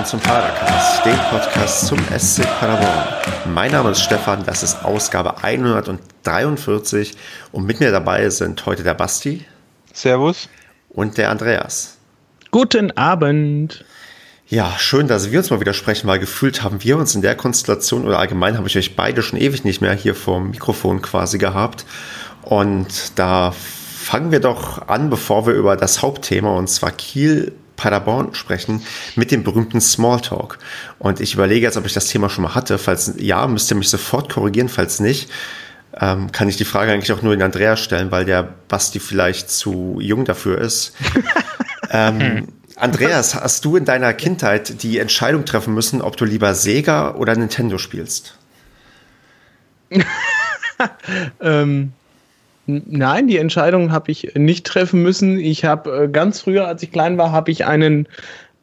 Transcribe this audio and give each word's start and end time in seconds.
willkommen 0.00 0.06
zum 0.06 0.20
Padercast, 0.20 1.04
dem 1.04 1.18
Podcast 1.30 1.86
zum 1.86 1.98
SC 2.18 2.42
Paderborn. 2.58 3.52
Mein 3.52 3.70
Name 3.70 3.90
ist 3.90 4.00
Stefan, 4.00 4.44
das 4.46 4.62
ist 4.62 4.82
Ausgabe 4.82 5.42
143 5.42 7.14
und 7.52 7.66
mit 7.66 7.80
mir 7.80 7.90
dabei 7.90 8.30
sind 8.30 8.64
heute 8.64 8.82
der 8.82 8.94
Basti. 8.94 9.44
Servus. 9.92 10.48
Und 10.88 11.18
der 11.18 11.30
Andreas. 11.30 11.98
Guten 12.50 12.96
Abend. 12.96 13.84
Ja, 14.48 14.72
schön, 14.78 15.06
dass 15.06 15.30
wir 15.30 15.38
uns 15.38 15.50
mal 15.50 15.60
wieder 15.60 15.74
sprechen, 15.74 16.08
weil 16.08 16.18
gefühlt 16.18 16.62
haben 16.62 16.82
wir 16.82 16.96
uns 16.96 17.14
in 17.14 17.20
der 17.20 17.36
Konstellation 17.36 18.06
oder 18.06 18.18
allgemein 18.20 18.56
habe 18.56 18.68
ich 18.68 18.78
euch 18.78 18.96
beide 18.96 19.22
schon 19.22 19.38
ewig 19.38 19.64
nicht 19.64 19.82
mehr 19.82 19.92
hier 19.92 20.14
vorm 20.14 20.50
Mikrofon 20.50 21.02
quasi 21.02 21.36
gehabt. 21.36 21.84
Und 22.42 23.18
da 23.18 23.52
fangen 23.52 24.32
wir 24.32 24.40
doch 24.40 24.88
an, 24.88 25.10
bevor 25.10 25.46
wir 25.46 25.52
über 25.52 25.76
das 25.76 26.00
Hauptthema 26.00 26.56
und 26.56 26.68
zwar 26.68 26.90
Kiel 26.90 27.52
Paderborn 27.80 28.34
sprechen 28.34 28.82
mit 29.16 29.30
dem 29.30 29.42
berühmten 29.42 29.80
Smalltalk. 29.80 30.58
Und 30.98 31.18
ich 31.20 31.32
überlege 31.32 31.64
jetzt, 31.64 31.78
ob 31.78 31.86
ich 31.86 31.94
das 31.94 32.08
Thema 32.08 32.28
schon 32.28 32.44
mal 32.44 32.54
hatte. 32.54 32.76
Falls 32.76 33.14
ja, 33.16 33.46
müsst 33.46 33.70
ihr 33.72 33.76
mich 33.76 33.88
sofort 33.88 34.30
korrigieren. 34.30 34.68
Falls 34.68 35.00
nicht, 35.00 35.30
ähm, 35.98 36.30
kann 36.30 36.48
ich 36.48 36.58
die 36.58 36.66
Frage 36.66 36.92
eigentlich 36.92 37.12
auch 37.12 37.22
nur 37.22 37.32
in 37.32 37.40
Andreas 37.40 37.80
stellen, 37.80 38.10
weil 38.10 38.26
der 38.26 38.42
Basti 38.68 39.00
vielleicht 39.00 39.50
zu 39.50 39.98
jung 39.98 40.26
dafür 40.26 40.58
ist. 40.58 40.94
ähm, 41.90 42.48
Andreas, 42.76 43.34
hast 43.34 43.64
du 43.64 43.76
in 43.76 43.86
deiner 43.86 44.12
Kindheit 44.12 44.82
die 44.82 44.98
Entscheidung 44.98 45.46
treffen 45.46 45.72
müssen, 45.72 46.02
ob 46.02 46.18
du 46.18 46.26
lieber 46.26 46.54
Sega 46.54 47.14
oder 47.14 47.34
Nintendo 47.34 47.78
spielst? 47.78 48.36
ähm, 51.40 51.92
nein, 52.86 53.28
die 53.28 53.38
Entscheidung 53.38 53.92
habe 53.92 54.10
ich 54.10 54.34
nicht 54.34 54.66
treffen 54.66 55.02
müssen. 55.02 55.38
Ich 55.38 55.64
habe 55.64 56.04
äh, 56.04 56.08
ganz 56.08 56.40
früher, 56.40 56.66
als 56.66 56.82
ich 56.82 56.92
klein 56.92 57.18
war, 57.18 57.32
habe 57.32 57.50
ich 57.50 57.66
einen, 57.66 58.08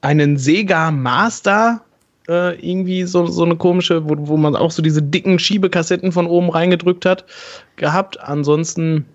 einen 0.02 0.38
Sega 0.38 0.92
Master 0.92 1.82
äh, 2.28 2.56
irgendwie 2.60 3.04
so, 3.04 3.28
so 3.28 3.44
eine 3.44 3.56
komische, 3.56 4.08
wo, 4.10 4.16
wo 4.18 4.38
man 4.38 4.56
auch 4.56 4.72
so 4.72 4.82
diese 4.82 5.02
dicken 5.02 5.40
Schiebekassetten 5.40 6.12
von 6.12 6.28
oben 6.28 6.50
reingedrückt 6.50 7.06
hat, 7.06 7.26
gehabt. 7.76 8.20
Ansonsten 8.20 9.06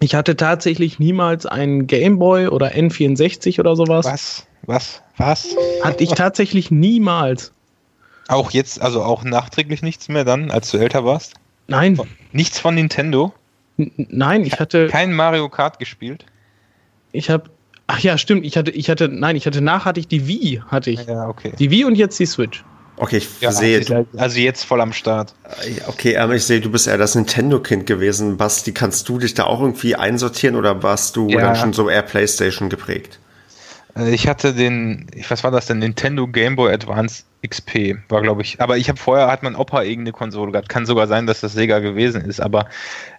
ich 0.00 0.14
hatte 0.14 0.36
tatsächlich 0.36 0.98
niemals 0.98 1.44
einen 1.44 1.86
Gameboy 1.86 2.48
oder 2.48 2.72
N64 2.72 3.58
oder 3.58 3.74
sowas. 3.74 4.06
Was? 4.06 4.46
Was? 4.62 5.02
Was? 5.16 5.56
Hatte 5.82 6.04
ich 6.04 6.10
tatsächlich 6.10 6.70
niemals. 6.70 7.52
Auch 8.28 8.50
jetzt, 8.52 8.80
also 8.80 9.02
auch 9.02 9.24
nachträglich 9.24 9.82
nichts 9.82 10.08
mehr 10.08 10.24
dann, 10.24 10.50
als 10.50 10.70
du 10.70 10.78
älter 10.78 11.04
warst? 11.04 11.34
Nein. 11.66 11.98
Nichts 12.32 12.60
von 12.60 12.74
Nintendo? 12.74 13.32
Nein, 13.78 14.44
ich 14.44 14.58
hatte. 14.58 14.88
Kein 14.88 15.12
Mario 15.12 15.48
Kart 15.48 15.78
gespielt? 15.78 16.26
Ich 17.12 17.30
habe. 17.30 17.50
Ach 17.86 18.00
ja, 18.00 18.18
stimmt. 18.18 18.44
Ich 18.44 18.56
hatte, 18.56 18.70
ich 18.70 18.90
hatte, 18.90 19.08
nein, 19.08 19.36
ich 19.36 19.46
hatte 19.46 19.62
nach 19.62 19.86
hatte 19.86 19.98
ich 19.98 20.08
die 20.08 20.26
Wii, 20.26 20.62
hatte 20.66 20.90
ich. 20.90 21.06
Ja, 21.06 21.28
okay. 21.28 21.52
Die 21.58 21.70
Wii 21.70 21.84
und 21.84 21.94
jetzt 21.94 22.18
die 22.18 22.26
Switch. 22.26 22.64
Okay, 22.96 23.18
ich 23.18 23.40
ja, 23.40 23.52
sehe. 23.52 24.06
Also 24.16 24.40
jetzt 24.40 24.64
voll 24.64 24.80
am 24.80 24.92
Start. 24.92 25.34
Okay, 25.86 26.16
aber 26.16 26.34
ich 26.34 26.44
sehe, 26.44 26.60
du 26.60 26.70
bist 26.70 26.88
eher 26.88 26.98
das 26.98 27.14
Nintendo-Kind 27.14 27.86
gewesen. 27.86 28.36
Basti, 28.36 28.72
kannst 28.72 29.08
du 29.08 29.18
dich 29.18 29.34
da 29.34 29.44
auch 29.44 29.60
irgendwie 29.60 29.94
einsortieren 29.94 30.56
oder 30.56 30.82
warst 30.82 31.16
du 31.16 31.28
ja. 31.28 31.40
dann 31.40 31.56
schon 31.56 31.72
so 31.72 31.88
eher 31.88 32.02
PlayStation 32.02 32.68
geprägt? 32.68 33.20
Äh, 33.98 34.10
ich 34.10 34.28
hatte 34.28 34.54
den, 34.54 35.06
was 35.28 35.44
war 35.44 35.50
das 35.50 35.66
denn? 35.66 35.78
Nintendo 35.78 36.26
Game 36.26 36.56
Boy 36.56 36.72
Advance 36.72 37.24
XP 37.46 37.96
war, 38.08 38.22
glaube 38.22 38.42
ich. 38.42 38.60
Aber 38.60 38.76
ich 38.78 38.88
habe 38.88 38.98
vorher 38.98 39.28
hat 39.28 39.42
mein 39.42 39.54
Opa 39.54 39.82
irgendeine 39.82 40.12
Konsole 40.12 40.52
gehabt. 40.52 40.68
Kann 40.68 40.86
sogar 40.86 41.06
sein, 41.06 41.26
dass 41.26 41.40
das 41.40 41.52
Sega 41.52 41.78
gewesen 41.78 42.22
ist. 42.22 42.40
Aber 42.40 42.66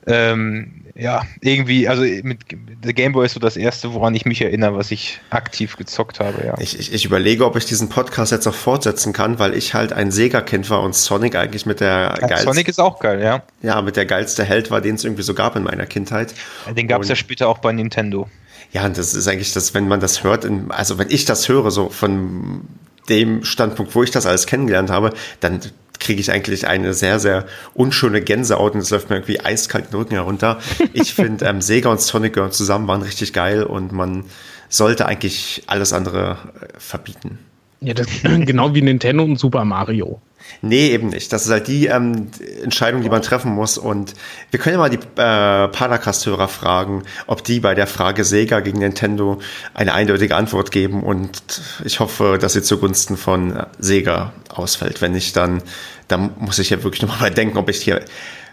ähm, 0.08 0.84
ja, 0.96 1.22
irgendwie, 1.40 1.88
also 1.88 2.04
mit 2.04 2.40
der 2.84 2.94
Game 2.94 3.14
Boy 3.14 3.26
ist 3.26 3.34
so 3.34 3.40
das 3.40 3.56
erste, 3.56 3.94
woran 3.94 4.14
ich 4.16 4.26
mich 4.26 4.42
erinnere, 4.42 4.76
was 4.76 4.92
ich 4.92 5.22
aktiv 5.30 5.78
gezockt 5.78 6.20
habe. 6.20 6.46
Ja. 6.46 6.56
Ich, 6.60 6.78
ich, 6.78 6.94
ich 6.94 7.06
überlege, 7.06 7.46
ob 7.46 7.56
ich 7.56 7.66
diesen 7.66 7.88
Podcast 7.88 8.34
jetzt 8.34 8.48
auch 8.48 8.54
fortsetzen 8.54 9.14
kann, 9.14 9.40
weil 9.40 9.54
ich 9.54 9.74
halt 9.74 9.94
ein 9.94 10.12
Sega-Kind 10.12 10.70
war 10.70 10.82
und 10.82 10.96
Sonic 10.96 11.36
eigentlich 11.36 11.66
mit 11.66 11.80
der 11.80 12.18
ja, 12.20 12.28
geilste. 12.28 12.46
Sonic 12.46 12.68
ist 12.68 12.80
auch 12.80 13.00
geil, 13.00 13.22
ja. 13.22 13.44
Ja, 13.62 13.82
mit 13.82 13.96
der 13.96 14.06
geilste 14.06 14.44
Held 14.44 14.70
war, 14.72 14.82
den 14.82 14.96
es 14.96 15.06
irgendwie 15.06 15.24
so 15.24 15.34
gab 15.34 15.56
in 15.56 15.64
meiner 15.64 15.86
Kindheit. 15.86 16.34
Den 16.76 16.88
gab 16.88 17.02
es 17.02 17.08
ja 17.08 17.16
später 17.16 17.48
auch 17.48 17.60
bei 17.60 17.72
Nintendo. 17.72 18.28
Ja, 18.72 18.86
und 18.86 18.98
das 18.98 19.14
ist 19.14 19.28
eigentlich 19.28 19.54
das, 19.54 19.74
wenn 19.74 19.88
man 19.88 20.00
das 20.00 20.24
hört, 20.24 20.48
also 20.70 20.98
wenn 20.98 21.10
ich 21.10 21.26
das 21.26 21.50
höre, 21.50 21.72
so 21.72 21.90
von 21.90 22.62
dem 23.10 23.44
Standpunkt, 23.44 23.96
wo 23.96 24.04
ich 24.04 24.12
das 24.12 24.26
alles 24.26 24.46
kennengelernt 24.46 24.92
habe, 24.92 25.12
dann 25.40 25.60
kriege 26.00 26.22
ich 26.22 26.32
eigentlich 26.32 26.68
eine 26.68 26.94
sehr, 26.94 27.20
sehr 27.20 27.46
unschöne 27.74 28.22
Gänsehaut 28.22 28.74
und 28.74 28.82
es 28.82 28.90
läuft 28.90 29.10
mir 29.10 29.18
irgendwie 29.18 29.42
eiskalt 29.42 29.92
den 29.92 29.96
Rücken 29.96 30.14
herunter. 30.14 30.60
Ich 30.94 31.14
finde, 31.14 31.46
ähm, 31.46 31.62
Sega 31.62 31.90
und 31.90 32.00
Sonic 32.00 32.34
gehören 32.34 32.52
zusammen, 32.52 32.88
waren 32.88 33.02
richtig 33.02 33.34
geil 33.34 33.64
und 33.64 33.92
man 33.92 34.24
sollte 34.70 35.06
eigentlich 35.06 35.64
alles 35.68 35.94
andere 35.94 36.38
äh, 36.62 36.80
verbieten. 36.80 37.40
Ja, 37.82 37.94
das, 37.94 38.08
genau 38.24 38.74
wie 38.74 38.82
Nintendo 38.82 39.24
und 39.24 39.38
Super 39.38 39.66
Mario. 39.66 40.22
Nee, 40.62 40.90
eben 40.90 41.10
nicht. 41.10 41.32
Das 41.32 41.46
ist 41.46 41.52
halt 41.52 41.68
die 41.68 41.88
ähm, 41.88 42.30
Entscheidung, 42.64 43.02
die 43.02 43.10
man 43.10 43.22
treffen 43.22 43.52
muss. 43.52 43.78
Und 43.78 44.14
wir 44.52 44.60
können 44.60 44.76
ja 44.76 44.80
mal 44.80 44.90
die 44.90 44.98
äh, 44.98 45.68
Paracast-Hörer 45.68 46.48
fragen, 46.48 47.04
ob 47.28 47.44
die 47.44 47.60
bei 47.60 47.76
der 47.76 47.88
Frage 47.88 48.24
Sega 48.24 48.60
gegen 48.60 48.80
Nintendo 48.80 49.40
eine 49.74 49.94
eindeutige 49.94 50.36
Antwort 50.36 50.72
geben. 50.72 51.04
Und 51.04 51.62
ich 51.86 52.00
hoffe, 52.00 52.38
dass 52.40 52.54
sie 52.54 52.62
zugunsten 52.62 53.16
von 53.16 53.64
Sega 53.80 54.34
ausfällt. 54.50 55.02
Wenn 55.02 55.14
nicht, 55.14 55.36
dann, 55.36 55.62
dann 56.08 56.32
muss 56.40 56.60
ich 56.60 56.70
ja 56.70 56.84
wirklich 56.84 57.02
nochmal 57.02 57.32
denken, 57.34 57.58
ob 57.58 57.70
ich 57.70 57.82
hier 57.82 58.04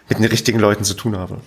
mit 0.09 0.19
den 0.19 0.25
richtigen 0.25 0.59
Leuten 0.59 0.83
zu 0.83 0.93
tun 0.93 1.17
habe. 1.17 1.39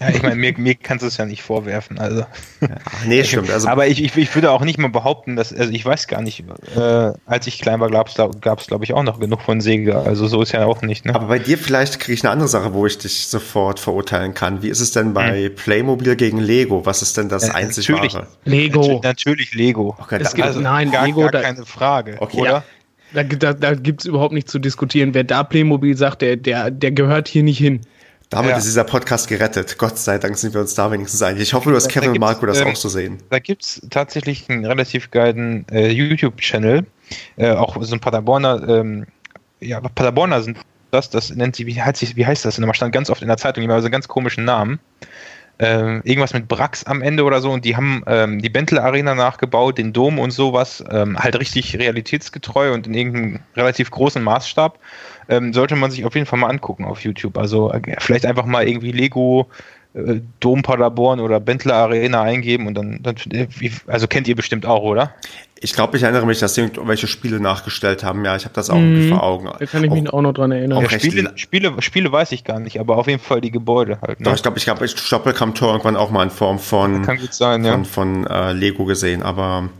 Ja, 0.00 0.08
ich 0.10 0.22
meine, 0.22 0.34
mir, 0.34 0.52
mir 0.56 0.74
kannst 0.74 1.04
du 1.04 1.06
es 1.06 1.16
ja 1.18 1.24
nicht 1.24 1.42
vorwerfen. 1.42 1.98
Also. 1.98 2.20
Ja, 2.60 2.68
nee, 3.06 3.22
stimmt. 3.24 3.50
Also, 3.50 3.68
aber 3.68 3.86
ich, 3.86 4.02
ich, 4.02 4.16
ich 4.16 4.34
würde 4.34 4.50
auch 4.50 4.64
nicht 4.64 4.78
mal 4.78 4.88
behaupten, 4.88 5.36
dass, 5.36 5.52
also 5.52 5.72
ich 5.72 5.84
weiß 5.84 6.08
gar 6.08 6.20
nicht, 6.20 6.44
äh, 6.76 7.12
als 7.26 7.46
ich 7.46 7.60
klein 7.60 7.78
war, 7.80 7.90
gab 7.90 8.08
es, 8.08 8.66
glaube 8.66 8.84
ich, 8.84 8.92
auch 8.92 9.04
noch 9.04 9.20
genug 9.20 9.42
von 9.42 9.60
Sega. 9.60 10.02
Also 10.02 10.26
so 10.26 10.42
ist 10.42 10.52
ja 10.52 10.64
auch 10.64 10.82
nicht. 10.82 11.04
Ne? 11.04 11.14
Aber 11.14 11.26
bei 11.26 11.38
dir 11.38 11.58
vielleicht 11.58 12.00
kriege 12.00 12.14
ich 12.14 12.24
eine 12.24 12.32
andere 12.32 12.48
Sache, 12.48 12.74
wo 12.74 12.86
ich 12.86 12.98
dich 12.98 13.28
sofort 13.28 13.78
verurteilen 13.78 14.34
kann. 14.34 14.62
Wie 14.62 14.68
ist 14.68 14.80
es 14.80 14.90
denn 14.90 15.14
bei 15.14 15.44
hm. 15.44 15.54
Playmobil 15.54 16.16
gegen 16.16 16.38
Lego? 16.38 16.84
Was 16.84 17.02
ist 17.02 17.16
denn 17.16 17.28
das 17.28 17.46
ja, 17.46 17.54
einzig 17.54 17.88
natürlich, 17.88 18.14
wahre? 18.14 18.26
Lego. 18.44 18.80
Natürlich, 18.80 19.02
natürlich 19.02 19.54
Lego. 19.54 19.96
Okay, 20.00 20.18
es 20.20 20.34
gibt, 20.34 20.46
also, 20.46 20.60
nein, 20.60 20.90
gar, 20.90 21.06
Lego, 21.06 21.28
gar 21.28 21.42
keine 21.42 21.64
Frage, 21.64 22.16
okay. 22.18 22.40
oder? 22.40 22.64
Da, 23.12 23.22
da, 23.22 23.52
da 23.52 23.74
gibt 23.74 24.00
es 24.00 24.06
überhaupt 24.06 24.34
nicht 24.34 24.48
zu 24.48 24.58
diskutieren. 24.58 25.14
Wer 25.14 25.22
da 25.22 25.44
Playmobil 25.44 25.96
sagt, 25.96 26.22
der, 26.22 26.36
der, 26.36 26.72
der 26.72 26.90
gehört 26.90 27.28
hier 27.28 27.44
nicht 27.44 27.58
hin. 27.58 27.82
Damit 28.34 28.50
ja. 28.50 28.56
ist 28.56 28.64
dieser 28.64 28.84
Podcast 28.84 29.28
gerettet. 29.28 29.78
Gott 29.78 29.96
sei 29.96 30.18
Dank 30.18 30.36
sind 30.36 30.54
wir 30.54 30.60
uns 30.60 30.74
da 30.74 30.90
wenigstens 30.90 31.22
einig. 31.22 31.42
Ich 31.42 31.54
hoffe, 31.54 31.70
du 31.70 31.76
hast 31.76 31.88
Kevin 31.88 32.10
und 32.10 32.18
Marco 32.18 32.44
das 32.46 32.60
ähm, 32.60 32.68
auch 32.68 32.76
so 32.76 32.88
sehen. 32.88 33.18
Da 33.30 33.38
gibt 33.38 33.62
es 33.62 33.86
tatsächlich 33.90 34.50
einen 34.50 34.66
relativ 34.66 35.12
geilen 35.12 35.64
äh, 35.70 35.88
YouTube-Channel. 35.88 36.84
Äh, 37.36 37.50
auch 37.52 37.76
so 37.80 37.94
ein 37.94 38.00
Paderborner, 38.00 38.68
ähm, 38.68 39.06
ja, 39.60 39.80
Paderborner 39.80 40.42
sind 40.42 40.58
das, 40.90 41.10
das 41.10 41.30
nennt 41.30 41.56
sie, 41.56 41.66
wie 41.66 41.80
heißt, 41.80 41.98
sich, 41.98 42.16
wie 42.16 42.26
heißt 42.26 42.44
das? 42.44 42.58
Und 42.58 42.74
stand 42.76 42.92
ganz 42.92 43.10
oft 43.10 43.22
in 43.22 43.28
der 43.28 43.36
Zeitung, 43.36 43.62
die 43.62 43.70
haben 43.70 43.80
so 43.80 43.86
einen 43.86 43.92
ganz 43.92 44.08
komischen 44.08 44.44
Namen. 44.44 44.78
Ähm, 45.60 46.00
irgendwas 46.02 46.34
mit 46.34 46.48
Brax 46.48 46.82
am 46.84 47.00
Ende 47.00 47.22
oder 47.22 47.40
so 47.40 47.52
und 47.52 47.64
die 47.64 47.76
haben 47.76 48.02
ähm, 48.08 48.42
die 48.42 48.48
Bentle 48.48 48.82
Arena 48.82 49.14
nachgebaut, 49.14 49.78
den 49.78 49.92
Dom 49.92 50.18
und 50.18 50.32
sowas, 50.32 50.82
ähm, 50.90 51.16
halt 51.16 51.38
richtig 51.38 51.78
realitätsgetreu 51.78 52.74
und 52.74 52.88
in 52.88 52.94
irgendeinem 52.94 53.40
relativ 53.54 53.92
großen 53.92 54.20
Maßstab 54.20 54.80
ähm, 55.28 55.52
sollte 55.52 55.76
man 55.76 55.90
sich 55.90 56.04
auf 56.04 56.14
jeden 56.14 56.26
Fall 56.26 56.38
mal 56.38 56.48
angucken 56.48 56.84
auf 56.84 57.00
YouTube. 57.00 57.38
Also 57.38 57.72
äh, 57.72 57.96
vielleicht 57.98 58.26
einfach 58.26 58.46
mal 58.46 58.66
irgendwie 58.66 58.92
Lego 58.92 59.48
äh, 59.94 60.20
Dom 60.40 60.62
Paderborn 60.62 61.20
oder 61.20 61.40
Bentler 61.40 61.74
Arena 61.74 62.22
eingeben 62.22 62.66
und 62.66 62.74
dann, 62.74 63.00
dann, 63.02 63.14
äh, 63.30 63.46
also 63.86 64.08
kennt 64.08 64.26
ihr 64.26 64.34
bestimmt 64.34 64.66
auch, 64.66 64.82
oder? 64.82 65.14
Ich 65.60 65.72
glaube, 65.72 65.96
ich 65.96 66.02
erinnere 66.02 66.26
mich, 66.26 66.40
dass 66.40 66.56
sie 66.56 66.62
irgendwelche 66.62 67.06
Spiele 67.06 67.40
nachgestellt 67.40 68.04
haben. 68.04 68.24
Ja, 68.24 68.36
ich 68.36 68.44
habe 68.44 68.54
das 68.54 68.68
auch 68.68 68.76
mhm. 68.76 69.08
vor 69.08 69.22
Augen. 69.22 69.48
Da 69.58 69.64
kann 69.64 69.84
ich 69.84 69.90
mich 69.90 70.12
auch 70.12 70.20
noch 70.20 70.34
dran 70.34 70.52
erinnern. 70.52 70.82
Ja, 70.82 70.90
Spiele, 70.90 71.32
Spiele, 71.36 71.80
Spiele 71.80 72.12
weiß 72.12 72.32
ich 72.32 72.44
gar 72.44 72.58
nicht, 72.58 72.80
aber 72.80 72.98
auf 72.98 73.06
jeden 73.06 73.20
Fall 73.20 73.40
die 73.40 73.50
Gebäude 73.50 73.98
halt. 74.02 74.20
Ne? 74.20 74.24
Doch, 74.24 74.34
ich 74.34 74.42
glaube, 74.42 74.58
ich 74.58 74.68
habe 74.68 74.86
Stoppelkampftor 74.86 75.68
irgendwann 75.68 75.96
auch 75.96 76.10
mal 76.10 76.24
in 76.24 76.30
Form 76.30 76.58
von, 76.58 77.02
kann 77.02 77.18
gut 77.18 77.32
sein, 77.32 77.64
von, 77.64 77.82
ja. 77.82 77.84
von 77.84 78.26
äh, 78.26 78.52
Lego 78.52 78.84
gesehen, 78.84 79.22
aber 79.22 79.70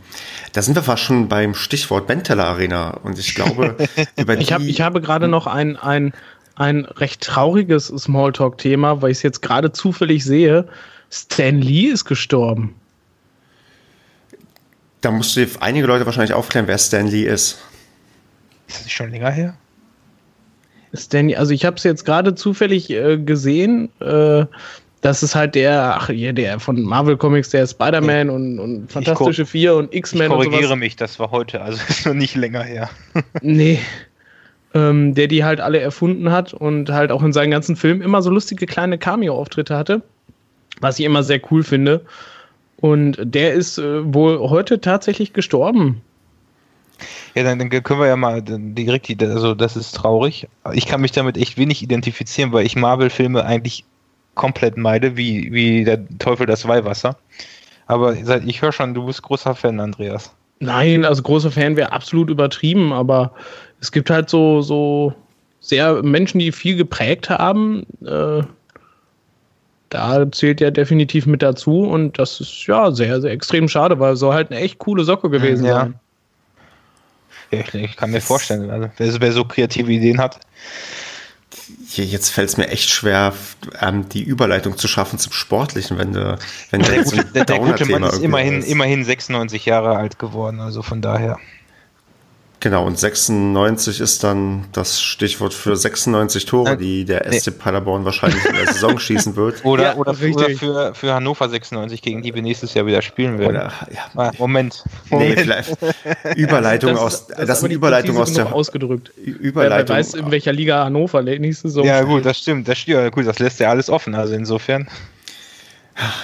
da 0.55 0.61
sind 0.61 0.75
wir 0.75 0.83
fast 0.83 1.03
schon 1.03 1.27
beim 1.27 1.53
Stichwort 1.53 2.07
Benteler 2.07 2.45
Arena 2.45 2.91
und 3.03 3.19
ich 3.19 3.35
glaube, 3.35 3.75
über 4.15 4.37
ich, 4.37 4.53
hab, 4.53 4.61
ich 4.61 4.79
habe 4.79 5.01
gerade 5.01 5.27
noch 5.27 5.47
ein, 5.47 5.75
ein, 5.75 6.13
ein 6.55 6.85
recht 6.85 7.21
trauriges 7.21 7.87
Smalltalk-Thema, 7.87 9.01
weil 9.01 9.11
ich 9.11 9.17
es 9.17 9.23
jetzt 9.23 9.41
gerade 9.41 9.73
zufällig 9.73 10.23
sehe. 10.23 10.65
Stan 11.11 11.59
Lee 11.59 11.87
ist 11.87 12.05
gestorben. 12.05 12.73
Da 15.01 15.11
musst 15.11 15.35
du 15.35 15.45
einige 15.59 15.87
Leute 15.87 16.05
wahrscheinlich 16.05 16.33
aufklären, 16.33 16.67
wer 16.67 16.77
Stan 16.77 17.05
Lee 17.05 17.25
ist. 17.25 17.59
Ist 18.67 18.77
das 18.77 18.83
nicht 18.85 18.95
schon 18.95 19.11
länger 19.11 19.31
her? 19.31 19.57
Stan 20.93 21.27
Lee, 21.27 21.35
also 21.35 21.51
ich 21.51 21.65
habe 21.65 21.75
es 21.75 21.83
jetzt 21.83 22.05
gerade 22.05 22.33
zufällig 22.33 22.89
äh, 22.91 23.17
gesehen. 23.17 23.89
Äh, 23.99 24.45
das 25.05 25.21
ist 25.21 25.35
halt 25.35 25.53
der, 25.53 25.97
ach 25.97 26.07
hier, 26.07 26.33
der 26.33 26.59
von 26.59 26.81
Marvel 26.81 27.15
Comics, 27.15 27.49
der 27.49 27.67
Spider-Man 27.67 28.31
und, 28.31 28.57
und 28.57 28.91
Fantastische 28.91 29.45
Vier 29.45 29.75
und 29.75 29.93
X-Men 29.93 30.31
und 30.31 30.41
Ich 30.41 30.49
korrigiere 30.49 30.75
mich, 30.75 30.95
das 30.95 31.19
war 31.19 31.29
heute, 31.29 31.61
also 31.61 31.79
ist 31.89 32.07
noch 32.07 32.15
nicht 32.15 32.33
länger 32.33 32.63
her. 32.63 32.89
nee. 33.43 33.79
Ähm, 34.73 35.13
der 35.13 35.27
die 35.27 35.43
halt 35.43 35.61
alle 35.61 35.79
erfunden 35.79 36.31
hat 36.31 36.55
und 36.55 36.89
halt 36.89 37.11
auch 37.11 37.21
in 37.21 37.33
seinen 37.33 37.51
ganzen 37.51 37.75
Filmen 37.75 38.01
immer 38.01 38.23
so 38.23 38.31
lustige 38.31 38.65
kleine 38.65 38.97
Cameo-Auftritte 38.97 39.77
hatte, 39.77 40.01
was 40.81 40.97
ich 40.97 41.05
immer 41.05 41.21
sehr 41.21 41.39
cool 41.51 41.63
finde. 41.63 42.01
Und 42.77 43.19
der 43.21 43.53
ist 43.53 43.77
äh, 43.77 44.11
wohl 44.11 44.39
heute 44.39 44.81
tatsächlich 44.81 45.33
gestorben. 45.33 46.01
Ja, 47.35 47.43
dann, 47.43 47.59
dann 47.59 47.69
können 47.69 47.99
wir 47.99 48.07
ja 48.07 48.15
mal 48.15 48.41
direkt, 48.43 49.21
also 49.21 49.53
das 49.53 49.75
ist 49.75 49.95
traurig. 49.95 50.47
Ich 50.73 50.87
kann 50.87 51.01
mich 51.01 51.11
damit 51.11 51.37
echt 51.37 51.59
wenig 51.59 51.83
identifizieren, 51.83 52.53
weil 52.53 52.65
ich 52.65 52.75
Marvel-Filme 52.75 53.45
eigentlich 53.45 53.85
komplett 54.35 54.77
meide, 54.77 55.17
wie, 55.17 55.51
wie 55.51 55.83
der 55.83 56.07
Teufel 56.19 56.45
das 56.45 56.67
Weihwasser. 56.67 57.17
Aber 57.87 58.13
ich 58.13 58.61
höre 58.61 58.71
schon, 58.71 58.93
du 58.93 59.05
bist 59.05 59.21
großer 59.21 59.55
Fan, 59.55 59.79
Andreas. 59.79 60.31
Nein, 60.59 61.05
also 61.05 61.21
großer 61.21 61.51
Fan 61.51 61.75
wäre 61.75 61.91
absolut 61.91 62.29
übertrieben, 62.29 62.93
aber 62.93 63.31
es 63.81 63.91
gibt 63.91 64.09
halt 64.09 64.29
so, 64.29 64.61
so 64.61 65.13
sehr 65.59 66.01
Menschen, 66.01 66.39
die 66.39 66.51
viel 66.51 66.75
geprägt 66.75 67.29
haben. 67.29 67.85
Äh, 68.05 68.43
da 69.89 70.31
zählt 70.31 70.61
ja 70.61 70.71
definitiv 70.71 71.25
mit 71.25 71.41
dazu 71.41 71.81
und 71.81 72.17
das 72.17 72.39
ist 72.39 72.65
ja 72.67 72.91
sehr, 72.91 73.21
sehr 73.21 73.31
extrem 73.31 73.67
schade, 73.67 73.99
weil 73.99 74.15
so 74.15 74.33
halt 74.33 74.51
eine 74.51 74.59
echt 74.59 74.79
coole 74.79 75.03
Socke 75.03 75.29
gewesen 75.29 75.65
ja. 75.65 75.81
sein. 75.81 75.95
Ja, 77.51 77.59
ich, 77.59 77.73
ich 77.73 77.95
kann 77.95 78.11
mir 78.11 78.21
vorstellen, 78.21 78.69
also 78.69 78.89
wer, 78.97 79.21
wer 79.21 79.31
so 79.31 79.45
kreative 79.45 79.91
Ideen 79.91 80.19
hat, 80.19 80.39
jetzt 81.95 82.29
fällt 82.29 82.49
es 82.49 82.57
mir 82.57 82.67
echt 82.69 82.89
schwer, 82.89 83.33
ähm, 83.79 84.09
die 84.09 84.23
Überleitung 84.23 84.77
zu 84.77 84.87
schaffen 84.87 85.19
zum 85.19 85.31
Sportlichen, 85.31 85.97
wenn 85.97 86.13
du, 86.13 86.37
wenn 86.71 86.81
der, 86.81 87.03
gute, 87.03 87.25
der, 87.25 87.45
der 87.45 87.59
gute 87.59 87.85
Mann 87.85 88.03
ist 88.03 88.21
immerhin, 88.21 88.59
ist. 88.59 88.67
immerhin 88.69 89.03
96 89.03 89.65
Jahre 89.65 89.97
alt 89.97 90.19
geworden, 90.19 90.59
also 90.59 90.81
von 90.81 91.01
daher. 91.01 91.39
Genau, 92.65 92.83
und 92.83 92.97
96 92.97 94.01
ist 94.01 94.23
dann 94.23 94.65
das 94.71 94.99
Stichwort 94.99 95.53
für 95.53 95.75
96 95.75 96.45
Tore, 96.45 96.77
die 96.77 97.05
der 97.05 97.31
SC 97.31 97.55
Paderborn 97.55 98.05
wahrscheinlich 98.05 98.43
in 98.43 98.55
der 98.55 98.65
Saison 98.65 98.97
schießen 98.99 99.35
wird. 99.35 99.63
Oder, 99.63 99.83
ja, 99.83 99.95
oder, 99.97 100.15
oder, 100.19 100.49
für, 100.49 100.95
für 100.95 101.13
Hannover 101.13 101.47
96, 101.47 102.01
gegen 102.01 102.23
die 102.23 102.33
wir 102.33 102.41
nächstes 102.41 102.73
Jahr 102.73 102.87
wieder 102.87 103.03
spielen 103.03 103.37
werden. 103.37 103.57
Oder, 103.57 103.71
ja. 103.93 104.09
ah, 104.15 104.31
Moment. 104.39 104.83
Moment. 105.11 105.35
Nee, 105.35 105.43
vielleicht 105.43 105.77
Überleitung 106.35 106.93
das, 106.93 106.99
aus, 106.99 107.27
das, 107.27 107.45
das 107.45 107.59
sind 107.59 107.69
Überleitungen 107.69 108.19
aus 108.19 108.33
der 108.33 108.51
ausgedrückt. 108.51 109.11
Überleitung. 109.15 109.89
Wer 109.89 109.97
weiß, 109.97 110.15
in 110.15 110.31
welcher 110.31 110.51
Liga 110.51 110.85
Hannover 110.85 111.21
nächste 111.21 111.67
Saison. 111.67 111.85
Ja, 111.85 112.01
gut, 112.01 112.25
das 112.25 112.39
stimmt. 112.39 112.67
Das, 112.67 112.83
ja, 112.87 113.09
gut, 113.09 113.27
das 113.27 113.37
lässt 113.37 113.59
ja 113.59 113.69
alles 113.69 113.91
offen, 113.91 114.15
also 114.15 114.33
insofern. 114.33 114.87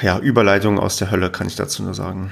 Ja, 0.01 0.19
Überleitung 0.19 0.79
aus 0.79 0.97
der 0.97 1.11
Hölle, 1.11 1.29
kann 1.29 1.47
ich 1.47 1.55
dazu 1.55 1.81
nur 1.81 1.93
sagen. 1.93 2.31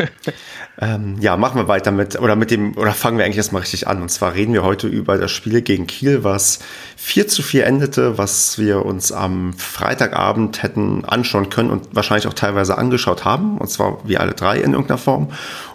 ähm, 0.80 1.16
ja, 1.20 1.36
machen 1.36 1.60
wir 1.60 1.68
weiter 1.68 1.92
mit, 1.92 2.18
oder 2.18 2.34
mit 2.34 2.50
dem, 2.50 2.76
oder 2.76 2.92
fangen 2.92 3.16
wir 3.16 3.24
eigentlich 3.24 3.36
erstmal 3.36 3.62
richtig 3.62 3.86
an. 3.86 4.02
Und 4.02 4.08
zwar 4.08 4.34
reden 4.34 4.52
wir 4.52 4.64
heute 4.64 4.88
über 4.88 5.16
das 5.16 5.30
Spiel 5.30 5.62
gegen 5.62 5.86
Kiel, 5.86 6.24
was 6.24 6.58
4 6.96 7.28
zu 7.28 7.42
4 7.42 7.66
endete, 7.66 8.18
was 8.18 8.58
wir 8.58 8.84
uns 8.84 9.12
am 9.12 9.52
Freitagabend 9.52 10.64
hätten 10.64 11.04
anschauen 11.04 11.48
können 11.48 11.70
und 11.70 11.94
wahrscheinlich 11.94 12.26
auch 12.26 12.34
teilweise 12.34 12.76
angeschaut 12.76 13.24
haben. 13.24 13.58
Und 13.58 13.68
zwar 13.68 13.98
wir 14.08 14.20
alle 14.20 14.32
drei 14.32 14.56
in 14.56 14.72
irgendeiner 14.72 14.98
Form. 14.98 15.30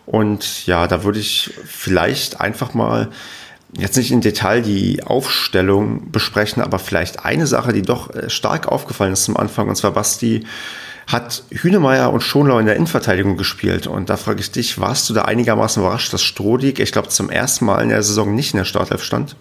Und 0.05 0.65
ja, 0.65 0.85
da 0.87 1.05
würde 1.05 1.19
ich 1.19 1.53
vielleicht 1.63 2.41
einfach 2.41 2.73
mal 2.73 3.09
jetzt 3.77 3.95
nicht 3.95 4.11
in 4.11 4.19
Detail 4.19 4.61
die 4.61 5.03
Aufstellung 5.03 6.11
besprechen, 6.11 6.61
aber 6.61 6.79
vielleicht 6.79 7.23
eine 7.23 7.47
Sache, 7.47 7.71
die 7.71 7.83
doch 7.83 8.13
äh, 8.13 8.29
stark 8.29 8.67
aufgefallen 8.67 9.13
ist 9.13 9.25
zum 9.25 9.37
Anfang, 9.37 9.69
und 9.69 9.75
zwar 9.75 9.91
Basti 9.91 10.45
hat 11.09 11.43
Hünemeyer 11.49 12.13
und 12.13 12.21
Schonlau 12.21 12.59
in 12.59 12.67
der 12.67 12.75
Innenverteidigung 12.75 13.35
gespielt. 13.35 13.87
Und 13.87 14.11
da 14.11 14.17
frage 14.17 14.41
ich 14.41 14.51
dich, 14.51 14.79
warst 14.79 15.09
du 15.09 15.13
da 15.15 15.23
einigermaßen 15.23 15.81
überrascht, 15.81 16.13
dass 16.13 16.23
Strodig, 16.23 16.79
ich 16.79 16.91
glaube, 16.91 17.09
zum 17.09 17.31
ersten 17.31 17.65
Mal 17.65 17.81
in 17.81 17.89
der 17.89 18.03
Saison 18.03 18.35
nicht 18.35 18.53
in 18.53 18.57
der 18.57 18.65
Startelf 18.65 19.03
stand? 19.03 19.35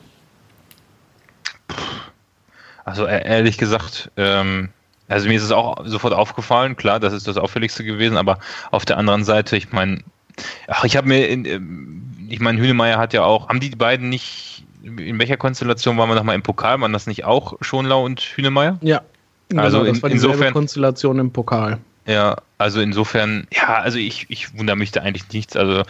Also 2.87 3.07
e-, 3.07 3.23
ehrlich 3.23 3.59
gesagt, 3.59 4.11
ähm, 4.17 4.71
also 5.09 5.29
mir 5.29 5.37
ist 5.37 5.43
es 5.43 5.53
auch 5.53 5.85
sofort 5.85 6.15
aufgefallen, 6.15 6.75
klar, 6.75 7.01
das 7.01 7.13
ist 7.13 7.29
das 7.29 7.37
Auffälligste 7.37 7.85
gewesen, 7.85 8.17
aber 8.17 8.39
auf 8.71 8.87
der 8.87 8.97
anderen 8.97 9.25
Seite, 9.25 9.55
ich 9.59 9.71
meine, 9.71 10.03
ach, 10.69 10.85
ich 10.85 10.97
habe 10.97 11.07
mir, 11.07 11.29
in, 11.29 11.45
ähm, 11.45 12.27
ich 12.31 12.41
meine, 12.41 12.59
Hünemeyer 12.59 12.99
hat 12.99 13.13
ja 13.13 13.25
auch, 13.25 13.51
haben 13.51 13.61
die 13.61 13.71
beiden 13.71 14.09
nicht, 14.09 14.65
in 14.83 15.19
welcher 15.19 15.37
Konstellation 15.37 15.99
waren 15.99 16.09
wir 16.09 16.15
nochmal 16.15 16.35
im 16.35 16.43
Pokal? 16.43 16.81
Waren 16.81 16.95
das 16.95 17.07
nicht 17.07 17.27
auch 17.27 17.59
Schonlau 17.61 18.07
und 18.07 18.21
Hünemeyer? 18.21 18.79
Ja, 18.81 19.03
Genau, 19.49 19.63
also 19.63 19.85
in, 19.85 19.97
insofern 19.97 20.53
Konstellation 20.53 21.19
im 21.19 21.31
Pokal. 21.31 21.79
Ja, 22.07 22.37
also 22.59 22.81
insofern, 22.81 23.47
ja, 23.53 23.81
also 23.81 23.99
ich, 23.99 24.27
ich 24.29 24.57
wundere 24.57 24.77
mich 24.77 24.93
da 24.93 25.03
eigentlich 25.03 25.29
nichts. 25.33 25.57
Also 25.57 25.83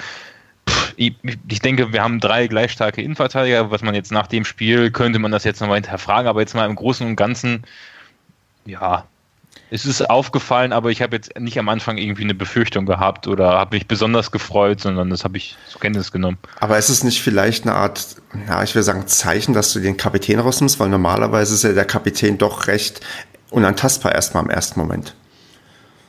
ich, 0.97 1.15
ich, 1.49 1.61
denke, 1.61 1.93
wir 1.93 2.03
haben 2.03 2.21
drei 2.21 2.47
gleich 2.47 2.73
starke 2.73 3.03
Innenverteidiger. 3.03 3.71
Was 3.71 3.83
man 3.83 3.95
jetzt 3.95 4.13
nach 4.13 4.27
dem 4.27 4.45
Spiel 4.45 4.91
könnte 4.91 5.19
man 5.19 5.33
das 5.33 5.45
jetzt 5.45 5.61
nochmal 5.61 5.77
hinterfragen, 5.77 6.29
aber 6.29 6.41
jetzt 6.41 6.55
mal 6.55 6.67
im 6.67 6.77
Großen 6.77 7.07
und 7.07 7.17
Ganzen, 7.17 7.65
ja, 8.67 9.07
es 9.71 9.85
ist 9.85 10.09
aufgefallen, 10.09 10.73
aber 10.73 10.91
ich 10.91 11.03
habe 11.03 11.17
jetzt 11.17 11.39
nicht 11.39 11.59
am 11.59 11.69
Anfang 11.69 11.99
irgendwie 11.99 12.25
eine 12.25 12.35
Befürchtung 12.35 12.87
gehabt 12.87 13.27
oder 13.27 13.51
habe 13.51 13.77
mich 13.77 13.87
besonders 13.87 14.31
gefreut, 14.31 14.81
sondern 14.81 15.11
das 15.11 15.25
habe 15.25 15.37
ich 15.37 15.57
zur 15.69 15.81
Kenntnis 15.81 16.11
genommen. 16.11 16.39
Aber 16.61 16.79
ist 16.79 16.89
es 16.89 17.05
nicht 17.05 17.21
vielleicht 17.21 17.65
eine 17.65 17.75
Art, 17.75 18.17
ja, 18.47 18.63
ich 18.63 18.75
will 18.75 18.83
sagen, 18.83 19.07
Zeichen, 19.07 19.53
dass 19.53 19.73
du 19.73 19.81
den 19.81 19.97
Kapitän 19.97 20.39
rausnimmst, 20.39 20.81
weil 20.81 20.89
normalerweise 20.89 21.55
ist 21.55 21.65
ja 21.65 21.73
der 21.73 21.85
Kapitän 21.85 22.39
doch 22.39 22.67
recht 22.67 23.01
unantastbar 23.51 24.15
erstmal 24.15 24.45
im 24.45 24.51
ersten 24.51 24.79
Moment. 24.81 25.15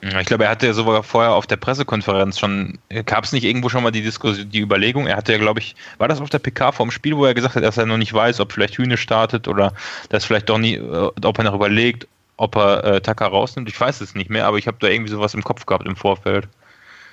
Ich 0.02 0.28
glaube, 0.28 0.46
er 0.46 0.52
hatte 0.52 0.66
ja 0.66 0.74
sogar 0.74 1.04
vorher 1.04 1.34
auf 1.34 1.46
der 1.46 1.58
Pressekonferenz 1.58 2.40
schon, 2.40 2.80
gab 3.06 3.26
es 3.26 3.34
nicht 3.34 3.44
irgendwo 3.44 3.68
schon 3.68 3.84
mal 3.84 3.92
die 3.92 4.02
Diskussion, 4.02 4.50
die 4.50 4.62
Überlegung, 4.62 5.08
er 5.08 5.18
hatte 5.18 5.34
ja, 5.34 5.38
glaube 5.38 5.60
ich, 5.60 5.76
war 5.98 6.08
das 6.08 6.22
auf 6.22 6.30
der 6.30 6.40
PK 6.40 6.72
vom 6.72 6.90
Spiel, 6.90 7.18
wo 7.18 7.26
er 7.26 7.34
gesagt 7.34 7.56
hat, 7.56 7.64
dass 7.64 7.78
er 7.78 7.86
noch 7.86 7.98
nicht 7.98 8.14
weiß, 8.14 8.40
ob 8.40 8.54
vielleicht 8.54 8.78
Hühne 8.78 8.96
startet 8.96 9.50
oder 9.50 9.74
dass 10.08 10.24
vielleicht 10.24 10.48
doch 10.48 10.58
nie, 10.58 10.76
äh, 10.76 11.12
ob 11.22 11.38
er 11.38 11.44
noch 11.44 11.54
überlegt, 11.54 12.08
ob 12.38 12.56
er 12.56 12.84
äh, 12.86 13.02
Taka 13.02 13.28
rausnimmt. 13.28 13.68
Ich 13.68 13.80
weiß 13.80 14.00
es 14.00 14.16
nicht 14.16 14.30
mehr, 14.30 14.46
aber 14.46 14.58
ich 14.58 14.68
habe 14.68 14.78
da 14.80 14.88
irgendwie 14.88 15.12
sowas 15.12 15.34
im 15.34 15.44
Kopf 15.44 15.66
gehabt 15.66 15.86
im 15.86 15.98
Vorfeld. 15.98 16.48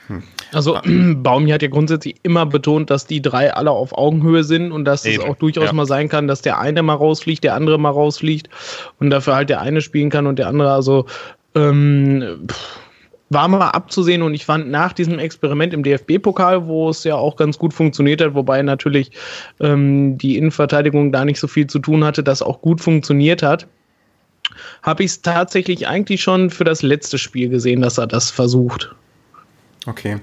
Hm. 0.09 0.23
Also 0.53 0.79
Baumi 1.17 1.51
hat 1.51 1.63
ja 1.63 1.69
grundsätzlich 1.69 2.17
immer 2.23 2.47
betont, 2.47 2.91
dass 2.91 3.07
die 3.07 3.23
drei 3.23 3.53
alle 3.53 3.71
auf 3.71 3.97
Augenhöhe 3.97 4.45
sind 4.45 4.73
und 4.73 4.85
dass 4.85 5.05
Eben. 5.05 5.23
es 5.23 5.29
auch 5.29 5.37
durchaus 5.37 5.67
ja. 5.67 5.73
mal 5.73 5.87
sein 5.87 6.09
kann, 6.09 6.29
dass 6.29 6.43
der 6.43 6.59
eine 6.59 6.83
mal 6.83 6.95
rausfliegt, 6.95 7.45
der 7.45 7.55
andere 7.55 7.79
mal 7.79 7.91
rausfliegt 7.91 8.49
und 9.01 9.11
dafür 9.11 9.35
halt 9.35 9.51
der 9.51 9.61
eine 9.61 9.81
spielen 9.81 10.11
kann 10.11 10.27
und 10.27 10.39
der 10.39 10.49
andere 10.49 10.73
also 10.73 11.07
ähm, 11.55 12.49
war 13.29 13.49
mal 13.49 13.71
abzusehen 13.71 14.23
und 14.23 14.35
ich 14.35 14.45
fand 14.45 14.71
nach 14.71 14.93
diesem 14.93 15.19
Experiment 15.19 15.75
im 15.75 15.83
DFB-Pokal, 15.83 16.67
wo 16.67 16.89
es 16.89 17.03
ja 17.03 17.17
auch 17.17 17.37
ganz 17.37 17.59
gut 17.59 17.75
funktioniert 17.75 18.21
hat, 18.21 18.35
wobei 18.35 18.63
natürlich 18.63 19.11
ähm, 19.61 20.17
die 20.17 20.37
Innenverteidigung 20.37 21.11
da 21.11 21.25
nicht 21.25 21.41
so 21.41 21.49
viel 21.49 21.67
zu 21.67 21.81
tun 21.81 22.05
hatte, 22.05 22.23
das 22.23 22.41
auch 22.43 22.61
gut 22.61 22.81
funktioniert 22.81 23.43
hat, 23.43 23.67
habe 24.83 25.03
ich 25.03 25.11
es 25.11 25.23
tatsächlich 25.23 25.89
eigentlich 25.89 26.23
schon 26.23 26.51
für 26.51 26.65
das 26.65 26.83
letzte 26.83 27.19
Spiel 27.19 27.49
gesehen, 27.49 27.81
dass 27.81 27.99
er 27.99 28.07
das 28.07 28.31
versucht. 28.31 28.95
Okay. 29.87 30.19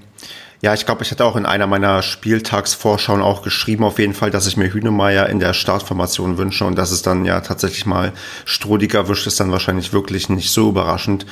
Ja, 0.61 0.73
ich 0.73 0.85
glaube, 0.85 1.03
ich 1.03 1.11
hatte 1.11 1.25
auch 1.25 1.35
in 1.35 1.45
einer 1.45 1.67
meiner 1.67 2.01
Spieltagsvorschauen 2.01 3.21
auch 3.21 3.41
geschrieben, 3.41 3.83
auf 3.83 3.99
jeden 3.99 4.13
Fall, 4.13 4.31
dass 4.31 4.47
ich 4.47 4.55
mir 4.55 4.73
Hünemeyer 4.73 5.27
in 5.27 5.41
der 5.41 5.53
Startformation 5.53 6.37
wünsche 6.37 6.63
und 6.63 6.77
dass 6.77 6.91
es 6.91 7.01
dann 7.01 7.25
ja 7.25 7.41
tatsächlich 7.41 7.85
mal 7.85 8.13
Strodiger 8.45 9.09
wischt, 9.09 9.27
ist 9.27 9.41
dann 9.41 9.51
wahrscheinlich 9.51 9.91
wirklich 9.91 10.29
nicht 10.29 10.51
so 10.51 10.69
überraschend. 10.69 11.25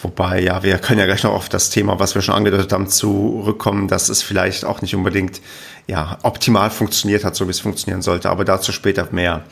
Wobei, 0.00 0.40
ja, 0.40 0.62
wir 0.62 0.78
können 0.78 1.00
ja 1.00 1.06
gleich 1.06 1.24
noch 1.24 1.32
auf 1.32 1.48
das 1.48 1.70
Thema, 1.70 1.98
was 1.98 2.14
wir 2.14 2.22
schon 2.22 2.36
angedeutet 2.36 2.72
haben, 2.72 2.86
zurückkommen, 2.86 3.88
dass 3.88 4.08
es 4.08 4.22
vielleicht 4.22 4.64
auch 4.64 4.80
nicht 4.80 4.94
unbedingt 4.94 5.40
ja, 5.88 6.18
optimal 6.22 6.70
funktioniert 6.70 7.24
hat, 7.24 7.34
so 7.34 7.48
wie 7.48 7.50
es 7.50 7.58
funktionieren 7.58 8.02
sollte, 8.02 8.30
aber 8.30 8.44
dazu 8.44 8.70
später 8.70 9.08
mehr. 9.10 9.42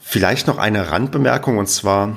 Vielleicht 0.00 0.46
noch 0.46 0.58
eine 0.58 0.92
Randbemerkung 0.92 1.58
und 1.58 1.68
zwar, 1.68 2.16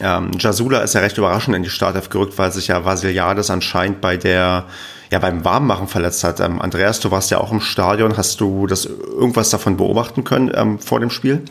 ähm, 0.00 0.30
Jasula 0.38 0.80
ist 0.80 0.94
ja 0.94 1.00
recht 1.00 1.18
überraschend 1.18 1.56
in 1.56 1.62
die 1.62 1.70
Startelf 1.70 2.10
gerückt, 2.10 2.38
weil 2.38 2.52
sich 2.52 2.68
ja 2.68 2.84
Vasiliades 2.84 3.50
anscheinend 3.50 4.00
bei 4.00 4.16
der, 4.16 4.64
ja, 5.10 5.18
beim 5.18 5.44
Warmmachen 5.44 5.88
verletzt 5.88 6.24
hat. 6.24 6.40
Ähm, 6.40 6.60
Andreas, 6.60 7.00
du 7.00 7.10
warst 7.10 7.30
ja 7.30 7.38
auch 7.38 7.52
im 7.52 7.60
Stadion. 7.60 8.16
Hast 8.16 8.40
du 8.40 8.66
das 8.66 8.86
irgendwas 8.86 9.50
davon 9.50 9.76
beobachten 9.76 10.24
können 10.24 10.50
ähm, 10.54 10.78
vor 10.78 11.00
dem 11.00 11.10
Spiel? 11.10 11.42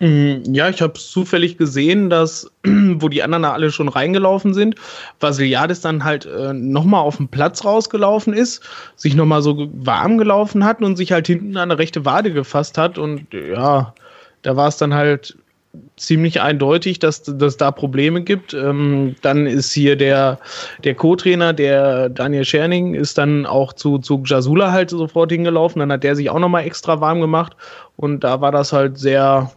Mm, 0.00 0.54
ja, 0.54 0.68
ich 0.70 0.80
habe 0.80 0.94
zufällig 0.94 1.58
gesehen, 1.58 2.08
dass, 2.08 2.50
wo 2.64 3.08
die 3.08 3.22
anderen 3.22 3.44
alle 3.44 3.70
schon 3.70 3.88
reingelaufen 3.88 4.54
sind, 4.54 4.74
Vasiliades 5.20 5.82
dann 5.82 6.04
halt 6.04 6.26
äh, 6.26 6.52
nochmal 6.54 7.02
auf 7.02 7.18
den 7.18 7.28
Platz 7.28 7.64
rausgelaufen 7.64 8.32
ist, 8.32 8.62
sich 8.96 9.14
nochmal 9.14 9.42
so 9.42 9.68
warm 9.74 10.16
gelaufen 10.16 10.64
hat 10.64 10.82
und 10.82 10.96
sich 10.96 11.12
halt 11.12 11.26
hinten 11.26 11.56
an 11.58 11.68
der 11.68 11.78
rechte 11.78 12.04
Wade 12.04 12.32
gefasst 12.32 12.78
hat. 12.78 12.96
Und 12.98 13.26
ja, 13.32 13.94
da 14.42 14.56
war 14.56 14.68
es 14.68 14.78
dann 14.78 14.94
halt 14.94 15.36
ziemlich 15.96 16.40
eindeutig, 16.40 16.98
dass 16.98 17.26
es 17.28 17.56
da 17.56 17.70
Probleme 17.70 18.22
gibt. 18.22 18.54
Ähm, 18.54 19.14
dann 19.22 19.46
ist 19.46 19.72
hier 19.72 19.96
der, 19.96 20.38
der 20.82 20.94
Co-Trainer, 20.94 21.52
der 21.52 22.08
Daniel 22.08 22.44
Scherning, 22.44 22.94
ist 22.94 23.18
dann 23.18 23.46
auch 23.46 23.72
zu, 23.72 23.98
zu 23.98 24.22
Jasula 24.24 24.72
halt 24.72 24.90
sofort 24.90 25.30
hingelaufen. 25.30 25.80
Dann 25.80 25.92
hat 25.92 26.02
der 26.02 26.16
sich 26.16 26.30
auch 26.30 26.38
nochmal 26.38 26.64
extra 26.64 27.00
warm 27.00 27.20
gemacht. 27.20 27.56
Und 27.96 28.24
da 28.24 28.40
war 28.40 28.50
das 28.50 28.72
halt 28.72 28.98
sehr, 28.98 29.52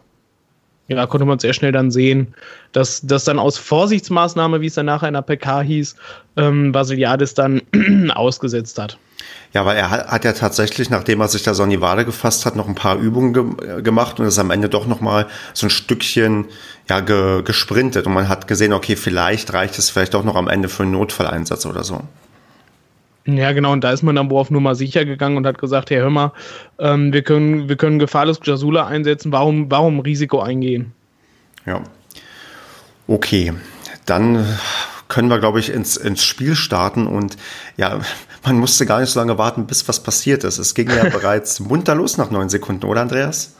ja, 0.88 1.06
konnte 1.06 1.24
man 1.24 1.38
sehr 1.38 1.52
schnell 1.52 1.72
dann 1.72 1.90
sehen, 1.90 2.34
dass 2.72 3.00
das 3.00 3.24
dann 3.24 3.38
aus 3.38 3.58
Vorsichtsmaßnahme, 3.58 4.60
wie 4.60 4.66
es 4.66 4.74
dann 4.74 4.86
nachher 4.86 5.08
in 5.08 5.14
der 5.14 5.22
PK 5.22 5.62
hieß, 5.62 5.96
ähm, 6.36 6.70
Basiliadis 6.70 7.34
dann 7.34 7.62
ausgesetzt 8.14 8.78
hat. 8.78 8.98
Ja, 9.54 9.64
weil 9.64 9.76
er 9.76 9.88
hat, 9.88 10.08
hat 10.08 10.24
ja 10.24 10.32
tatsächlich, 10.32 10.90
nachdem 10.90 11.20
er 11.20 11.28
sich 11.28 11.44
da 11.44 11.54
so 11.54 11.62
an 11.62 11.70
die 11.70 11.80
Wade 11.80 12.04
gefasst 12.04 12.44
hat, 12.44 12.56
noch 12.56 12.66
ein 12.66 12.74
paar 12.74 12.98
Übungen 12.98 13.32
ge 13.32 13.82
gemacht 13.82 14.18
und 14.18 14.26
ist 14.26 14.38
am 14.40 14.50
Ende 14.50 14.68
doch 14.68 14.86
noch 14.86 15.00
mal 15.00 15.28
so 15.52 15.66
ein 15.66 15.70
Stückchen 15.70 16.46
ja, 16.90 16.98
ge 16.98 17.42
gesprintet. 17.44 18.06
Und 18.06 18.14
man 18.14 18.28
hat 18.28 18.48
gesehen, 18.48 18.72
okay, 18.72 18.96
vielleicht 18.96 19.52
reicht 19.52 19.78
es 19.78 19.90
vielleicht 19.90 20.14
doch 20.14 20.24
noch 20.24 20.34
am 20.34 20.48
Ende 20.48 20.68
für 20.68 20.82
einen 20.82 20.92
Notfalleinsatz 20.92 21.66
oder 21.66 21.84
so. 21.84 22.00
Ja, 23.26 23.52
genau, 23.52 23.72
und 23.72 23.84
da 23.84 23.92
ist 23.92 24.02
man 24.02 24.16
dann 24.16 24.28
wohl 24.28 24.40
auf 24.40 24.50
Nummer 24.50 24.74
sicher 24.74 25.04
gegangen 25.04 25.36
und 25.36 25.46
hat 25.46 25.58
gesagt, 25.58 25.90
hey, 25.90 25.98
hör 25.98 26.10
mal, 26.10 26.32
ähm, 26.80 27.12
wir 27.12 27.22
können, 27.22 27.68
wir 27.68 27.76
können 27.76 28.00
gefahrlos 28.00 28.40
Jasula 28.42 28.86
einsetzen, 28.86 29.30
warum, 29.30 29.70
warum 29.70 30.00
Risiko 30.00 30.40
eingehen? 30.40 30.92
Ja. 31.64 31.80
Okay, 33.06 33.54
dann 34.04 34.44
können 35.08 35.28
wir, 35.28 35.38
glaube 35.38 35.60
ich, 35.60 35.72
ins, 35.72 35.96
ins 35.96 36.24
Spiel 36.24 36.54
starten 36.54 37.06
und 37.06 37.36
ja, 37.76 38.00
man 38.44 38.58
musste 38.58 38.86
gar 38.86 39.00
nicht 39.00 39.10
so 39.10 39.20
lange 39.20 39.38
warten, 39.38 39.66
bis 39.66 39.86
was 39.88 40.02
passiert 40.02 40.44
ist. 40.44 40.58
Es 40.58 40.74
ging 40.74 40.88
ja 40.90 41.04
bereits 41.10 41.60
munter 41.60 41.94
los 41.94 42.16
nach 42.16 42.30
neun 42.30 42.48
Sekunden, 42.48 42.86
oder 42.86 43.02
Andreas? 43.02 43.54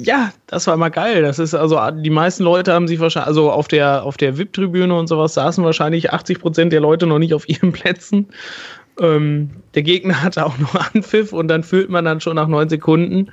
Ja, 0.00 0.32
das 0.46 0.66
war 0.68 0.74
immer 0.74 0.90
geil. 0.90 1.22
Das 1.22 1.40
ist 1.40 1.54
also, 1.54 1.80
die 1.90 2.10
meisten 2.10 2.44
Leute 2.44 2.72
haben 2.72 2.86
sich 2.86 3.00
wahrscheinlich, 3.00 3.26
also 3.26 3.50
auf 3.50 3.66
der, 3.66 4.04
auf 4.04 4.16
der 4.16 4.38
VIP-Tribüne 4.38 4.96
und 4.96 5.08
sowas 5.08 5.34
saßen 5.34 5.64
wahrscheinlich 5.64 6.12
80 6.12 6.38
Prozent 6.38 6.72
der 6.72 6.80
Leute 6.80 7.06
noch 7.06 7.18
nicht 7.18 7.34
auf 7.34 7.48
ihren 7.48 7.72
Plätzen. 7.72 8.28
Ähm, 9.00 9.50
der 9.74 9.82
Gegner 9.82 10.22
hatte 10.22 10.46
auch 10.46 10.56
noch 10.58 10.74
Anpfiff 10.94 11.32
und 11.32 11.48
dann 11.48 11.64
fühlt 11.64 11.90
man 11.90 12.04
dann 12.04 12.20
schon 12.20 12.36
nach 12.36 12.46
neun 12.46 12.68
Sekunden, 12.68 13.30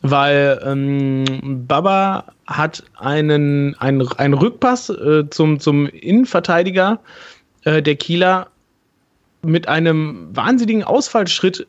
weil 0.00 0.60
ähm, 0.64 1.66
Baba 1.68 2.32
hat 2.50 2.82
einen, 2.96 3.74
einen, 3.76 4.06
einen 4.12 4.34
Rückpass 4.34 4.90
äh, 4.90 5.30
zum, 5.30 5.60
zum 5.60 5.86
Innenverteidiger 5.86 7.00
äh, 7.64 7.80
der 7.80 7.94
Kieler 7.94 8.48
mit 9.42 9.68
einem 9.68 10.28
wahnsinnigen 10.36 10.84
Ausfallschritt 10.84 11.66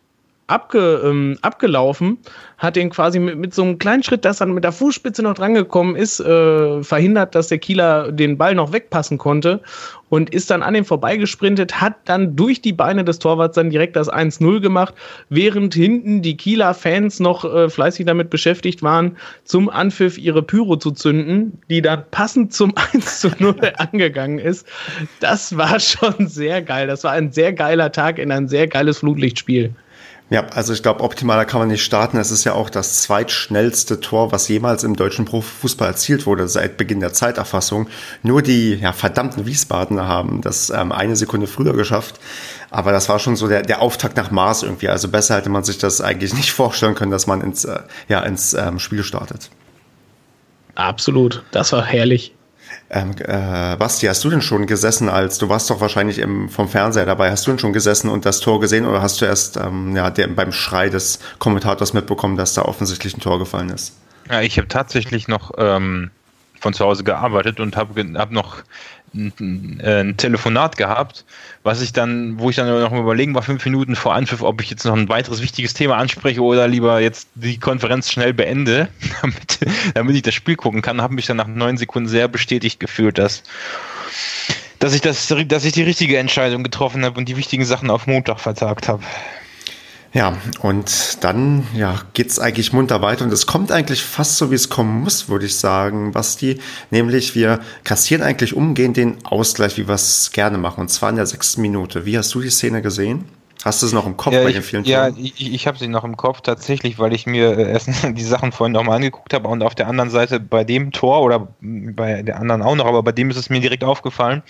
abge, 0.51 1.01
ähm, 1.03 1.37
abgelaufen, 1.41 2.17
hat 2.57 2.75
den 2.75 2.89
quasi 2.89 3.19
mit, 3.19 3.37
mit 3.37 3.53
so 3.53 3.63
einem 3.63 3.79
kleinen 3.79 4.03
Schritt, 4.03 4.25
dass 4.25 4.37
dann 4.37 4.53
mit 4.53 4.63
der 4.63 4.73
Fußspitze 4.73 5.23
noch 5.23 5.33
drangekommen 5.33 5.95
ist, 5.95 6.19
äh, 6.19 6.83
verhindert, 6.83 7.33
dass 7.33 7.47
der 7.47 7.57
Kieler 7.57 8.11
den 8.11 8.37
Ball 8.37 8.53
noch 8.53 8.73
wegpassen 8.73 9.17
konnte 9.17 9.61
und 10.09 10.29
ist 10.29 10.51
dann 10.51 10.61
an 10.61 10.73
dem 10.73 10.83
vorbeigesprintet, 10.83 11.79
hat 11.79 11.95
dann 12.03 12.35
durch 12.35 12.61
die 12.61 12.73
Beine 12.73 13.05
des 13.05 13.19
Torwarts 13.19 13.55
dann 13.55 13.69
direkt 13.69 13.95
das 13.95 14.11
1-0 14.11 14.59
gemacht, 14.59 14.93
während 15.29 15.73
hinten 15.73 16.21
die 16.21 16.35
Kieler 16.35 16.73
Fans 16.73 17.21
noch 17.21 17.45
äh, 17.45 17.69
fleißig 17.69 18.05
damit 18.05 18.29
beschäftigt 18.29 18.83
waren, 18.83 19.15
zum 19.45 19.69
Anpfiff 19.69 20.17
ihre 20.17 20.43
Pyro 20.43 20.75
zu 20.75 20.91
zünden, 20.91 21.59
die 21.69 21.81
dann 21.81 22.03
passend 22.11 22.53
zum 22.53 22.71
1-0 22.93 23.73
angegangen 23.75 24.37
ist. 24.37 24.67
Das 25.21 25.55
war 25.55 25.79
schon 25.79 26.27
sehr 26.27 26.61
geil. 26.61 26.87
Das 26.87 27.05
war 27.05 27.13
ein 27.13 27.31
sehr 27.31 27.53
geiler 27.53 27.93
Tag 27.93 28.19
in 28.19 28.33
ein 28.33 28.49
sehr 28.49 28.67
geiles 28.67 28.99
Flutlichtspiel. 28.99 29.73
Ja, 30.31 30.45
also 30.47 30.71
ich 30.71 30.81
glaube, 30.81 31.01
optimaler 31.01 31.43
kann 31.43 31.59
man 31.59 31.67
nicht 31.67 31.83
starten. 31.83 32.15
Es 32.15 32.31
ist 32.31 32.45
ja 32.45 32.53
auch 32.53 32.69
das 32.69 33.01
zweitschnellste 33.01 33.99
Tor, 33.99 34.31
was 34.31 34.47
jemals 34.47 34.85
im 34.85 34.95
deutschen 34.95 35.25
Profifußball 35.25 35.89
erzielt 35.89 36.25
wurde 36.25 36.47
seit 36.47 36.77
Beginn 36.77 37.01
der 37.01 37.11
Zeiterfassung. 37.11 37.89
Nur 38.23 38.41
die 38.41 38.75
ja, 38.75 38.93
verdammten 38.93 39.45
Wiesbadener 39.45 40.07
haben 40.07 40.39
das 40.39 40.69
ähm, 40.69 40.93
eine 40.93 41.17
Sekunde 41.17 41.47
früher 41.47 41.73
geschafft. 41.73 42.21
Aber 42.69 42.93
das 42.93 43.09
war 43.09 43.19
schon 43.19 43.35
so 43.35 43.49
der, 43.49 43.63
der 43.63 43.81
Auftakt 43.81 44.15
nach 44.15 44.31
Mars 44.31 44.63
irgendwie. 44.63 44.87
Also 44.87 45.09
besser 45.09 45.35
hätte 45.35 45.49
man 45.49 45.65
sich 45.65 45.79
das 45.79 45.99
eigentlich 45.99 46.33
nicht 46.37 46.53
vorstellen 46.53 46.95
können, 46.95 47.11
dass 47.11 47.27
man 47.27 47.41
ins, 47.41 47.65
äh, 47.65 47.81
ja, 48.07 48.21
ins 48.21 48.53
ähm, 48.53 48.79
Spiel 48.79 49.03
startet. 49.03 49.49
Absolut, 50.75 51.43
das 51.51 51.73
war 51.73 51.83
herrlich. 51.83 52.33
Ähm, 52.93 53.15
äh, 53.19 53.77
Basti, 53.77 54.07
hast 54.07 54.21
du 54.25 54.29
denn 54.29 54.41
schon 54.41 54.67
gesessen, 54.67 55.07
als 55.07 55.37
du 55.37 55.47
warst 55.47 55.69
doch 55.69 55.79
wahrscheinlich 55.79 56.19
im, 56.19 56.49
vom 56.49 56.67
Fernseher 56.67 57.05
dabei, 57.05 57.31
hast 57.31 57.47
du 57.47 57.51
denn 57.51 57.59
schon 57.59 57.71
gesessen 57.71 58.09
und 58.09 58.25
das 58.25 58.41
Tor 58.41 58.59
gesehen 58.59 58.85
oder 58.85 59.01
hast 59.01 59.21
du 59.21 59.25
erst 59.25 59.55
ähm, 59.55 59.95
ja, 59.95 60.09
der, 60.09 60.27
beim 60.27 60.51
Schrei 60.51 60.89
des 60.89 61.19
Kommentators 61.39 61.93
mitbekommen, 61.93 62.35
dass 62.35 62.53
da 62.53 62.63
offensichtlich 62.63 63.15
ein 63.15 63.21
Tor 63.21 63.39
gefallen 63.39 63.69
ist? 63.69 63.95
Ja, 64.29 64.41
ich 64.41 64.57
habe 64.57 64.67
tatsächlich 64.67 65.29
noch 65.29 65.51
ähm, 65.57 66.11
von 66.59 66.73
zu 66.73 66.83
Hause 66.83 67.05
gearbeitet 67.05 67.61
und 67.61 67.77
habe 67.77 68.03
hab 68.17 68.31
noch 68.31 68.57
ein, 69.13 69.79
äh, 69.81 70.01
ein, 70.01 70.17
Telefonat 70.17 70.77
gehabt, 70.77 71.25
was 71.63 71.81
ich 71.81 71.93
dann, 71.93 72.39
wo 72.39 72.49
ich 72.49 72.55
dann 72.55 72.67
noch 72.67 72.91
überlegen 72.93 73.35
war, 73.35 73.41
fünf 73.41 73.63
Minuten 73.65 73.95
vor 73.95 74.13
Anpfiff, 74.13 74.41
ob 74.41 74.61
ich 74.61 74.69
jetzt 74.69 74.85
noch 74.85 74.95
ein 74.95 75.09
weiteres 75.09 75.41
wichtiges 75.41 75.73
Thema 75.73 75.97
anspreche 75.97 76.41
oder 76.41 76.67
lieber 76.67 76.99
jetzt 76.99 77.27
die 77.35 77.59
Konferenz 77.59 78.11
schnell 78.11 78.33
beende, 78.33 78.87
damit, 79.21 79.59
damit 79.93 80.15
ich 80.15 80.21
das 80.21 80.33
Spiel 80.33 80.55
gucken 80.55 80.81
kann, 80.81 81.01
habe 81.01 81.13
mich 81.13 81.25
dann 81.25 81.37
nach 81.37 81.47
neun 81.47 81.77
Sekunden 81.77 82.09
sehr 82.09 82.27
bestätigt 82.27 82.79
gefühlt, 82.79 83.17
dass 83.17 83.43
dass 84.79 84.95
ich 84.95 85.01
das, 85.01 85.31
dass 85.45 85.63
ich 85.63 85.73
die 85.73 85.83
richtige 85.83 86.17
Entscheidung 86.17 86.63
getroffen 86.63 87.05
habe 87.05 87.19
und 87.19 87.29
die 87.29 87.37
wichtigen 87.37 87.65
Sachen 87.65 87.91
auf 87.91 88.07
Montag 88.07 88.39
vertagt 88.39 88.87
habe. 88.87 89.03
Ja, 90.13 90.37
und 90.61 91.23
dann 91.23 91.65
ja, 91.73 92.01
geht's 92.13 92.37
eigentlich 92.37 92.73
munter 92.73 93.01
weiter 93.01 93.23
und 93.23 93.31
es 93.31 93.47
kommt 93.47 93.71
eigentlich 93.71 94.03
fast 94.03 94.37
so, 94.37 94.51
wie 94.51 94.55
es 94.55 94.69
kommen 94.69 95.03
muss, 95.03 95.29
würde 95.29 95.45
ich 95.45 95.55
sagen, 95.55 96.11
Basti. 96.11 96.59
Nämlich 96.89 97.33
wir 97.33 97.61
kassieren 97.85 98.21
eigentlich 98.21 98.53
umgehend 98.53 98.97
den 98.97 99.25
Ausgleich, 99.25 99.77
wie 99.77 99.87
wir 99.87 99.95
es 99.95 100.31
gerne 100.33 100.57
machen, 100.57 100.81
und 100.81 100.89
zwar 100.89 101.11
in 101.11 101.15
der 101.15 101.25
sechsten 101.25 101.61
Minute. 101.61 102.05
Wie 102.05 102.17
hast 102.17 102.33
du 102.33 102.41
die 102.41 102.49
Szene 102.49 102.81
gesehen? 102.81 103.23
Hast 103.63 103.81
du 103.81 103.85
es 103.85 103.93
noch 103.93 104.07
im 104.07 104.17
Kopf 104.17 104.33
ja, 104.33 104.43
bei 104.43 104.51
den 104.51 104.63
vielen 104.63 104.83
Ja, 104.85 105.09
ich, 105.09 105.53
ich 105.53 105.67
habe 105.67 105.77
sie 105.77 105.87
noch 105.87 106.03
im 106.03 106.17
Kopf 106.17 106.41
tatsächlich, 106.41 106.97
weil 106.97 107.13
ich 107.13 107.27
mir 107.27 107.57
äh, 107.57 107.71
erst 107.71 107.89
die 108.03 108.23
Sachen 108.23 108.51
vorhin 108.51 108.73
nochmal 108.73 108.97
angeguckt 108.97 109.33
habe 109.33 109.47
und 109.47 109.61
auf 109.63 109.75
der 109.75 109.87
anderen 109.87 110.09
Seite 110.09 110.39
bei 110.39 110.63
dem 110.63 110.91
Tor 110.91 111.21
oder 111.21 111.47
bei 111.61 112.23
der 112.23 112.39
anderen 112.39 112.63
auch 112.63 112.75
noch, 112.75 112.85
aber 112.85 113.03
bei 113.03 113.11
dem 113.11 113.29
ist 113.29 113.37
es 113.37 113.49
mir 113.49 113.61
direkt 113.61 113.83
aufgefallen. 113.83 114.43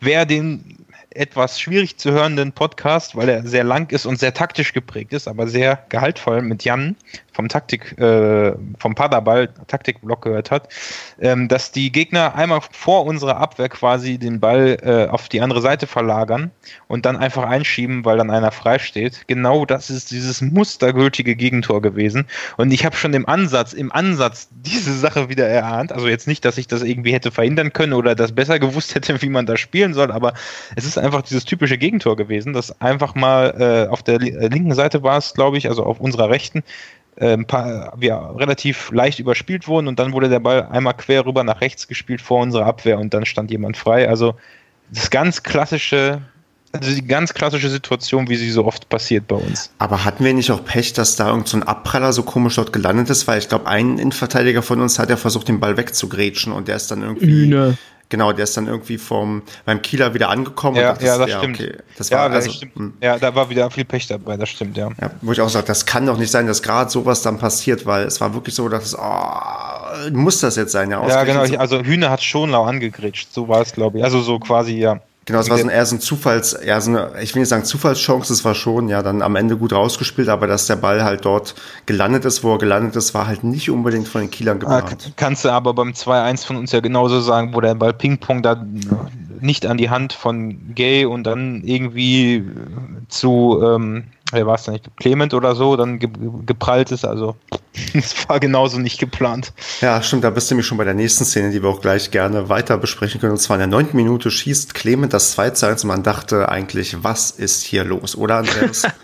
Wer 0.00 0.24
den 0.24 0.83
etwas 1.14 1.60
schwierig 1.60 1.96
zu 1.96 2.12
hörenden 2.12 2.52
Podcast, 2.52 3.16
weil 3.16 3.28
er 3.28 3.46
sehr 3.46 3.64
lang 3.64 3.90
ist 3.90 4.06
und 4.06 4.18
sehr 4.18 4.34
taktisch 4.34 4.72
geprägt 4.72 5.12
ist, 5.12 5.28
aber 5.28 5.46
sehr 5.46 5.84
gehaltvoll 5.88 6.42
mit 6.42 6.64
Jan 6.64 6.96
vom 7.34 7.48
Taktik, 7.48 7.98
äh, 7.98 8.54
vom 8.78 8.94
Paderball 8.94 9.48
Taktikblock 9.66 10.22
gehört 10.22 10.50
hat, 10.50 10.68
ähm, 11.20 11.48
dass 11.48 11.72
die 11.72 11.92
Gegner 11.92 12.34
einmal 12.34 12.60
vor 12.70 13.04
unserer 13.04 13.36
Abwehr 13.38 13.68
quasi 13.68 14.18
den 14.18 14.40
Ball 14.40 14.78
äh, 14.82 15.10
auf 15.10 15.28
die 15.28 15.40
andere 15.40 15.60
Seite 15.60 15.86
verlagern 15.86 16.52
und 16.86 17.04
dann 17.04 17.16
einfach 17.16 17.44
einschieben, 17.44 18.04
weil 18.04 18.16
dann 18.18 18.30
einer 18.30 18.52
frei 18.52 18.78
steht. 18.78 19.26
Genau 19.26 19.66
das 19.66 19.90
ist 19.90 20.12
dieses 20.12 20.40
mustergültige 20.40 21.34
Gegentor 21.36 21.82
gewesen. 21.82 22.26
Und 22.56 22.72
ich 22.72 22.86
habe 22.86 22.96
schon 22.96 23.12
im 23.14 23.28
Ansatz, 23.28 23.72
im 23.72 23.90
Ansatz 23.92 24.48
diese 24.52 24.96
Sache 24.96 25.28
wieder 25.28 25.48
erahnt. 25.48 25.92
Also 25.92 26.08
jetzt 26.08 26.28
nicht, 26.28 26.44
dass 26.44 26.56
ich 26.56 26.68
das 26.68 26.82
irgendwie 26.82 27.12
hätte 27.12 27.32
verhindern 27.32 27.72
können 27.72 27.92
oder 27.92 28.14
das 28.14 28.32
besser 28.32 28.58
gewusst 28.60 28.94
hätte, 28.94 29.20
wie 29.20 29.28
man 29.28 29.46
da 29.46 29.56
spielen 29.56 29.92
soll, 29.92 30.12
aber 30.12 30.34
es 30.76 30.84
ist 30.84 30.98
einfach 30.98 31.22
dieses 31.22 31.44
typische 31.44 31.78
Gegentor 31.78 32.16
gewesen, 32.16 32.52
das 32.52 32.80
einfach 32.80 33.14
mal 33.14 33.54
äh, 33.58 33.90
auf 33.90 34.02
der 34.02 34.18
linken 34.18 34.74
Seite 34.74 35.02
war 35.02 35.18
es, 35.18 35.34
glaube 35.34 35.58
ich, 35.58 35.68
also 35.68 35.84
auf 35.84 36.00
unserer 36.00 36.30
rechten, 36.30 36.62
äh, 37.16 37.32
ein 37.32 37.46
paar, 37.46 37.92
wir 37.96 38.34
relativ 38.36 38.90
leicht 38.90 39.18
überspielt 39.18 39.68
wurden 39.68 39.88
und 39.88 39.98
dann 39.98 40.12
wurde 40.12 40.28
der 40.28 40.40
Ball 40.40 40.68
einmal 40.70 40.94
quer 40.94 41.24
rüber 41.26 41.44
nach 41.44 41.60
rechts 41.60 41.86
gespielt 41.88 42.20
vor 42.20 42.40
unserer 42.40 42.66
Abwehr 42.66 42.98
und 42.98 43.14
dann 43.14 43.24
stand 43.24 43.50
jemand 43.50 43.76
frei. 43.76 44.08
Also 44.08 44.34
das 44.90 45.10
ganz 45.10 45.42
klassische, 45.42 46.22
also 46.72 46.92
die 46.92 47.06
ganz 47.06 47.32
klassische 47.34 47.70
Situation, 47.70 48.28
wie 48.28 48.36
sie 48.36 48.50
so 48.50 48.64
oft 48.64 48.88
passiert 48.88 49.28
bei 49.28 49.36
uns. 49.36 49.70
Aber 49.78 50.04
hatten 50.04 50.24
wir 50.24 50.34
nicht 50.34 50.50
auch 50.50 50.64
Pech, 50.64 50.92
dass 50.92 51.16
da 51.16 51.30
irgend 51.30 51.48
so 51.48 51.56
ein 51.56 51.62
Abpraller 51.62 52.12
so 52.12 52.22
komisch 52.22 52.56
dort 52.56 52.72
gelandet 52.72 53.10
ist? 53.10 53.28
Weil 53.28 53.38
ich 53.38 53.48
glaube, 53.48 53.66
ein 53.66 53.98
Innenverteidiger 53.98 54.62
von 54.62 54.80
uns 54.80 54.98
hat 54.98 55.10
ja 55.10 55.16
versucht, 55.16 55.48
den 55.48 55.60
Ball 55.60 55.76
wegzugrätschen 55.76 56.52
und 56.52 56.68
der 56.68 56.76
ist 56.76 56.90
dann 56.90 57.02
irgendwie. 57.02 57.26
Hühne. 57.26 57.78
Genau, 58.08 58.32
der 58.32 58.44
ist 58.44 58.56
dann 58.56 58.66
irgendwie 58.66 58.98
vom, 58.98 59.42
beim 59.64 59.82
Kieler 59.82 60.14
wieder 60.14 60.28
angekommen. 60.28 60.76
Ja, 60.76 60.92
das, 60.92 61.02
ja, 61.02 61.18
das 61.18 61.30
ja, 61.30 61.38
stimmt. 61.38 61.60
Okay. 61.60 61.76
Das 61.96 62.10
war, 62.10 62.28
ja, 62.28 62.34
also, 62.34 62.50
stimmt. 62.50 62.76
Hm. 62.76 62.94
ja, 63.00 63.18
da 63.18 63.34
war 63.34 63.48
wieder 63.50 63.70
viel 63.70 63.84
Pech 63.84 64.06
dabei, 64.06 64.36
das 64.36 64.50
stimmt, 64.50 64.76
ja. 64.76 64.90
ja 65.00 65.10
wo 65.22 65.32
ich 65.32 65.40
auch 65.40 65.48
sage, 65.48 65.66
das 65.66 65.86
kann 65.86 66.06
doch 66.06 66.18
nicht 66.18 66.30
sein, 66.30 66.46
dass 66.46 66.62
gerade 66.62 66.90
sowas 66.90 67.22
dann 67.22 67.38
passiert, 67.38 67.86
weil 67.86 68.04
es 68.04 68.20
war 68.20 68.34
wirklich 68.34 68.54
so, 68.54 68.68
dass 68.68 68.84
es, 68.84 68.98
oh, 68.98 70.10
muss 70.12 70.40
das 70.40 70.56
jetzt 70.56 70.72
sein, 70.72 70.90
ja. 70.90 71.06
Ja, 71.06 71.24
genau, 71.24 71.42
also 71.58 71.82
Hühner 71.82 72.10
hat 72.10 72.22
schon 72.22 72.50
lau 72.50 72.64
angegritscht, 72.64 73.32
so 73.32 73.48
war 73.48 73.62
es, 73.62 73.72
glaube 73.72 73.98
ich. 73.98 74.04
Also 74.04 74.20
so 74.20 74.38
quasi, 74.38 74.74
ja. 74.74 75.00
Genau, 75.26 75.38
es 75.38 75.48
war 75.48 75.56
so 75.56 75.64
ein, 75.64 75.70
eher 75.70 75.86
so 75.86 75.96
ein 75.96 76.00
Zufalls, 76.00 76.52
eher 76.52 76.80
so 76.80 76.90
eine, 76.90 77.12
ich 77.22 77.34
will 77.34 77.40
nicht 77.40 77.48
sagen 77.48 77.64
Zufallschance, 77.64 78.32
es 78.32 78.44
war 78.44 78.54
schon, 78.54 78.88
ja, 78.88 79.02
dann 79.02 79.22
am 79.22 79.36
Ende 79.36 79.56
gut 79.56 79.72
rausgespielt, 79.72 80.28
aber 80.28 80.46
dass 80.46 80.66
der 80.66 80.76
Ball 80.76 81.02
halt 81.02 81.24
dort 81.24 81.54
gelandet 81.86 82.24
ist, 82.26 82.44
wo 82.44 82.52
er 82.52 82.58
gelandet 82.58 82.94
ist, 82.96 83.14
war 83.14 83.26
halt 83.26 83.42
nicht 83.42 83.70
unbedingt 83.70 84.06
von 84.06 84.20
den 84.20 84.30
Kielern 84.30 84.58
ah, 84.66 84.80
geplant. 84.80 85.12
kannst 85.16 85.44
du 85.44 85.50
aber 85.50 85.72
beim 85.72 85.90
2-1 85.90 86.46
von 86.46 86.56
uns 86.56 86.72
ja 86.72 86.80
genauso 86.80 87.20
sagen, 87.20 87.54
wo 87.54 87.60
der 87.60 87.74
Ball 87.74 87.94
Ping-Pong 87.94 88.42
da 88.42 88.64
nicht 89.40 89.66
an 89.66 89.78
die 89.78 89.90
Hand 89.90 90.12
von 90.12 90.74
Gay 90.74 91.06
und 91.06 91.24
dann 91.24 91.62
irgendwie 91.64 92.44
zu, 93.08 93.62
ähm, 93.64 94.04
wer 94.34 94.46
war 94.46 94.56
es 94.56 94.64
denn 94.64 94.74
nicht, 94.74 94.90
Clement 94.96 95.34
oder 95.34 95.54
so, 95.54 95.76
dann 95.76 95.98
ge 95.98 96.10
geprallt 96.44 96.92
ist. 96.92 97.04
Also 97.04 97.36
es 97.94 98.28
war 98.28 98.40
genauso 98.40 98.78
nicht 98.78 98.98
geplant. 98.98 99.52
Ja, 99.80 100.02
stimmt, 100.02 100.24
da 100.24 100.30
bist 100.30 100.50
du 100.50 100.54
nämlich 100.54 100.66
schon 100.66 100.78
bei 100.78 100.84
der 100.84 100.94
nächsten 100.94 101.24
Szene, 101.24 101.50
die 101.50 101.62
wir 101.62 101.68
auch 101.68 101.80
gleich 101.80 102.10
gerne 102.10 102.48
weiter 102.48 102.78
besprechen 102.78 103.20
können. 103.20 103.32
Und 103.32 103.38
zwar 103.38 103.56
in 103.56 103.60
der 103.60 103.68
neunten 103.68 103.96
Minute 103.96 104.30
schießt 104.30 104.74
Clement 104.74 105.12
das 105.12 105.32
2 105.32 105.50
zu 105.50 105.66
1 105.66 105.84
und 105.84 105.88
man 105.88 106.02
dachte 106.02 106.48
eigentlich, 106.48 107.02
was 107.02 107.30
ist 107.30 107.62
hier 107.62 107.84
los, 107.84 108.16
oder 108.16 108.36
Andreas? 108.36 108.84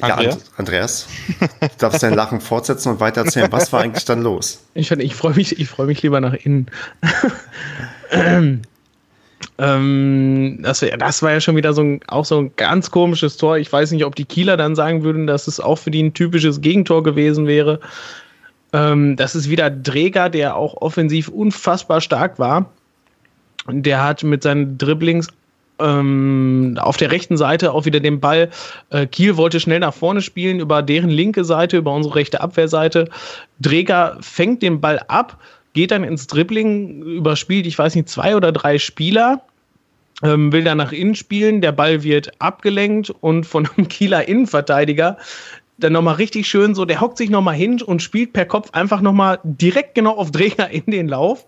Andreas? 0.00 0.34
Ja, 0.34 0.40
Andreas, 0.56 1.06
du 1.38 1.68
darfst 1.78 2.02
dein 2.02 2.14
Lachen 2.14 2.40
fortsetzen 2.40 2.88
und 2.90 3.00
weiter 3.00 3.24
erzählen. 3.24 3.50
Was 3.52 3.72
war 3.72 3.80
eigentlich 3.80 4.04
dann 4.04 4.22
los? 4.22 4.64
Ich, 4.74 4.90
ich 4.90 5.14
freue 5.14 5.34
mich, 5.34 5.58
ich 5.58 5.68
freu 5.68 5.86
mich 5.86 6.02
lieber 6.02 6.20
nach 6.20 6.34
innen. 6.34 6.66
Ähm, 9.58 10.58
das, 10.62 10.84
das, 10.98 11.22
war 11.22 11.32
ja 11.32 11.40
schon 11.40 11.56
wieder 11.56 11.72
so 11.72 11.82
ein, 11.82 12.00
auch 12.08 12.24
so 12.24 12.38
ein 12.38 12.52
ganz 12.56 12.90
komisches 12.90 13.36
Tor. 13.36 13.58
Ich 13.58 13.72
weiß 13.72 13.92
nicht, 13.92 14.04
ob 14.04 14.14
die 14.16 14.24
Kieler 14.24 14.56
dann 14.56 14.74
sagen 14.74 15.04
würden, 15.04 15.26
dass 15.26 15.46
es 15.46 15.60
auch 15.60 15.76
für 15.76 15.90
die 15.90 16.02
ein 16.02 16.14
typisches 16.14 16.60
Gegentor 16.60 17.02
gewesen 17.02 17.46
wäre. 17.46 17.80
Ähm, 18.72 19.16
das 19.16 19.34
ist 19.34 19.48
wieder 19.48 19.70
Dräger, 19.70 20.28
der 20.28 20.56
auch 20.56 20.74
offensiv 20.80 21.28
unfassbar 21.28 22.00
stark 22.00 22.38
war. 22.38 22.70
der 23.68 24.02
hat 24.02 24.22
mit 24.24 24.42
seinen 24.42 24.76
Dribblings 24.76 25.28
ähm, 25.78 26.76
auf 26.80 26.96
der 26.96 27.10
rechten 27.10 27.36
Seite 27.36 27.72
auch 27.72 27.84
wieder 27.84 28.00
den 28.00 28.20
Ball. 28.20 28.50
Äh, 28.90 29.06
Kiel 29.06 29.36
wollte 29.36 29.60
schnell 29.60 29.80
nach 29.80 29.94
vorne 29.94 30.20
spielen 30.20 30.60
über 30.60 30.82
deren 30.82 31.10
linke 31.10 31.44
Seite, 31.44 31.76
über 31.78 31.92
unsere 31.92 32.16
rechte 32.16 32.40
Abwehrseite. 32.40 33.08
Dreger 33.60 34.16
fängt 34.20 34.62
den 34.62 34.80
Ball 34.80 35.00
ab, 35.08 35.38
geht 35.74 35.90
dann 35.90 36.04
ins 36.04 36.26
Dribbling, 36.26 37.02
überspielt, 37.02 37.66
ich 37.66 37.78
weiß 37.78 37.94
nicht, 37.94 38.08
zwei 38.08 38.34
oder 38.34 38.50
drei 38.50 38.78
Spieler. 38.78 39.42
Ähm, 40.22 40.52
will 40.52 40.64
dann 40.64 40.78
nach 40.78 40.92
innen 40.92 41.16
spielen, 41.16 41.60
der 41.60 41.72
Ball 41.72 42.04
wird 42.04 42.30
abgelenkt 42.40 43.10
und 43.20 43.44
von 43.44 43.68
einem 43.68 43.88
Kieler 43.88 44.26
Innenverteidiger 44.26 45.18
dann 45.76 45.92
nochmal 45.92 46.14
richtig 46.14 46.46
schön 46.46 46.76
so, 46.76 46.84
der 46.84 47.00
hockt 47.00 47.18
sich 47.18 47.30
nochmal 47.30 47.56
hin 47.56 47.82
und 47.82 48.00
spielt 48.00 48.32
per 48.32 48.46
Kopf 48.46 48.70
einfach 48.70 49.00
nochmal 49.00 49.40
direkt 49.42 49.96
genau 49.96 50.16
auf 50.16 50.30
Dreger 50.30 50.70
in 50.70 50.84
den 50.86 51.08
Lauf 51.08 51.46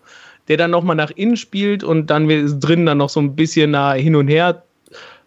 der 0.49 0.57
dann 0.57 0.71
nochmal 0.71 0.97
nach 0.97 1.11
innen 1.11 1.37
spielt 1.37 1.83
und 1.83 2.09
dann 2.09 2.29
ist 2.31 2.61
drin 2.61 2.87
dann 2.87 2.99
noch 2.99 3.09
so 3.09 3.21
ein 3.21 3.35
bisschen 3.35 3.73
nah 3.73 3.93
hin 3.95 4.15
und 4.15 4.29
her. 4.29 4.63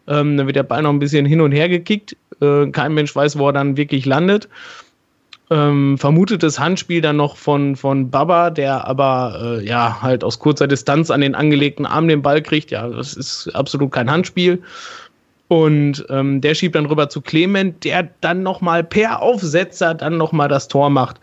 Ähm, 0.08 0.38
dann 0.38 0.48
wird 0.48 0.56
der 0.56 0.64
Ball 0.64 0.82
noch 0.82 0.92
ein 0.92 1.00
bisschen 1.00 1.26
hin 1.26 1.42
und 1.42 1.52
her 1.52 1.70
gekickt. 1.70 2.16
Äh, 2.42 2.68
kein 2.68 2.94
Mensch 2.94 3.16
weiß, 3.16 3.38
wo 3.38 3.48
er 3.48 3.54
dann 3.54 3.78
wirklich 3.78 4.06
landet. 4.06 4.48
Ähm, 5.52 5.98
vermutetes 5.98 6.60
Handspiel 6.60 7.02
dann 7.02 7.18
noch 7.18 7.36
von, 7.36 7.76
von 7.76 8.12
Baba, 8.12 8.52
der 8.52 8.86
aber 8.86 9.60
äh, 9.60 9.66
ja 9.66 10.00
halt 10.02 10.24
aus 10.24 10.38
kurzer 10.38 10.68
Distanz 10.68 11.10
an 11.10 11.22
den 11.22 11.34
angelegten 11.34 11.88
Arm 11.88 12.08
den 12.08 12.22
Ball 12.22 12.42
kriegt. 12.42 12.70
Ja, 12.70 12.88
das 12.88 13.14
ist 13.14 13.50
absolut 13.56 13.92
kein 13.92 14.12
Handspiel. 14.12 14.62
Und 15.48 16.06
ähm, 16.10 16.42
der 16.42 16.54
schiebt 16.54 16.76
dann 16.76 16.86
rüber 16.86 17.10
zu 17.10 17.22
Clement, 17.22 17.84
der 17.84 18.08
dann 18.22 18.44
nochmal 18.44 18.84
per 18.84 19.24
Aufsetzer 19.24 19.96
dann 19.96 20.18
nochmal 20.18 20.48
das 20.48 20.68
Tor 20.68 20.92
macht. 20.92 21.20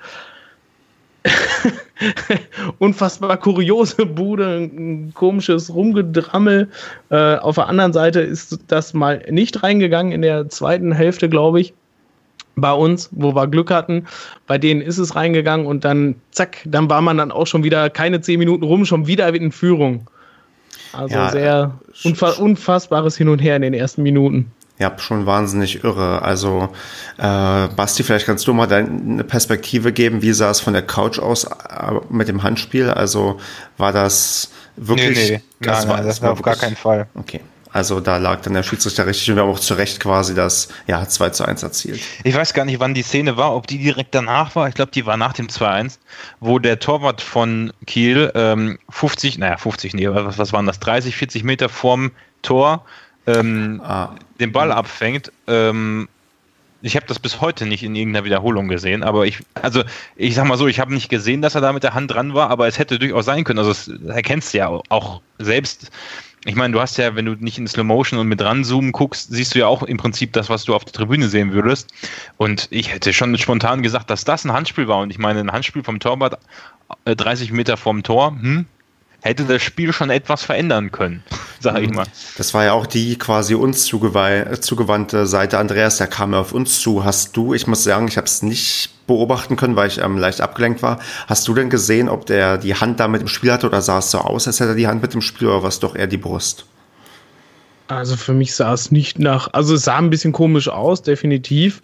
unfassbar 2.79 3.37
kuriose 3.37 4.07
Bude, 4.07 4.59
ein 4.59 5.15
komisches 5.15 5.73
Rumgedrammel. 5.73 6.69
Äh, 7.11 7.37
auf 7.37 7.55
der 7.55 7.69
anderen 7.69 7.93
Seite 7.93 8.21
ist 8.21 8.59
das 8.67 8.95
mal 8.95 9.25
nicht 9.31 9.63
reingegangen 9.63 10.13
in 10.13 10.23
der 10.23 10.49
zweiten 10.49 10.93
Hälfte, 10.93 11.29
glaube 11.29 11.61
ich. 11.61 11.75
Bei 12.59 12.73
uns, 12.73 13.11
wo 13.13 13.35
wir 13.35 13.47
Glück 13.49 13.71
hatten, 13.71 14.07
bei 14.47 14.57
denen 14.57 14.81
ist 14.81 14.97
es 14.97 15.15
reingegangen 15.15 15.67
und 15.67 15.85
dann, 15.85 16.17
zack, 16.31 16.59
dann 16.65 16.89
war 16.89 17.03
man 17.03 17.19
dann 17.19 17.31
auch 17.31 17.47
schon 17.47 17.65
wieder 17.65 17.91
keine 17.91 18.23
zehn 18.23 18.39
Minuten 18.39 18.65
rum, 18.65 18.87
schon 18.87 19.07
wieder 19.07 19.29
in 19.35 19.53
Führung. 19.53 20.09
Also 20.93 21.15
ja, 21.15 21.31
sehr 21.31 21.79
unfa 22.05 22.31
unfassbares 22.31 23.17
Hin 23.17 23.29
und 23.29 23.41
Her 23.41 23.57
in 23.57 23.63
den 23.63 23.75
ersten 23.75 24.03
Minuten. 24.03 24.51
Ja, 24.79 24.93
schon 24.99 25.25
wahnsinnig 25.25 25.85
irre. 25.85 26.21
Also, 26.23 26.69
äh, 27.17 27.69
Basti, 27.69 28.03
vielleicht 28.03 28.27
kannst 28.27 28.47
du 28.47 28.53
mal 28.53 28.67
deine 28.67 29.25
Perspektive 29.25 29.91
geben. 29.93 30.21
Wie 30.21 30.33
sah 30.33 30.51
es 30.51 30.61
von 30.61 30.75
der 30.75 30.83
Couch 30.83 31.19
aus 31.19 31.45
äh, 31.45 31.93
mit 32.11 32.29
dem 32.29 32.43
Handspiel? 32.43 32.91
Also, 32.91 33.39
war 33.79 33.93
das 33.93 34.51
wirklich. 34.77 35.31
Nee, 35.31 35.37
nee, 35.37 35.43
das, 35.61 35.81
nein, 35.81 35.89
war, 35.89 35.97
nein, 35.97 36.07
das 36.07 36.21
war 36.21 36.33
auf 36.33 36.43
gar 36.43 36.57
keinen 36.57 36.77
Fall. 36.77 37.07
Okay. 37.15 37.41
Also 37.77 38.01
da 38.01 38.17
lag 38.17 38.41
dann 38.41 38.55
der 38.55 38.63
Schiedsrichter 38.63 39.07
richtig 39.07 39.29
und 39.29 39.37
wir 39.37 39.43
haben 39.43 39.51
auch 39.51 39.61
zu 39.61 39.75
Recht 39.75 40.01
quasi 40.01 40.35
das 40.35 40.69
ja, 40.87 41.07
2 41.07 41.29
zu 41.29 41.45
1 41.45 41.63
erzielt. 41.63 42.01
Ich 42.25 42.35
weiß 42.35 42.55
gar 42.55 42.65
nicht, 42.65 42.81
wann 42.81 42.95
die 42.95 43.03
Szene 43.03 43.37
war, 43.37 43.55
ob 43.55 43.67
die 43.67 43.77
direkt 43.77 44.15
danach 44.15 44.57
war. 44.57 44.67
Ich 44.67 44.75
glaube, 44.75 44.93
die 44.93 45.05
war 45.05 45.19
nach 45.19 45.35
dem 45.35 45.49
2-1, 45.49 45.99
wo 46.41 46.59
der 46.59 46.79
Torwart 46.79 47.21
von 47.21 47.75
Kiel 47.87 48.33
ähm, 48.35 48.79
50, 48.89 49.37
naja, 49.37 49.59
50, 49.59 49.93
nee, 49.93 50.09
was, 50.09 50.39
was 50.39 50.55
waren 50.55 50.65
das, 50.65 50.81
30, 50.81 51.17
40 51.17 51.45
Meter 51.45 51.69
vorm 51.69 52.13
Tor 52.41 52.83
ähm, 53.27 53.83
ah. 53.85 54.15
den 54.41 54.53
Ball 54.53 54.73
abfängt. 54.73 55.31
Ähm, 55.47 56.09
ich 56.81 56.97
habe 56.97 57.05
das 57.05 57.19
bis 57.19 57.43
heute 57.43 57.67
nicht 57.67 57.83
in 57.83 57.95
irgendeiner 57.95 58.25
Wiederholung 58.25 58.69
gesehen, 58.69 59.03
aber 59.03 59.27
ich, 59.27 59.41
also 59.53 59.83
ich 60.17 60.35
sag 60.35 60.47
mal 60.47 60.57
so, 60.57 60.67
ich 60.67 60.81
habe 60.81 60.95
nicht 60.95 61.11
gesehen, 61.11 61.43
dass 61.43 61.55
er 61.55 61.61
da 61.61 61.75
mit 61.75 61.83
der 61.83 61.93
Hand 61.93 62.11
dran 62.11 62.33
war, 62.33 62.49
aber 62.49 62.69
es 62.69 62.79
hätte 62.79 62.99
durchaus 62.99 63.27
sein 63.27 63.45
können. 63.45 63.59
Also 63.59 63.71
das 63.71 63.91
erkennst 64.09 64.55
du 64.55 64.59
ja 64.59 64.81
auch 64.89 65.21
selbst. 65.39 65.91
Ich 66.49 66.55
meine, 66.55 66.73
du 66.73 66.81
hast 66.81 66.97
ja, 66.97 67.17
wenn 67.17 67.25
du 67.25 67.33
nicht 67.33 67.59
in 67.59 67.67
Slow 67.67 67.83
Motion 67.83 68.21
und 68.21 68.29
mit 68.29 68.41
ranzoomen 68.41 68.93
guckst, 68.93 69.33
siehst 69.33 69.57
du 69.57 69.59
ja 69.59 69.67
auch 69.67 69.83
im 69.83 69.97
Prinzip 69.97 70.33
das, 70.33 70.49
was 70.49 70.65
du 70.65 70.77
auf 70.77 70.85
der 70.85 70.93
Tribüne 70.93 71.29
sehen 71.29 71.53
würdest. 71.53 71.93
Und 72.37 72.69
ich 72.71 72.93
hätte 72.93 73.13
schon 73.13 73.37
spontan 73.37 73.83
gesagt, 73.83 74.11
dass 74.11 74.25
das 74.25 74.45
ein 74.45 74.53
Handspiel 74.53 74.87
war. 74.87 74.99
Und 74.99 75.11
ich 75.11 75.19
meine, 75.19 75.41
ein 75.41 75.51
Handspiel 75.51 75.83
vom 75.83 75.99
Torwart 75.99 76.39
30 77.05 77.51
äh, 77.51 77.53
Meter 77.53 77.77
vom 77.77 78.05
Tor, 78.05 78.31
hm, 78.41 78.65
hätte 79.27 79.45
das 79.45 79.63
Spiel 79.63 79.93
schon 79.93 80.11
etwas 80.11 80.45
verändern 80.45 80.91
können, 80.93 81.23
sage 81.61 81.83
ich 81.83 81.91
mal. 81.91 82.07
Das 82.39 82.55
war 82.55 82.65
ja 82.65 82.73
auch 82.73 82.87
die 82.87 83.19
quasi 83.19 83.55
uns 83.55 83.85
zugewandte 83.85 85.27
Seite. 85.27 85.59
Andreas, 85.59 85.99
der 85.99 86.07
kam 86.07 86.33
ja 86.33 86.41
auf 86.41 86.53
uns 86.53 86.81
zu. 86.81 87.05
Hast 87.05 87.37
du, 87.37 87.55
ich 87.55 87.67
muss 87.67 87.85
sagen, 87.85 88.09
ich 88.09 88.17
habe 88.17 88.27
es 88.27 88.43
nicht 88.43 88.91
beobachten 89.07 89.57
können, 89.57 89.77
weil 89.77 89.89
ich 89.89 89.99
ähm, 89.99 90.19
leicht 90.19 90.41
abgelenkt 90.41 90.83
war. 90.83 90.99
Hast 91.27 91.47
du 91.49 91.55
denn 91.55 91.71
gesehen, 91.71 92.09
ob 92.09 92.27
der 92.27 92.59
die 92.59 92.75
Hand 92.75 93.01
da 93.01 93.09
mit 93.09 93.23
im 93.23 93.29
Spiel 93.29 93.53
hatte 93.53 93.67
oder 93.67 93.81
sah 93.81 93.99
es 93.99 94.11
so 94.11 94.19
aus, 94.19 94.47
als 94.47 94.61
hätte 94.61 94.71
er 94.71 94.77
die 94.77 94.89
Hand 94.89 95.03
mit 95.03 95.15
dem 95.15 95.23
Spiel 95.23 95.49
oder 95.49 95.63
war 95.63 95.69
es 95.69 95.81
doch 95.81 95.95
eher 95.95 96.07
die 96.07 96.17
Brust? 96.17 96.67
Also 97.89 98.17
für 98.17 98.33
mich 98.33 98.55
sah 98.55 98.73
es 98.73 98.91
nicht 98.91 99.21
nach, 99.21 99.49
also 99.53 99.75
es 99.75 99.83
sah 99.83 99.99
ein 99.99 100.11
bisschen 100.11 100.33
komisch 100.33 100.69
aus, 100.69 101.03
definitiv. 101.03 101.83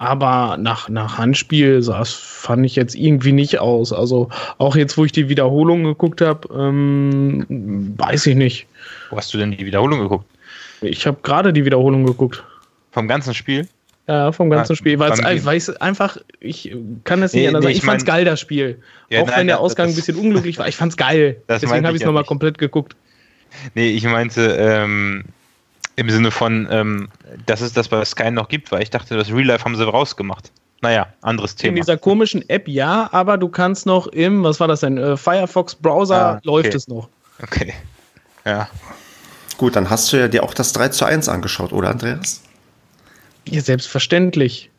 Aber 0.00 0.56
nach, 0.56 0.88
nach 0.88 1.18
Handspiel 1.18 1.82
sah 1.82 2.00
es, 2.00 2.14
fand 2.14 2.64
ich 2.64 2.74
jetzt 2.74 2.94
irgendwie 2.94 3.32
nicht 3.32 3.58
aus. 3.58 3.92
Also 3.92 4.30
auch 4.56 4.74
jetzt, 4.74 4.96
wo 4.96 5.04
ich 5.04 5.12
die 5.12 5.28
Wiederholung 5.28 5.84
geguckt 5.84 6.22
habe, 6.22 6.48
ähm, 6.54 7.44
weiß 7.98 8.24
ich 8.24 8.34
nicht. 8.34 8.66
Wo 9.10 9.18
hast 9.18 9.34
du 9.34 9.36
denn 9.36 9.50
die 9.50 9.66
Wiederholung 9.66 10.00
geguckt? 10.00 10.24
Ich 10.80 11.06
habe 11.06 11.18
gerade 11.22 11.52
die 11.52 11.66
Wiederholung 11.66 12.06
geguckt. 12.06 12.42
Vom 12.92 13.08
ganzen 13.08 13.34
Spiel? 13.34 13.68
Ja, 14.08 14.32
vom 14.32 14.48
ganzen 14.48 14.72
ah, 14.72 14.76
Spiel. 14.76 14.98
Weil 14.98 15.12
es 15.58 15.68
einfach, 15.68 16.16
ich 16.40 16.74
kann 17.04 17.20
das 17.20 17.34
nicht 17.34 17.42
nee, 17.42 17.48
anders 17.48 17.60
nee, 17.60 17.64
sagen. 17.64 17.72
Ich, 17.72 17.76
ich 17.76 17.84
fand's 17.84 18.06
geil, 18.06 18.24
das 18.24 18.40
Spiel. 18.40 18.78
Ja, 19.10 19.20
auch 19.20 19.26
nein, 19.26 19.40
wenn 19.40 19.46
der 19.48 19.60
Ausgang 19.60 19.90
ein 19.90 19.94
bisschen 19.94 20.16
unglücklich 20.16 20.58
war. 20.58 20.66
Ich 20.66 20.76
fand's 20.76 20.96
geil. 20.96 21.42
Deswegen 21.50 21.86
habe 21.86 21.94
ich 21.94 22.02
es 22.02 22.06
nochmal 22.06 22.24
komplett 22.24 22.56
geguckt. 22.56 22.96
Nee, 23.74 23.90
ich 23.90 24.04
meinte, 24.04 24.56
ähm, 24.58 25.24
im 26.00 26.08
Sinne 26.08 26.30
von, 26.30 26.66
ähm, 26.70 27.08
dass 27.44 27.60
es 27.60 27.74
das 27.74 27.88
bei 27.88 28.02
Sky 28.04 28.30
noch 28.30 28.48
gibt, 28.48 28.72
weil 28.72 28.82
ich 28.82 28.90
dachte, 28.90 29.16
das 29.16 29.30
Real 29.30 29.44
Life 29.44 29.64
haben 29.64 29.76
sie 29.76 29.84
rausgemacht. 29.84 30.50
Naja, 30.80 31.08
anderes 31.20 31.56
Thema. 31.56 31.68
In 31.68 31.76
dieser 31.76 31.98
komischen 31.98 32.48
App 32.48 32.66
ja, 32.66 33.10
aber 33.12 33.36
du 33.36 33.48
kannst 33.48 33.84
noch 33.84 34.06
im, 34.06 34.42
was 34.42 34.58
war 34.60 34.68
das 34.68 34.80
denn, 34.80 34.96
äh, 34.96 35.16
Firefox 35.18 35.74
Browser 35.74 36.16
ah, 36.16 36.32
okay. 36.32 36.40
läuft 36.44 36.74
es 36.74 36.88
noch. 36.88 37.10
Okay. 37.42 37.74
Ja. 38.46 38.68
Gut, 39.58 39.76
dann 39.76 39.90
hast 39.90 40.10
du 40.10 40.16
ja 40.16 40.28
dir 40.28 40.42
auch 40.42 40.54
das 40.54 40.72
3 40.72 40.88
zu 40.88 41.04
1 41.04 41.28
angeschaut, 41.28 41.74
oder 41.74 41.90
Andreas? 41.90 42.42
Ja, 43.46 43.60
selbstverständlich. 43.60 44.70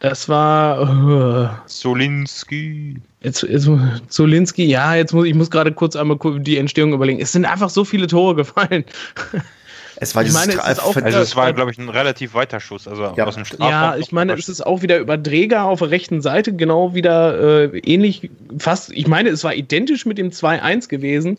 Das 0.00 0.28
war 0.28 0.82
uh, 0.82 1.48
Solinski. 1.66 2.96
Jetzt, 3.20 3.42
jetzt, 3.44 3.70
Solinski, 4.08 4.64
ja, 4.64 4.96
jetzt 4.96 5.12
muss 5.12 5.26
ich 5.26 5.34
muss 5.36 5.48
gerade 5.48 5.70
kurz 5.70 5.94
einmal 5.94 6.18
die 6.40 6.58
Entstehung 6.58 6.92
überlegen. 6.92 7.20
Es 7.20 7.30
sind 7.30 7.44
einfach 7.44 7.70
so 7.70 7.84
viele 7.84 8.08
Tore 8.08 8.34
gefallen. 8.34 8.84
Es 9.96 10.14
war 10.14 10.24
ich 10.24 10.32
meine, 10.32 10.52
es 10.52 10.78
auch 10.78 10.96
also 10.96 11.18
es 11.18 11.36
war, 11.36 11.52
glaube 11.52 11.70
ich, 11.70 11.78
ein 11.78 11.88
relativ 11.88 12.34
weiter 12.34 12.60
Schuss, 12.60 12.88
also 12.88 13.12
ja. 13.16 13.26
aus 13.26 13.34
dem 13.34 13.44
Strafraum. 13.44 13.70
Ja, 13.70 13.96
ich 13.96 14.12
meine, 14.12 14.32
es 14.34 14.48
ist 14.48 14.64
auch 14.64 14.82
wieder 14.82 14.98
über 14.98 15.18
Dräger 15.18 15.64
auf 15.64 15.80
der 15.80 15.90
rechten 15.90 16.20
Seite, 16.22 16.54
genau 16.54 16.94
wieder 16.94 17.72
äh, 17.72 17.78
ähnlich, 17.78 18.30
fast, 18.58 18.92
ich 18.92 19.06
meine, 19.06 19.28
es 19.30 19.44
war 19.44 19.54
identisch 19.54 20.06
mit 20.06 20.18
dem 20.18 20.30
2-1 20.30 20.88
gewesen. 20.88 21.38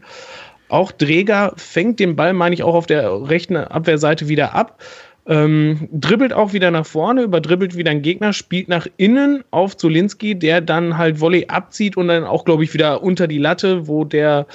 Auch 0.69 0.91
Dräger 0.91 1.53
fängt 1.55 1.99
den 1.99 2.15
Ball, 2.15 2.33
meine 2.33 2.55
ich, 2.55 2.63
auch 2.63 2.75
auf 2.75 2.87
der 2.87 3.29
rechten 3.29 3.57
Abwehrseite 3.57 4.27
wieder 4.27 4.55
ab. 4.55 4.81
Ähm, 5.25 5.87
dribbelt 5.93 6.33
auch 6.33 6.51
wieder 6.51 6.69
nach 6.69 6.85
vorne, 6.85 7.21
überdribbelt 7.21 7.77
wieder 7.77 7.91
einen 7.91 8.01
Gegner, 8.01 8.33
spielt 8.33 8.67
nach 8.67 8.87
innen 8.97 9.43
auf 9.51 9.77
Zolinski, 9.77 10.35
der 10.35 10.59
dann 10.59 10.97
halt 10.97 11.21
Volley 11.21 11.45
abzieht 11.47 11.95
und 11.95 12.09
dann 12.09 12.25
auch, 12.25 12.43
glaube 12.43 12.65
ich, 12.65 12.73
wieder 12.73 13.03
unter 13.03 13.27
die 13.27 13.37
Latte, 13.37 13.87
wo 13.87 14.03
der 14.03 14.47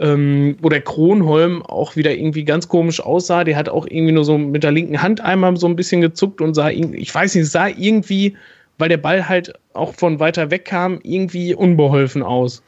ähm, 0.00 0.56
wo 0.62 0.70
der 0.70 0.80
Kronholm 0.80 1.62
auch 1.62 1.94
wieder 1.94 2.12
irgendwie 2.12 2.44
ganz 2.44 2.68
komisch 2.68 3.00
aussah. 3.00 3.44
Der 3.44 3.56
hat 3.56 3.68
auch 3.68 3.86
irgendwie 3.86 4.12
nur 4.12 4.24
so 4.24 4.38
mit 4.38 4.64
der 4.64 4.72
linken 4.72 5.02
Hand 5.02 5.20
einmal 5.20 5.56
so 5.56 5.66
ein 5.66 5.76
bisschen 5.76 6.00
gezuckt 6.00 6.40
und 6.40 6.54
sah, 6.54 6.70
ich 6.70 7.14
weiß 7.14 7.34
nicht, 7.34 7.50
sah 7.50 7.68
irgendwie, 7.68 8.36
weil 8.78 8.88
der 8.88 8.96
Ball 8.96 9.28
halt 9.28 9.52
auch 9.74 9.94
von 9.94 10.18
weiter 10.18 10.50
weg 10.50 10.64
kam, 10.64 10.98
irgendwie 11.02 11.54
unbeholfen 11.54 12.22
aus. 12.22 12.62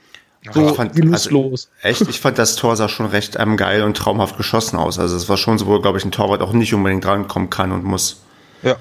So 0.51 0.69
ich 0.69 0.77
fand, 0.77 1.13
Also, 1.13 1.55
echt, 1.83 2.03
ich 2.03 2.21
fand 2.21 2.37
das 2.37 2.57
Tor 2.57 2.77
sah 2.77 2.89
schon 2.89 3.07
recht 3.07 3.37
ähm, 3.39 3.57
geil 3.57 3.83
und 3.83 3.97
traumhaft 3.97 4.37
geschossen 4.37 4.77
aus. 4.77 4.99
Also 4.99 5.17
es 5.17 5.29
war 5.29 5.37
schon 5.37 5.57
so, 5.57 5.67
wo, 5.67 5.81
glaube 5.81 5.99
ich, 5.99 6.05
ein 6.05 6.11
Torwart 6.11 6.43
auch 6.43 6.53
nicht 6.53 6.75
unbedingt 6.75 7.05
drankommen 7.05 7.49
kann 7.49 7.73
und 7.73 7.85
muss. 7.85 8.23
Ja. 8.63 8.77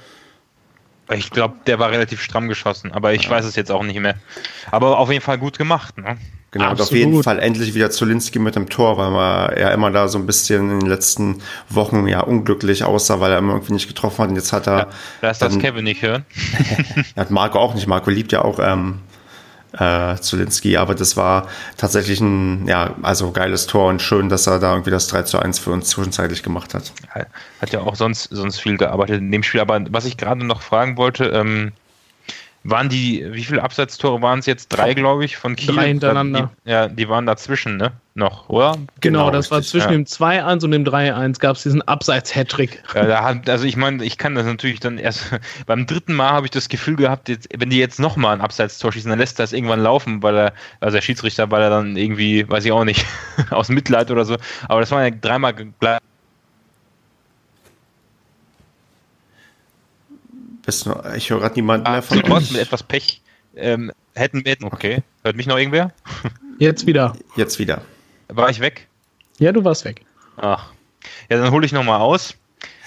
Ich 1.13 1.29
glaube, 1.29 1.55
der 1.67 1.77
war 1.77 1.91
relativ 1.91 2.21
stramm 2.21 2.47
geschossen, 2.47 2.91
aber 2.91 3.13
ich 3.13 3.25
ja. 3.25 3.29
weiß 3.29 3.45
es 3.45 3.55
jetzt 3.55 3.71
auch 3.71 3.83
nicht 3.83 3.99
mehr. 3.99 4.15
Aber 4.71 4.97
auf 4.97 5.11
jeden 5.11 5.23
Fall 5.23 5.37
gut 5.37 5.57
gemacht, 5.57 5.97
ne? 5.97 6.17
Genau, 6.51 6.65
Absolut. 6.65 6.79
und 6.79 6.85
auf 6.85 6.97
jeden 6.97 7.23
Fall 7.23 7.39
endlich 7.39 7.73
wieder 7.75 7.91
Zulinski 7.91 8.37
mit 8.37 8.55
dem 8.57 8.67
Tor, 8.67 8.97
weil 8.97 9.09
man 9.09 9.57
ja 9.57 9.69
immer 9.69 9.89
da 9.89 10.09
so 10.09 10.17
ein 10.17 10.25
bisschen 10.25 10.69
in 10.69 10.79
den 10.81 10.89
letzten 10.89 11.41
Wochen 11.69 12.07
ja 12.07 12.19
unglücklich 12.19 12.83
aussah, 12.83 13.21
weil 13.21 13.31
er 13.31 13.37
immer 13.37 13.53
irgendwie 13.53 13.73
nicht 13.73 13.87
getroffen 13.87 14.23
hat. 14.23 14.29
Und 14.29 14.35
jetzt 14.35 14.51
hat 14.51 14.67
er. 14.67 14.77
Ja, 14.77 14.87
lass 15.21 15.39
das 15.39 15.57
Kevin 15.59 15.85
nicht 15.85 16.01
hören. 16.01 16.25
hat 17.15 17.31
Marco 17.31 17.57
auch 17.57 17.73
nicht. 17.73 17.87
Marco 17.87 18.09
liebt 18.09 18.33
ja 18.33 18.43
auch 18.43 18.59
ähm, 18.61 18.99
äh, 19.77 20.17
Zulinski, 20.17 20.75
aber 20.75 20.93
das 20.93 21.15
war 21.15 21.47
tatsächlich 21.77 22.19
ein, 22.19 22.67
ja, 22.67 22.95
also 23.01 23.31
geiles 23.31 23.67
Tor 23.67 23.87
und 23.87 24.01
schön, 24.01 24.27
dass 24.27 24.45
er 24.45 24.59
da 24.59 24.73
irgendwie 24.73 24.91
das 24.91 25.07
3 25.07 25.23
zu 25.23 25.39
1 25.39 25.59
für 25.59 25.71
uns 25.71 25.87
zwischenzeitlich 25.87 26.43
gemacht 26.43 26.73
hat. 26.73 26.91
Hat 27.61 27.71
ja 27.71 27.79
auch 27.79 27.95
sonst, 27.95 28.23
sonst 28.23 28.59
viel 28.59 28.77
gearbeitet 28.77 29.19
in 29.19 29.31
dem 29.31 29.43
Spiel. 29.43 29.61
Aber 29.61 29.79
was 29.89 30.03
ich 30.03 30.17
gerade 30.17 30.45
noch 30.45 30.61
fragen 30.61 30.97
wollte, 30.97 31.27
ähm, 31.27 31.71
waren 32.63 32.89
die, 32.89 33.25
wie 33.31 33.43
viele 33.43 33.63
Abseitstore 33.63 34.21
waren 34.21 34.39
es 34.39 34.45
jetzt? 34.45 34.69
Drei, 34.69 34.93
glaube 34.93 35.25
ich, 35.25 35.37
von 35.37 35.55
Kiel. 35.55 35.73
Drei 35.73 35.87
hintereinander. 35.87 36.51
Die, 36.65 36.69
ja, 36.69 36.87
die 36.87 37.09
waren 37.09 37.25
dazwischen, 37.25 37.77
ne? 37.77 37.91
Noch, 38.13 38.49
oder? 38.49 38.73
Genau, 38.73 38.85
genau 38.99 39.31
das 39.31 39.45
richtig, 39.45 39.51
war 39.51 39.61
zwischen 39.61 39.91
ja. 39.91 39.97
dem 39.97 40.05
2-1 40.05 40.65
und 40.65 40.71
dem 40.71 40.83
3-1 40.83 41.39
gab 41.39 41.55
es 41.55 41.63
diesen 41.63 41.81
Abseits-Hattrick. 41.81 42.83
Ja, 42.93 43.39
also 43.47 43.65
ich 43.65 43.77
meine, 43.77 44.03
ich 44.03 44.17
kann 44.17 44.35
das 44.35 44.45
natürlich 44.45 44.79
dann 44.79 44.97
erst, 44.97 45.31
beim 45.65 45.87
dritten 45.87 46.13
Mal 46.13 46.31
habe 46.31 46.45
ich 46.45 46.51
das 46.51 46.69
Gefühl 46.69 46.97
gehabt, 46.97 47.29
jetzt, 47.29 47.47
wenn 47.57 47.69
die 47.69 47.77
jetzt 47.77 47.99
nochmal 47.99 48.35
ein 48.35 48.41
Abseitstor 48.41 48.91
schießen, 48.91 49.09
dann 49.09 49.19
lässt 49.19 49.39
es 49.39 49.53
irgendwann 49.53 49.81
laufen, 49.81 50.21
weil 50.21 50.37
er, 50.37 50.53
also 50.81 50.97
der 50.97 51.01
Schiedsrichter, 51.01 51.49
weil 51.51 51.61
er 51.61 51.69
dann 51.69 51.95
irgendwie, 51.95 52.47
weiß 52.47 52.65
ich 52.65 52.71
auch 52.71 52.83
nicht, 52.83 53.05
aus 53.49 53.69
Mitleid 53.69 54.11
oder 54.11 54.25
so, 54.25 54.35
aber 54.67 54.81
das 54.81 54.91
waren 54.91 55.03
ja 55.03 55.17
dreimal 55.19 55.53
gleich 55.53 55.99
Bist 60.71 60.85
du, 60.85 60.95
ich 61.17 61.29
höre 61.29 61.41
gerade 61.41 61.55
niemanden 61.55 61.91
mehr 61.91 62.01
von 62.01 62.23
Trotz 62.23 62.49
mit 62.49 62.61
etwas 62.61 62.81
Pech 62.81 63.21
ähm, 63.57 63.91
hätten 64.13 64.45
wir. 64.45 64.55
Okay. 64.61 65.03
Hört 65.21 65.35
mich 65.35 65.45
noch 65.45 65.57
irgendwer? 65.57 65.91
Jetzt 66.59 66.87
wieder. 66.87 67.13
Jetzt 67.35 67.59
wieder. 67.59 67.81
War 68.29 68.49
ich 68.49 68.61
weg? 68.61 68.87
Ja, 69.37 69.51
du 69.51 69.65
warst 69.65 69.83
weg. 69.83 70.05
Ach. 70.37 70.71
Ja, 71.29 71.39
dann 71.41 71.51
hole 71.51 71.65
ich 71.65 71.73
nochmal 71.73 71.99
aus. 71.99 72.35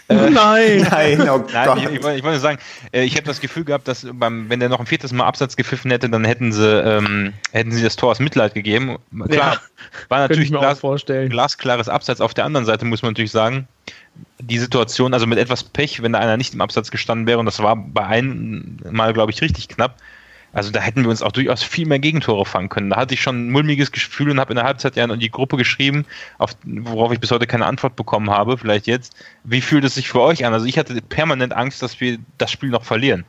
Äh, 0.08 0.14
nein, 0.30 0.86
nein, 0.90 1.28
oh 1.28 1.44
nein 1.52 1.78
ich, 1.78 1.84
ich, 1.84 1.94
ich, 1.96 2.22
wollte 2.24 2.40
sagen, 2.40 2.58
äh, 2.92 3.04
ich 3.04 3.16
habe 3.16 3.26
das 3.26 3.42
Gefühl 3.42 3.64
gehabt, 3.64 3.86
dass 3.86 4.06
beim, 4.10 4.48
wenn 4.48 4.60
der 4.60 4.70
noch 4.70 4.80
ein 4.80 4.86
viertes 4.86 5.12
Mal 5.12 5.26
Absatz 5.26 5.54
gepfiffen 5.54 5.90
hätte, 5.90 6.08
dann 6.08 6.24
hätten 6.24 6.52
sie, 6.52 6.66
ähm, 6.66 7.34
hätten 7.52 7.70
sie 7.70 7.82
das 7.82 7.96
Tor 7.96 8.12
aus 8.12 8.18
Mitleid 8.18 8.54
gegeben. 8.54 8.96
Klar, 9.28 9.54
ja, 9.54 9.60
war 10.08 10.20
natürlich 10.20 10.48
Glas, 10.48 10.80
glasklares 10.80 11.90
Absatz. 11.90 12.22
Auf 12.22 12.32
der 12.32 12.46
anderen 12.46 12.64
Seite 12.64 12.86
muss 12.86 13.02
man 13.02 13.12
natürlich 13.12 13.30
sagen, 13.30 13.68
die 14.40 14.58
Situation, 14.58 15.14
also 15.14 15.26
mit 15.26 15.38
etwas 15.38 15.64
Pech, 15.64 16.02
wenn 16.02 16.12
da 16.12 16.18
einer 16.18 16.36
nicht 16.36 16.54
im 16.54 16.60
Absatz 16.60 16.90
gestanden 16.90 17.26
wäre, 17.26 17.38
und 17.38 17.46
das 17.46 17.62
war 17.62 17.76
bei 17.76 18.06
einem 18.06 18.78
Mal, 18.90 19.12
glaube 19.12 19.32
ich, 19.32 19.40
richtig 19.42 19.68
knapp, 19.68 19.96
also 20.54 20.70
da 20.70 20.80
hätten 20.80 21.02
wir 21.02 21.10
uns 21.10 21.20
auch 21.20 21.32
durchaus 21.32 21.64
viel 21.64 21.84
mehr 21.84 21.98
Gegentore 21.98 22.46
fangen 22.46 22.68
können. 22.68 22.88
Da 22.88 22.96
hatte 22.96 23.12
ich 23.14 23.20
schon 23.20 23.48
ein 23.48 23.50
mulmiges 23.50 23.90
Gefühl 23.90 24.30
und 24.30 24.38
habe 24.38 24.52
in 24.52 24.56
der 24.56 24.64
Halbzeit 24.64 24.94
ja 24.94 25.04
in 25.04 25.18
die 25.18 25.30
Gruppe 25.30 25.56
geschrieben, 25.56 26.06
auf, 26.38 26.56
worauf 26.62 27.12
ich 27.12 27.18
bis 27.18 27.32
heute 27.32 27.48
keine 27.48 27.66
Antwort 27.66 27.96
bekommen 27.96 28.30
habe, 28.30 28.56
vielleicht 28.56 28.86
jetzt. 28.86 29.16
Wie 29.42 29.60
fühlt 29.60 29.84
es 29.84 29.96
sich 29.96 30.08
für 30.08 30.20
euch 30.20 30.44
an? 30.46 30.54
Also 30.54 30.66
ich 30.66 30.78
hatte 30.78 30.94
permanent 31.02 31.52
Angst, 31.52 31.82
dass 31.82 32.00
wir 32.00 32.18
das 32.38 32.52
Spiel 32.52 32.68
noch 32.68 32.84
verlieren. 32.84 33.24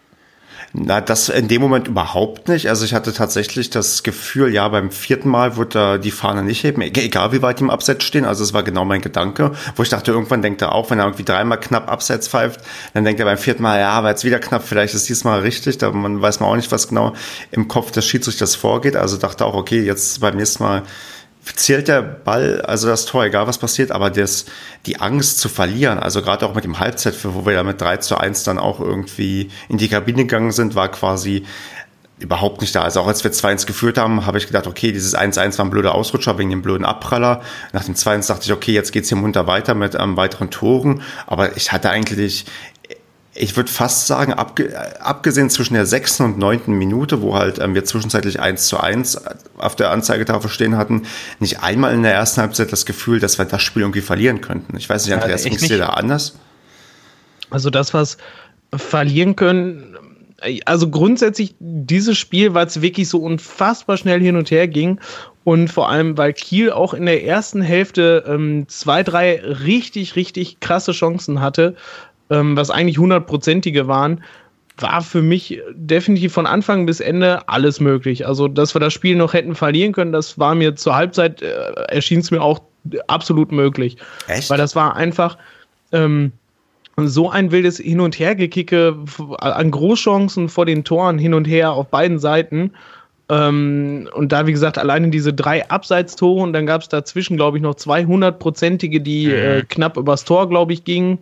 Na, 0.78 1.00
das 1.00 1.30
in 1.30 1.48
dem 1.48 1.62
Moment 1.62 1.88
überhaupt 1.88 2.50
nicht. 2.50 2.68
Also 2.68 2.84
ich 2.84 2.94
hatte 2.94 3.14
tatsächlich 3.14 3.70
das 3.70 4.04
Gefühl, 4.04 4.54
ja, 4.54 4.68
beim 4.68 4.92
vierten 4.92 5.30
Mal 5.30 5.56
wird 5.56 5.74
er 5.74 5.98
die 6.00 6.12
Fahne 6.12 6.44
nicht 6.44 6.66
heben, 6.66 6.82
egal 6.82 7.32
wie 7.32 7.42
weit 7.42 7.60
die 7.60 7.64
im 7.64 7.70
Abseits 7.70 8.04
stehen. 8.04 8.26
Also 8.26 8.44
es 8.44 8.54
war 8.54 8.62
genau 8.62 8.84
mein 8.84 9.00
Gedanke, 9.00 9.54
wo 9.78 9.84
ich 9.84 9.90
dachte, 9.90 10.12
irgendwann 10.12 10.42
denkt 10.42 10.62
er 10.62 10.74
auch, 10.74 10.90
wenn 10.90 11.00
er 11.00 11.06
irgendwie 11.06 11.24
dreimal 11.24 11.62
knapp 11.62 11.90
Abseits 11.90 12.28
pfeift, 12.28 12.60
dann 12.94 13.06
denkt 13.06 13.22
er 13.22 13.26
beim 13.26 13.38
vierten 13.38 13.64
Mal, 13.64 13.80
ja, 13.80 13.92
aber 13.92 14.10
jetzt 14.10 14.26
wieder 14.26 14.40
knapp, 14.40 14.64
vielleicht 14.68 14.94
ist 14.96 15.08
diesmal 15.08 15.40
richtig. 15.40 15.78
Da 15.78 15.92
man 15.92 16.22
weiß 16.22 16.42
man 16.42 16.50
auch 16.50 16.58
nicht, 16.58 16.72
was 16.74 16.90
genau 16.90 17.14
im 17.52 17.70
Kopf 17.70 17.92
des 17.92 18.06
Schiedsrichters 18.06 18.56
vorgeht. 18.56 18.98
Also 18.98 19.16
dachte 19.16 19.46
auch, 19.46 19.56
okay, 19.56 19.82
jetzt 19.82 20.20
beim 20.20 20.36
nächsten 20.36 20.62
Mal 20.62 20.84
zählt 21.56 21.88
der 21.88 22.02
Ball, 22.02 22.62
also 22.62 22.88
das 22.88 23.06
Tor, 23.06 23.24
egal 23.26 23.48
was 23.48 23.58
passiert, 23.58 23.92
aber 23.92 24.10
das, 24.10 24.46
die 24.86 25.00
Angst 25.00 25.40
zu 25.40 25.50
verlieren, 25.50 26.00
also 26.00 26.22
gerade 26.22 26.46
auch 26.46 26.56
mit 26.56 26.64
dem 26.64 26.80
Halbzeit, 26.80 27.16
wo 27.24 27.46
wir 27.46 27.54
ja 27.54 27.64
mit 27.64 27.80
3 27.80 27.98
zu 27.98 28.18
1 28.18 28.44
dann 28.44 28.58
auch 28.58 28.80
irgendwie 28.80 29.50
in 29.70 29.78
die 29.78 29.88
Kabine 29.88 30.24
gegangen 30.24 30.52
sind, 30.52 30.76
war 30.76 30.90
quasi 30.90 31.44
überhaupt 32.18 32.62
nicht 32.62 32.74
da. 32.74 32.82
Also 32.82 33.02
auch 33.02 33.08
als 33.08 33.24
wir 33.24 33.32
2-1 33.32 33.66
geführt 33.66 33.98
haben, 33.98 34.26
habe 34.26 34.38
ich 34.38 34.48
gedacht, 34.48 34.68
okay, 34.68 34.92
dieses 34.92 35.18
1-1 35.18 35.58
war 35.58 35.66
ein 35.66 35.70
blöder 35.70 35.94
Ausrutscher 35.94 36.38
wegen 36.38 36.50
dem 36.50 36.62
blöden 36.62 36.86
Abpraller. 36.86 37.42
Nach 37.74 37.84
dem 37.84 37.96
2-1 37.96 38.28
dachte 38.30 38.46
ich, 38.46 38.54
okay, 38.54 38.72
jetzt 38.72 38.94
geht's 38.94 39.10
hier 39.10 39.18
munter 39.18 39.48
weiter 39.48 39.76
mit 39.76 39.96
ähm, 39.96 40.16
weiteren 40.16 40.50
Toren. 40.50 41.02
Aber 41.28 41.58
ich 41.58 41.74
hatte 41.74 41.90
eigentlich 41.90 42.46
ich 43.38 43.58
würde 43.58 43.70
fast 43.70 44.08
sagen, 44.08 44.34
abge 44.34 44.74
abgesehen 45.02 45.50
zwischen 45.50 45.74
der 45.74 45.86
sechsten 45.86 46.24
und 46.24 46.38
neunten 46.38 46.74
Minute, 46.74 47.22
wo 47.22 47.36
halt 47.36 47.60
ähm, 47.60 47.76
wir 47.76 47.84
zwischenzeitlich 47.84 48.40
eins 48.40 48.68
zu 48.68 48.80
eins 48.80 49.22
auf 49.58 49.76
der 49.76 49.92
Anzeigetafel 49.92 50.50
stehen 50.50 50.78
hatten, 50.78 51.04
nicht 51.40 51.62
einmal 51.62 51.94
in 51.94 52.02
der 52.02 52.14
ersten 52.14 52.42
Halbzeit 52.42 52.72
das 52.72 52.86
Gefühl, 52.86 53.20
dass 53.20 53.38
wir 53.38 53.46
das 53.46 53.62
Spiel 53.62 53.82
irgendwie 53.82 54.02
verlieren 54.02 54.40
könnten. 54.40 54.78
Ich 54.78 54.90
weiß 54.90 55.06
nicht, 55.06 55.14
Andreas, 55.14 55.44
ja, 55.44 55.50
ging 55.50 55.60
es 55.60 55.68
dir 55.68 55.78
da 55.78 55.90
anders? 55.90 56.38
Also 57.50 57.70
das, 57.70 57.94
was 57.94 58.18
verlieren 58.74 59.36
können, 59.36 59.98
also 60.66 60.90
grundsätzlich 60.90 61.56
dieses 61.60 62.18
Spiel, 62.18 62.54
weil 62.54 62.68
es 62.68 62.82
wirklich 62.82 63.10
so 63.10 63.20
unfassbar 63.20 63.98
schnell 63.98 64.22
hin 64.22 64.38
und 64.38 64.50
her 64.50 64.68
ging 64.68 65.00
und 65.44 65.68
vor 65.68 65.90
allem, 65.90 66.18
weil 66.18 66.34
Kiel 66.34 66.72
auch 66.72 66.94
in 66.94 67.06
der 67.06 67.24
ersten 67.24 67.62
Hälfte 67.62 68.24
ähm, 68.28 68.66
zwei, 68.68 69.04
drei 69.04 69.40
richtig, 69.42 70.16
richtig 70.16 70.60
krasse 70.60 70.92
Chancen 70.92 71.40
hatte, 71.40 71.76
ähm, 72.30 72.58
was 72.58 72.70
eigentlich 72.70 72.98
hundertprozentige 72.98 73.88
waren, 73.88 74.22
war 74.78 75.02
für 75.02 75.22
mich 75.22 75.62
definitiv 75.74 76.34
von 76.34 76.46
Anfang 76.46 76.86
bis 76.86 77.00
Ende 77.00 77.48
alles 77.48 77.80
möglich. 77.80 78.28
Also, 78.28 78.48
dass 78.48 78.76
wir 78.76 78.80
das 78.80 78.94
Spiel 78.94 79.16
noch 79.16 79.34
hätten 79.34 79.56
verlieren 79.56 79.94
können, 79.94 80.12
das 80.12 80.38
war 80.38 80.56
mir 80.56 80.76
zur 80.76 80.96
Halbzeit, 80.96 81.42
äh, 81.42 81.72
erschien 81.88 82.20
es 82.20 82.32
mir 82.32 82.42
auch 82.42 82.62
absolut 83.08 83.52
möglich. 83.52 83.98
Echt? 84.28 84.50
Weil 84.50 84.58
das 84.58 84.76
war 84.76 84.96
einfach 84.96 85.38
ähm, 85.92 86.34
so 86.98 87.30
ein 87.30 87.52
wildes 87.52 87.78
Hin- 87.78 88.00
und 88.00 88.20
Hergekicke 88.20 88.98
an 89.40 89.72
Großchancen 89.72 90.50
vor 90.50 90.66
den 90.66 90.84
Toren 90.84 91.18
hin 91.18 91.34
und 91.34 91.46
her 91.46 91.72
auf 91.72 91.88
beiden 91.88 92.20
Seiten. 92.20 92.72
Ähm, 93.28 94.08
und 94.14 94.32
da, 94.32 94.46
wie 94.46 94.52
gesagt, 94.52 94.78
alleine 94.78 95.10
diese 95.10 95.34
drei 95.34 95.68
Abseitstore 95.70 96.44
und 96.44 96.54
dann 96.54 96.66
gab 96.66 96.82
es 96.82 96.90
dazwischen, 96.90 97.38
glaube 97.38 97.58
ich, 97.58 97.64
noch 97.64 97.76
200-prozentige, 97.76 99.00
die 99.00 99.28
mhm. 99.28 99.34
äh, 99.34 99.62
knapp 99.64 99.98
übers 99.98 100.26
Tor, 100.26 100.48
glaube 100.48 100.74
ich, 100.74 100.84
gingen 100.84 101.20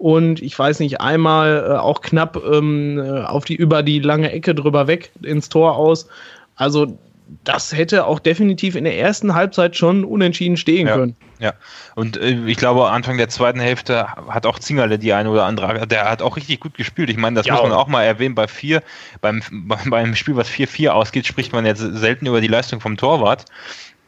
und 0.00 0.40
ich 0.40 0.58
weiß 0.58 0.80
nicht, 0.80 1.02
einmal 1.02 1.72
äh, 1.72 1.76
auch 1.76 2.00
knapp 2.00 2.42
ähm, 2.50 2.98
äh, 2.98 3.20
auf 3.20 3.44
die, 3.44 3.54
über 3.54 3.82
die 3.82 3.98
lange 3.98 4.32
Ecke 4.32 4.54
drüber 4.54 4.86
weg 4.86 5.12
ins 5.22 5.50
Tor 5.50 5.76
aus. 5.76 6.08
Also 6.56 6.98
das 7.44 7.76
hätte 7.76 8.06
auch 8.06 8.18
definitiv 8.18 8.76
in 8.76 8.84
der 8.84 8.98
ersten 8.98 9.34
Halbzeit 9.34 9.76
schon 9.76 10.04
unentschieden 10.04 10.56
stehen 10.56 10.86
ja, 10.86 10.96
können. 10.96 11.16
Ja, 11.38 11.52
und 11.96 12.16
äh, 12.16 12.30
ich 12.46 12.56
glaube, 12.56 12.88
Anfang 12.88 13.18
der 13.18 13.28
zweiten 13.28 13.60
Hälfte 13.60 14.08
hat 14.08 14.46
auch 14.46 14.58
Zingerle 14.58 14.98
die 14.98 15.12
eine 15.12 15.28
oder 15.28 15.44
andere, 15.44 15.86
der 15.86 16.10
hat 16.10 16.22
auch 16.22 16.36
richtig 16.36 16.60
gut 16.60 16.74
gespielt. 16.74 17.10
Ich 17.10 17.18
meine, 17.18 17.36
das 17.36 17.44
ja, 17.44 17.52
muss 17.52 17.62
man 17.62 17.72
auch 17.72 17.86
mal 17.86 18.02
erwähnen, 18.02 18.34
bei 18.34 18.48
vier, 18.48 18.82
beim, 19.20 19.42
beim 19.90 20.14
Spiel, 20.14 20.34
was 20.34 20.48
4-4 20.48 20.88
ausgeht, 20.88 21.26
spricht 21.26 21.52
man 21.52 21.66
jetzt 21.66 21.80
selten 21.80 22.24
über 22.24 22.40
die 22.40 22.48
Leistung 22.48 22.80
vom 22.80 22.96
Torwart. 22.96 23.44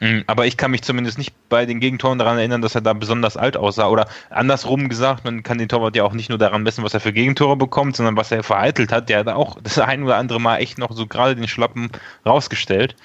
Mhm, 0.03 0.25
aber 0.27 0.47
ich 0.47 0.57
kann 0.57 0.73
mich 0.73 0.83
zumindest 0.83 1.17
nicht 1.17 1.33
bei 1.49 1.65
den 1.65 1.79
Gegentoren 1.79 2.19
daran 2.19 2.37
erinnern, 2.37 2.61
dass 2.61 2.75
er 2.75 2.81
da 2.81 2.93
besonders 2.93 3.37
alt 3.37 3.57
aussah. 3.57 3.87
Oder 3.87 4.09
andersrum 4.31 4.89
gesagt, 4.89 5.25
man 5.25 5.45
kann 5.45 5.59
den 5.59 5.69
Torwart 5.69 5.95
ja 5.95 6.03
auch 6.03 6.13
nicht 6.13 6.29
nur 6.29 6.39
daran 6.39 6.65
messen, 6.65 6.83
was 6.83 6.93
er 6.93 6.99
für 6.99 7.13
Gegentore 7.13 7.57
bekommt, 7.57 7.95
sondern 7.95 8.17
was 8.17 8.33
er 8.33 8.43
vereitelt 8.43 8.91
hat. 8.91 9.09
Der 9.09 9.21
hat 9.21 9.29
auch 9.29 9.61
das 9.63 9.79
ein 9.79 10.03
oder 10.03 10.17
andere 10.17 10.41
Mal 10.41 10.59
echt 10.59 10.77
noch 10.77 10.91
so 10.91 11.07
gerade 11.07 11.37
den 11.37 11.47
Schlappen 11.47 11.89
rausgestellt. 12.27 12.97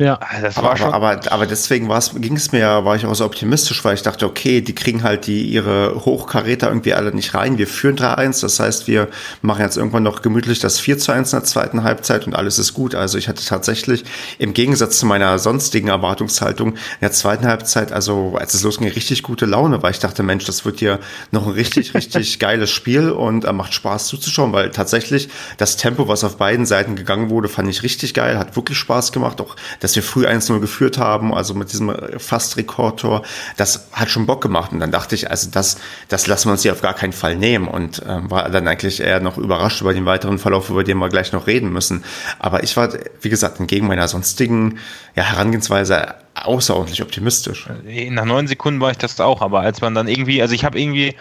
Ja, 0.00 0.18
ah, 0.18 0.40
das 0.40 0.56
war 0.56 0.64
aber, 0.64 0.76
schon 0.78 0.94
aber, 0.94 1.20
aber 1.30 1.46
deswegen 1.46 1.90
ging 2.22 2.36
es 2.36 2.52
mir, 2.52 2.86
war 2.86 2.96
ich 2.96 3.04
auch 3.04 3.14
so 3.14 3.26
optimistisch, 3.26 3.84
weil 3.84 3.94
ich 3.94 4.02
dachte, 4.02 4.24
okay, 4.24 4.62
die 4.62 4.74
kriegen 4.74 5.02
halt 5.02 5.26
die 5.26 5.42
ihre 5.42 5.94
Hochkaräter 6.06 6.68
irgendwie 6.68 6.94
alle 6.94 7.14
nicht 7.14 7.34
rein. 7.34 7.58
Wir 7.58 7.66
führen 7.66 7.98
3-1, 7.98 8.40
das 8.40 8.58
heißt, 8.58 8.88
wir 8.88 9.08
machen 9.42 9.60
jetzt 9.60 9.76
irgendwann 9.76 10.02
noch 10.02 10.22
gemütlich 10.22 10.58
das 10.58 10.80
4 10.80 10.98
zu 10.98 11.12
1 11.12 11.34
in 11.34 11.40
der 11.40 11.44
zweiten 11.44 11.82
Halbzeit 11.82 12.26
und 12.26 12.34
alles 12.34 12.58
ist 12.58 12.72
gut. 12.72 12.94
Also 12.94 13.18
ich 13.18 13.28
hatte 13.28 13.44
tatsächlich 13.44 14.04
im 14.38 14.54
Gegensatz 14.54 14.98
zu 14.98 15.04
meiner 15.04 15.38
sonstigen 15.38 15.88
Erwartungshaltung 15.88 16.72
in 16.72 16.78
der 17.02 17.12
zweiten 17.12 17.46
Halbzeit, 17.46 17.92
also 17.92 18.36
als 18.38 18.54
es 18.54 18.62
losging, 18.62 18.88
richtig 18.88 19.22
gute 19.22 19.44
Laune, 19.44 19.82
weil 19.82 19.90
ich 19.90 19.98
dachte, 19.98 20.22
Mensch, 20.22 20.46
das 20.46 20.64
wird 20.64 20.78
hier 20.78 20.98
noch 21.30 21.46
ein 21.46 21.52
richtig, 21.52 21.92
richtig 21.94 22.38
geiles 22.38 22.70
Spiel 22.70 23.10
und 23.10 23.44
äh, 23.44 23.52
macht 23.52 23.74
Spaß 23.74 24.06
zuzuschauen, 24.06 24.54
weil 24.54 24.70
tatsächlich 24.70 25.28
das 25.58 25.76
Tempo, 25.76 26.08
was 26.08 26.24
auf 26.24 26.38
beiden 26.38 26.64
Seiten 26.64 26.96
gegangen 26.96 27.28
wurde, 27.28 27.50
fand 27.50 27.68
ich 27.68 27.82
richtig 27.82 28.14
geil, 28.14 28.38
hat 28.38 28.56
wirklich 28.56 28.78
Spaß 28.78 29.12
gemacht. 29.12 29.42
Auch 29.42 29.56
das 29.80 29.89
dass 29.90 29.96
wir 29.96 30.02
früh 30.04 30.24
1-0 30.24 30.60
geführt 30.60 30.98
haben, 30.98 31.34
also 31.34 31.52
mit 31.54 31.72
diesem 31.72 31.92
fast 32.18 32.56
Rekordtor, 32.56 33.22
das 33.56 33.88
hat 33.90 34.08
schon 34.08 34.24
Bock 34.24 34.40
gemacht. 34.40 34.70
Und 34.70 34.78
dann 34.78 34.92
dachte 34.92 35.16
ich, 35.16 35.28
also 35.30 35.50
das, 35.50 35.78
das 36.06 36.28
lassen 36.28 36.48
wir 36.48 36.52
uns 36.52 36.62
hier 36.62 36.72
auf 36.72 36.80
gar 36.80 36.94
keinen 36.94 37.12
Fall 37.12 37.34
nehmen 37.34 37.66
und 37.66 38.00
ähm, 38.06 38.30
war 38.30 38.48
dann 38.50 38.68
eigentlich 38.68 39.00
eher 39.00 39.18
noch 39.18 39.36
überrascht 39.36 39.80
über 39.80 39.92
den 39.92 40.06
weiteren 40.06 40.38
Verlauf, 40.38 40.70
über 40.70 40.84
den 40.84 40.98
wir 40.98 41.08
gleich 41.08 41.32
noch 41.32 41.48
reden 41.48 41.72
müssen. 41.72 42.04
Aber 42.38 42.62
ich 42.62 42.76
war, 42.76 42.90
wie 43.20 43.30
gesagt, 43.30 43.58
entgegen 43.58 43.88
meiner 43.88 44.06
sonstigen 44.06 44.78
ja, 45.16 45.24
Herangehensweise 45.24 46.14
außerordentlich 46.34 47.02
optimistisch. 47.02 47.68
Nach 48.10 48.24
neun 48.24 48.46
Sekunden 48.46 48.80
war 48.80 48.92
ich 48.92 48.98
das 48.98 49.18
auch, 49.18 49.42
aber 49.42 49.60
als 49.60 49.80
man 49.80 49.96
dann 49.96 50.06
irgendwie, 50.06 50.40
also 50.40 50.54
ich 50.54 50.64
habe 50.64 50.80
irgendwie 50.80 51.16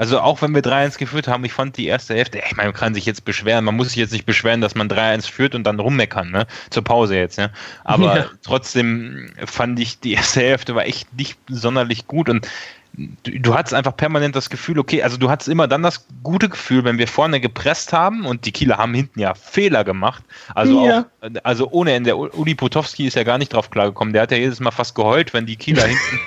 also 0.00 0.18
auch 0.18 0.40
wenn 0.40 0.54
wir 0.54 0.62
3-1 0.62 0.96
geführt 0.96 1.28
haben, 1.28 1.44
ich 1.44 1.52
fand 1.52 1.76
die 1.76 1.86
erste 1.86 2.14
Hälfte, 2.14 2.38
ich 2.38 2.56
meine, 2.56 2.70
man 2.70 2.74
kann 2.74 2.94
sich 2.94 3.04
jetzt 3.04 3.26
beschweren, 3.26 3.66
man 3.66 3.76
muss 3.76 3.88
sich 3.88 3.96
jetzt 3.96 4.14
nicht 4.14 4.24
beschweren, 4.24 4.62
dass 4.62 4.74
man 4.74 4.88
3-1 4.88 5.30
führt 5.30 5.54
und 5.54 5.64
dann 5.64 5.78
rummeckern, 5.78 6.30
ne? 6.30 6.46
Zur 6.70 6.82
Pause 6.84 7.16
jetzt, 7.16 7.36
ne? 7.36 7.50
Aber 7.84 8.16
ja. 8.16 8.26
trotzdem 8.42 9.30
fand 9.44 9.78
ich, 9.78 10.00
die 10.00 10.14
erste 10.14 10.40
Hälfte 10.40 10.74
war 10.74 10.86
echt 10.86 11.12
nicht 11.12 11.38
sonderlich 11.50 12.06
gut 12.06 12.30
und 12.30 12.48
du, 12.94 13.38
du 13.40 13.54
hattest 13.54 13.74
einfach 13.74 13.94
permanent 13.94 14.34
das 14.34 14.48
Gefühl, 14.48 14.78
okay, 14.78 15.02
also 15.02 15.18
du 15.18 15.28
hattest 15.28 15.50
immer 15.50 15.68
dann 15.68 15.82
das 15.82 16.06
gute 16.22 16.48
Gefühl, 16.48 16.82
wenn 16.84 16.96
wir 16.96 17.06
vorne 17.06 17.38
gepresst 17.38 17.92
haben 17.92 18.24
und 18.24 18.46
die 18.46 18.52
Kieler 18.52 18.78
haben 18.78 18.94
hinten 18.94 19.20
ja 19.20 19.34
Fehler 19.34 19.84
gemacht. 19.84 20.24
Also 20.54 20.86
ja. 20.86 21.04
auch, 21.20 21.30
also 21.42 21.68
ohne 21.72 21.92
Ende, 21.92 22.16
Uli 22.16 22.54
Potowski 22.54 23.06
ist 23.06 23.16
ja 23.16 23.24
gar 23.24 23.36
nicht 23.36 23.52
drauf 23.52 23.70
klargekommen. 23.70 24.14
Der 24.14 24.22
hat 24.22 24.30
ja 24.30 24.38
jedes 24.38 24.60
Mal 24.60 24.70
fast 24.70 24.94
geheult, 24.94 25.34
wenn 25.34 25.44
die 25.44 25.56
Kieler 25.56 25.84
hinten 25.86 26.20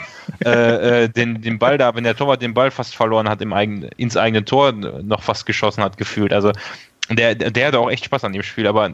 äh, 0.46 1.04
äh, 1.04 1.10
den, 1.10 1.42
den 1.42 1.60
Ball 1.60 1.78
da, 1.78 1.96
wenn 1.96 2.04
der 2.04 2.16
Torwart 2.16 2.42
den 2.42 2.54
Ball 2.54 2.72
fast 2.72 2.96
verloren 2.96 3.30
hat 3.30 3.42
im 3.42 3.54
eigenen, 3.54 3.90
ins 3.98 4.18
eigene 4.18 4.46
Tor 4.46 4.72
noch 4.72 5.24
fast 5.24 5.46
geschossen 5.46 5.84
hat, 5.84 5.98
gefühlt. 5.98 6.34
Also 6.34 6.52
Der, 7.10 7.36
der 7.36 7.68
hatte 7.68 7.80
auch 7.80 7.92
echt 7.92 8.06
Spaß 8.06 8.24
an 8.24 8.34
dem 8.34 8.44
Spiel, 8.44 8.66
aber 8.66 8.92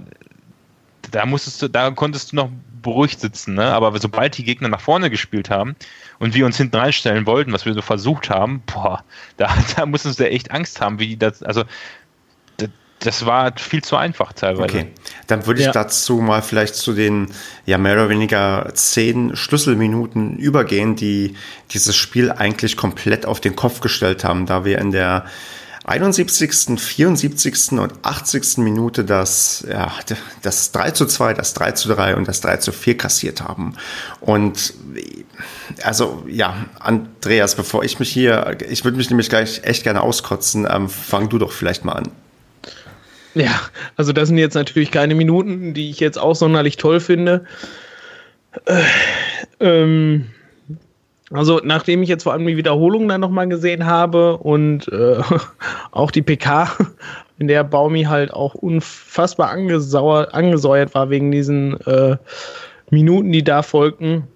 da 1.11 1.25
musstest 1.25 1.61
du, 1.61 1.67
da 1.67 1.91
konntest 1.91 2.31
du 2.31 2.37
noch 2.37 2.49
beruhigt 2.81 3.19
sitzen, 3.19 3.55
ne? 3.55 3.65
Aber 3.65 3.97
sobald 3.99 4.37
die 4.37 4.43
Gegner 4.43 4.69
nach 4.69 4.81
vorne 4.81 5.09
gespielt 5.09 5.49
haben 5.49 5.75
und 6.19 6.33
wir 6.33 6.45
uns 6.45 6.57
hinten 6.57 6.77
reinstellen 6.77 7.25
wollten, 7.25 7.51
was 7.53 7.65
wir 7.65 7.73
so 7.73 7.81
versucht 7.81 8.29
haben, 8.29 8.63
boah, 8.65 9.03
da, 9.37 9.55
da 9.75 9.85
mussten 9.85 10.13
sie 10.13 10.29
echt 10.29 10.51
Angst 10.51 10.81
haben, 10.81 10.99
wie 10.99 11.07
die 11.07 11.17
das, 11.19 11.43
also 11.43 11.63
das 12.99 13.25
war 13.25 13.53
viel 13.57 13.83
zu 13.83 13.95
einfach 13.95 14.33
teilweise. 14.33 14.63
Okay, 14.63 14.87
dann 15.27 15.45
würde 15.45 15.61
ich 15.61 15.67
ja. 15.67 15.71
dazu 15.71 16.17
mal 16.17 16.41
vielleicht 16.41 16.75
zu 16.75 16.93
den 16.93 17.29
ja 17.65 17.77
mehr 17.77 17.93
oder 17.93 18.09
weniger 18.09 18.71
zehn 18.73 19.35
Schlüsselminuten 19.35 20.37
übergehen, 20.37 20.95
die 20.95 21.35
dieses 21.71 21.95
Spiel 21.95 22.31
eigentlich 22.31 22.75
komplett 22.77 23.25
auf 23.25 23.39
den 23.39 23.55
Kopf 23.55 23.79
gestellt 23.79 24.23
haben, 24.23 24.45
da 24.45 24.65
wir 24.65 24.79
in 24.79 24.91
der 24.91 25.25
71., 25.85 26.79
74. 26.79 27.71
und 27.71 27.93
80. 28.03 28.57
Minute 28.57 29.03
das, 29.03 29.65
ja, 29.67 29.91
das 30.43 30.71
3 30.71 30.91
zu 30.91 31.07
2, 31.07 31.33
das 31.33 31.55
3 31.55 31.71
zu 31.71 31.89
3 31.89 32.15
und 32.15 32.27
das 32.27 32.41
3 32.41 32.57
zu 32.57 32.71
4 32.71 32.97
kassiert 32.97 33.41
haben. 33.41 33.75
Und 34.19 34.73
also 35.81 36.23
ja, 36.27 36.65
Andreas, 36.79 37.55
bevor 37.55 37.83
ich 37.83 37.97
mich 37.97 38.11
hier, 38.11 38.57
ich 38.69 38.83
würde 38.83 38.97
mich 38.97 39.09
nämlich 39.09 39.29
gleich 39.29 39.63
echt 39.63 39.83
gerne 39.83 40.01
auskotzen, 40.01 40.67
ähm, 40.69 40.89
fang 40.89 41.29
du 41.29 41.39
doch 41.39 41.51
vielleicht 41.51 41.85
mal 41.85 41.93
an. 41.93 42.11
Ja, 43.35 43.59
also 43.95 44.11
das 44.11 44.29
sind 44.29 44.37
jetzt 44.37 44.55
natürlich 44.55 44.91
keine 44.91 45.15
Minuten, 45.15 45.73
die 45.73 45.89
ich 45.89 45.99
jetzt 45.99 46.17
auch 46.17 46.35
sonderlich 46.35 46.77
toll 46.77 46.99
finde. 46.99 47.45
Äh, 48.65 48.81
ähm, 49.59 50.25
also 51.31 51.61
nachdem 51.63 52.01
ich 52.01 52.09
jetzt 52.09 52.23
vor 52.23 52.33
allem 52.33 52.47
die 52.47 52.57
Wiederholung 52.57 53.07
dann 53.07 53.21
nochmal 53.21 53.47
gesehen 53.47 53.85
habe 53.85 54.37
und 54.37 54.87
äh, 54.91 55.21
auch 55.91 56.11
die 56.11 56.23
PK, 56.23 56.75
in 57.37 57.47
der 57.47 57.63
Baumi 57.63 58.03
halt 58.03 58.33
auch 58.33 58.55
unfassbar 58.55 59.51
angesäuert 59.51 60.93
war 60.93 61.09
wegen 61.09 61.31
diesen 61.31 61.79
äh, 61.81 62.17
Minuten, 62.89 63.31
die 63.31 63.43
da 63.43 63.61
folgten, 63.61 64.27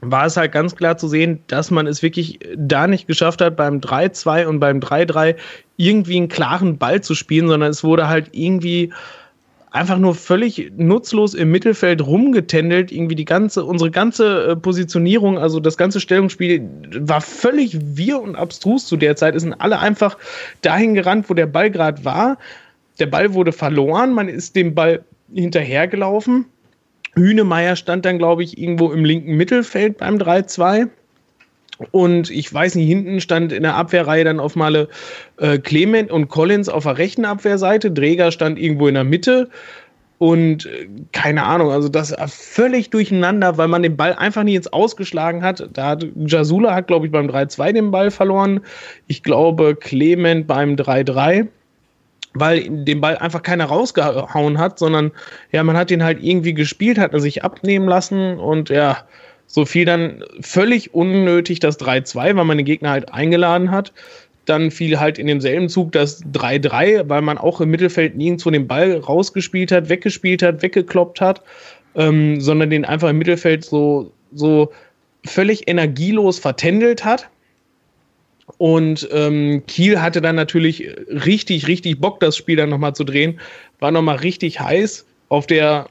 war 0.00 0.26
es 0.26 0.36
halt 0.36 0.52
ganz 0.52 0.76
klar 0.76 0.96
zu 0.96 1.08
sehen, 1.08 1.40
dass 1.46 1.70
man 1.70 1.86
es 1.86 2.02
wirklich 2.02 2.40
da 2.56 2.86
nicht 2.86 3.06
geschafft 3.06 3.40
hat, 3.40 3.56
beim 3.56 3.80
3-2 3.80 4.46
und 4.46 4.60
beim 4.60 4.80
3-3 4.80 5.36
irgendwie 5.76 6.16
einen 6.16 6.28
klaren 6.28 6.78
Ball 6.78 7.00
zu 7.02 7.14
spielen, 7.14 7.48
sondern 7.48 7.70
es 7.70 7.84
wurde 7.84 8.08
halt 8.08 8.28
irgendwie 8.32 8.92
einfach 9.70 9.98
nur 9.98 10.14
völlig 10.14 10.72
nutzlos 10.76 11.34
im 11.34 11.50
Mittelfeld 11.50 12.04
rumgetändelt. 12.04 12.90
Irgendwie 12.90 13.14
die 13.14 13.24
ganze, 13.24 13.64
unsere 13.64 13.90
ganze 13.90 14.48
äh, 14.48 14.56
Positionierung, 14.56 15.38
also 15.38 15.60
das 15.60 15.76
ganze 15.76 16.00
Stellungsspiel 16.00 16.68
war 16.98 17.20
völlig 17.20 17.78
wir 17.80 18.20
und 18.20 18.36
abstrus 18.36 18.86
zu 18.86 18.96
der 18.96 19.16
Zeit. 19.16 19.34
Es 19.34 19.42
sind 19.42 19.54
alle 19.54 19.78
einfach 19.78 20.18
dahin 20.62 20.94
gerannt, 20.94 21.30
wo 21.30 21.34
der 21.34 21.46
Ball 21.46 21.70
gerade 21.70 22.04
war. 22.04 22.38
Der 22.98 23.06
Ball 23.06 23.32
wurde 23.34 23.52
verloren, 23.52 24.12
man 24.12 24.28
ist 24.28 24.56
dem 24.56 24.74
Ball 24.74 25.04
hinterhergelaufen. 25.32 26.46
Hünemeyer 27.14 27.76
stand 27.76 28.04
dann, 28.04 28.18
glaube 28.18 28.42
ich, 28.42 28.58
irgendwo 28.58 28.92
im 28.92 29.04
linken 29.04 29.36
Mittelfeld 29.36 29.98
beim 29.98 30.16
3-2. 30.16 30.88
Und 31.92 32.30
ich 32.30 32.52
weiß 32.52 32.74
nicht, 32.74 32.88
hinten 32.88 33.20
stand 33.20 33.52
in 33.52 33.62
der 33.62 33.74
Abwehrreihe 33.74 34.24
dann 34.24 34.38
auf 34.38 34.54
Male 34.54 34.88
äh, 35.38 35.58
Clement 35.58 36.10
und 36.10 36.28
Collins 36.28 36.68
auf 36.68 36.84
der 36.84 36.98
rechten 36.98 37.24
Abwehrseite. 37.24 37.90
Dräger 37.90 38.30
stand 38.32 38.58
irgendwo 38.58 38.86
in 38.86 38.94
der 38.94 39.04
Mitte. 39.04 39.48
Und 40.18 40.66
äh, 40.66 40.88
keine 41.12 41.44
Ahnung, 41.44 41.70
also 41.70 41.88
das 41.88 42.14
völlig 42.28 42.90
durcheinander, 42.90 43.56
weil 43.56 43.68
man 43.68 43.82
den 43.82 43.96
Ball 43.96 44.12
einfach 44.12 44.42
nicht 44.42 44.56
ins 44.56 44.70
Ausgeschlagen 44.70 45.42
hat. 45.42 45.66
Da 45.72 45.86
hat 45.86 46.06
Jasula 46.26 46.74
hat, 46.74 46.88
glaube 46.88 47.06
ich, 47.06 47.12
beim 47.12 47.28
3-2 47.28 47.72
den 47.72 47.90
Ball 47.90 48.10
verloren. 48.10 48.60
Ich 49.06 49.22
glaube, 49.22 49.74
Clement 49.74 50.46
beim 50.46 50.74
3-3 50.74 51.48
weil 52.34 52.68
den 52.68 53.00
Ball 53.00 53.16
einfach 53.18 53.42
keiner 53.42 53.66
rausgehauen 53.66 54.58
hat, 54.58 54.78
sondern 54.78 55.12
ja, 55.52 55.62
man 55.64 55.76
hat 55.76 55.90
ihn 55.90 56.04
halt 56.04 56.22
irgendwie 56.22 56.54
gespielt, 56.54 56.98
hat 56.98 57.12
er 57.12 57.20
sich 57.20 57.44
abnehmen 57.44 57.88
lassen 57.88 58.38
und 58.38 58.68
ja, 58.70 59.04
so 59.46 59.64
fiel 59.64 59.84
dann 59.84 60.22
völlig 60.40 60.94
unnötig 60.94 61.58
das 61.58 61.80
3-2, 61.80 62.36
weil 62.36 62.44
man 62.44 62.56
den 62.56 62.66
Gegner 62.66 62.90
halt 62.90 63.12
eingeladen 63.12 63.72
hat. 63.72 63.92
Dann 64.44 64.70
fiel 64.70 65.00
halt 65.00 65.18
in 65.18 65.26
demselben 65.26 65.68
Zug 65.68 65.90
das 65.92 66.24
3-3, 66.24 67.08
weil 67.08 67.20
man 67.20 67.36
auch 67.36 67.60
im 67.60 67.70
Mittelfeld 67.70 68.16
nirgendwo 68.16 68.50
den 68.50 68.68
Ball 68.68 68.96
rausgespielt 68.96 69.72
hat, 69.72 69.88
weggespielt 69.88 70.42
hat, 70.42 70.62
weggekloppt 70.62 71.20
hat, 71.20 71.42
ähm, 71.96 72.40
sondern 72.40 72.70
den 72.70 72.84
einfach 72.84 73.10
im 73.10 73.18
Mittelfeld 73.18 73.64
so, 73.64 74.12
so 74.32 74.70
völlig 75.26 75.68
energielos 75.68 76.38
vertändelt 76.38 77.04
hat. 77.04 77.28
Und 78.58 79.08
ähm, 79.12 79.62
Kiel 79.66 80.00
hatte 80.00 80.20
dann 80.20 80.36
natürlich 80.36 80.88
richtig, 81.08 81.66
richtig 81.68 82.00
Bock, 82.00 82.20
das 82.20 82.36
Spiel 82.36 82.56
dann 82.56 82.70
nochmal 82.70 82.94
zu 82.94 83.04
drehen. 83.04 83.40
War 83.78 83.90
nochmal 83.90 84.16
richtig 84.16 84.60
heiß. 84.60 85.06
Auf 85.28 85.46
der 85.46 85.88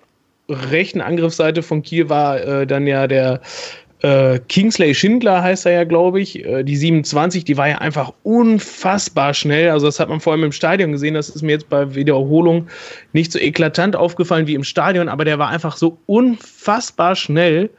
rechten 0.50 1.02
Angriffsseite 1.02 1.62
von 1.62 1.84
Kiel 1.84 2.10
war 2.10 2.41
äh, 2.41 2.67
dann 2.67 2.88
ja 2.88 3.08
der 3.08 3.41
äh, 4.02 4.39
Kingsley 4.48 4.95
Schindler 4.95 5.43
heißt 5.43 5.65
er 5.65 5.74
ja, 5.74 5.84
glaube 5.84 6.22
ich. 6.22 6.43
Äh, 6.45 6.63
die 6.63 6.78
27, 6.78 7.43
die 7.43 7.58
war 7.58 7.67
ja 7.67 7.80
einfach 7.80 8.13
unfassbar 8.24 9.34
schnell. 9.34 9.69
Also 9.69 9.88
das 9.88 10.00
hat 10.00 10.10
man 10.10 10.22
vor 10.22 10.34
allem 10.34 10.45
im 10.45 10.52
Stadion 10.52 10.93
gesehen. 10.93 11.15
Das 11.15 11.30
ist 11.30 11.41
mir 11.41 11.52
jetzt 11.52 11.69
bei 11.69 11.95
Wiederholung 11.95 12.67
nicht 13.12 13.32
so 13.32 13.39
eklatant 13.39 13.95
aufgefallen 13.95 14.48
wie 14.48 14.56
im 14.56 14.63
Stadion, 14.63 15.10
aber 15.10 15.26
der 15.26 15.38
war 15.38 15.50
einfach 15.50 15.76
so 15.76 15.98
unfassbar 16.06 17.15
schnell. 17.15 17.69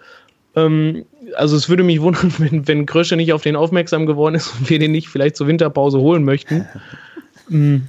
Ähm, 0.57 1.05
also 1.37 1.57
es 1.57 1.69
würde 1.69 1.83
mich 1.83 2.01
wundern, 2.01 2.33
wenn, 2.39 2.67
wenn 2.67 2.87
Krösche 2.87 3.17
nicht 3.17 3.33
auf 3.33 3.43
den 3.43 3.57
aufmerksam 3.57 4.07
geworden 4.07 4.35
ist 4.35 4.53
und 4.59 4.71
wir 4.71 4.79
den 4.79 4.93
nicht 4.93 5.09
vielleicht 5.09 5.37
zur 5.37 5.47
Winterpause 5.47 5.99
holen 5.99 6.25
möchten. 6.25 6.67
Mm. 7.53 7.89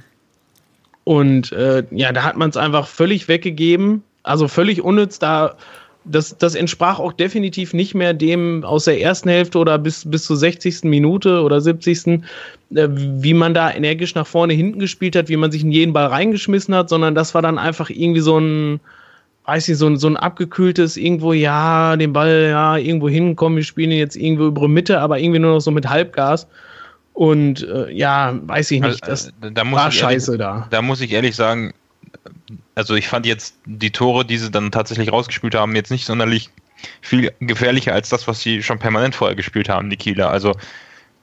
Und 1.04 1.52
äh, 1.52 1.84
ja, 1.92 2.10
da 2.10 2.24
hat 2.24 2.36
man 2.36 2.50
es 2.50 2.56
einfach 2.56 2.88
völlig 2.88 3.28
weggegeben 3.28 4.02
also 4.22 4.48
völlig 4.48 4.82
unnütz, 4.82 5.18
da 5.18 5.56
das, 6.04 6.36
das 6.36 6.56
entsprach 6.56 6.98
auch 6.98 7.12
definitiv 7.12 7.74
nicht 7.74 7.94
mehr 7.94 8.12
dem 8.12 8.64
aus 8.64 8.86
der 8.86 9.00
ersten 9.00 9.28
Hälfte 9.28 9.58
oder 9.58 9.78
bis, 9.78 10.10
bis 10.10 10.24
zur 10.24 10.36
60. 10.36 10.82
Minute 10.82 11.42
oder 11.42 11.60
70. 11.60 12.06
Äh, 12.74 12.88
wie 12.90 13.34
man 13.34 13.54
da 13.54 13.72
energisch 13.72 14.16
nach 14.16 14.26
vorne 14.26 14.52
hinten 14.52 14.80
gespielt 14.80 15.14
hat, 15.14 15.28
wie 15.28 15.36
man 15.36 15.52
sich 15.52 15.62
in 15.62 15.70
jeden 15.70 15.92
Ball 15.92 16.06
reingeschmissen 16.06 16.74
hat, 16.74 16.88
sondern 16.88 17.14
das 17.14 17.34
war 17.34 17.42
dann 17.42 17.56
einfach 17.56 17.88
irgendwie 17.88 18.20
so 18.20 18.38
ein, 18.38 18.80
weiß 19.44 19.68
ich, 19.68 19.76
so 19.76 19.86
ein, 19.86 19.96
so 19.96 20.06
ein 20.06 20.16
abgekühltes 20.16 20.96
irgendwo, 20.96 21.32
ja, 21.32 21.96
den 21.96 22.12
Ball, 22.12 22.48
ja, 22.50 22.76
irgendwo 22.76 23.08
hinkommen, 23.08 23.56
wir 23.56 23.64
spielen 23.64 23.90
jetzt 23.90 24.16
irgendwo 24.16 24.46
über 24.46 24.68
Mitte, 24.68 25.00
aber 25.00 25.18
irgendwie 25.18 25.40
nur 25.40 25.54
noch 25.54 25.60
so 25.60 25.70
mit 25.70 25.88
Halbgas. 25.88 26.46
Und 27.14 27.66
äh, 27.68 27.90
ja, 27.90 28.38
weiß 28.42 28.70
ich 28.70 28.80
nicht, 28.80 29.04
also, 29.04 29.30
das 29.30 29.32
also, 29.42 29.54
da 29.54 29.70
war 29.70 29.90
scheiße 29.90 30.32
ehrlich, 30.32 30.40
da. 30.40 30.66
Da 30.70 30.82
muss 30.82 31.00
ich 31.00 31.12
ehrlich 31.12 31.36
sagen, 31.36 31.74
also 32.74 32.94
ich 32.94 33.08
fand 33.08 33.26
jetzt 33.26 33.56
die 33.66 33.90
Tore, 33.90 34.24
die 34.24 34.38
sie 34.38 34.50
dann 34.50 34.70
tatsächlich 34.70 35.12
rausgespielt 35.12 35.54
haben, 35.54 35.76
jetzt 35.76 35.90
nicht 35.90 36.06
sonderlich 36.06 36.48
viel 37.00 37.32
gefährlicher 37.40 37.92
als 37.92 38.08
das, 38.08 38.26
was 38.26 38.40
sie 38.40 38.62
schon 38.62 38.78
permanent 38.78 39.14
vorher 39.14 39.36
gespielt 39.36 39.68
haben, 39.68 39.90
die 39.90 39.96
Kieler. 39.96 40.30
Also 40.30 40.54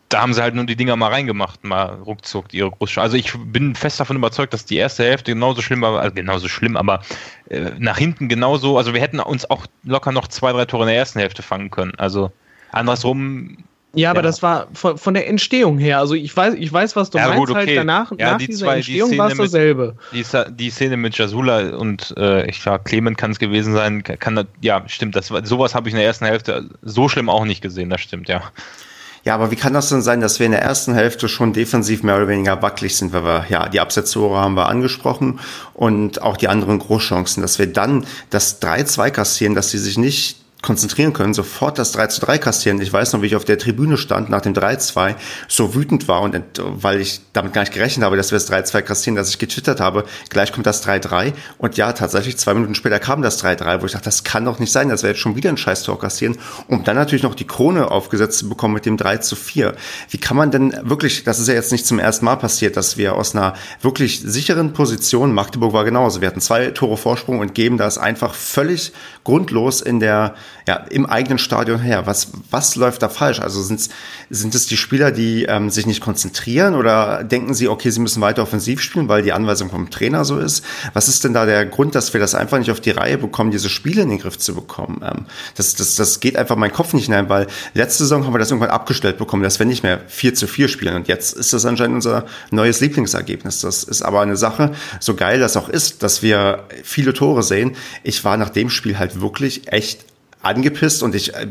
da 0.10 0.22
haben 0.22 0.34
sie 0.34 0.42
halt 0.42 0.56
nur 0.56 0.66
die 0.66 0.76
Dinger 0.76 0.96
mal 0.96 1.10
reingemacht, 1.10 1.64
mal 1.64 2.00
ruckzuck 2.06 2.52
ihre 2.54 2.72
Großschau. 2.72 3.02
Also 3.02 3.16
ich 3.16 3.32
bin 3.46 3.76
fest 3.76 4.00
davon 4.00 4.18
überzeugt, 4.18 4.54
dass 4.54 4.66
die 4.66 4.78
erste 4.78 5.04
Hälfte 5.04 5.34
genauso 5.34 5.62
schlimm 5.62 5.82
war, 5.82 6.00
also 6.00 6.14
genauso 6.14 6.48
schlimm, 6.48 6.76
aber 6.76 7.02
äh, 7.50 7.72
nach 7.78 7.98
hinten 7.98 8.28
genauso, 8.28 8.78
also 8.78 8.94
wir 8.94 9.02
hätten 9.02 9.20
uns 9.20 9.50
auch 9.50 9.68
locker 9.84 10.12
noch 10.12 10.28
zwei, 10.28 10.52
drei 10.52 10.66
Tore 10.66 10.84
in 10.84 10.90
der 10.90 10.98
ersten 10.98 11.20
Hälfte 11.20 11.44
fangen 11.44 11.70
können. 11.70 11.94
Also 11.98 12.32
andersrum 12.72 13.58
ja, 13.94 14.12
aber 14.12 14.20
ja. 14.20 14.24
das 14.24 14.44
war 14.44 14.68
von, 14.74 15.00
von, 15.00 15.16
der 15.16 15.28
Entstehung 15.28 15.80
her. 15.80 15.98
Also 15.98 16.14
ich 16.14 16.36
weiß, 16.36 16.54
ich 16.54 16.72
weiß, 16.72 16.96
was 16.96 17.10
du 17.10 17.18
ja, 17.18 17.28
meinst. 17.28 17.40
Gut, 17.40 17.56
halt 17.56 17.68
okay. 17.68 17.78
Halt 17.78 17.88
danach, 17.88 18.12
ja, 18.20 18.32
nach 18.32 18.38
die 18.38 18.46
dieser 18.46 18.68
zwei, 18.68 18.76
Entstehung 18.76 19.18
war 19.18 19.32
es 19.32 19.38
dasselbe. 19.38 19.96
Die, 20.14 20.24
die, 20.52 20.70
Szene 20.70 20.96
mit 20.96 21.18
Jasula 21.18 21.76
und 21.76 22.14
äh, 22.16 22.48
ich 22.48 22.62
sag, 22.62 22.86
Clement 22.86 23.18
kann 23.18 23.32
es 23.32 23.40
gewesen 23.40 23.74
sein. 23.74 24.04
Kann, 24.04 24.48
ja, 24.62 24.84
stimmt. 24.86 25.16
Das, 25.16 25.28
sowas 25.28 25.74
habe 25.74 25.90
ich 25.90 25.94
in 25.94 25.98
der 25.98 26.06
ersten 26.06 26.26
Hälfte 26.26 26.70
so 26.84 27.10
schlimm 27.10 27.30
auch 27.30 27.46
nicht 27.46 27.62
gesehen. 27.62 27.90
Das 27.90 28.02
stimmt, 28.02 28.30
ja. 28.30 28.44
Ja, 29.26 29.36
aber 29.36 29.52
wie 29.52 29.56
kann 29.56 29.74
das 29.74 29.90
denn 29.90 30.02
sein, 30.02 30.22
dass 30.22 30.40
wir 30.40 30.46
in 30.46 30.54
der 30.54 30.62
ersten 30.62 30.94
Hälfte 30.94 31.28
schon 31.28 31.54
defensiv 31.54 32.04
mehr 32.04 32.16
oder 32.16 32.28
weniger 32.28 32.62
wackelig 32.62 32.96
sind, 32.96 33.14
weil 33.14 33.24
wir, 33.24 33.46
ja, 33.50 33.68
die 33.70 33.80
Absetztore 33.80 34.40
haben 34.40 34.56
wir 34.56 34.68
angesprochen 34.68 35.40
und 35.74 36.22
auch 36.22 36.38
die 36.38 36.48
anderen 36.48 36.80
Großchancen, 36.80 37.42
dass 37.42 37.60
wir 37.60 37.68
dann 37.68 38.06
das 38.30 38.62
3-2 38.62 39.12
kassieren, 39.12 39.56
dass 39.56 39.72
sie 39.72 39.78
sich 39.78 39.98
nicht 39.98 40.39
konzentrieren 40.62 41.14
können, 41.14 41.34
sofort 41.34 41.80
das 41.80 41.94
3 41.94 42.08
zu 42.08 42.22
3 42.22 42.38
kassieren. 42.38 42.82
Ich 42.82 42.92
weiß 42.92 43.14
noch, 43.14 43.22
wie 43.22 43.28
ich 43.28 43.36
auf 43.36 43.46
der 43.46 43.58
Tribüne 43.58 43.98
stand 43.98 44.30
nach 44.30 44.42
dem 44.42 44.54
3-2, 44.54 45.16
so 45.48 45.74
wütend 45.74 46.08
war 46.10 46.22
und 46.22 46.44
weil 46.58 47.00
ich 47.00 47.22
damit 47.32 47.54
gar 47.54 47.62
nicht 47.62 47.74
gerechnet 47.74 48.06
habe, 48.06 48.18
dass 48.18 48.32
wir 48.32 48.38
das 48.38 48.52
3-2 48.52 48.82
kassieren, 48.82 49.16
dass 49.16 49.30
ich 49.30 49.40
getwittert 49.40 49.80
habe, 49.80 50.04
gleich 50.30 50.52
kommt 50.52 50.66
das 50.66 50.86
3-3 50.86 51.34
und 51.58 51.78
ja, 51.78 51.94
tatsächlich 51.94 52.38
zwei 52.38 52.54
Minuten 52.54 52.76
später 52.76 53.00
kam 53.00 53.22
das 53.22 53.42
3-3, 53.44 53.82
wo 53.82 53.86
ich 53.86 53.94
dachte, 53.94 54.06
das 54.06 54.26
kann 54.26 54.44
doch 54.44 54.60
nicht 54.60 54.72
sein, 54.72 54.90
dass 54.90 55.02
wir 55.02 55.12
jetzt 55.12 55.22
schon 55.22 55.38
wieder 55.38 55.50
ein 55.50 55.58
Scheiß-Tor 55.58 55.98
kassieren, 55.98 56.38
um 56.68 56.84
dann 56.84 56.98
natürlich 56.98 57.24
noch 57.24 57.36
die 57.36 57.48
Krone 57.48 57.90
aufgesetzt 57.90 58.40
zu 58.40 58.50
bekommen 58.50 58.74
mit 58.74 58.86
dem 58.86 58.98
3 58.98 59.18
zu 59.18 59.38
4. 59.38 59.76
Wie 60.10 60.18
kann 60.18 60.36
man 60.36 60.52
denn 60.52 60.78
wirklich, 60.84 61.24
das 61.24 61.40
ist 61.40 61.48
ja 61.48 61.54
jetzt 61.54 61.72
nicht 61.72 61.88
zum 61.88 62.00
ersten 62.00 62.26
Mal 62.26 62.36
passiert, 62.36 62.76
dass 62.76 62.98
wir 62.98 63.16
aus 63.16 63.34
einer 63.34 63.54
wirklich 63.82 64.20
sicheren 64.20 64.74
Position, 64.74 65.34
Magdeburg 65.34 65.72
war 65.72 65.86
genauso, 65.86 66.20
wir 66.20 66.28
hatten 66.28 66.42
zwei 66.42 66.72
Tore 66.72 66.98
Vorsprung 66.98 67.40
und 67.40 67.56
geben 67.56 67.78
das 67.78 67.98
einfach 67.98 68.34
völlig 68.34 68.92
grundlos 69.24 69.80
in 69.82 70.02
der 70.02 70.36
ja, 70.70 70.76
im 70.92 71.08
eigenen 71.08 71.40
Stadion 71.40 71.80
her. 71.80 72.06
Was, 72.06 72.28
was 72.52 72.76
läuft 72.76 73.02
da 73.02 73.10
falsch? 73.10 73.40
Also 73.40 73.62
sind's, 73.62 73.90
sind 74.30 74.54
es 74.54 74.68
die 74.68 74.78
Spieler, 74.78 75.12
die 75.12 75.46
ähm, 75.46 75.72
sich 75.72 75.88
nicht 75.88 76.00
konzentrieren 76.00 76.76
oder 76.76 77.24
denken 77.24 77.56
sie, 77.56 77.68
okay, 77.68 77.90
sie 77.90 78.00
müssen 78.00 78.22
weiter 78.22 78.44
offensiv 78.44 78.82
spielen, 78.82 79.08
weil 79.08 79.24
die 79.24 79.34
Anweisung 79.34 79.72
vom 79.72 79.90
Trainer 79.90 80.26
so 80.26 80.38
ist? 80.38 80.64
Was 80.94 81.08
ist 81.08 81.24
denn 81.24 81.34
da 81.34 81.48
der 81.48 81.66
Grund, 81.66 81.96
dass 81.96 82.14
wir 82.14 82.20
das 82.20 82.36
einfach 82.36 82.60
nicht 82.60 82.70
auf 82.70 82.82
die 82.82 82.92
Reihe 82.92 83.18
bekommen, 83.18 83.50
diese 83.50 83.68
Spiele 83.68 84.04
in 84.04 84.10
den 84.10 84.20
Griff 84.20 84.38
zu 84.38 84.54
bekommen? 84.54 85.02
Ähm, 85.04 85.26
das, 85.56 85.74
das, 85.76 85.96
das 85.96 86.20
geht 86.20 86.38
einfach 86.38 86.56
mein 86.56 86.72
Kopf 86.72 86.94
nicht 86.94 87.06
hinein, 87.06 87.30
weil 87.30 87.48
letzte 87.74 88.04
Saison 88.04 88.26
haben 88.26 88.34
wir 88.34 88.40
das 88.40 88.52
irgendwann 88.52 88.70
abgestellt 88.70 89.18
bekommen, 89.18 89.42
dass 89.42 89.58
wir 89.58 89.66
nicht 89.66 89.82
mehr 89.82 90.02
4 90.08 90.36
zu 90.36 90.48
4 90.48 90.68
spielen. 90.68 90.96
Und 90.96 91.08
jetzt 91.08 91.36
ist 91.36 91.52
das 91.52 91.66
anscheinend 91.66 91.96
unser 91.96 92.26
neues 92.52 92.80
Lieblingsergebnis. 92.80 93.62
Das 93.62 93.84
ist 93.84 94.04
aber 94.04 94.22
eine 94.22 94.38
Sache, 94.38 94.74
so 95.00 95.16
geil 95.16 95.40
das 95.40 95.58
auch 95.58 95.68
ist, 95.70 96.04
dass 96.04 96.22
wir 96.22 96.66
viele 96.84 97.14
Tore 97.14 97.42
sehen. 97.42 97.76
Ich 98.04 98.24
war 98.24 98.38
nach 98.38 98.50
dem 98.50 98.70
Spiel 98.70 99.00
halt 99.00 99.20
wirklich 99.20 99.72
echt 99.72 100.09
angepisst 100.42 101.04
und 101.04 101.16
ich 101.16 101.36
äh, 101.36 101.48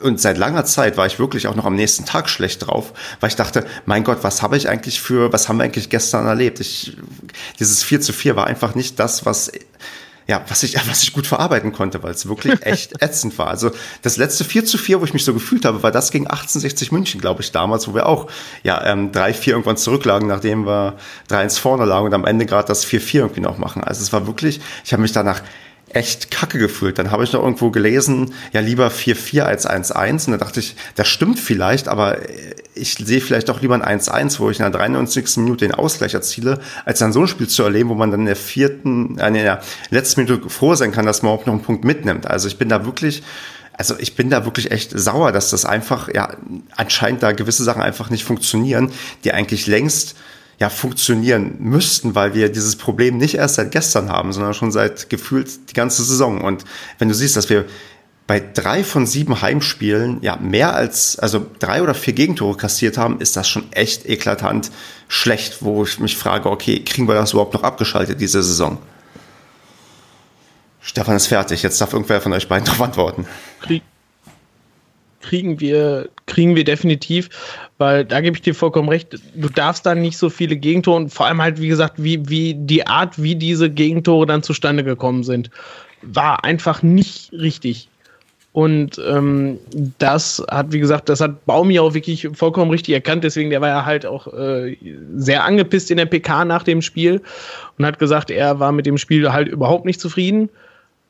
und 0.00 0.20
seit 0.20 0.38
langer 0.38 0.64
Zeit 0.64 0.96
war 0.96 1.06
ich 1.06 1.18
wirklich 1.18 1.46
auch 1.46 1.54
noch 1.54 1.66
am 1.66 1.74
nächsten 1.74 2.04
Tag 2.04 2.28
schlecht 2.28 2.66
drauf, 2.66 2.92
weil 3.20 3.28
ich 3.28 3.36
dachte, 3.36 3.66
mein 3.86 4.04
Gott, 4.04 4.18
was 4.22 4.42
habe 4.42 4.56
ich 4.56 4.68
eigentlich 4.68 5.00
für, 5.00 5.32
was 5.32 5.48
haben 5.48 5.58
wir 5.58 5.64
eigentlich 5.64 5.90
gestern 5.90 6.26
erlebt? 6.26 6.60
Ich, 6.60 6.96
dieses 7.58 7.82
4 7.82 8.00
zu 8.00 8.12
4 8.12 8.36
war 8.36 8.46
einfach 8.46 8.74
nicht 8.74 8.98
das, 8.98 9.26
was, 9.26 9.52
ja, 10.26 10.42
was 10.48 10.62
ich, 10.62 10.76
was 10.88 11.02
ich 11.02 11.12
gut 11.12 11.26
verarbeiten 11.26 11.72
konnte, 11.72 12.02
weil 12.02 12.12
es 12.12 12.28
wirklich 12.28 12.54
echt 12.64 13.02
ätzend 13.02 13.36
war. 13.38 13.48
Also 13.48 13.72
das 14.02 14.16
letzte 14.16 14.44
4 14.44 14.64
zu 14.64 14.78
4, 14.78 15.00
wo 15.00 15.04
ich 15.04 15.12
mich 15.12 15.24
so 15.24 15.34
gefühlt 15.34 15.64
habe, 15.64 15.82
war 15.82 15.90
das 15.92 16.10
gegen 16.10 16.26
1860 16.26 16.92
München, 16.92 17.20
glaube 17.20 17.42
ich, 17.42 17.52
damals, 17.52 17.88
wo 17.88 17.94
wir 17.94 18.06
auch 18.06 18.28
ja, 18.62 18.84
ähm, 18.86 19.12
3-4 19.12 19.48
irgendwann 19.48 19.76
zurücklagen, 19.76 20.28
nachdem 20.28 20.66
wir 20.66 20.96
3-1 21.28 21.60
vorne 21.60 21.84
lagen 21.84 22.06
und 22.06 22.14
am 22.14 22.24
Ende 22.24 22.46
gerade 22.46 22.68
das 22.68 22.86
4-4 22.86 23.14
irgendwie 23.16 23.40
noch 23.40 23.58
machen. 23.58 23.84
Also 23.84 24.02
es 24.02 24.12
war 24.12 24.26
wirklich, 24.26 24.60
ich 24.84 24.92
habe 24.92 25.02
mich 25.02 25.12
danach 25.12 25.42
echt 25.92 26.30
kacke 26.30 26.58
gefühlt. 26.58 26.98
Dann 26.98 27.10
habe 27.10 27.24
ich 27.24 27.32
noch 27.32 27.42
irgendwo 27.42 27.70
gelesen, 27.70 28.32
ja 28.52 28.60
lieber 28.60 28.88
4-4 28.88 29.42
als 29.42 29.68
1-1. 29.68 30.26
Und 30.26 30.32
da 30.32 30.36
dachte 30.38 30.60
ich, 30.60 30.76
das 30.94 31.08
stimmt 31.08 31.38
vielleicht, 31.38 31.88
aber 31.88 32.18
ich 32.74 32.94
sehe 32.94 33.20
vielleicht 33.20 33.50
auch 33.50 33.60
lieber 33.60 33.74
ein 33.74 34.00
1-1, 34.00 34.38
wo 34.38 34.50
ich 34.50 34.58
in 34.58 34.64
der 34.64 34.70
93. 34.70 35.38
Minute 35.38 35.66
den 35.66 35.74
Ausgleich 35.74 36.14
erziele, 36.14 36.60
als 36.84 37.00
dann 37.00 37.12
so 37.12 37.20
ein 37.20 37.28
Spiel 37.28 37.48
zu 37.48 37.62
erleben, 37.62 37.90
wo 37.90 37.94
man 37.94 38.10
dann 38.10 38.20
in 38.20 38.26
der 38.26 38.36
vierten, 38.36 39.18
äh, 39.18 39.28
in 39.28 39.34
der 39.34 39.62
letzten 39.90 40.22
Minute 40.22 40.48
froh 40.48 40.74
sein 40.74 40.92
kann, 40.92 41.06
dass 41.06 41.22
man 41.22 41.32
auch 41.32 41.46
noch 41.46 41.54
einen 41.54 41.62
Punkt 41.62 41.84
mitnimmt. 41.84 42.26
Also 42.26 42.46
ich 42.46 42.56
bin 42.56 42.68
da 42.68 42.84
wirklich, 42.84 43.22
also 43.72 43.94
ich 43.98 44.14
bin 44.14 44.30
da 44.30 44.44
wirklich 44.44 44.70
echt 44.70 44.96
sauer, 44.96 45.32
dass 45.32 45.50
das 45.50 45.64
einfach, 45.64 46.08
ja, 46.12 46.36
anscheinend 46.76 47.22
da 47.22 47.32
gewisse 47.32 47.64
Sachen 47.64 47.82
einfach 47.82 48.10
nicht 48.10 48.24
funktionieren, 48.24 48.92
die 49.24 49.32
eigentlich 49.32 49.66
längst 49.66 50.16
ja 50.60 50.68
funktionieren 50.68 51.56
müssten, 51.58 52.14
weil 52.14 52.34
wir 52.34 52.50
dieses 52.50 52.76
Problem 52.76 53.16
nicht 53.16 53.34
erst 53.34 53.54
seit 53.54 53.72
gestern 53.72 54.10
haben, 54.10 54.32
sondern 54.32 54.52
schon 54.54 54.70
seit 54.70 55.08
gefühlt 55.08 55.70
die 55.70 55.74
ganze 55.74 56.04
Saison. 56.04 56.42
Und 56.42 56.64
wenn 56.98 57.08
du 57.08 57.14
siehst, 57.14 57.36
dass 57.36 57.48
wir 57.48 57.64
bei 58.26 58.40
drei 58.40 58.84
von 58.84 59.06
sieben 59.06 59.40
Heimspielen 59.40 60.18
ja 60.20 60.36
mehr 60.36 60.74
als, 60.74 61.18
also 61.18 61.44
drei 61.58 61.82
oder 61.82 61.94
vier 61.94 62.12
Gegentore 62.12 62.56
kassiert 62.56 62.98
haben, 62.98 63.20
ist 63.20 63.36
das 63.36 63.48
schon 63.48 63.72
echt 63.72 64.06
eklatant 64.06 64.70
schlecht, 65.08 65.62
wo 65.62 65.82
ich 65.82 65.98
mich 65.98 66.16
frage, 66.16 66.48
okay, 66.48 66.84
kriegen 66.84 67.08
wir 67.08 67.14
das 67.14 67.32
überhaupt 67.32 67.54
noch 67.54 67.64
abgeschaltet 67.64 68.20
diese 68.20 68.42
Saison? 68.42 68.78
Stefan 70.82 71.16
ist 71.16 71.26
fertig, 71.26 71.62
jetzt 71.62 71.80
darf 71.80 71.92
irgendwer 71.92 72.20
von 72.20 72.32
euch 72.32 72.46
beiden 72.48 72.66
darauf 72.66 72.82
antworten. 72.82 73.26
Krieg, 73.60 73.82
kriegen 75.20 75.60
wir, 75.60 76.08
kriegen 76.26 76.56
wir 76.56 76.64
definitiv 76.64 77.28
weil 77.80 78.04
da 78.04 78.20
gebe 78.20 78.36
ich 78.36 78.42
dir 78.42 78.54
vollkommen 78.54 78.90
recht, 78.90 79.18
du 79.34 79.48
darfst 79.48 79.86
dann 79.86 80.02
nicht 80.02 80.18
so 80.18 80.28
viele 80.28 80.54
Gegentore 80.54 80.98
und 80.98 81.08
vor 81.08 81.24
allem 81.24 81.40
halt, 81.40 81.58
wie 81.62 81.68
gesagt, 81.68 81.94
wie, 81.96 82.28
wie 82.28 82.52
die 82.52 82.86
Art, 82.86 83.20
wie 83.20 83.34
diese 83.34 83.70
Gegentore 83.70 84.26
dann 84.26 84.42
zustande 84.42 84.84
gekommen 84.84 85.24
sind, 85.24 85.50
war 86.02 86.44
einfach 86.44 86.82
nicht 86.82 87.32
richtig. 87.32 87.88
Und 88.52 89.00
ähm, 89.08 89.58
das 89.98 90.44
hat, 90.50 90.72
wie 90.72 90.78
gesagt, 90.78 91.08
das 91.08 91.22
hat 91.22 91.46
Baumi 91.46 91.78
auch 91.80 91.94
wirklich 91.94 92.28
vollkommen 92.34 92.70
richtig 92.70 92.92
erkannt. 92.92 93.24
Deswegen, 93.24 93.48
der 93.48 93.62
war 93.62 93.68
ja 93.68 93.86
halt 93.86 94.04
auch 94.04 94.26
äh, 94.26 94.76
sehr 95.16 95.44
angepisst 95.44 95.90
in 95.90 95.96
der 95.96 96.06
PK 96.06 96.44
nach 96.44 96.64
dem 96.64 96.82
Spiel 96.82 97.22
und 97.78 97.86
hat 97.86 97.98
gesagt, 97.98 98.30
er 98.30 98.60
war 98.60 98.72
mit 98.72 98.84
dem 98.84 98.98
Spiel 98.98 99.32
halt 99.32 99.48
überhaupt 99.48 99.86
nicht 99.86 100.00
zufrieden. 100.00 100.50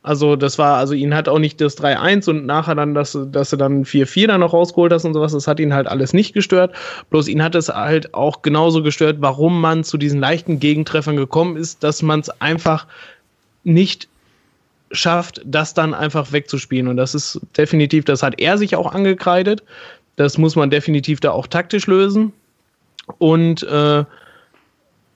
Also 0.03 0.35
das 0.35 0.59
war, 0.59 0.79
also 0.79 0.95
ihn 0.95 1.15
hat 1.15 1.29
auch 1.29 1.39
nicht 1.39 1.61
das 1.61 1.77
3-1 1.77 2.31
und 2.31 2.47
nachher 2.47 2.75
dann, 2.75 2.95
dass, 2.95 3.19
dass 3.31 3.53
er 3.53 3.59
dann 3.59 3.85
4-4 3.85 4.29
dann 4.29 4.41
noch 4.41 4.55
rausgeholt 4.55 4.93
hast 4.93 5.05
und 5.05 5.13
sowas, 5.13 5.33
das 5.33 5.47
hat 5.47 5.61
ihn 5.61 5.75
halt 5.75 5.87
alles 5.87 6.15
nicht 6.15 6.33
gestört. 6.33 6.75
Bloß 7.11 7.29
ihn 7.29 7.43
hat 7.43 7.55
es 7.55 7.69
halt 7.69 8.15
auch 8.15 8.41
genauso 8.41 8.83
gestört, 8.83 9.19
warum 9.21 9.61
man 9.61 9.85
zu 9.85 9.99
diesen 9.99 10.19
leichten 10.19 10.59
Gegentreffern 10.59 11.17
gekommen 11.17 11.57
ist, 11.57 11.85
dass 11.85 12.01
man 12.01 12.21
es 12.21 12.31
einfach 12.41 12.87
nicht 13.63 14.09
schafft, 14.91 15.43
das 15.45 15.75
dann 15.75 15.93
einfach 15.93 16.33
wegzuspielen. 16.33 16.89
Und 16.89 16.97
das 16.97 17.15
ist 17.15 17.39
definitiv, 17.57 18.07
das 18.07 18.23
hat 18.23 18.41
er 18.41 18.57
sich 18.57 18.77
auch 18.77 18.93
angekreidet. 18.93 19.63
Das 20.17 20.39
muss 20.39 20.57
man 20.57 20.71
definitiv 20.71 21.21
da 21.21 21.31
auch 21.33 21.47
taktisch 21.47 21.87
lösen. 21.87 22.33
Und 23.19 23.63
äh, 23.65 24.05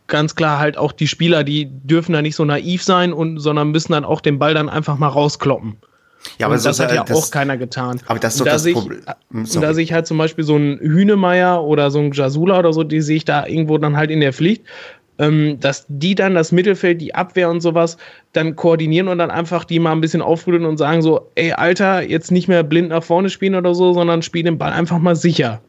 ganz 0.06 0.34
klar 0.34 0.58
halt 0.58 0.76
auch 0.76 0.92
die 0.92 1.06
Spieler, 1.06 1.44
die 1.44 1.66
dürfen 1.66 2.12
da 2.12 2.22
nicht 2.22 2.36
so 2.36 2.44
naiv 2.44 2.82
sein 2.82 3.12
und 3.12 3.38
sondern 3.38 3.70
müssen 3.70 3.92
dann 3.92 4.04
auch 4.04 4.20
den 4.20 4.38
Ball 4.38 4.54
dann 4.54 4.68
einfach 4.68 4.98
mal 4.98 5.08
rauskloppen. 5.08 5.76
Ja, 6.38 6.46
aber 6.46 6.56
und 6.56 6.64
das 6.64 6.80
hat 6.80 6.92
ja 6.92 7.04
das, 7.04 7.16
auch 7.16 7.30
keiner 7.30 7.56
getan. 7.56 8.00
Aber 8.06 8.18
das 8.18 8.34
ist 8.34 8.40
doch 8.40 8.46
das 8.46 8.70
Problem. 8.70 9.02
Und 9.30 9.62
da 9.62 9.74
sehe 9.74 9.84
ich 9.84 9.92
halt 9.92 10.06
zum 10.06 10.18
Beispiel 10.18 10.44
so 10.44 10.56
ein 10.56 10.78
Hühnemeier 10.78 11.62
oder 11.62 11.90
so 11.90 11.98
ein 12.00 12.12
Jasula 12.12 12.58
oder 12.58 12.72
so, 12.72 12.82
die 12.82 13.00
sehe 13.00 13.16
ich 13.16 13.24
da 13.24 13.46
irgendwo 13.46 13.78
dann 13.78 13.96
halt 13.96 14.10
in 14.10 14.20
der 14.20 14.32
Pflicht, 14.32 14.62
ähm, 15.18 15.58
dass 15.60 15.84
die 15.88 16.14
dann 16.14 16.34
das 16.34 16.50
Mittelfeld, 16.50 17.00
die 17.00 17.14
Abwehr 17.14 17.50
und 17.50 17.60
sowas 17.60 17.98
dann 18.32 18.56
koordinieren 18.56 19.08
und 19.08 19.18
dann 19.18 19.30
einfach 19.30 19.64
die 19.64 19.78
mal 19.78 19.92
ein 19.92 20.00
bisschen 20.00 20.22
aufrütteln 20.22 20.64
und 20.64 20.76
sagen 20.76 21.02
so, 21.02 21.30
ey 21.34 21.52
Alter, 21.52 22.02
jetzt 22.02 22.32
nicht 22.32 22.48
mehr 22.48 22.62
blind 22.62 22.88
nach 22.88 23.04
vorne 23.04 23.30
spielen 23.30 23.54
oder 23.54 23.74
so, 23.74 23.92
sondern 23.92 24.22
spiel 24.22 24.42
den 24.42 24.58
Ball 24.58 24.72
einfach 24.72 24.98
mal 24.98 25.16
sicher. 25.16 25.60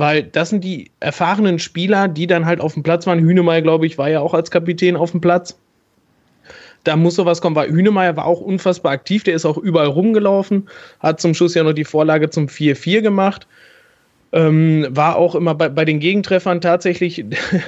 Weil 0.00 0.22
das 0.22 0.48
sind 0.48 0.64
die 0.64 0.90
erfahrenen 0.98 1.58
Spieler, 1.58 2.08
die 2.08 2.26
dann 2.26 2.46
halt 2.46 2.62
auf 2.62 2.72
dem 2.72 2.82
Platz 2.82 3.06
waren. 3.06 3.20
Hünemeyer, 3.20 3.60
glaube 3.60 3.84
ich, 3.84 3.98
war 3.98 4.08
ja 4.08 4.20
auch 4.20 4.32
als 4.32 4.50
Kapitän 4.50 4.96
auf 4.96 5.10
dem 5.10 5.20
Platz. 5.20 5.58
Da 6.84 6.96
muss 6.96 7.16
sowas 7.16 7.42
kommen, 7.42 7.54
weil 7.54 7.68
Hünemeyer 7.70 8.16
war 8.16 8.24
auch 8.24 8.40
unfassbar 8.40 8.92
aktiv. 8.92 9.24
Der 9.24 9.34
ist 9.34 9.44
auch 9.44 9.58
überall 9.58 9.88
rumgelaufen, 9.88 10.70
hat 11.00 11.20
zum 11.20 11.34
Schluss 11.34 11.54
ja 11.54 11.62
noch 11.62 11.74
die 11.74 11.84
Vorlage 11.84 12.30
zum 12.30 12.46
4-4 12.46 13.02
gemacht. 13.02 13.46
Ähm, 14.32 14.86
war 14.88 15.16
auch 15.16 15.34
immer 15.34 15.54
bei, 15.54 15.68
bei 15.68 15.84
den 15.84 16.00
Gegentreffern 16.00 16.62
tatsächlich 16.62 17.22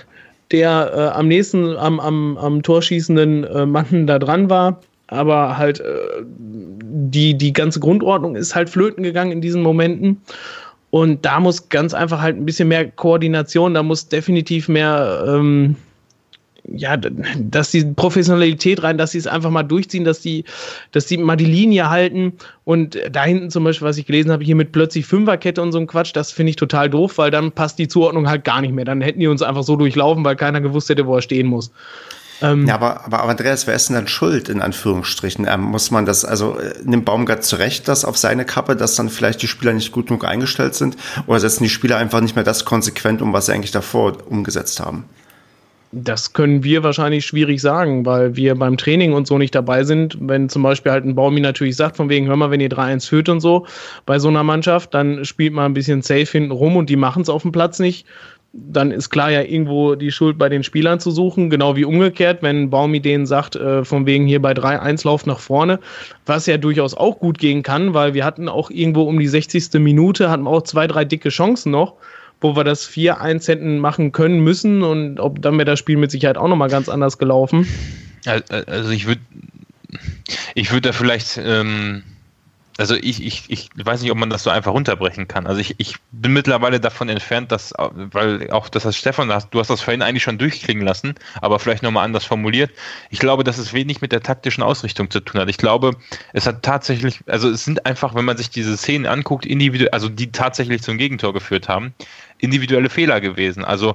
der 0.53 0.93
äh, 0.95 1.19
am 1.19 1.29
nächsten 1.29 1.77
am, 1.77 2.01
am, 2.01 2.39
am 2.39 2.63
torschießenden 2.63 3.45
äh, 3.45 3.67
Mann 3.67 4.07
da 4.07 4.19
dran 4.19 4.49
war. 4.49 4.81
Aber 5.09 5.59
halt 5.59 5.81
äh, 5.81 6.23
die, 6.25 7.35
die 7.35 7.53
ganze 7.53 7.81
Grundordnung 7.81 8.37
ist 8.37 8.55
halt 8.55 8.71
flöten 8.71 9.03
gegangen 9.03 9.33
in 9.33 9.43
diesen 9.43 9.61
Momenten. 9.61 10.23
Und 10.93 11.25
da 11.25 11.41
muss 11.41 11.71
ganz 11.71 11.95
einfach 11.95 12.21
halt 12.21 12.37
ein 12.37 12.45
bisschen 12.45 12.69
mehr 12.69 12.87
Koordination, 12.87 13.73
da 13.73 13.83
muss 13.83 14.09
definitiv 14.09 14.69
mehr, 14.69 15.25
ähm, 15.27 15.77
ja, 16.69 16.99
dass 16.99 17.71
die 17.71 17.83
Professionalität 17.83 18.83
rein, 18.83 18.99
dass 18.99 19.13
sie 19.13 19.19
es 19.19 19.27
einfach 19.27 19.49
mal 19.49 19.63
durchziehen, 19.63 20.05
dass 20.05 20.21
die, 20.21 20.45
dass 20.91 21.07
die 21.07 21.17
mal 21.17 21.37
die 21.37 21.47
Linie 21.47 21.89
halten. 21.89 22.35
Und 22.65 22.99
da 23.11 23.25
hinten 23.25 23.49
zum 23.49 23.65
Beispiel, 23.65 23.89
was 23.89 23.97
ich 23.97 24.05
gelesen 24.05 24.31
habe, 24.31 24.45
hier 24.45 24.55
mit 24.55 24.73
plötzlich 24.73 25.07
Fünferkette 25.07 25.63
und 25.63 25.73
so 25.73 25.79
ein 25.79 25.87
Quatsch, 25.87 26.15
das 26.15 26.31
finde 26.31 26.51
ich 26.51 26.57
total 26.57 26.91
doof, 26.91 27.17
weil 27.17 27.31
dann 27.31 27.53
passt 27.53 27.79
die 27.79 27.89
Zuordnung 27.89 28.29
halt 28.29 28.45
gar 28.45 28.61
nicht 28.61 28.75
mehr. 28.75 28.85
Dann 28.85 29.01
hätten 29.01 29.21
die 29.21 29.29
uns 29.29 29.41
einfach 29.41 29.63
so 29.63 29.77
durchlaufen, 29.77 30.27
weil 30.27 30.37
keiner 30.37 30.61
gewusst 30.61 30.91
hätte, 30.91 31.07
wo 31.07 31.17
er 31.17 31.23
stehen 31.23 31.47
muss. 31.47 31.73
Ähm, 32.41 32.67
ja, 32.67 32.75
aber, 32.75 33.05
aber, 33.05 33.21
aber 33.21 33.31
Andreas, 33.31 33.67
wer 33.67 33.75
ist 33.75 33.89
denn 33.89 33.97
dann 33.97 34.09
schuld, 34.09 34.49
in 34.49 34.63
Anführungsstrichen? 34.63 35.47
Ähm, 35.49 35.63
muss 35.63 35.91
man 35.91 36.07
das, 36.07 36.25
also 36.25 36.59
äh, 36.59 36.75
nimmt 36.85 37.05
Baumgart 37.05 37.45
zurecht 37.45 37.87
das 37.89 38.05
auf 38.05 38.17
seine 38.19 38.45
Kappe, 38.45 38.77
dass 38.77 38.97
dann 38.97 39.11
vielleicht 39.11 39.43
die 39.43 39.49
Spieler 39.49 39.73
nicht 39.73 39.93
gut 39.93 40.09
genug 40.09 40.25
eingestellt 40.25 40.75
sind? 40.75 40.97
Oder 41.27 41.41
setzen 41.41 41.65
die 41.65 41.71
Spieler 41.71 41.99
einfach 41.99 42.21
nicht 42.21 42.35
mehr 42.35 42.45
das 42.45 42.65
konsequent 42.65 43.23
um, 43.23 43.33
was 43.33 43.47
sie 43.47 43.53
eigentlich 43.53 43.71
davor 43.71 44.17
umgesetzt 44.29 44.81
haben? 44.81 45.05
Das 45.95 46.33
können 46.33 46.65
wir 46.65 46.83
wahrscheinlich 46.83 47.27
schwierig 47.27 47.61
sagen, 47.61 48.07
weil 48.07 48.35
wir 48.35 48.55
beim 48.55 48.79
Training 48.79 49.13
und 49.13 49.27
so 49.27 49.37
nicht 49.37 49.55
dabei 49.55 49.85
sind. 49.85 50.17
Wenn 50.21 50.49
zum 50.49 50.63
Beispiel 50.63 50.91
halt 50.91 51.05
ein 51.05 51.15
Baumi 51.15 51.41
natürlich 51.41 51.77
sagt, 51.77 51.99
von 51.99 52.09
wegen, 52.09 52.29
hör 52.29 52.37
mal, 52.37 52.51
wenn 52.51 52.61
ihr 52.61 52.71
3-1 52.71 53.07
führt 53.07 53.29
und 53.29 53.41
so 53.41 53.67
bei 54.07 54.19
so 54.19 54.29
einer 54.29 54.43
Mannschaft, 54.43 54.95
dann 54.95 55.27
spielt 55.27 55.53
man 55.53 55.67
ein 55.67 55.75
bisschen 55.75 56.01
safe 56.01 56.25
hinten 56.25 56.51
rum 56.51 56.77
und 56.77 56.89
die 56.89 56.97
machen 56.97 57.21
es 57.21 57.29
auf 57.29 57.43
dem 57.43 57.53
Platz 57.53 57.79
nicht 57.79 58.07
dann 58.53 58.91
ist 58.91 59.09
klar 59.09 59.31
ja 59.31 59.41
irgendwo 59.43 59.95
die 59.95 60.13
Schuld 60.13 60.37
bei 60.37 60.49
den 60.49 60.63
Spielern 60.63 61.01
zu 61.01 61.11
suchen, 61.11 61.49
genau 61.49 61.75
wie 61.75 61.87
umgekehrt, 61.87 62.43
wenn 62.43 62.69
Baumi 62.69 63.01
denen 63.01 63.25
sagt, 63.25 63.57
äh, 63.57 63.85
von 63.85 64.05
wegen 64.05 64.27
hier 64.27 64.43
bei 64.43 64.53
3-1 64.53 65.07
Lauf 65.07 65.25
nach 65.25 65.39
vorne, 65.39 65.81
was 66.27 66.47
ja 66.47 66.59
durchaus 66.59 66.95
auch 66.95 67.19
gut 67.19 67.39
gehen 67.39 67.63
kann, 67.63 67.95
weil 67.95 68.13
wir 68.13 68.25
hatten 68.25 68.49
auch 68.49 68.71
irgendwo 68.71 69.03
um 69.05 69.19
die 69.19 69.29
60. 69.29 69.81
Minute, 69.81 70.29
hatten 70.29 70.47
auch 70.47 70.63
zwei, 70.63 70.87
drei 70.87 71.07
dicke 71.07 71.31
Chancen 71.31 71.73
noch, 71.73 71.95
wo 72.43 72.55
wir 72.55 72.65
das 72.65 72.87
4-1 72.87 73.49
hätten 73.49 73.79
machen 73.79 74.13
können 74.13 74.41
müssen 74.41 74.83
und 74.83 75.19
ob 75.19 75.41
dann 75.41 75.55
wäre 75.55 75.65
das 75.65 75.79
Spiel 75.79 75.97
mit 75.97 76.11
Sicherheit 76.11 76.37
auch 76.37 76.49
nochmal 76.49 76.69
ganz 76.69 76.91
anders 76.91 77.17
gelaufen. 77.17 77.67
Also 78.27 78.91
ich 78.91 79.07
würde 79.07 79.23
ich 80.55 80.71
würde 80.71 80.89
da 80.89 80.93
vielleicht 80.93 81.41
ähm 81.43 82.03
also 82.83 82.97
ich, 82.97 83.25
ich, 83.25 83.45
ich 83.47 83.71
weiß 83.77 84.03
nicht, 84.03 84.11
ob 84.11 84.19
man 84.19 84.29
das 84.29 84.43
so 84.43 84.51
einfach 84.51 84.73
runterbrechen 84.73 85.29
kann. 85.29 85.47
Also 85.47 85.61
ich, 85.61 85.77
ich 85.79 85.95
bin 86.11 86.33
mittlerweile 86.33 86.81
davon 86.81 87.09
entfernt, 87.09 87.53
dass, 87.53 87.73
weil 87.77 88.51
auch 88.51 88.69
das 88.69 88.85
heißt, 88.85 88.99
Stefan, 88.99 89.29
du 89.29 89.61
hast 89.61 89.71
das 89.71 89.81
vorhin 89.81 90.03
eigentlich 90.03 90.25
schon 90.25 90.37
durchkriegen 90.37 90.83
lassen, 90.83 91.15
aber 91.41 91.61
vielleicht 91.61 91.85
nochmal 91.85 92.05
anders 92.05 92.25
formuliert. 92.25 92.73
Ich 93.11 93.21
glaube, 93.21 93.45
dass 93.45 93.59
es 93.59 93.73
wenig 93.73 94.01
mit 94.01 94.11
der 94.11 94.21
taktischen 94.21 94.65
Ausrichtung 94.65 95.13
zu 95.13 95.21
tun 95.21 95.41
hat. 95.41 95.49
Ich 95.49 95.59
glaube, 95.59 95.93
es 96.33 96.45
hat 96.45 96.65
tatsächlich, 96.65 97.21
also 97.27 97.51
es 97.51 97.65
sind 97.65 97.87
einfach, 97.87 98.17
wenn 98.17 98.25
man 98.25 98.37
sich 98.37 98.51
diese 98.51 98.77
Szenen 98.77 99.07
anguckt, 99.07 99.47
individuell, 99.47 99.91
also 99.91 100.09
die 100.09 100.33
tatsächlich 100.33 100.83
zum 100.83 100.99
Gegentor 100.99 101.33
geführt 101.33 101.69
haben, 101.69 101.95
individuelle 102.41 102.91
Fehler 102.91 103.21
gewesen. 103.21 103.65
Also 103.65 103.95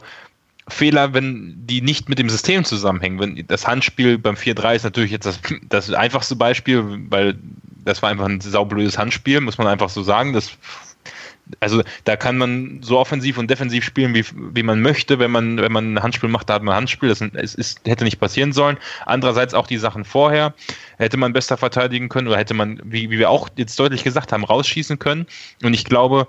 Fehler, 0.70 1.14
wenn 1.14 1.56
die 1.68 1.82
nicht 1.82 2.08
mit 2.08 2.20
dem 2.20 2.30
System 2.30 2.64
zusammenhängen. 2.64 3.20
Wenn 3.20 3.48
das 3.48 3.68
Handspiel 3.68 4.18
beim 4.18 4.36
4-3 4.36 4.76
ist 4.76 4.84
natürlich 4.84 5.12
jetzt 5.12 5.26
das, 5.26 5.42
das 5.68 5.92
einfachste 5.92 6.38
Beispiel, 6.38 6.84
weil 7.10 7.38
das 7.88 8.02
war 8.02 8.10
einfach 8.10 8.26
ein 8.26 8.42
saublödes 8.42 8.98
Handspiel, 8.98 9.42
muss 9.42 9.58
man 9.58 9.68
einfach 9.68 9.90
so 9.90 10.04
sagen. 10.04 10.34
Das, 10.34 10.52
also 11.60 11.82
da 12.04 12.16
kann 12.18 12.38
man 12.38 12.82
so 12.84 13.00
offensiv 13.00 13.38
und 13.38 13.50
defensiv 13.50 13.84
spielen, 13.84 14.14
wie, 14.14 14.26
wie 14.36 14.64
man 14.64 14.82
möchte. 14.82 15.20
Wenn 15.20 15.32
man, 15.32 15.58
wenn 15.58 15.72
man 15.72 15.94
ein 15.94 16.04
Handspiel 16.04 16.30
macht, 16.30 16.50
da 16.50 16.56
hat 16.56 16.64
man 16.64 16.74
ein 16.74 16.78
Handspiel. 16.78 17.10
Das 17.10 17.22
ist, 17.22 17.56
ist, 17.56 17.82
hätte 17.88 18.04
nicht 18.04 18.20
passieren 18.20 18.52
sollen. 18.52 18.78
Andererseits 19.06 19.54
auch 19.54 19.68
die 19.68 19.78
Sachen 19.78 20.04
vorher. 20.04 20.54
Hätte 20.98 21.18
man 21.18 21.34
besser 21.34 21.58
verteidigen 21.58 22.10
können 22.10 22.28
oder 22.28 22.38
hätte 22.38 22.54
man, 22.54 22.82
wie, 22.84 23.10
wie 23.10 23.20
wir 23.20 23.30
auch 23.30 23.50
jetzt 23.56 23.80
deutlich 23.80 24.04
gesagt 24.04 24.34
haben, 24.34 24.44
rausschießen 24.44 25.00
können. 25.00 25.26
Und 25.64 25.74
ich 25.74 25.86
glaube, 25.86 26.28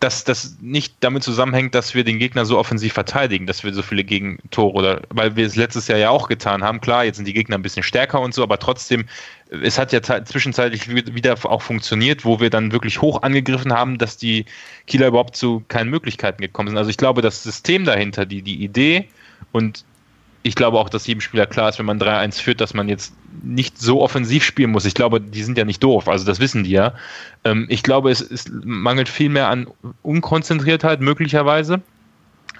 dass 0.00 0.24
das 0.24 0.56
nicht 0.60 0.94
damit 1.00 1.22
zusammenhängt, 1.22 1.74
dass 1.74 1.94
wir 1.94 2.04
den 2.04 2.18
Gegner 2.18 2.46
so 2.46 2.58
offensiv 2.58 2.94
verteidigen, 2.94 3.46
dass 3.46 3.64
wir 3.64 3.74
so 3.74 3.82
viele 3.82 4.02
Gegentore 4.02 4.72
oder 4.72 5.02
weil 5.10 5.36
wir 5.36 5.46
es 5.46 5.56
letztes 5.56 5.88
Jahr 5.88 5.98
ja 5.98 6.10
auch 6.10 6.28
getan 6.28 6.64
haben. 6.64 6.80
Klar, 6.80 7.04
jetzt 7.04 7.16
sind 7.16 7.26
die 7.26 7.34
Gegner 7.34 7.56
ein 7.58 7.62
bisschen 7.62 7.82
stärker 7.82 8.20
und 8.20 8.32
so, 8.32 8.42
aber 8.42 8.58
trotzdem, 8.58 9.04
es 9.62 9.78
hat 9.78 9.92
ja 9.92 10.02
zwischenzeitlich 10.02 10.88
wieder 10.88 11.36
auch 11.44 11.62
funktioniert, 11.62 12.24
wo 12.24 12.40
wir 12.40 12.48
dann 12.48 12.72
wirklich 12.72 13.02
hoch 13.02 13.22
angegriffen 13.22 13.72
haben, 13.72 13.98
dass 13.98 14.16
die 14.16 14.46
Kieler 14.86 15.08
überhaupt 15.08 15.36
zu 15.36 15.62
keinen 15.68 15.90
Möglichkeiten 15.90 16.40
gekommen 16.40 16.68
sind. 16.68 16.78
Also 16.78 16.90
ich 16.90 16.96
glaube, 16.96 17.20
das 17.20 17.42
System 17.42 17.84
dahinter, 17.84 18.24
die, 18.24 18.40
die 18.40 18.64
Idee 18.64 19.08
und 19.52 19.84
ich 20.42 20.54
glaube 20.54 20.78
auch, 20.78 20.88
dass 20.88 21.06
jedem 21.06 21.20
Spieler 21.20 21.46
klar 21.46 21.68
ist, 21.68 21.78
wenn 21.78 21.86
man 21.86 22.00
3-1 22.00 22.40
führt, 22.40 22.60
dass 22.60 22.72
man 22.72 22.88
jetzt 22.88 23.12
nicht 23.42 23.78
so 23.78 24.00
offensiv 24.00 24.42
spielen 24.44 24.70
muss. 24.70 24.84
Ich 24.84 24.94
glaube, 24.94 25.20
die 25.20 25.42
sind 25.42 25.58
ja 25.58 25.64
nicht 25.64 25.82
doof, 25.82 26.08
also 26.08 26.24
das 26.24 26.40
wissen 26.40 26.64
die 26.64 26.70
ja. 26.70 26.94
Ähm, 27.44 27.66
ich 27.68 27.82
glaube, 27.82 28.10
es, 28.10 28.20
es 28.20 28.46
mangelt 28.50 29.08
viel 29.08 29.28
mehr 29.28 29.48
an 29.48 29.66
Unkonzentriertheit 30.02 31.00
möglicherweise. 31.00 31.82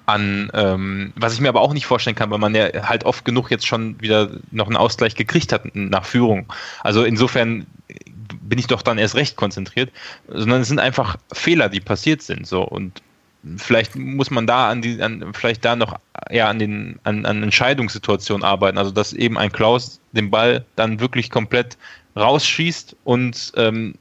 An, 0.07 0.51
ähm, 0.55 1.13
was 1.15 1.35
ich 1.35 1.41
mir 1.41 1.49
aber 1.49 1.61
auch 1.61 1.73
nicht 1.73 1.87
vorstellen 1.87 2.17
kann, 2.17 2.31
weil 2.31 2.39
man 2.39 2.55
ja 2.55 2.89
halt 2.89 3.05
oft 3.05 3.25
genug 3.25 3.51
jetzt 3.51 3.67
schon 3.67 4.01
wieder 4.01 4.31
noch 4.51 4.67
einen 4.67 4.77
Ausgleich 4.77 5.15
gekriegt 5.15 5.53
hat 5.53 5.75
nach 5.75 6.05
Führung. 6.05 6.53
Also 6.83 7.05
insofern 7.05 7.67
bin 8.43 8.59
ich 8.59 8.67
doch 8.67 8.83
dann 8.83 8.99
erst 8.99 9.15
recht 9.15 9.37
konzentriert, 9.37 9.91
sondern 10.29 10.63
es 10.63 10.69
sind 10.69 10.81
einfach 10.81 11.17
Fehler, 11.33 11.69
die 11.69 11.81
passiert 11.81 12.23
sind. 12.23 12.47
So 12.47 12.63
und 12.63 13.03
vielleicht 13.57 13.97
muss 13.97 14.31
man 14.31 14.47
da 14.47 14.69
an 14.69 14.83
die, 14.83 15.01
an, 15.03 15.33
vielleicht 15.33 15.65
da 15.65 15.77
noch 15.77 15.99
ja 16.31 16.49
an 16.49 16.59
den 16.59 16.99
an, 17.05 17.25
an 17.27 17.43
Entscheidungssituationen 17.43 18.45
arbeiten. 18.45 18.79
Also 18.79 18.91
dass 18.91 19.13
eben 19.13 19.39
ein 19.39 19.53
Klaus 19.53 20.01
den 20.13 20.31
Ball 20.31 20.65
dann 20.77 21.01
wirklich 21.01 21.31
komplett 21.31 21.77
rausschießt 22.17 22.97
und 23.05 23.53
ähm, 23.57 23.95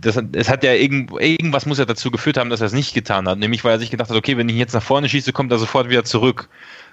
das, 0.00 0.20
es 0.32 0.48
hat 0.48 0.64
ja 0.64 0.72
irgend, 0.72 1.12
irgendwas 1.12 1.66
muss 1.66 1.78
ja 1.78 1.84
dazu 1.84 2.10
geführt 2.10 2.36
haben, 2.38 2.50
dass 2.50 2.60
er 2.60 2.66
es 2.66 2.72
nicht 2.72 2.94
getan 2.94 3.28
hat. 3.28 3.38
Nämlich 3.38 3.62
weil 3.64 3.72
er 3.72 3.78
sich 3.78 3.90
gedacht 3.90 4.10
hat, 4.10 4.16
okay, 4.16 4.36
wenn 4.36 4.48
ich 4.48 4.56
jetzt 4.56 4.74
nach 4.74 4.82
vorne 4.82 5.08
schieße, 5.08 5.32
kommt 5.32 5.52
er 5.52 5.58
sofort 5.58 5.88
wieder 5.88 6.04
zurück. 6.04 6.48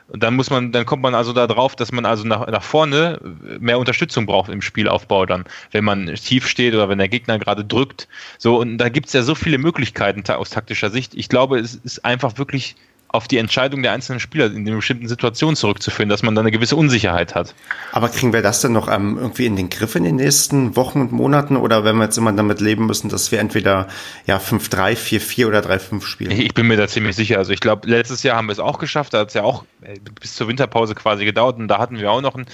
Und 0.07 0.21
dann 0.23 0.35
muss 0.35 0.49
man, 0.49 0.71
dann 0.71 0.85
kommt 0.85 1.01
man 1.01 1.15
also 1.15 1.33
da 1.33 1.47
drauf, 1.47 1.75
dass 1.75 1.91
man 1.91 2.05
also 2.05 2.25
nach, 2.25 2.47
nach 2.47 2.63
vorne 2.63 3.19
mehr 3.59 3.79
Unterstützung 3.79 4.25
braucht 4.25 4.49
im 4.49 4.61
Spielaufbau 4.61 5.25
dann, 5.25 5.45
wenn 5.71 5.83
man 5.83 6.13
tief 6.15 6.47
steht 6.47 6.73
oder 6.73 6.89
wenn 6.89 6.97
der 6.97 7.09
Gegner 7.09 7.39
gerade 7.39 7.63
drückt. 7.63 8.07
So, 8.37 8.59
und 8.59 8.77
da 8.77 8.89
gibt 8.89 9.07
es 9.07 9.13
ja 9.13 9.23
so 9.23 9.35
viele 9.35 9.57
Möglichkeiten 9.57 10.23
aus 10.31 10.49
taktischer 10.49 10.89
Sicht. 10.89 11.13
Ich 11.15 11.29
glaube, 11.29 11.59
es 11.59 11.75
ist 11.75 12.05
einfach 12.05 12.37
wirklich 12.37 12.75
auf 13.13 13.27
die 13.27 13.37
Entscheidung 13.37 13.83
der 13.83 13.91
einzelnen 13.91 14.19
Spieler 14.19 14.47
in 14.47 14.65
den 14.65 14.75
bestimmten 14.75 15.07
Situationen 15.07 15.55
zurückzuführen, 15.55 16.09
dass 16.09 16.23
man 16.23 16.33
da 16.33 16.41
eine 16.41 16.49
gewisse 16.49 16.75
Unsicherheit 16.75 17.35
hat. 17.35 17.53
Aber 17.91 18.09
kriegen 18.09 18.33
wir 18.33 18.41
das 18.41 18.61
denn 18.61 18.71
noch 18.71 18.91
ähm, 18.91 19.19
irgendwie 19.19 19.45
in 19.45 19.55
den 19.55 19.69
Griff 19.69 19.93
in 19.93 20.03
den 20.03 20.15
nächsten 20.15 20.75
Wochen 20.75 20.99
und 20.99 21.11
Monaten 21.11 21.55
oder 21.55 21.85
wenn 21.85 21.95
wir 21.97 22.05
jetzt 22.05 22.17
immer 22.17 22.33
damit 22.33 22.59
leben 22.59 22.87
müssen, 22.87 23.09
dass 23.09 23.31
wir 23.31 23.39
entweder 23.39 23.87
ja 24.25 24.37
5-3, 24.37 24.97
4-4 24.97 25.45
oder 25.45 25.59
3-5 25.59 26.01
spielen? 26.01 26.31
Ich 26.31 26.55
bin 26.55 26.65
mir 26.65 26.75
da 26.75 26.87
ziemlich 26.87 27.15
sicher. 27.15 27.37
Also 27.37 27.51
ich 27.53 27.59
glaube, 27.59 27.87
letztes 27.87 28.23
Jahr 28.23 28.35
haben 28.35 28.47
wir 28.47 28.53
es 28.53 28.59
auch 28.59 28.79
geschafft, 28.79 29.13
da 29.13 29.19
hat 29.19 29.27
es 29.27 29.35
ja 29.35 29.43
auch 29.43 29.63
äh, 29.83 29.99
bis 30.19 30.33
zur 30.33 30.47
Winterpause 30.47 30.95
quasi 30.95 31.23
gedauert 31.23 31.59
und 31.59 31.67
da 31.67 31.77
hatten 31.77 31.99
wir 31.99 32.11
auch 32.11 32.21
noch 32.21 32.33
einen, 32.33 32.47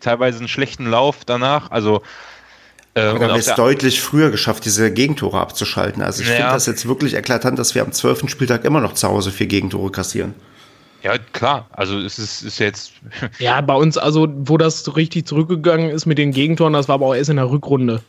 teilweise 0.00 0.38
einen 0.38 0.48
schlechten 0.48 0.86
Lauf 0.86 1.26
danach. 1.26 1.70
Also 1.70 2.00
äh, 2.96 3.10
und 3.10 3.20
haben 3.20 3.28
wir 3.28 3.34
es 3.34 3.54
deutlich 3.54 4.00
früher 4.00 4.30
geschafft, 4.30 4.64
diese 4.64 4.90
Gegentore 4.90 5.38
abzuschalten. 5.38 6.02
Also 6.02 6.22
ich 6.22 6.28
ja. 6.28 6.36
finde 6.36 6.52
das 6.52 6.66
jetzt 6.66 6.88
wirklich 6.88 7.14
eklatant, 7.14 7.58
dass 7.58 7.74
wir 7.74 7.82
am 7.82 7.92
12. 7.92 8.30
Spieltag 8.30 8.64
immer 8.64 8.80
noch 8.80 8.94
zu 8.94 9.06
Hause 9.06 9.30
vier 9.30 9.46
Gegentore 9.46 9.90
kassieren. 9.90 10.34
Ja, 11.02 11.18
klar. 11.18 11.68
Also 11.70 11.98
es 11.98 12.18
ist, 12.18 12.42
ist 12.42 12.58
jetzt. 12.58 12.92
Ja, 13.38 13.60
bei 13.60 13.74
uns, 13.74 13.98
also 13.98 14.28
wo 14.34 14.56
das 14.56 14.96
richtig 14.96 15.26
zurückgegangen 15.26 15.90
ist 15.90 16.06
mit 16.06 16.16
den 16.16 16.32
Gegentoren, 16.32 16.72
das 16.72 16.88
war 16.88 16.94
aber 16.94 17.06
auch 17.06 17.14
erst 17.14 17.30
in 17.30 17.36
der 17.36 17.50
Rückrunde. 17.50 18.00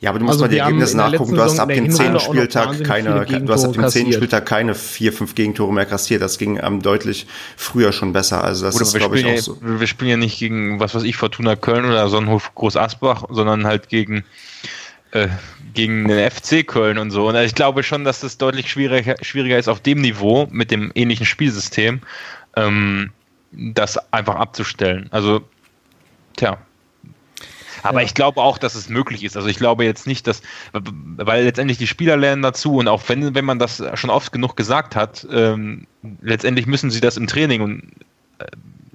Ja, 0.00 0.10
aber 0.10 0.18
du 0.18 0.26
musst 0.26 0.34
also 0.34 0.44
mal 0.44 0.48
die 0.48 0.58
Ergebnisse 0.58 0.96
nachgucken. 0.96 1.34
Du 1.34 1.42
hast 1.42 1.58
ab 1.58 1.68
dem 1.70 1.90
zehnten 1.90 2.20
Spieltag 2.20 2.84
keine, 2.84 3.24
du 3.24 3.52
hast 3.52 3.64
ab 3.64 3.72
dem 3.72 3.88
zehnten 3.88 4.12
Spieltag 4.12 4.44
keine 4.44 4.74
vier, 4.74 5.12
fünf 5.12 5.34
Gegentore 5.34 5.72
mehr 5.72 5.86
kassiert. 5.86 6.20
Das 6.20 6.36
ging 6.36 6.60
ähm, 6.62 6.82
deutlich 6.82 7.26
früher 7.56 7.92
schon 7.92 8.12
besser. 8.12 8.44
Also 8.44 8.66
das 8.66 8.74
oder 8.74 8.84
ist, 8.84 8.94
glaube 8.94 9.18
ich, 9.18 9.26
auch 9.26 9.38
so. 9.38 9.58
Wir 9.60 9.86
spielen 9.86 10.10
ja 10.10 10.16
nicht 10.18 10.38
gegen, 10.38 10.80
was 10.80 10.94
weiß 10.94 11.02
ich, 11.04 11.16
Fortuna 11.16 11.56
Köln 11.56 11.86
oder 11.86 12.08
Sonnenhof 12.08 12.54
Groß 12.54 12.76
Asbach, 12.76 13.24
sondern 13.30 13.66
halt 13.66 13.88
gegen, 13.88 14.24
äh, 15.12 15.28
gegen 15.72 16.06
den 16.08 16.30
FC 16.30 16.66
Köln 16.66 16.98
und 16.98 17.10
so. 17.10 17.28
Und 17.28 17.36
ich 17.36 17.54
glaube 17.54 17.82
schon, 17.82 18.04
dass 18.04 18.20
das 18.20 18.36
deutlich 18.36 18.70
schwieriger, 18.70 19.16
schwieriger 19.22 19.58
ist 19.58 19.68
auf 19.68 19.80
dem 19.80 20.02
Niveau 20.02 20.46
mit 20.50 20.70
dem 20.70 20.92
ähnlichen 20.94 21.24
Spielsystem, 21.24 22.00
ähm, 22.54 23.12
das 23.52 24.12
einfach 24.12 24.34
abzustellen. 24.34 25.08
Also, 25.10 25.40
tja. 26.36 26.58
Aber 27.82 28.00
ja. 28.00 28.06
ich 28.06 28.14
glaube 28.14 28.40
auch, 28.40 28.58
dass 28.58 28.74
es 28.74 28.88
möglich 28.88 29.24
ist. 29.24 29.36
Also 29.36 29.48
ich 29.48 29.58
glaube 29.58 29.84
jetzt 29.84 30.06
nicht, 30.06 30.26
dass, 30.26 30.42
weil 30.72 31.44
letztendlich 31.44 31.78
die 31.78 31.86
Spieler 31.86 32.16
lernen 32.16 32.42
dazu 32.42 32.76
und 32.76 32.88
auch 32.88 33.02
wenn, 33.08 33.34
wenn 33.34 33.44
man 33.44 33.58
das 33.58 33.82
schon 33.94 34.10
oft 34.10 34.32
genug 34.32 34.56
gesagt 34.56 34.96
hat, 34.96 35.26
ähm, 35.30 35.86
letztendlich 36.20 36.66
müssen 36.66 36.90
sie 36.90 37.00
das 37.00 37.16
im 37.16 37.26
Training 37.26 37.62
und 37.62 37.92
äh, 38.38 38.46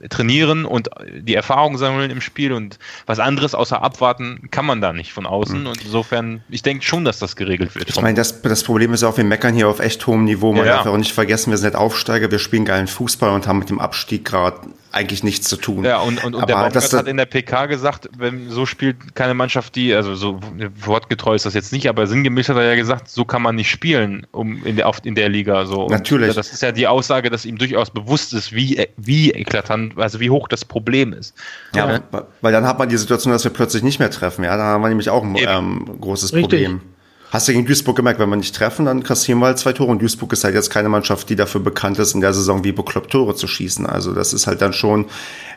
trainieren 0.09 0.65
und 0.65 0.89
die 1.13 1.35
Erfahrung 1.35 1.77
sammeln 1.77 2.11
im 2.11 2.21
Spiel 2.21 2.53
und 2.53 2.79
was 3.05 3.19
anderes 3.19 3.55
außer 3.55 3.81
abwarten 3.81 4.49
kann 4.51 4.65
man 4.65 4.81
da 4.81 4.93
nicht 4.93 5.13
von 5.13 5.25
außen. 5.25 5.61
Mhm. 5.61 5.67
Und 5.67 5.83
insofern, 5.83 6.43
ich 6.49 6.63
denke 6.63 6.83
schon, 6.83 7.05
dass 7.05 7.19
das 7.19 7.35
geregelt 7.35 7.75
wird. 7.75 7.89
Ich 7.89 8.01
meine, 8.01 8.15
das, 8.15 8.41
das 8.41 8.63
Problem 8.63 8.93
ist 8.93 9.03
auch, 9.03 9.17
wir 9.17 9.23
meckern 9.23 9.53
hier 9.53 9.67
auf 9.67 9.79
echt 9.79 10.05
hohem 10.07 10.25
Niveau. 10.25 10.53
Man 10.53 10.65
ja, 10.65 10.77
darf 10.77 10.85
ja. 10.85 10.91
auch 10.91 10.97
nicht 10.97 11.13
vergessen, 11.13 11.51
wir 11.51 11.57
sind 11.57 11.69
nicht 11.69 11.79
Aufsteiger, 11.79 12.31
wir 12.31 12.39
spielen 12.39 12.65
geilen 12.65 12.87
Fußball 12.87 13.31
und 13.31 13.47
haben 13.47 13.59
mit 13.59 13.69
dem 13.69 13.79
Abstieg 13.79 14.25
gerade 14.25 14.61
eigentlich 14.91 15.23
nichts 15.23 15.47
zu 15.47 15.55
tun. 15.55 15.85
Ja, 15.85 15.99
und, 15.99 16.23
und, 16.23 16.35
und 16.35 16.49
der 16.49 16.55
Baumgart 16.55 16.93
hat 16.93 17.07
in 17.07 17.17
der 17.17 17.25
PK 17.25 17.67
gesagt, 17.67 18.09
wenn 18.17 18.49
so 18.49 18.65
spielt 18.65 19.15
keine 19.15 19.33
Mannschaft, 19.33 19.75
die, 19.75 19.93
also 19.93 20.15
so 20.15 20.39
wortgetreu 20.83 21.35
ist 21.35 21.45
das 21.45 21.53
jetzt 21.53 21.71
nicht, 21.71 21.87
aber 21.87 22.07
sinngemäß 22.07 22.49
hat 22.49 22.57
er 22.57 22.63
ja 22.63 22.75
gesagt, 22.75 23.09
so 23.09 23.23
kann 23.23 23.41
man 23.41 23.55
nicht 23.55 23.69
spielen 23.69 24.27
um 24.31 24.65
in, 24.65 24.75
der, 24.75 24.87
auf, 24.87 24.99
in 25.03 25.15
der 25.15 25.29
Liga. 25.29 25.65
So. 25.65 25.83
Und 25.83 25.91
Natürlich. 25.91 26.35
Das 26.35 26.51
ist 26.51 26.61
ja 26.61 26.71
die 26.71 26.87
Aussage, 26.87 27.29
dass 27.29 27.45
ihm 27.45 27.57
durchaus 27.57 27.89
bewusst 27.89 28.33
ist, 28.33 28.53
wie, 28.53 28.85
wie 28.97 29.31
eklatant, 29.31 29.90
also 29.95 30.19
wie 30.19 30.29
hoch 30.29 30.47
das 30.47 30.65
Problem 30.65 31.13
ist. 31.13 31.33
Ja, 31.75 31.91
ja. 31.91 32.27
weil 32.41 32.51
dann 32.51 32.65
hat 32.65 32.79
man 32.79 32.89
die 32.89 32.97
Situation, 32.97 33.31
dass 33.33 33.43
wir 33.43 33.51
plötzlich 33.51 33.83
nicht 33.83 33.99
mehr 33.99 34.11
treffen. 34.11 34.43
Ja, 34.43 34.57
da 34.57 34.63
haben 34.63 34.81
wir 34.81 34.89
nämlich 34.89 35.09
auch 35.09 35.23
ein 35.23 35.35
ähm, 35.37 35.97
großes 35.99 36.33
Richtig. 36.33 36.63
Problem. 36.65 36.81
Hast 37.31 37.47
du 37.47 37.53
gegen 37.53 37.65
Duisburg 37.65 37.95
gemerkt, 37.95 38.19
wenn 38.19 38.29
wir 38.29 38.35
nicht 38.35 38.53
treffen, 38.53 38.85
dann 38.85 39.03
kassieren 39.03 39.39
wir 39.39 39.45
halt 39.45 39.57
zwei 39.57 39.71
Tore. 39.71 39.89
Und 39.89 40.01
Duisburg 40.01 40.33
ist 40.33 40.43
halt 40.43 40.53
jetzt 40.53 40.69
keine 40.69 40.89
Mannschaft, 40.89 41.29
die 41.29 41.37
dafür 41.37 41.61
bekannt 41.61 41.97
ist, 41.97 42.13
in 42.13 42.19
der 42.19 42.33
Saison 42.33 42.65
wie 42.65 42.73
bekloppt 42.73 43.09
Tore 43.09 43.35
zu 43.35 43.47
schießen. 43.47 43.85
Also 43.85 44.13
das 44.13 44.33
ist 44.33 44.47
halt 44.47 44.61
dann 44.61 44.73
schon 44.73 45.05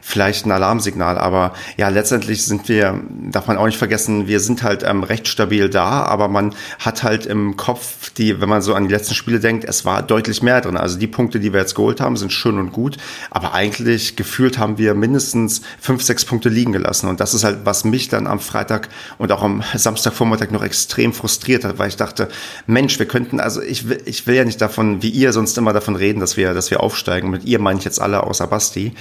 vielleicht 0.04 0.44
ein 0.44 0.52
Alarmsignal. 0.52 1.16
Aber 1.16 1.54
ja, 1.78 1.88
letztendlich 1.88 2.44
sind 2.44 2.68
wir, 2.68 3.00
darf 3.30 3.46
man 3.46 3.56
auch 3.56 3.64
nicht 3.64 3.78
vergessen, 3.78 4.28
wir 4.28 4.38
sind 4.38 4.62
halt 4.62 4.82
ähm, 4.84 5.02
recht 5.02 5.26
stabil 5.26 5.70
da, 5.70 6.02
aber 6.02 6.28
man 6.28 6.54
hat 6.78 7.02
halt 7.02 7.24
im 7.24 7.56
Kopf, 7.56 8.10
die, 8.10 8.38
wenn 8.40 8.48
man 8.50 8.60
so 8.60 8.74
an 8.74 8.86
die 8.86 8.92
letzten 8.92 9.14
Spiele 9.14 9.40
denkt, 9.40 9.64
es 9.64 9.86
war 9.86 10.02
deutlich 10.02 10.42
mehr 10.42 10.60
drin. 10.60 10.76
Also 10.76 10.98
die 10.98 11.06
Punkte, 11.06 11.40
die 11.40 11.54
wir 11.54 11.60
jetzt 11.60 11.74
geholt 11.74 12.02
haben, 12.02 12.18
sind 12.18 12.32
schön 12.32 12.58
und 12.58 12.70
gut. 12.70 12.98
Aber 13.30 13.54
eigentlich 13.54 14.14
gefühlt 14.14 14.58
haben 14.58 14.76
wir 14.76 14.94
mindestens 14.94 15.62
fünf, 15.80 16.02
sechs 16.02 16.26
Punkte 16.26 16.50
liegen 16.50 16.72
gelassen. 16.72 17.08
Und 17.08 17.20
das 17.20 17.32
ist 17.32 17.42
halt, 17.42 17.60
was 17.64 17.84
mich 17.84 18.08
dann 18.08 18.26
am 18.26 18.40
Freitag 18.40 18.90
und 19.16 19.32
auch 19.32 19.42
am 19.42 19.62
Samstagvormittag 19.74 20.50
noch 20.50 20.62
extrem 20.62 21.14
frustriert 21.14 21.64
hat, 21.64 21.78
weil 21.78 21.88
ich 21.88 21.96
dachte, 21.96 22.28
Mensch, 22.66 22.98
wir 22.98 23.06
könnten, 23.06 23.40
also 23.40 23.62
ich 23.62 23.88
will, 23.88 24.02
ich 24.04 24.26
will 24.26 24.34
ja 24.34 24.44
nicht 24.44 24.60
davon, 24.60 25.02
wie 25.02 25.08
ihr 25.08 25.32
sonst 25.32 25.56
immer 25.56 25.72
davon 25.72 25.96
reden, 25.96 26.20
dass 26.20 26.36
wir, 26.36 26.52
dass 26.52 26.70
wir 26.70 26.80
aufsteigen. 26.80 27.30
Mit 27.30 27.44
ihr 27.44 27.58
meine 27.58 27.78
ich 27.78 27.86
jetzt 27.86 28.02
alle 28.02 28.22
außer 28.22 28.46
Basti. 28.46 28.92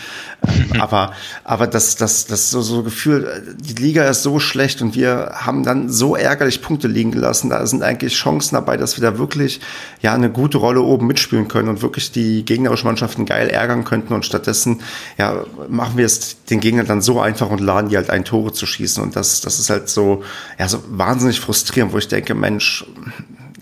Ähm, 0.48 0.82
aber, 0.94 1.14
aber 1.44 1.68
das, 1.68 1.96
das, 1.96 2.28
das 2.28 2.52
so, 2.52 2.62
so 2.62 2.84
Gefühl, 2.84 3.56
die 3.58 3.74
Liga 3.74 4.08
ist 4.08 4.22
so 4.22 4.40
schlecht 4.40 4.82
und 4.82 4.96
wir 4.96 5.32
haben 5.34 5.64
dann 5.64 5.90
so 5.90 6.16
ärgerlich 6.16 6.62
Punkte 6.62 6.88
liegen 6.88 7.12
gelassen. 7.12 7.50
Da 7.50 7.66
sind 7.66 7.82
eigentlich 7.82 8.14
Chancen 8.14 8.56
dabei, 8.56 8.78
dass 8.78 8.96
wir 8.98 9.02
da 9.02 9.18
wirklich, 9.18 9.60
ja, 10.02 10.14
eine 10.14 10.30
gute 10.30 10.60
Rolle 10.60 10.82
oben 10.82 11.08
mitspielen 11.08 11.48
können 11.48 11.70
und 11.70 11.82
wirklich 11.82 12.12
die 12.12 12.46
gegnerischen 12.46 12.88
Mannschaften 12.88 13.26
geil 13.26 13.50
ärgern 13.50 13.86
könnten. 13.86 14.14
Und 14.14 14.24
stattdessen, 14.26 14.82
ja, 15.18 15.44
machen 15.68 15.98
wir 15.98 16.06
es 16.06 16.44
den 16.46 16.60
Gegnern 16.60 16.86
dann 16.86 17.02
so 17.02 17.20
einfach 17.20 17.50
und 17.50 17.60
laden 17.60 17.90
die 17.90 17.98
halt 17.98 18.12
ein 18.12 18.24
Tore 18.24 18.54
zu 18.54 18.68
schießen. 18.68 19.02
Und 19.02 19.16
das, 19.16 19.42
das 19.42 19.60
ist 19.60 19.72
halt 19.72 19.90
so, 19.90 20.24
ja, 20.60 20.68
so 20.68 20.84
wahnsinnig 20.90 21.40
frustrierend, 21.40 21.92
wo 21.92 21.98
ich 21.98 22.08
denke, 22.08 22.36
Mensch, 22.36 22.86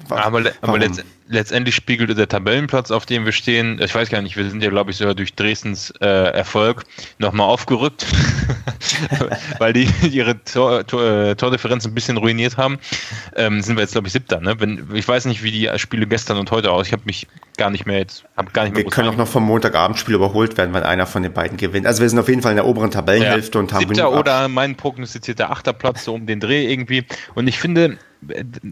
aber, 0.09 0.43
aber 0.61 0.79
letztendlich 1.31 1.75
spiegelte 1.75 2.13
der 2.13 2.27
Tabellenplatz, 2.27 2.91
auf 2.91 3.05
dem 3.05 3.25
wir 3.25 3.31
stehen, 3.31 3.79
ich 3.81 3.95
weiß 3.95 4.09
gar 4.09 4.21
nicht, 4.21 4.35
wir 4.35 4.49
sind 4.49 4.61
ja, 4.61 4.69
glaube 4.69 4.91
ich, 4.91 4.97
sogar 4.97 5.15
durch 5.15 5.33
Dresdens 5.33 5.91
äh, 6.01 6.05
Erfolg 6.05 6.83
nochmal 7.19 7.47
aufgerückt, 7.47 8.05
weil 9.57 9.73
die 9.73 9.89
ihre 10.11 10.43
Tor, 10.43 10.85
Tor, 10.85 11.03
äh, 11.03 11.35
Tordifferenz 11.35 11.85
ein 11.85 11.93
bisschen 11.93 12.17
ruiniert 12.17 12.57
haben. 12.57 12.79
Ähm, 13.35 13.61
sind 13.61 13.77
wir 13.77 13.81
jetzt, 13.81 13.93
glaube 13.93 14.07
ich, 14.07 14.13
siebter. 14.13 14.41
Ne? 14.41 14.59
Wenn, 14.59 14.87
ich 14.93 15.07
weiß 15.07 15.25
nicht, 15.25 15.41
wie 15.41 15.51
die 15.51 15.69
Spiele 15.77 16.05
gestern 16.05 16.37
und 16.37 16.51
heute 16.51 16.71
aus. 16.71 16.87
Ich 16.87 16.93
habe 16.93 17.03
mich 17.05 17.27
gar 17.57 17.69
nicht 17.69 17.85
mehr 17.85 17.99
jetzt, 17.99 18.25
habe 18.35 18.51
gar 18.51 18.63
nicht 18.63 18.75
mehr. 18.75 18.83
Wir 18.83 18.91
können 18.91 19.09
auch 19.09 19.17
noch 19.17 19.27
vom 19.27 19.43
Montagabendspiel 19.43 20.15
überholt 20.15 20.57
werden, 20.57 20.73
wenn 20.73 20.83
einer 20.83 21.05
von 21.05 21.23
den 21.23 21.33
beiden 21.33 21.57
gewinnt. 21.57 21.87
Also 21.87 22.01
wir 22.01 22.09
sind 22.09 22.19
auf 22.19 22.27
jeden 22.27 22.41
Fall 22.41 22.51
in 22.51 22.57
der 22.57 22.65
oberen 22.65 22.91
Tabellenhälfte 22.91 23.57
ja, 23.57 23.59
und 23.61 23.73
haben 23.73 23.87
siebter 23.87 24.11
oder 24.11 24.47
mein 24.47 24.75
prognostizierter 24.75 25.49
Achterplatz 25.49 26.03
so 26.03 26.13
um 26.13 26.25
den 26.25 26.39
Dreh 26.39 26.69
irgendwie. 26.69 27.05
Und 27.35 27.47
ich 27.47 27.59
finde, 27.59 27.97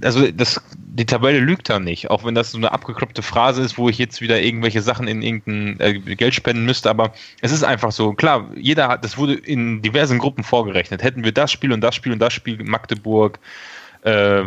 also 0.04 0.30
das, 0.32 0.62
die 0.78 1.06
Tabelle 1.06 1.40
lügt 1.40 1.70
da 1.70 1.80
nicht, 1.80 2.10
auch 2.10 2.24
wenn 2.24 2.36
das 2.36 2.49
so 2.52 2.58
eine 2.58 2.72
abgekloppte 2.72 3.22
Phrase 3.22 3.62
ist, 3.62 3.78
wo 3.78 3.90
ich 3.90 3.98
jetzt 3.98 4.22
wieder 4.22 4.42
irgendwelche 4.42 4.82
Sachen 4.82 5.08
in 5.08 5.22
irgendein 5.22 5.80
äh, 5.80 6.16
Geld 6.16 6.34
spenden 6.36 6.66
müsste, 6.66 6.90
aber 6.90 7.14
es 7.42 7.52
ist 7.52 7.64
einfach 7.64 7.92
so, 7.92 8.14
klar, 8.14 8.50
jeder 8.56 8.88
hat, 8.88 9.04
das 9.04 9.18
wurde 9.18 9.34
in 9.34 9.82
diversen 9.82 10.20
Gruppen 10.20 10.44
vorgerechnet. 10.44 11.04
Hätten 11.04 11.24
wir 11.24 11.32
das 11.32 11.52
Spiel 11.52 11.72
und 11.72 11.82
das 11.82 11.96
Spiel 11.96 12.12
und 12.12 12.20
das 12.20 12.34
Spiel, 12.34 12.64
Magdeburg, 12.64 13.40
äh, 14.04 14.42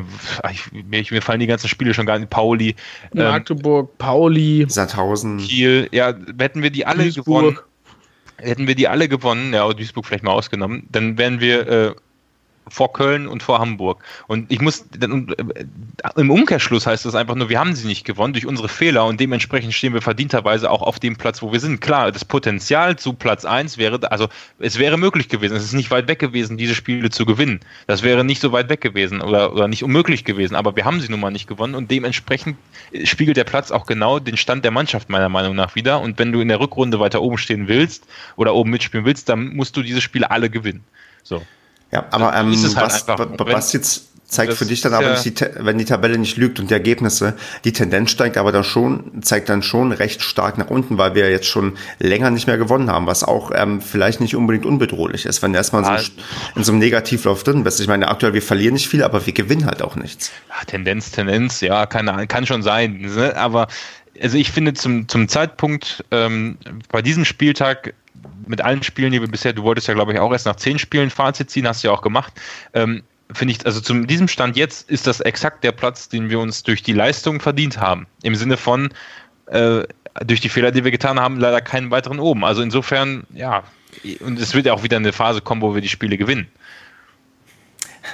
ich, 0.50 0.72
mir, 0.72 1.04
mir, 1.10 1.22
fallen 1.22 1.40
die 1.40 1.46
ganzen 1.46 1.68
Spiele 1.68 1.94
schon 1.94 2.06
gar 2.06 2.18
nicht, 2.18 2.30
Pauli, 2.30 2.74
ähm, 3.14 3.24
Magdeburg, 3.24 3.96
Pauli, 3.98 4.64
Sandhausen, 4.68 5.38
Kiel, 5.38 5.88
ja, 5.92 6.14
hätten 6.38 6.62
wir 6.62 6.70
die 6.70 6.86
alle 6.86 7.04
Duisburg. 7.04 7.24
gewonnen, 7.24 7.58
hätten 8.38 8.66
wir 8.66 8.74
die 8.74 8.88
alle 8.88 9.08
gewonnen, 9.08 9.52
ja, 9.52 9.70
Duisburg 9.72 10.06
vielleicht 10.06 10.24
mal 10.24 10.32
ausgenommen, 10.32 10.88
dann 10.90 11.18
wären 11.18 11.40
wir 11.40 11.68
äh, 11.68 11.94
vor 12.68 12.92
Köln 12.92 13.26
und 13.26 13.42
vor 13.42 13.58
Hamburg. 13.58 14.02
Und 14.28 14.50
ich 14.50 14.60
muss, 14.60 14.86
äh, 15.00 15.06
im 16.16 16.30
Umkehrschluss 16.30 16.86
heißt 16.86 17.04
das 17.04 17.14
einfach 17.14 17.34
nur, 17.34 17.48
wir 17.48 17.58
haben 17.58 17.74
sie 17.74 17.86
nicht 17.86 18.04
gewonnen 18.04 18.32
durch 18.32 18.46
unsere 18.46 18.68
Fehler 18.68 19.06
und 19.06 19.20
dementsprechend 19.20 19.74
stehen 19.74 19.94
wir 19.94 20.02
verdienterweise 20.02 20.70
auch 20.70 20.82
auf 20.82 20.98
dem 20.98 21.16
Platz, 21.16 21.42
wo 21.42 21.52
wir 21.52 21.60
sind. 21.60 21.80
Klar, 21.80 22.12
das 22.12 22.24
Potenzial 22.24 22.96
zu 22.96 23.12
Platz 23.12 23.44
1 23.44 23.78
wäre, 23.78 24.10
also 24.10 24.28
es 24.58 24.78
wäre 24.78 24.96
möglich 24.96 25.28
gewesen, 25.28 25.56
es 25.56 25.64
ist 25.64 25.72
nicht 25.72 25.90
weit 25.90 26.08
weg 26.08 26.18
gewesen, 26.18 26.56
diese 26.56 26.74
Spiele 26.74 27.10
zu 27.10 27.26
gewinnen. 27.26 27.60
Das 27.86 28.02
wäre 28.02 28.24
nicht 28.24 28.40
so 28.40 28.52
weit 28.52 28.68
weg 28.68 28.80
gewesen 28.80 29.20
oder, 29.20 29.52
oder 29.52 29.68
nicht 29.68 29.84
unmöglich 29.84 30.24
gewesen, 30.24 30.54
aber 30.54 30.76
wir 30.76 30.84
haben 30.84 31.00
sie 31.00 31.08
nun 31.08 31.20
mal 31.20 31.30
nicht 31.30 31.46
gewonnen 31.46 31.74
und 31.74 31.90
dementsprechend 31.90 32.56
spiegelt 33.04 33.36
der 33.36 33.44
Platz 33.44 33.70
auch 33.70 33.86
genau 33.86 34.18
den 34.18 34.36
Stand 34.36 34.64
der 34.64 34.70
Mannschaft 34.70 35.08
meiner 35.08 35.28
Meinung 35.28 35.54
nach 35.54 35.74
wieder. 35.74 36.00
Und 36.00 36.18
wenn 36.18 36.32
du 36.32 36.40
in 36.40 36.48
der 36.48 36.60
Rückrunde 36.60 37.00
weiter 37.00 37.22
oben 37.22 37.38
stehen 37.38 37.68
willst 37.68 38.06
oder 38.36 38.54
oben 38.54 38.70
mitspielen 38.70 39.06
willst, 39.06 39.28
dann 39.28 39.54
musst 39.54 39.76
du 39.76 39.82
diese 39.82 40.00
Spiele 40.00 40.30
alle 40.30 40.50
gewinnen. 40.50 40.84
So. 41.22 41.42
Ja, 41.92 42.06
aber 42.10 42.34
ähm, 42.34 42.52
halt 42.52 42.76
was, 42.76 43.06
was 43.06 43.72
jetzt 43.74 44.12
zeigt 44.32 44.54
für 44.54 44.64
dich 44.64 44.80
dann 44.80 44.94
aber 44.94 45.10
nicht, 45.10 45.40
die, 45.40 45.46
wenn 45.58 45.78
die 45.78 45.84
Tabelle 45.84 46.18
nicht 46.18 46.36
lügt 46.36 46.58
und 46.58 46.70
die 46.70 46.74
Ergebnisse, 46.74 47.34
die 47.64 47.72
Tendenz 47.72 48.10
steigt 48.10 48.38
aber 48.38 48.50
dann 48.50 48.64
schon, 48.64 49.22
zeigt 49.22 49.48
dann 49.48 49.62
schon 49.62 49.92
recht 49.92 50.22
stark 50.22 50.58
nach 50.58 50.70
unten, 50.70 50.98
weil 50.98 51.14
wir 51.14 51.30
jetzt 51.30 51.46
schon 51.46 51.76
länger 51.98 52.30
nicht 52.30 52.46
mehr 52.46 52.56
gewonnen 52.56 52.90
haben, 52.90 53.06
was 53.06 53.24
auch 53.24 53.52
ähm, 53.54 53.80
vielleicht 53.80 54.20
nicht 54.20 54.34
unbedingt 54.34 54.64
unbedrohlich 54.64 55.26
ist, 55.26 55.42
wenn 55.42 55.52
du 55.52 55.58
erstmal 55.58 55.84
ah, 55.84 55.98
so 55.98 56.10
in 56.56 56.64
so 56.64 56.72
einem 56.72 56.78
Negativlauf 56.78 57.44
drin 57.44 57.62
bist. 57.62 57.80
Ich 57.80 57.88
meine, 57.88 58.08
aktuell, 58.08 58.32
wir 58.32 58.42
verlieren 58.42 58.74
nicht 58.74 58.88
viel, 58.88 59.04
aber 59.04 59.26
wir 59.26 59.34
gewinnen 59.34 59.66
halt 59.66 59.82
auch 59.82 59.96
nichts. 59.96 60.30
Ja, 60.48 60.64
Tendenz, 60.64 61.10
Tendenz, 61.10 61.60
ja, 61.60 61.84
kann, 61.86 62.26
kann 62.28 62.46
schon 62.46 62.62
sein, 62.62 63.02
ne? 63.02 63.36
aber 63.36 63.68
also 64.20 64.36
ich 64.36 64.50
finde 64.50 64.74
zum, 64.74 65.08
zum 65.08 65.28
Zeitpunkt 65.28 66.04
ähm, 66.10 66.56
bei 66.90 67.02
diesem 67.02 67.24
Spieltag 67.24 67.94
mit 68.46 68.60
allen 68.60 68.82
Spielen, 68.82 69.12
die 69.12 69.20
wir 69.20 69.28
bisher, 69.28 69.52
du 69.52 69.62
wolltest 69.62 69.88
ja, 69.88 69.94
glaube 69.94 70.12
ich, 70.12 70.18
auch 70.18 70.32
erst 70.32 70.46
nach 70.46 70.56
zehn 70.56 70.78
Spielen 70.78 71.10
Fazit 71.10 71.50
ziehen, 71.50 71.66
hast 71.66 71.82
du 71.82 71.88
ja 71.88 71.94
auch 71.94 72.02
gemacht. 72.02 72.32
Ähm, 72.74 73.02
Finde 73.32 73.52
ich, 73.52 73.64
also 73.64 73.80
zu 73.80 73.94
diesem 74.04 74.28
Stand 74.28 74.56
jetzt 74.56 74.90
ist 74.90 75.06
das 75.06 75.20
exakt 75.20 75.64
der 75.64 75.72
Platz, 75.72 76.08
den 76.08 76.28
wir 76.28 76.38
uns 76.38 76.64
durch 76.64 76.82
die 76.82 76.92
Leistung 76.92 77.40
verdient 77.40 77.78
haben. 77.78 78.06
Im 78.22 78.34
Sinne 78.34 78.58
von, 78.58 78.92
äh, 79.46 79.84
durch 80.26 80.40
die 80.40 80.50
Fehler, 80.50 80.70
die 80.70 80.84
wir 80.84 80.90
getan 80.90 81.18
haben, 81.18 81.38
leider 81.38 81.62
keinen 81.62 81.90
weiteren 81.90 82.20
oben. 82.20 82.44
Also 82.44 82.60
insofern, 82.60 83.24
ja, 83.32 83.62
und 84.20 84.38
es 84.38 84.54
wird 84.54 84.66
ja 84.66 84.74
auch 84.74 84.82
wieder 84.82 84.98
eine 84.98 85.12
Phase 85.12 85.40
kommen, 85.40 85.62
wo 85.62 85.74
wir 85.74 85.80
die 85.80 85.88
Spiele 85.88 86.18
gewinnen. 86.18 86.46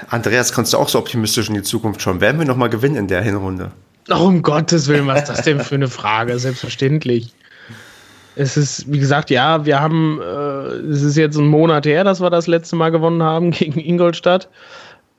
Andreas, 0.08 0.52
kannst 0.52 0.72
du 0.72 0.78
auch 0.78 0.88
so 0.88 0.98
optimistisch 0.98 1.48
in 1.48 1.54
die 1.54 1.62
Zukunft 1.62 2.02
schauen? 2.02 2.20
Werden 2.20 2.38
wir 2.38 2.46
nochmal 2.46 2.68
gewinnen 2.68 2.96
in 2.96 3.08
der 3.08 3.22
Hinrunde? 3.22 3.72
Oh, 4.10 4.26
um 4.26 4.42
Gottes 4.42 4.86
Willen, 4.86 5.06
was 5.06 5.22
ist 5.22 5.28
das 5.28 5.42
denn 5.42 5.60
für 5.60 5.74
eine 5.74 5.88
Frage? 5.88 6.38
Selbstverständlich 6.38 7.32
es 8.38 8.56
ist, 8.56 8.90
wie 8.90 9.00
gesagt, 9.00 9.30
ja, 9.30 9.66
wir 9.66 9.80
haben, 9.80 10.20
äh, 10.22 10.90
es 10.90 11.02
ist 11.02 11.16
jetzt 11.16 11.36
ein 11.36 11.48
Monat 11.48 11.86
her, 11.86 12.04
dass 12.04 12.20
wir 12.20 12.30
das 12.30 12.46
letzte 12.46 12.76
Mal 12.76 12.90
gewonnen 12.90 13.22
haben 13.22 13.50
gegen 13.52 13.80
Ingolstadt. 13.80 14.48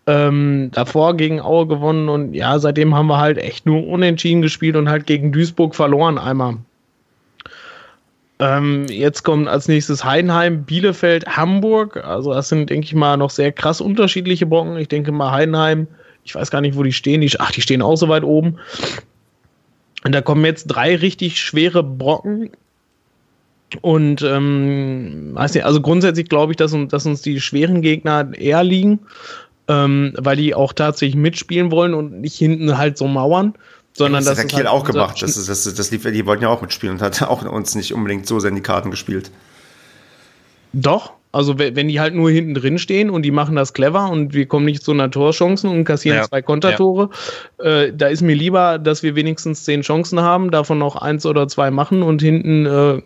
Ähm, 0.08 0.72
davor 0.74 1.16
gegen 1.18 1.40
Aue 1.40 1.68
gewonnen 1.68 2.10
und 2.10 2.34
ja, 2.34 2.58
seitdem 2.58 2.96
haben 2.96 3.08
wir 3.08 3.20
halt 3.20 3.38
echt 3.38 3.68
nur 3.68 3.86
unentschieden 3.86 4.42
gespielt 4.42 4.76
und 4.76 4.90
halt 4.90 5.06
gegen 5.06 5.32
Duisburg 5.32 5.76
verloren 5.76 6.18
einmal. 6.18 6.58
Ähm, 8.40 8.86
jetzt 8.88 9.24
kommt 9.24 9.50
als 9.50 9.68
nächstes 9.68 10.04
Heidenheim, 10.04 10.64
Bielefeld, 10.64 11.28
Hamburg. 11.28 11.98
Also 11.98 12.34
das 12.34 12.50
sind, 12.50 12.70
denke 12.70 12.86
ich 12.86 12.96
mal, 12.96 13.18
noch 13.18 13.30
sehr 13.30 13.52
krass 13.52 13.82
unterschiedliche 13.82 14.46
Brocken. 14.46 14.78
Ich 14.78 14.88
denke 14.88 15.12
mal 15.12 15.32
Heidenheim, 15.32 15.88
ich 16.24 16.34
weiß 16.34 16.50
gar 16.50 16.62
nicht, 16.62 16.78
wo 16.78 16.84
die 16.84 16.94
stehen. 16.94 17.22
Die, 17.22 17.32
ach, 17.38 17.52
die 17.52 17.62
stehen 17.62 17.82
auch 17.82 17.98
so 17.98 18.08
weit 18.08 18.24
oben. 18.24 18.58
Und 20.06 20.16
da 20.16 20.22
kommen 20.22 20.46
jetzt 20.46 20.68
drei 20.68 20.96
richtig 20.96 21.40
schwere 21.40 21.84
Brocken. 21.84 22.52
Und 23.82 24.22
ähm, 24.24 25.32
weiß 25.34 25.54
nicht, 25.54 25.66
also 25.66 25.82
grundsätzlich 25.82 26.28
glaube 26.28 26.54
ich, 26.54 26.58
dass, 26.58 26.76
dass, 26.90 27.06
uns 27.06 27.22
die 27.22 27.40
schweren 27.40 27.82
Gegner 27.82 28.32
eher 28.34 28.64
liegen, 28.64 29.00
ähm, 29.68 30.14
weil 30.18 30.38
die 30.38 30.56
auch 30.56 30.74
tatsächlich 30.74 31.16
mitspielen 31.16 31.72
wollen 31.72 31.94
und 31.94 32.22
nicht 32.22 32.36
hinten 32.36 32.78
halt 32.78 32.98
so 32.98 33.08
mauern. 33.08 33.54
Sondern 33.94 34.24
ja, 34.24 34.30
das, 34.30 34.38
das 34.38 34.46
hat 34.46 34.52
Kiel 34.52 34.58
halt 34.60 34.68
auch 34.68 34.84
gemacht. 34.84 35.22
Das, 35.22 35.36
ist, 35.36 35.50
das, 35.50 35.74
das 35.74 35.92
lief, 35.92 36.04
die 36.04 36.26
wollten 36.26 36.44
ja 36.44 36.50
auch 36.50 36.62
mitspielen 36.62 36.96
und 36.96 37.02
hat 37.02 37.22
auch 37.28 37.44
uns 37.44 37.76
nicht 37.76 37.94
unbedingt 37.94 38.28
so 38.28 38.40
sehr 38.40 38.50
in 38.50 38.56
die 38.56 38.62
Karten 38.62 38.92
gespielt. 38.92 39.32
Doch, 40.74 41.14
also 41.32 41.60
wenn 41.60 41.88
die 41.88 42.00
halt 42.00 42.16
nur 42.16 42.32
hinten 42.32 42.56
drin 42.56 42.80
stehen 42.80 43.10
und 43.10 43.22
die 43.22 43.32
machen 43.32 43.56
das 43.56 43.74
clever 43.74 44.10
und 44.10 44.34
wir 44.34 44.48
kommen 44.48 44.66
nicht 44.66 44.84
zu 44.84 44.92
einer 44.92 45.12
Torchancen 45.12 45.70
und 45.70 45.84
kassieren 45.84 46.18
ja. 46.18 46.24
zwei 46.24 46.42
Kontertore, 46.42 47.10
ja. 47.60 47.66
äh, 47.66 47.94
da 47.96 48.08
ist 48.08 48.22
mir 48.22 48.36
lieber, 48.36 48.80
dass 48.80 49.04
wir 49.04 49.16
wenigstens 49.16 49.64
zehn 49.64 49.82
Chancen 49.82 50.22
haben, 50.22 50.50
davon 50.50 50.80
noch 50.80 50.96
eins 50.96 51.26
oder 51.28 51.48
zwei 51.48 51.70
machen 51.70 52.02
und 52.02 52.22
hinten 52.22 52.66
äh, 52.66 53.02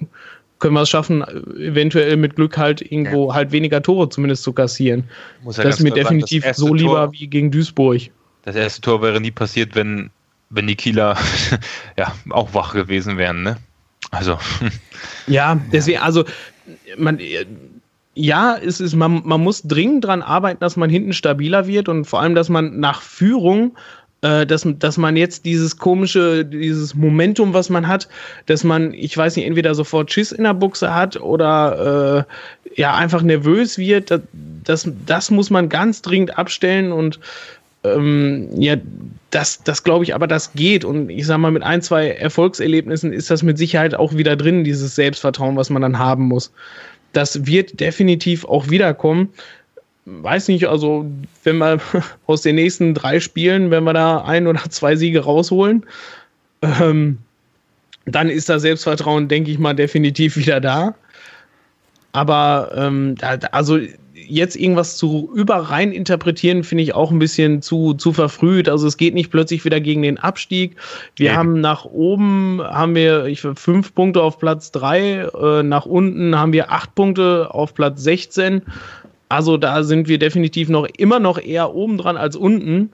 können 0.64 0.76
wir 0.76 0.82
es 0.82 0.90
schaffen, 0.90 1.22
eventuell 1.60 2.16
mit 2.16 2.38
Glück 2.38 2.58
halt 2.58 2.82
irgendwo 2.82 3.28
ja. 3.28 3.36
halt 3.36 3.52
weniger 3.52 3.82
Tore 3.82 4.08
zumindest 4.08 4.44
zu 4.44 4.54
kassieren. 4.54 5.04
Ja 5.44 5.64
das 5.64 5.76
ist 5.76 5.84
mir 5.84 5.92
definitiv 5.92 6.44
sagen, 6.44 6.56
so 6.56 6.74
lieber 6.74 6.94
Tor, 6.94 7.12
wie 7.12 7.28
gegen 7.28 7.52
Duisburg. 7.52 8.04
Das 8.44 8.56
erste 8.56 8.80
Tor 8.80 9.02
wäre 9.02 9.20
nie 9.20 9.32
passiert, 9.32 9.76
wenn, 9.76 10.10
wenn 10.50 10.66
die 10.66 10.76
Kieler 10.76 11.18
ja 11.98 12.14
auch 12.30 12.54
wach 12.54 12.74
gewesen 12.74 13.18
wären, 13.18 13.44
ne? 13.44 13.58
Also. 14.12 14.40
Ja, 15.28 15.60
deswegen, 15.72 16.00
also 16.00 16.24
man, 16.98 17.20
ja, 18.14 18.56
es 18.58 18.80
ist, 18.80 18.96
man, 18.96 19.22
man 19.26 19.42
muss 19.42 19.64
dringend 19.64 20.06
daran 20.06 20.22
arbeiten, 20.22 20.60
dass 20.60 20.78
man 20.78 20.90
hinten 20.90 21.12
stabiler 21.12 21.68
wird 21.68 21.90
und 21.90 22.06
vor 22.06 22.22
allem, 22.22 22.36
dass 22.36 22.48
man 22.48 22.80
nach 22.80 23.02
Führung 23.02 23.76
äh, 24.24 24.48
dass, 24.48 24.66
dass 24.80 24.98
man 24.98 25.18
jetzt 25.18 25.46
dieses 25.46 25.78
komische, 25.78 26.46
dieses 26.46 26.96
Momentum, 26.96 27.54
was 27.54 27.70
man 27.70 27.88
hat, 27.88 28.08
dass 28.46 28.64
man, 28.64 28.94
ich 28.94 29.16
weiß 29.16 29.36
nicht, 29.36 29.46
entweder 29.46 29.76
sofort 29.76 30.12
Schiss 30.12 30.32
in 30.32 30.46
der 30.46 30.54
Buchse 30.54 30.96
hat 30.96 31.20
oder 31.20 32.26
äh, 32.26 32.80
ja 32.80 32.96
einfach 32.96 33.22
nervös 33.22 33.78
wird. 33.78 34.12
Das, 34.12 34.22
das, 34.64 34.90
das 35.06 35.30
muss 35.30 35.50
man 35.50 35.68
ganz 35.68 36.02
dringend 36.02 36.38
abstellen 36.38 36.94
und 36.94 37.20
ähm, 37.84 38.50
ja, 38.56 38.78
das, 39.32 39.62
das 39.64 39.84
glaube 39.84 40.06
ich, 40.06 40.16
aber 40.16 40.28
das 40.28 40.54
geht. 40.54 40.86
Und 40.86 41.10
ich 41.10 41.26
sag 41.26 41.40
mal, 41.40 41.52
mit 41.52 41.64
ein, 41.64 41.82
zwei 41.82 42.12
Erfolgserlebnissen 42.12 43.12
ist 43.12 43.30
das 43.30 43.44
mit 43.44 43.58
Sicherheit 43.58 43.94
auch 43.94 44.14
wieder 44.16 44.38
drin, 44.38 44.64
dieses 44.64 44.96
Selbstvertrauen, 44.96 45.58
was 45.58 45.70
man 45.70 45.82
dann 45.82 46.00
haben 46.00 46.24
muss. 46.24 46.54
Das 47.12 47.46
wird 47.46 47.82
definitiv 47.82 48.46
auch 48.46 48.70
wiederkommen 48.70 49.30
weiß 50.06 50.48
nicht, 50.50 50.68
also 50.68 51.06
wenn 51.44 51.58
wir 51.58 51.80
aus 52.28 52.42
den 52.42 52.56
nächsten 52.56 52.94
drei 52.94 53.20
Spielen, 53.20 53.72
wenn 53.72 53.84
wir 53.84 53.94
da 53.94 54.24
ein 54.24 54.48
oder 54.48 54.62
zwei 54.70 54.96
Siege 54.96 55.22
rausholen, 55.22 55.86
ähm, 56.62 57.18
dann 58.06 58.30
ist 58.30 58.50
das 58.50 58.64
Selbstvertrauen, 58.64 59.28
denke 59.28 59.52
ich 59.52 59.60
mal, 59.60 59.74
definitiv 59.74 60.36
wieder 60.36 60.60
da. 60.60 60.96
Aber 62.12 62.72
ähm, 62.76 63.16
also 63.52 63.80
jetzt 64.28 64.56
irgendwas 64.56 64.98
zu 64.98 65.32
überrein 65.36 65.92
interpretieren, 65.92 66.64
finde 66.64 66.84
ich 66.84 66.94
auch 66.94 67.12
ein 67.12 67.20
bisschen 67.20 67.62
zu, 67.62 67.94
zu 67.94 68.14
verfrüht. 68.14 68.70
Also 68.70 68.88
es 68.88 68.98
geht 68.98 69.14
nicht 69.14 69.32
plötzlich 69.32 69.66
wieder 69.66 69.80
gegen 69.80 70.02
den 70.02 70.18
Abstieg. 70.18 70.76
Wir 71.16 71.32
ja. 71.32 71.36
haben 71.36 71.60
nach 71.62 71.86
oben 71.86 72.62
haben 72.62 72.96
wir 72.96 73.26
ich, 73.26 73.42
fünf 73.42 73.94
Punkte 73.94 74.22
auf 74.22 74.40
Platz 74.40 74.72
drei, 74.72 75.28
äh, 75.42 75.64
nach 75.64 75.86
unten 75.86 76.38
haben 76.38 76.54
wir 76.54 76.72
acht 76.72 76.94
Punkte 76.96 77.54
auf 77.54 77.74
Platz 77.74 78.04
16. 78.04 78.62
Also 79.34 79.58
da 79.58 79.82
sind 79.82 80.08
wir 80.08 80.20
definitiv 80.20 80.70
noch 80.70 80.86
immer 80.86 81.20
noch 81.20 81.40
eher 81.40 81.74
oben 81.74 81.98
dran 81.98 82.18
als 82.18 82.36
unten. 82.36 82.92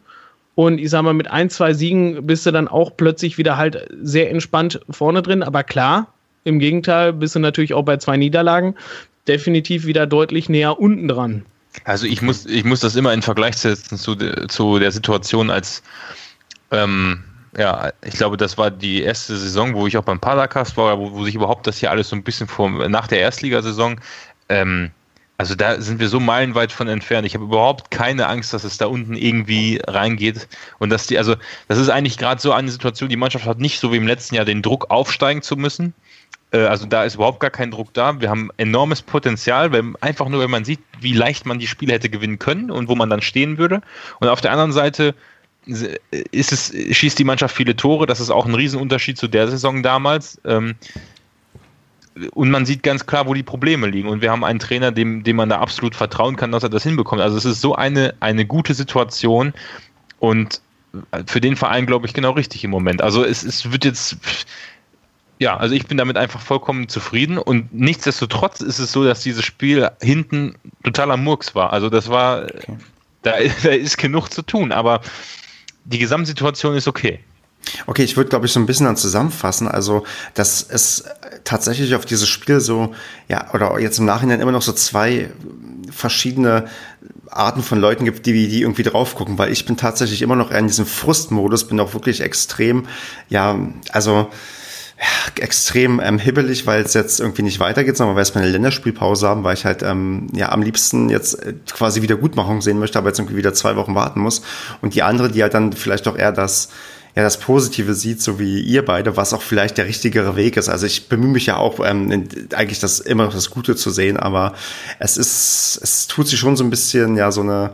Und 0.56 0.78
ich 0.78 0.90
sag 0.90 1.02
mal, 1.02 1.14
mit 1.14 1.30
ein, 1.30 1.50
zwei 1.50 1.74
Siegen 1.74 2.26
bist 2.26 2.46
du 2.46 2.52
dann 2.52 2.70
auch 2.70 2.96
plötzlich 2.96 3.38
wieder 3.38 3.58
halt 3.58 3.90
sehr 4.02 4.32
entspannt 4.32 4.80
vorne 4.90 5.22
drin. 5.22 5.44
Aber 5.44 5.64
klar, 5.64 6.08
im 6.46 6.60
Gegenteil, 6.60 7.12
bist 7.12 7.36
du 7.36 7.40
natürlich 7.40 7.74
auch 7.74 7.84
bei 7.84 7.98
zwei 7.98 8.16
Niederlagen 8.16 8.76
definitiv 9.28 9.86
wieder 9.86 10.08
deutlich 10.08 10.48
näher 10.48 10.80
unten 10.80 11.10
dran. 11.10 11.44
Also 11.84 12.06
ich 12.08 12.22
muss, 12.22 12.46
ich 12.46 12.64
muss 12.64 12.80
das 12.80 12.96
immer 12.96 13.14
in 13.14 13.22
Vergleich 13.22 13.58
setzen 13.58 13.98
zu, 13.98 14.16
zu 14.48 14.80
der 14.80 14.92
Situation, 14.92 15.50
als 15.50 15.84
ähm, 16.72 17.22
ja, 17.58 17.92
ich 18.02 18.14
glaube, 18.14 18.38
das 18.38 18.58
war 18.58 18.72
die 18.72 19.02
erste 19.02 19.36
Saison, 19.36 19.74
wo 19.74 19.88
ich 19.88 19.98
auch 19.98 20.04
beim 20.04 20.22
Paracast 20.22 20.78
war, 20.78 20.98
wo, 21.00 21.12
wo 21.12 21.26
sich 21.26 21.36
überhaupt 21.36 21.68
das 21.68 21.80
hier 21.80 21.92
alles 21.92 22.08
so 22.08 22.16
ein 22.16 22.24
bisschen 22.24 22.48
vor, 22.48 22.70
nach 22.88 23.08
der 23.08 23.20
Erstligasaison, 23.20 24.00
ähm, 24.48 24.92
also 25.40 25.56
da 25.56 25.80
sind 25.80 26.02
wir 26.02 26.10
so 26.10 26.20
meilenweit 26.20 26.74
von 26.74 26.90
entfernt. 26.90 27.26
Ich 27.26 27.34
habe 27.34 27.46
überhaupt 27.46 27.92
keine 27.92 28.28
Angst, 28.28 28.54
dass 28.54 28.66
es 28.66 28.78
da 28.78 28.88
unten 28.88 29.16
irgendwie 29.16 29.80
reingeht. 29.88 30.50
Und 30.80 30.90
dass 30.90 31.08
die, 31.08 31.18
also 31.18 31.36
das 31.70 31.78
ist 31.78 31.88
eigentlich 31.88 32.18
gerade 32.18 32.42
so 32.42 32.52
eine 32.52 32.70
Situation, 32.70 33.08
die 33.08 33.16
Mannschaft 33.16 33.46
hat 33.46 33.58
nicht 33.58 33.80
so 33.80 33.94
wie 33.94 33.96
im 33.96 34.06
letzten 34.06 34.36
Jahr 34.36 34.44
den 34.44 34.62
Druck 34.62 34.92
aufsteigen 34.92 35.42
zu 35.42 35.56
müssen. 35.56 35.94
Äh, 36.52 36.66
also 36.66 36.86
da 36.86 37.06
ist 37.06 37.16
überhaupt 37.16 37.40
gar 37.40 37.52
kein 37.52 37.72
Druck 37.72 37.94
da. 37.94 38.20
Wir 38.20 38.30
haben 38.30 38.50
enormes 38.58 39.02
Potenzial, 39.02 39.72
wenn, 39.72 39.96
einfach 40.02 40.28
nur, 40.28 40.42
wenn 40.42 40.52
man 40.52 40.66
sieht, 40.66 40.82
wie 41.00 41.14
leicht 41.14 41.46
man 41.46 41.58
die 41.58 41.68
Spiele 41.68 41.94
hätte 41.94 42.10
gewinnen 42.10 42.38
können 42.38 42.70
und 42.70 42.90
wo 42.90 42.96
man 42.96 43.10
dann 43.10 43.22
stehen 43.22 43.58
würde. 43.58 43.80
Und 44.20 44.28
auf 44.28 44.42
der 44.42 44.52
anderen 44.52 44.74
Seite 44.74 45.16
ist 45.66 46.52
es, 46.52 46.74
schießt 46.98 47.18
die 47.18 47.24
Mannschaft 47.24 47.56
viele 47.56 47.78
Tore. 47.78 48.08
Das 48.08 48.20
ist 48.20 48.30
auch 48.30 48.46
ein 48.46 48.56
Riesenunterschied 48.56 49.18
zu 49.18 49.30
der 49.30 49.48
Saison 49.48 49.84
damals. 49.84 50.42
Ähm, 50.44 50.76
und 52.34 52.52
man 52.52 52.66
sieht 52.66 52.84
ganz 52.84 53.06
klar, 53.06 53.28
wo 53.28 53.34
die 53.34 53.44
Probleme 53.44 53.88
liegen. 53.88 54.10
Und 54.10 54.22
wir 54.22 54.32
haben 54.32 54.44
einen 54.44 54.60
Trainer, 54.60 54.92
dem, 54.92 55.24
dem 55.24 55.36
man 55.36 55.50
da 55.50 55.60
absolut 55.60 55.96
vertrauen 55.96 56.36
kann, 56.36 56.52
dass 56.52 56.64
er 56.64 56.70
das 56.70 56.84
hinbekommt. 56.84 57.22
Also 57.22 57.38
es 57.38 57.46
ist 57.46 57.62
so 57.62 57.76
eine, 57.76 58.14
eine 58.20 58.46
gute 58.46 58.74
Situation 58.74 59.54
und 60.20 60.62
für 61.28 61.40
den 61.40 61.56
Verein, 61.56 61.86
glaube 61.86 62.08
ich, 62.08 62.14
genau 62.14 62.32
richtig 62.32 62.64
im 62.64 62.72
Moment. 62.72 63.02
Also 63.02 63.24
es, 63.24 63.44
es 63.44 63.72
wird 63.72 63.86
jetzt 63.86 64.18
ja, 65.40 65.56
also 65.56 65.74
ich 65.74 65.88
bin 65.88 65.98
damit 65.98 66.18
einfach 66.18 66.42
vollkommen 66.42 66.90
zufrieden 66.90 67.38
und 67.38 67.74
nichtsdestotrotz 67.74 68.60
ist 68.60 68.78
es 68.78 68.92
so, 68.92 69.06
dass 69.06 69.24
dieses 69.24 69.46
Spiel 69.46 69.90
hinten 70.02 70.56
totaler 70.84 71.16
Murks 71.16 71.56
war. 71.56 71.72
Also 71.72 71.90
das 71.90 72.10
war, 72.10 72.44
okay. 72.44 72.78
da, 73.22 73.32
da 73.64 73.70
ist 73.70 73.98
genug 73.98 74.30
zu 74.30 74.42
tun, 74.42 74.74
aber 74.74 75.00
die 75.86 75.98
Gesamtsituation 75.98 76.76
ist 76.76 76.90
okay. 76.90 77.20
Okay, 77.86 78.04
ich 78.04 78.18
würde, 78.18 78.30
glaube 78.30 78.46
ich, 78.46 78.52
so 78.52 78.60
ein 78.60 78.66
bisschen 78.66 78.86
dann 78.86 78.98
zusammenfassen. 78.98 79.68
Also, 79.68 80.04
dass 80.34 80.66
es 80.68 81.04
tatsächlich 81.44 81.96
auf 81.96 82.06
dieses 82.06 82.28
Spiel 82.28 82.60
so, 82.60 82.94
ja, 83.28 83.54
oder 83.54 83.80
jetzt 83.80 84.00
im 84.00 84.06
Nachhinein 84.06 84.42
immer 84.42 84.52
noch 84.52 84.62
so 84.62 84.72
zwei 84.72 85.30
verschiedene 85.92 86.68
Arten 87.30 87.62
von 87.62 87.80
Leuten 87.80 88.06
gibt, 88.06 88.26
die, 88.26 88.48
die 88.48 88.62
irgendwie 88.62 88.84
drauf 88.84 89.16
gucken, 89.16 89.38
weil 89.38 89.52
ich 89.52 89.66
bin 89.66 89.78
tatsächlich 89.78 90.22
immer 90.22 90.36
noch 90.36 90.52
eher 90.52 90.60
in 90.60 90.68
diesem 90.68 90.86
Frustmodus, 90.86 91.68
bin 91.68 91.80
auch 91.80 91.94
wirklich 91.94 92.22
extrem, 92.22 92.88
ja, 93.30 93.58
also, 93.92 94.30
ja, 95.00 95.44
extrem 95.44 96.02
ähm, 96.02 96.20
hibbelig, 96.20 96.68
weil 96.68 96.82
es 96.82 96.94
jetzt 96.94 97.22
irgendwie 97.22 97.42
nicht 97.44 97.62
weitergeht, 97.62 97.96
sondern 97.96 98.16
weil 98.16 98.18
wir 98.18 98.22
erstmal 98.22 98.44
eine 98.44 98.52
Länderspielpause 98.52 99.28
haben, 99.28 99.46
weil 99.46 99.54
ich 99.54 99.64
halt 99.64 99.82
ähm, 99.82 100.28
ja 100.34 100.52
am 100.52 100.62
liebsten 100.62 101.10
jetzt 101.10 101.36
äh, 101.36 101.54
quasi 101.72 102.02
Wiedergutmachung 102.02 102.62
sehen 102.62 102.80
möchte, 102.80 102.98
aber 102.98 103.08
jetzt 103.08 103.20
irgendwie 103.20 103.38
wieder 103.38 103.54
zwei 103.54 103.78
Wochen 103.78 103.96
warten 103.96 104.20
muss. 104.20 104.42
Und 104.82 104.96
die 104.96 105.04
andere, 105.04 105.32
die 105.32 105.42
halt 105.42 105.54
dann 105.54 105.72
vielleicht 105.72 106.06
auch 106.10 106.18
eher 106.18 106.34
das 106.34 106.68
ja 107.20 107.24
das 107.24 107.38
Positive 107.38 107.94
sieht, 107.94 108.22
so 108.22 108.40
wie 108.40 108.62
ihr 108.62 108.84
beide, 108.84 109.18
was 109.18 109.34
auch 109.34 109.42
vielleicht 109.42 109.78
der 109.78 109.86
richtigere 109.86 110.36
Weg 110.36 110.58
ist. 110.58 110.70
Also 110.70 110.86
ich 110.86 111.10
bemühe 111.10 111.32
mich 111.32 111.46
ja 111.46 111.58
auch, 111.58 111.80
ähm, 111.86 112.28
eigentlich 112.54 112.80
das 112.80 113.00
immer 113.00 113.26
noch 113.26 113.34
das 113.34 113.50
Gute 113.50 113.76
zu 113.76 113.90
sehen, 113.90 114.18
aber 114.18 114.54
es 115.00 115.18
ist, 115.18 115.80
es 115.84 116.08
tut 116.08 116.28
sich 116.28 116.40
schon 116.40 116.56
so 116.56 116.64
ein 116.64 116.70
bisschen, 116.70 117.18
ja, 117.18 117.32
so 117.32 117.42
eine 117.42 117.72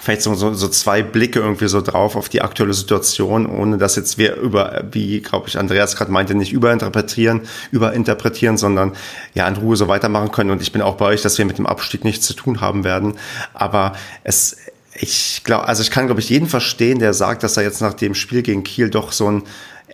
vielleicht 0.00 0.22
so, 0.22 0.34
so, 0.34 0.54
so 0.54 0.68
zwei 0.68 1.02
Blicke 1.02 1.40
irgendwie 1.40 1.68
so 1.68 1.80
drauf 1.80 2.16
auf 2.16 2.28
die 2.28 2.40
aktuelle 2.40 2.72
Situation, 2.74 3.46
ohne 3.46 3.76
dass 3.76 3.96
jetzt 3.96 4.16
wir 4.16 4.36
über, 4.36 4.84
wie 4.90 5.20
glaube 5.20 5.48
ich 5.48 5.58
Andreas 5.58 5.96
gerade 5.96 6.10
meinte, 6.10 6.34
nicht 6.34 6.52
überinterpretieren, 6.52 7.42
überinterpretieren, 7.70 8.56
sondern 8.56 8.92
ja 9.34 9.46
in 9.46 9.56
Ruhe 9.56 9.76
so 9.76 9.88
weitermachen 9.88 10.32
können. 10.32 10.50
Und 10.50 10.62
ich 10.62 10.72
bin 10.72 10.82
auch 10.82 10.96
bei 10.96 11.06
euch, 11.06 11.22
dass 11.22 11.38
wir 11.38 11.44
mit 11.44 11.58
dem 11.58 11.66
Abstieg 11.66 12.04
nichts 12.04 12.26
zu 12.26 12.34
tun 12.34 12.60
haben 12.60 12.84
werden. 12.84 13.14
Aber 13.54 13.92
es, 14.24 14.56
ich 14.94 15.42
glaube, 15.44 15.68
also 15.68 15.82
ich 15.82 15.90
kann 15.90 16.06
glaube 16.06 16.20
ich 16.20 16.28
jeden 16.28 16.48
verstehen, 16.48 16.98
der 16.98 17.14
sagt, 17.14 17.42
dass 17.42 17.56
er 17.56 17.62
jetzt 17.62 17.80
nach 17.80 17.94
dem 17.94 18.14
Spiel 18.14 18.42
gegen 18.42 18.62
Kiel 18.64 18.90
doch 18.90 19.12
so 19.12 19.30
ein 19.30 19.42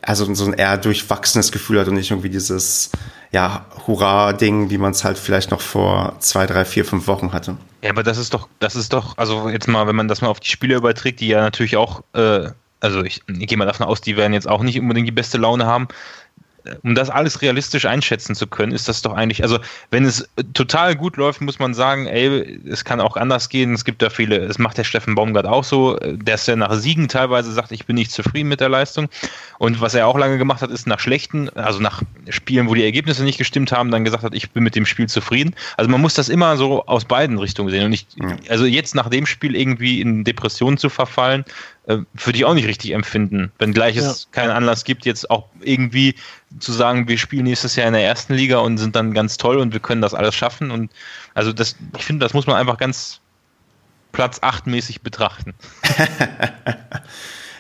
also 0.03 0.33
so 0.35 0.47
ein 0.47 0.53
eher 0.53 0.77
durchwachsenes 0.77 1.53
Gefühl 1.53 1.81
hat 1.81 1.89
und 1.89 1.95
nicht 1.95 2.11
irgendwie 2.11 2.31
dieses 2.31 2.91
ja, 3.31 3.67
Hurra-Ding, 3.87 4.71
wie 4.71 4.79
man 4.79 4.93
es 4.93 5.05
halt 5.05 5.19
vielleicht 5.19 5.51
noch 5.51 5.61
vor 5.61 6.17
zwei, 6.21 6.47
drei, 6.47 6.65
vier, 6.65 6.85
fünf 6.85 7.07
Wochen 7.07 7.33
hatte. 7.33 7.57
Ja, 7.83 7.91
aber 7.91 8.03
das 8.03 8.19
ist 8.19 8.33
doch, 8.33 8.49
das 8.59 8.75
ist 8.75 8.93
doch, 8.93 9.19
also 9.19 9.49
jetzt 9.49 9.69
mal, 9.69 9.87
wenn 9.87 9.97
man 9.97 10.09
das 10.09 10.21
mal 10.21 10.29
auf 10.29 10.41
die 10.41 10.51
Spieler 10.51 10.77
überträgt, 10.77 11.21
die 11.21 11.29
ja 11.29 11.41
natürlich 11.41 11.77
auch, 11.77 12.03
äh, 12.15 12.49
also 12.81 13.03
ich, 13.03 13.23
ich 13.27 13.47
gehe 13.47 13.59
mal 13.59 13.67
davon 13.67 13.87
aus, 13.87 14.01
die 14.01 14.17
werden 14.17 14.33
jetzt 14.33 14.49
auch 14.49 14.63
nicht 14.63 14.79
unbedingt 14.79 15.09
die 15.09 15.13
beste 15.13 15.37
Laune 15.37 15.67
haben 15.67 15.89
um 16.83 16.95
das 16.95 17.11
alles 17.11 17.43
realistisch 17.43 17.87
einschätzen 17.87 18.35
zu 18.35 18.47
können, 18.47 18.73
ist 18.73 18.89
das 18.89 19.03
doch 19.03 19.15
eigentlich, 19.15 19.43
also 19.43 19.59
wenn 19.91 20.05
es 20.05 20.29
total 20.55 20.97
gut 20.97 21.17
läuft, 21.17 21.41
muss 21.41 21.59
man 21.59 21.75
sagen, 21.75 22.07
ey, 22.07 22.61
es 22.69 22.85
kann 22.85 23.01
auch 23.01 23.17
anders 23.17 23.49
gehen. 23.49 23.75
Es 23.75 23.85
gibt 23.85 24.03
da 24.03 24.11
viele, 24.11 24.37
es 24.37 24.59
macht 24.59 24.79
der 24.79 24.85
Steffen 24.85 25.15
Baumgart 25.15 25.47
auch 25.47 25.65
so, 25.65 25.97
dass 25.97 26.49
er 26.49 26.57
nach 26.57 26.75
Siegen 26.75 27.09
teilweise 27.09 27.53
sagt, 27.53 27.73
ich 27.73 27.87
bin 27.87 27.97
nicht 27.97 28.11
zufrieden 28.11 28.49
mit 28.49 28.61
der 28.61 28.69
Leistung. 28.69 29.09
Und 29.59 29.81
was 29.81 29.95
er 29.95 30.07
auch 30.07 30.17
lange 30.17 30.39
gemacht 30.39 30.63
hat, 30.63 30.71
ist 30.71 30.87
nach 30.87 31.01
schlechten, 31.01 31.49
also 31.51 31.81
nach 31.81 32.03
Spielen, 32.29 32.69
wo 32.69 32.75
die 32.75 32.85
Ergebnisse 32.85 33.25
nicht 33.25 33.39
gestimmt 33.39 33.73
haben, 33.73 33.91
dann 33.91 34.05
gesagt 34.05 34.23
hat, 34.23 34.35
ich 34.35 34.51
bin 34.51 34.63
mit 34.63 34.75
dem 34.75 34.87
Spiel 34.87 35.09
zufrieden. 35.09 35.55
Also 35.77 35.91
man 35.91 36.01
muss 36.01 36.15
das 36.15 36.29
immer 36.29 36.57
so 36.57 36.85
aus 36.87 37.05
beiden 37.05 37.39
Richtungen 37.39 37.71
sehen. 37.71 37.85
Und 37.85 37.91
nicht, 37.91 38.09
also 38.49 38.67
jetzt 38.67 38.95
nach 38.95 39.09
dem 39.09 39.27
Spiel 39.27 39.57
irgendwie 39.57 40.01
in 40.01 40.25
Depressionen 40.25 40.79
zu 40.79 40.89
verfallen, 40.89 41.45
äh, 41.89 42.05
würde 42.13 42.39
ich 42.39 42.45
auch 42.45 42.53
nicht 42.53 42.67
richtig 42.67 42.93
empfinden. 42.93 43.51
Wenn 43.59 43.73
gleich 43.73 43.97
es 43.97 44.25
ja. 44.25 44.29
keinen 44.31 44.51
Anlass 44.51 44.85
gibt, 44.85 45.07
jetzt 45.07 45.31
auch 45.31 45.47
irgendwie 45.63 46.15
zu 46.59 46.73
sagen, 46.73 47.09
wir 47.09 47.17
spielen 47.17 47.45
nächstes 47.45 47.77
Jahr 47.77 47.87
in 47.87 47.95
der 47.95 48.05
ersten 48.05 48.35
Liga 48.35 48.59
und 48.59 48.77
sind 48.77 48.95
dann 48.95 49.15
ganz 49.15 49.39
toll 49.39 49.57
und 49.57 49.73
wir 49.73 49.81
können 49.81 50.03
das 50.03 50.13
alles 50.13 50.35
schaffen. 50.35 50.71
Und 50.71 50.93
also 51.33 51.51
das, 51.51 51.77
ich 51.97 52.05
finde, 52.05 52.25
das 52.27 52.35
muss 52.35 52.47
man 52.47 52.57
einfach 52.57 52.77
ganz 52.77 53.21
Platz 54.13 54.39
8 54.43 54.67
mäßig 54.67 55.01
betrachten. 55.01 55.55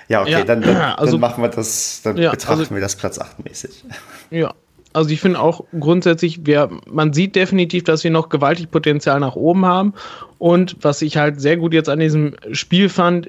ja, 0.08 0.20
okay, 0.20 0.30
ja, 0.30 0.44
dann, 0.44 0.60
dann, 0.60 0.76
also, 0.76 1.12
dann, 1.12 1.20
machen 1.20 1.42
wir 1.42 1.48
das, 1.48 2.02
dann 2.04 2.18
ja, 2.18 2.30
betrachten 2.30 2.60
also, 2.60 2.74
wir 2.74 2.82
das 2.82 2.96
Platz 2.96 3.18
8 3.18 3.42
mäßig. 3.42 3.82
Ja, 4.30 4.52
also 4.92 5.08
ich 5.08 5.22
finde 5.22 5.40
auch 5.40 5.64
grundsätzlich, 5.80 6.44
wir, 6.44 6.68
man 6.86 7.14
sieht 7.14 7.34
definitiv, 7.34 7.84
dass 7.84 8.04
wir 8.04 8.10
noch 8.10 8.28
gewaltig 8.28 8.70
Potenzial 8.70 9.20
nach 9.20 9.36
oben 9.36 9.64
haben. 9.64 9.94
Und 10.36 10.76
was 10.82 11.00
ich 11.00 11.16
halt 11.16 11.40
sehr 11.40 11.56
gut 11.56 11.72
jetzt 11.72 11.88
an 11.88 11.98
diesem 11.98 12.36
Spiel 12.52 12.90
fand, 12.90 13.26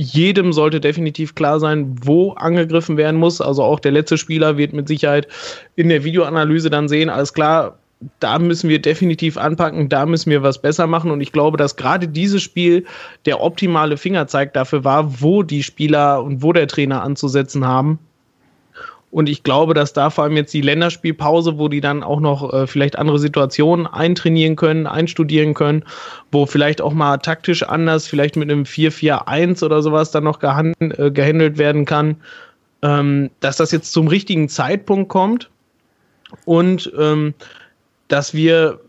jedem 0.00 0.52
sollte 0.52 0.78
definitiv 0.78 1.34
klar 1.34 1.58
sein, 1.58 1.96
wo 2.04 2.30
angegriffen 2.34 2.96
werden 2.96 3.18
muss. 3.18 3.40
Also 3.40 3.64
auch 3.64 3.80
der 3.80 3.90
letzte 3.90 4.16
Spieler 4.16 4.56
wird 4.56 4.72
mit 4.72 4.86
Sicherheit 4.86 5.26
in 5.74 5.88
der 5.88 6.04
Videoanalyse 6.04 6.70
dann 6.70 6.86
sehen, 6.86 7.10
alles 7.10 7.34
klar, 7.34 7.80
da 8.20 8.38
müssen 8.38 8.70
wir 8.70 8.80
definitiv 8.80 9.36
anpacken, 9.36 9.88
da 9.88 10.06
müssen 10.06 10.30
wir 10.30 10.44
was 10.44 10.62
besser 10.62 10.86
machen. 10.86 11.10
Und 11.10 11.20
ich 11.20 11.32
glaube, 11.32 11.56
dass 11.56 11.74
gerade 11.74 12.06
dieses 12.06 12.44
Spiel 12.44 12.86
der 13.26 13.42
optimale 13.42 13.96
Fingerzeig 13.96 14.54
dafür 14.54 14.84
war, 14.84 15.20
wo 15.20 15.42
die 15.42 15.64
Spieler 15.64 16.22
und 16.22 16.44
wo 16.44 16.52
der 16.52 16.68
Trainer 16.68 17.02
anzusetzen 17.02 17.66
haben. 17.66 17.98
Und 19.10 19.28
ich 19.28 19.42
glaube, 19.42 19.72
dass 19.72 19.94
da 19.94 20.10
vor 20.10 20.24
allem 20.24 20.36
jetzt 20.36 20.52
die 20.52 20.60
Länderspielpause, 20.60 21.58
wo 21.58 21.68
die 21.68 21.80
dann 21.80 22.02
auch 22.02 22.20
noch 22.20 22.52
äh, 22.52 22.66
vielleicht 22.66 22.98
andere 22.98 23.18
Situationen 23.18 23.86
eintrainieren 23.86 24.56
können, 24.56 24.86
einstudieren 24.86 25.54
können, 25.54 25.84
wo 26.30 26.44
vielleicht 26.44 26.82
auch 26.82 26.92
mal 26.92 27.16
taktisch 27.18 27.62
anders, 27.62 28.06
vielleicht 28.06 28.36
mit 28.36 28.50
einem 28.50 28.64
4-4-1 28.64 29.64
oder 29.64 29.80
sowas 29.82 30.10
dann 30.10 30.24
noch 30.24 30.40
gehand, 30.40 30.76
äh, 30.80 31.10
gehandelt 31.10 31.56
werden 31.56 31.86
kann, 31.86 32.16
ähm, 32.82 33.30
dass 33.40 33.56
das 33.56 33.72
jetzt 33.72 33.92
zum 33.92 34.08
richtigen 34.08 34.48
Zeitpunkt 34.48 35.08
kommt. 35.08 35.48
Und 36.44 36.92
ähm, 36.98 37.32
dass 38.08 38.34
wir 38.34 38.80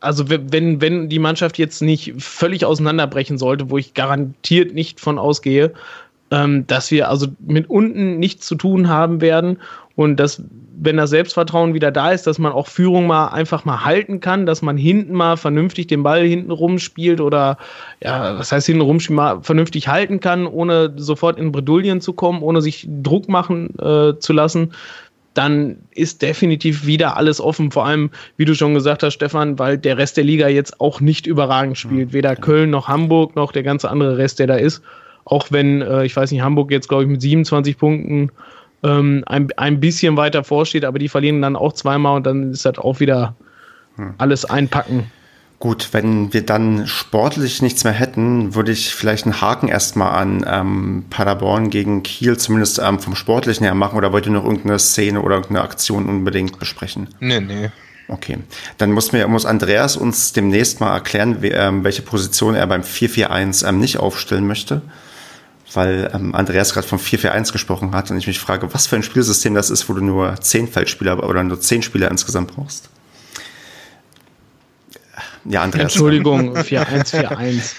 also 0.00 0.28
wenn, 0.28 0.80
wenn 0.80 1.08
die 1.08 1.18
Mannschaft 1.18 1.58
jetzt 1.58 1.82
nicht 1.82 2.14
völlig 2.18 2.64
auseinanderbrechen 2.64 3.36
sollte, 3.36 3.68
wo 3.70 3.78
ich 3.78 3.94
garantiert 3.94 4.72
nicht 4.72 5.00
von 5.00 5.18
ausgehe, 5.18 5.72
ähm, 6.30 6.66
dass 6.66 6.90
wir 6.90 7.08
also 7.08 7.28
mit 7.40 7.70
unten 7.70 8.18
nichts 8.18 8.46
zu 8.46 8.54
tun 8.54 8.88
haben 8.88 9.20
werden 9.20 9.58
und 9.96 10.16
dass, 10.18 10.42
wenn 10.80 10.96
das 10.96 11.10
Selbstvertrauen 11.10 11.74
wieder 11.74 11.90
da 11.90 12.12
ist, 12.12 12.26
dass 12.26 12.38
man 12.38 12.52
auch 12.52 12.68
Führung 12.68 13.06
mal 13.06 13.28
einfach 13.28 13.64
mal 13.64 13.84
halten 13.84 14.20
kann, 14.20 14.46
dass 14.46 14.62
man 14.62 14.76
hinten 14.76 15.14
mal 15.14 15.36
vernünftig 15.36 15.88
den 15.88 16.02
Ball 16.02 16.24
hinten 16.24 16.50
rumspielt 16.50 17.20
oder, 17.20 17.58
ja, 18.02 18.38
was 18.38 18.52
heißt 18.52 18.66
hinten 18.66 18.82
rumspielen, 18.82 19.16
mal 19.16 19.42
vernünftig 19.42 19.88
halten 19.88 20.20
kann, 20.20 20.46
ohne 20.46 20.92
sofort 20.96 21.38
in 21.38 21.50
Bredouillen 21.50 22.00
zu 22.00 22.12
kommen, 22.12 22.42
ohne 22.42 22.62
sich 22.62 22.86
Druck 23.02 23.28
machen 23.28 23.76
äh, 23.78 24.18
zu 24.18 24.32
lassen 24.32 24.72
dann 25.34 25.76
ist 25.92 26.22
definitiv 26.22 26.84
wieder 26.84 27.16
alles 27.16 27.40
offen. 27.40 27.70
Vor 27.70 27.86
allem, 27.86 28.10
wie 28.36 28.44
du 28.44 28.56
schon 28.56 28.74
gesagt 28.74 29.04
hast, 29.04 29.14
Stefan, 29.14 29.56
weil 29.56 29.78
der 29.78 29.96
Rest 29.96 30.16
der 30.16 30.24
Liga 30.24 30.48
jetzt 30.48 30.80
auch 30.80 31.00
nicht 31.00 31.28
überragend 31.28 31.78
spielt. 31.78 32.12
Weder 32.12 32.34
Köln 32.34 32.70
noch 32.70 32.88
Hamburg 32.88 33.36
noch 33.36 33.52
der 33.52 33.62
ganze 33.62 33.88
andere 33.88 34.18
Rest, 34.18 34.40
der 34.40 34.48
da 34.48 34.56
ist. 34.56 34.82
Auch 35.28 35.48
wenn, 35.50 35.82
äh, 35.82 36.04
ich 36.04 36.16
weiß 36.16 36.30
nicht, 36.32 36.40
Hamburg 36.40 36.70
jetzt, 36.70 36.88
glaube 36.88 37.04
ich, 37.04 37.08
mit 37.08 37.20
27 37.20 37.76
Punkten 37.76 38.30
ähm, 38.82 39.22
ein, 39.26 39.48
ein 39.56 39.80
bisschen 39.80 40.16
weiter 40.16 40.42
vorsteht, 40.42 40.84
aber 40.84 40.98
die 40.98 41.08
verlieren 41.08 41.42
dann 41.42 41.54
auch 41.54 41.74
zweimal 41.74 42.16
und 42.16 42.26
dann 42.26 42.52
ist 42.52 42.64
das 42.64 42.78
auch 42.78 43.00
wieder 43.00 43.36
hm. 43.96 44.14
alles 44.16 44.44
einpacken. 44.44 45.10
Gut, 45.58 45.88
wenn 45.90 46.32
wir 46.32 46.46
dann 46.46 46.86
sportlich 46.86 47.62
nichts 47.62 47.82
mehr 47.82 47.92
hätten, 47.92 48.54
würde 48.54 48.70
ich 48.70 48.94
vielleicht 48.94 49.24
einen 49.24 49.40
Haken 49.40 49.66
erstmal 49.66 50.12
an 50.12 50.46
ähm, 50.48 51.04
Paderborn 51.10 51.68
gegen 51.68 52.04
Kiel 52.04 52.36
zumindest 52.36 52.78
ähm, 52.78 53.00
vom 53.00 53.16
Sportlichen 53.16 53.64
her 53.64 53.74
machen 53.74 53.98
oder 53.98 54.12
wollt 54.12 54.26
ihr 54.26 54.32
noch 54.32 54.44
irgendeine 54.44 54.78
Szene 54.78 55.20
oder 55.20 55.34
irgendeine 55.34 55.62
Aktion 55.62 56.08
unbedingt 56.08 56.60
besprechen? 56.60 57.08
Nee, 57.18 57.40
nee. 57.40 57.70
Okay, 58.06 58.38
dann 58.78 58.92
muss, 58.92 59.12
mir, 59.12 59.26
muss 59.26 59.44
Andreas 59.44 59.96
uns 59.96 60.32
demnächst 60.32 60.80
mal 60.80 60.94
erklären, 60.94 61.42
wie, 61.42 61.48
ähm, 61.48 61.84
welche 61.84 62.02
Position 62.02 62.54
er 62.54 62.66
beim 62.66 62.82
4-4-1 62.82 63.68
ähm, 63.68 63.80
nicht 63.80 63.98
aufstellen 63.98 64.46
möchte. 64.46 64.80
Weil 65.74 66.10
ähm, 66.14 66.34
Andreas 66.34 66.72
gerade 66.72 66.86
vom 66.86 66.98
4-4-1 66.98 67.52
gesprochen 67.52 67.94
hat 67.94 68.10
und 68.10 68.16
ich 68.16 68.26
mich 68.26 68.38
frage, 68.38 68.72
was 68.72 68.86
für 68.86 68.96
ein 68.96 69.02
Spielsystem 69.02 69.54
das 69.54 69.68
ist, 69.70 69.88
wo 69.88 69.92
du 69.92 70.02
nur 70.02 70.40
10 70.40 70.68
Feldspieler 70.68 71.22
oder 71.22 71.42
nur 71.44 71.60
10 71.60 71.82
Spieler 71.82 72.10
insgesamt 72.10 72.54
brauchst. 72.54 72.88
Ja, 75.44 75.62
Andreas. 75.62 75.92
Entschuldigung, 75.92 76.56
4141. 76.64 77.76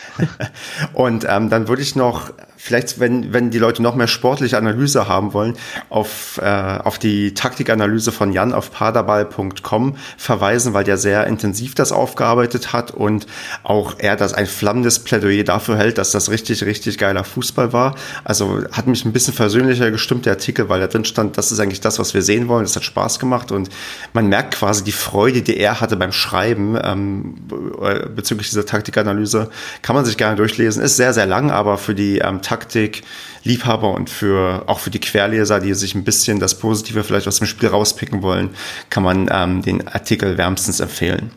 Und 0.94 1.26
ähm, 1.28 1.50
dann 1.50 1.68
würde 1.68 1.82
ich 1.82 1.96
noch 1.96 2.32
vielleicht, 2.62 2.99
wenn, 2.99 3.32
wenn 3.32 3.51
die 3.51 3.57
Leute 3.57 3.82
noch 3.82 3.95
mehr 3.95 4.07
sportliche 4.07 4.57
Analyse 4.57 5.07
haben 5.07 5.34
wollen, 5.34 5.55
auf, 5.89 6.39
äh, 6.43 6.45
auf 6.45 6.99
die 6.99 7.34
Taktikanalyse 7.34 8.12
von 8.12 8.34
Jan 8.34 8.53
auf 8.53 8.72
paderball.com 8.72 9.95
verweisen, 10.18 10.74
weil 10.74 10.84
der 10.84 10.97
sehr 10.97 11.26
intensiv 11.26 11.74
das 11.74 11.93
aufgearbeitet 11.93 12.74
hat 12.74 12.91
und 12.91 13.28
auch 13.64 13.95
er 13.97 14.18
das 14.18 14.34
ein 14.34 14.45
flammendes 14.45 14.99
Plädoyer 14.99 15.45
dafür 15.45 15.78
hält, 15.78 15.97
dass 15.97 16.12
das 16.12 16.30
richtig, 16.30 16.64
richtig 16.66 16.97
geiler 16.97 17.24
Fußball 17.24 17.72
war. 17.72 17.95
Also 18.26 18.62
hat 18.74 18.88
mich 18.88 19.05
ein 19.05 19.14
bisschen 19.14 19.34
versöhnlicher 19.34 19.89
gestimmt, 19.89 20.26
der 20.26 20.34
Artikel, 20.34 20.68
weil 20.68 20.82
da 20.82 20.88
drin 20.88 21.05
stand, 21.05 21.38
das 21.38 21.53
ist 21.53 21.62
eigentlich 21.62 21.82
das, 21.82 21.97
was 21.97 22.14
wir 22.14 22.22
sehen 22.22 22.49
wollen. 22.49 22.66
Das 22.66 22.76
hat 22.76 22.84
Spaß 22.84 23.20
gemacht 23.20 23.53
und 23.53 23.70
man 24.12 24.28
merkt 24.28 24.55
quasi 24.55 24.84
die 24.84 24.91
Freude, 24.91 25.41
die 25.41 25.55
er 25.55 25.80
hatte 25.80 25.95
beim 25.95 26.12
Schreiben 26.12 26.78
ähm, 26.84 27.36
äh, 27.82 28.10
bezüglich 28.10 28.49
dieser 28.49 28.66
Taktikanalyse. 28.66 29.49
Kann 29.82 29.95
man 29.95 30.03
sich 30.03 30.18
gerne 30.18 30.36
durchlesen. 30.36 30.84
Ist 30.84 30.97
sehr, 30.97 31.14
sehr 31.14 31.26
lang, 31.26 31.51
aber 31.51 31.78
für 31.78 31.95
die 31.95 32.18
ähm, 32.18 32.41
Taktik, 32.50 33.04
Liebhaber 33.43 33.93
und 33.93 34.10
für 34.10 34.64
auch 34.66 34.80
für 34.80 34.89
die 34.89 35.00
Querleser, 35.00 35.60
die 35.60 35.76
sich 35.76 35.93
ein 35.93 36.04
bisschen 36.04 36.39
das 36.39 36.58
Positive 36.58 37.04
vielleicht 37.04 37.28
aus 37.28 37.38
dem 37.38 37.45
Spiel 37.45 37.70
rauspicken 37.70 38.24
wollen, 38.24 38.50
kann 38.89 39.04
man 39.04 39.30
ähm, 39.32 39.62
den 39.62 39.88
Artikel 39.88 40.36
wärmstens 40.36 40.80
empfehlen. 40.80 41.30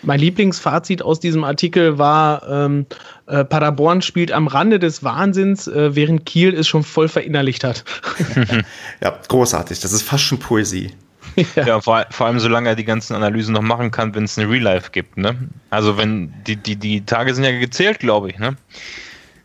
Mein 0.00 0.20
Lieblingsfazit 0.20 1.02
aus 1.02 1.20
diesem 1.20 1.44
Artikel 1.44 1.98
war, 1.98 2.48
ähm, 2.48 2.86
äh, 3.26 3.44
Paderborn 3.44 4.00
spielt 4.00 4.32
am 4.32 4.46
Rande 4.46 4.78
des 4.78 5.04
Wahnsinns, 5.04 5.66
äh, 5.66 5.94
während 5.94 6.24
Kiel 6.24 6.54
es 6.54 6.66
schon 6.66 6.82
voll 6.82 7.08
verinnerlicht 7.08 7.62
hat. 7.62 7.84
ja, 9.02 9.18
großartig. 9.28 9.80
Das 9.80 9.92
ist 9.92 10.02
fast 10.02 10.24
schon 10.24 10.38
Poesie. 10.38 10.92
Ja, 11.56 11.66
ja 11.66 11.80
vor, 11.80 12.06
vor, 12.08 12.26
allem 12.26 12.38
solange 12.38 12.70
er 12.70 12.74
die 12.74 12.84
ganzen 12.84 13.14
Analysen 13.14 13.52
noch 13.52 13.62
machen 13.62 13.90
kann, 13.90 14.14
wenn 14.14 14.24
es 14.24 14.38
eine 14.38 14.50
Real 14.50 14.62
Life 14.62 14.92
gibt. 14.92 15.18
Ne? 15.18 15.36
Also 15.68 15.98
wenn 15.98 16.32
die, 16.46 16.56
die, 16.56 16.76
die 16.76 17.04
Tage 17.04 17.34
sind 17.34 17.44
ja 17.44 17.58
gezählt, 17.58 17.98
glaube 17.98 18.30
ich. 18.30 18.38
Ne? 18.38 18.56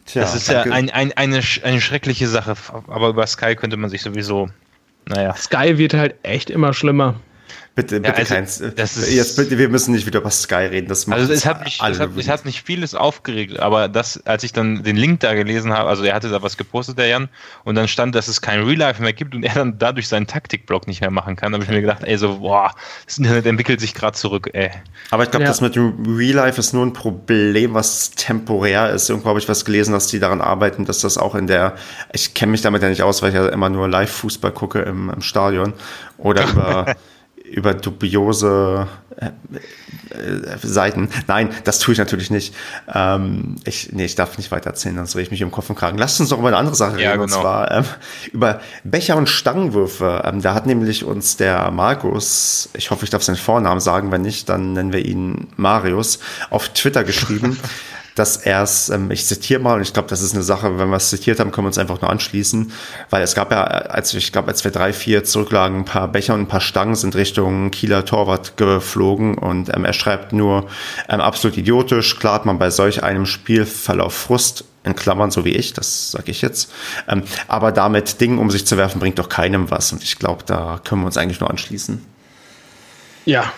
Tja, 0.10 0.24
das 0.24 0.34
ist 0.36 0.49
danke. 0.49 0.70
ja 0.70 0.76
ein, 0.76 0.89
ein, 0.89 1.12
eine, 1.14 1.41
eine 1.64 1.82
schreckliche 1.82 2.28
Sache, 2.28 2.55
aber 2.88 3.10
über 3.10 3.28
Sky 3.28 3.55
könnte 3.55 3.78
man 3.78 3.91
sich 3.91 4.01
sowieso, 4.01 4.49
naja. 5.05 5.36
Sky 5.36 5.78
wird 5.78 5.93
halt 5.93 6.16
echt 6.24 6.49
immer 6.49 6.74
schlimmer. 6.74 7.20
Bitte, 7.76 8.01
bitte 8.01 8.07
ja, 8.09 8.17
also, 8.17 8.34
keins. 8.34 8.63
Das 8.76 8.97
ist, 8.97 9.13
Jetzt 9.13 9.38
bitte, 9.38 9.57
wir 9.57 9.70
müssen 9.70 9.93
nicht 9.93 10.05
wieder 10.05 10.20
über 10.20 10.32
Sky 10.32 10.55
reden. 10.55 10.88
Das 10.88 11.07
also 11.07 11.32
es 11.32 11.45
hat, 11.45 11.63
mich, 11.63 11.80
es, 11.82 11.99
hat, 11.99 12.09
es 12.17 12.28
hat 12.28 12.45
mich 12.45 12.61
vieles 12.61 12.95
aufgeregt, 12.95 13.59
aber 13.59 13.88
das, 13.88 14.26
als 14.26 14.43
ich 14.43 14.51
dann 14.51 14.84
den 14.84 14.97
Link 14.97 15.22
da 15.22 15.34
gelesen 15.34 15.72
habe, 15.72 15.88
also 15.88 16.03
er 16.03 16.13
hatte 16.13 16.30
da 16.30 16.41
was 16.41 16.57
gepostet, 16.57 16.97
der 16.97 17.07
Jan, 17.07 17.30
und 17.63 17.76
dann 17.76 17.88
stand, 17.88 18.15
dass 18.15 18.28
es 18.28 18.41
kein 18.41 18.61
Real 18.63 18.78
Life 18.78 19.01
mehr 19.01 19.13
gibt 19.13 19.34
und 19.34 19.43
er 19.43 19.53
dann 19.53 19.78
dadurch 19.78 20.07
seinen 20.07 20.28
Taktikblock 20.28 20.88
nicht 20.88 21.01
mehr 21.01 21.11
machen 21.11 21.36
kann, 21.36 21.53
habe 21.53 21.63
ich 21.63 21.70
mir 21.70 21.82
gedacht, 21.82 22.03
ey, 22.03 22.17
so, 22.17 22.39
boah, 22.39 22.74
das 23.05 23.17
Internet 23.17 23.45
entwickelt 23.45 23.80
sich 23.80 23.93
gerade 23.93 24.17
zurück, 24.17 24.49
ey. 24.53 24.72
Aber 25.11 25.24
ich 25.24 25.32
glaube, 25.32 25.43
ja. 25.43 25.49
das 25.49 25.61
mit 25.61 25.76
dem 25.76 26.17
Real 26.17 26.36
Life 26.36 26.59
ist 26.59 26.74
nur 26.74 26.86
ein 26.86 26.93
Problem, 26.93 27.74
was 27.74 28.11
temporär 28.11 28.89
ist. 28.89 29.09
Irgendwo 29.09 29.30
habe 29.30 29.39
ich 29.39 29.47
was 29.47 29.63
gelesen, 29.63 29.93
dass 29.93 30.07
die 30.07 30.20
daran 30.20 30.41
arbeiten, 30.41 30.86
dass 30.86 30.99
das 30.99 31.17
auch 31.17 31.36
in 31.36 31.47
der, 31.47 31.76
ich 32.11 32.34
kenne 32.34 32.51
mich 32.51 32.61
damit 32.61 32.82
ja 32.82 32.89
nicht 32.89 33.03
aus, 33.03 33.22
weil 33.22 33.30
ich 33.30 33.36
ja 33.36 33.47
immer 33.47 33.70
nur 33.70 33.88
Live-Fußball 33.88 34.51
gucke 34.51 34.80
im, 34.80 35.09
im 35.09 35.22
Stadion 35.22 35.74
oder 36.17 36.43
über 36.49 36.95
über 37.50 37.74
dubiose 37.74 38.88
äh, 39.18 39.28
äh, 40.10 40.58
Seiten. 40.62 41.10
Nein, 41.28 41.50
das 41.64 41.80
tue 41.80 41.93
ich 41.93 41.97
natürlich 41.97 42.32
nicht. 42.32 42.56
Ähm, 42.93 43.58
ich, 43.66 43.91
nee, 43.91 44.06
ich 44.06 44.16
darf 44.16 44.38
nicht 44.38 44.52
weiter 44.52 44.72
erzählen, 44.72 44.95
sonst 44.95 45.14
drehe 45.14 45.24
ich 45.24 45.32
mich 45.32 45.41
im 45.41 45.52
Kopf 45.52 45.70
und 45.70 45.76
Kragen. 45.76 45.97
Lasst 45.97 46.20
uns 46.20 46.30
doch 46.30 46.39
über 46.39 46.47
eine 46.47 46.58
andere 46.58 46.76
Sache 46.76 47.02
ja, 47.02 47.12
reden, 47.12 47.24
genau. 47.24 47.36
und 47.36 47.41
zwar 47.41 47.72
ähm, 47.72 47.86
über 48.32 48.62
Becher 48.84 49.18
und 49.18 49.30
Stangenwürfe. 49.30 50.24
Ähm, 50.26 50.41
da 50.41 50.54
hat 50.54 50.66
nämlich 50.66 51.04
uns 51.04 51.38
der 51.38 51.70
Markus, 51.72 52.70
ich 52.74 52.91
hoffe, 52.91 53.04
ich 53.04 53.10
darf 53.10 53.24
seinen 53.24 53.36
Vornamen 53.36 53.80
sagen, 53.80 54.12
wenn 54.12 54.22
nicht, 54.22 54.50
dann 54.50 54.74
nennen 54.74 54.93
wir 54.93 55.06
ihn 55.06 55.47
Marius, 55.58 56.20
auf 56.50 56.70
Twitter 56.70 57.04
geschrieben. 57.04 57.60
dass 58.16 58.38
er 58.38 58.64
es, 58.64 58.89
ähm, 58.89 59.12
ich 59.12 59.26
zitiere 59.26 59.60
mal, 59.60 59.76
und 59.76 59.82
ich 59.82 59.93
glaube, 59.93 60.07
das 60.10 60.22
ist 60.22 60.34
eine 60.34 60.43
Sache, 60.43 60.78
wenn 60.78 60.89
wir 60.89 60.97
es 60.97 61.10
zitiert 61.10 61.39
haben, 61.39 61.51
können 61.51 61.66
wir 61.66 61.70
uns 61.70 61.78
einfach 61.78 62.01
nur 62.01 62.10
anschließen, 62.10 62.72
weil 63.10 63.24
es 63.24 63.36
gab 63.36 63.51
ja, 63.51 63.64
als 63.64 64.14
ich 64.14 64.32
glaube, 64.32 64.49
als 64.49 64.64
wir 64.64 64.72
drei, 64.72 64.93
vier 64.93 65.24
zurücklagen, 65.24 65.80
ein 65.80 65.86
paar 65.86 66.07
Becher 66.07 66.34
und 66.34 66.41
ein 66.41 66.47
paar 66.47 66.62
Stangen 66.62 66.95
sind 66.95 67.16
Richtung 67.16 67.72
Kieler 67.72 68.05
Torwart 68.05 68.57
geflogen 68.57 69.38
und 69.38 69.74
ähm, 69.76 69.86
er 69.86 69.93
schreibt 69.93 70.34
nur, 70.34 70.68
ähm, 71.07 71.22
absolut 71.22 71.57
idiotisch, 71.57 72.20
klar 72.20 72.36
hat 72.36 72.45
man 72.45 72.60
bei 72.60 72.70
solch 72.70 73.03
einem 73.03 73.26
Spielverlauf 73.26 74.14
Frust, 74.14 74.66
in 74.84 74.95
Klammern, 74.95 75.32
so 75.32 75.45
wie 75.45 75.55
ich, 75.55 75.74
das 75.74 76.12
sage 76.12 76.32
ich 76.32 76.41
jetzt. 76.41 76.72
Ähm, 77.07 77.24
aber 77.47 77.72
damit 77.72 78.22
Dingen 78.22 78.39
um 78.39 78.49
sich 78.49 78.66
zu 78.66 78.78
werfen, 78.78 78.99
bringt 78.99 79.20
doch 79.20 79.30
keinem 79.30 79.70
was. 79.72 79.91
Und 79.91 80.03
ich 80.03 80.18
glaube, 80.18 80.43
da 80.45 80.80
können 80.84 81.01
wir 81.01 81.05
uns 81.05 81.18
eigentlich 81.18 81.39
nur 81.39 81.49
anschließen. 81.49 82.05
Ja. 83.26 83.51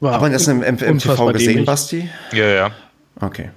War 0.00 0.14
Aber 0.14 0.30
das 0.30 0.48
im, 0.48 0.62
im, 0.62 0.78
im 0.78 0.98
TV 0.98 1.26
gesehen, 1.32 1.48
dämlich. 1.48 1.66
Basti? 1.66 2.08
Ja, 2.32 2.46
ja. 2.46 2.70
Okay. 3.20 3.50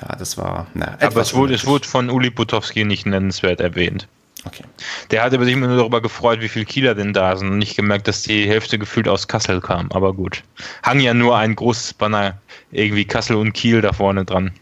Ja, 0.00 0.16
das 0.16 0.36
war. 0.36 0.66
Na, 0.74 0.96
Aber 1.00 1.20
es 1.20 1.34
wurde, 1.34 1.54
es 1.54 1.66
wurde 1.66 1.86
von 1.86 2.10
Uli 2.10 2.30
Butowski 2.30 2.84
nicht 2.84 3.06
nennenswert 3.06 3.60
erwähnt. 3.60 4.08
Okay. 4.46 4.64
Der 5.10 5.22
hatte 5.22 5.42
sich 5.42 5.54
immer 5.54 5.68
nur 5.68 5.78
darüber 5.78 6.02
gefreut, 6.02 6.40
wie 6.40 6.48
viele 6.48 6.66
Kieler 6.66 6.94
denn 6.94 7.12
da 7.12 7.36
sind 7.36 7.48
und 7.48 7.58
nicht 7.58 7.76
gemerkt, 7.76 8.08
dass 8.08 8.22
die 8.22 8.46
Hälfte 8.46 8.78
gefühlt 8.78 9.08
aus 9.08 9.26
Kassel 9.26 9.60
kam. 9.60 9.90
Aber 9.92 10.12
gut. 10.12 10.42
Hang 10.82 11.00
ja 11.00 11.14
nur 11.14 11.36
ein 11.36 11.54
großes 11.54 11.94
Banner, 11.94 12.38
irgendwie 12.70 13.06
Kassel 13.06 13.36
und 13.36 13.54
Kiel 13.54 13.80
da 13.80 13.94
vorne 13.94 14.26
dran. 14.26 14.52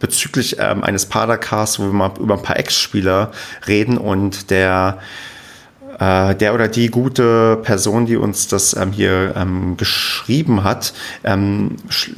bezüglich 0.00 0.56
ähm, 0.58 0.82
eines 0.82 1.06
Padercasts, 1.06 1.78
wo 1.78 1.84
wir 1.84 1.92
mal 1.92 2.12
über 2.18 2.34
ein 2.34 2.42
paar 2.42 2.58
Ex-Spieler 2.58 3.32
reden 3.66 3.98
und 3.98 4.50
der 4.50 4.98
äh, 5.98 6.34
der 6.34 6.54
oder 6.54 6.68
die 6.68 6.88
gute 6.88 7.58
Person, 7.62 8.06
die 8.06 8.16
uns 8.16 8.48
das 8.48 8.74
ähm, 8.76 8.92
hier 8.92 9.34
ähm, 9.36 9.76
geschrieben 9.76 10.64
hat, 10.64 10.94
ähm, 11.24 11.76
sch 11.88 12.10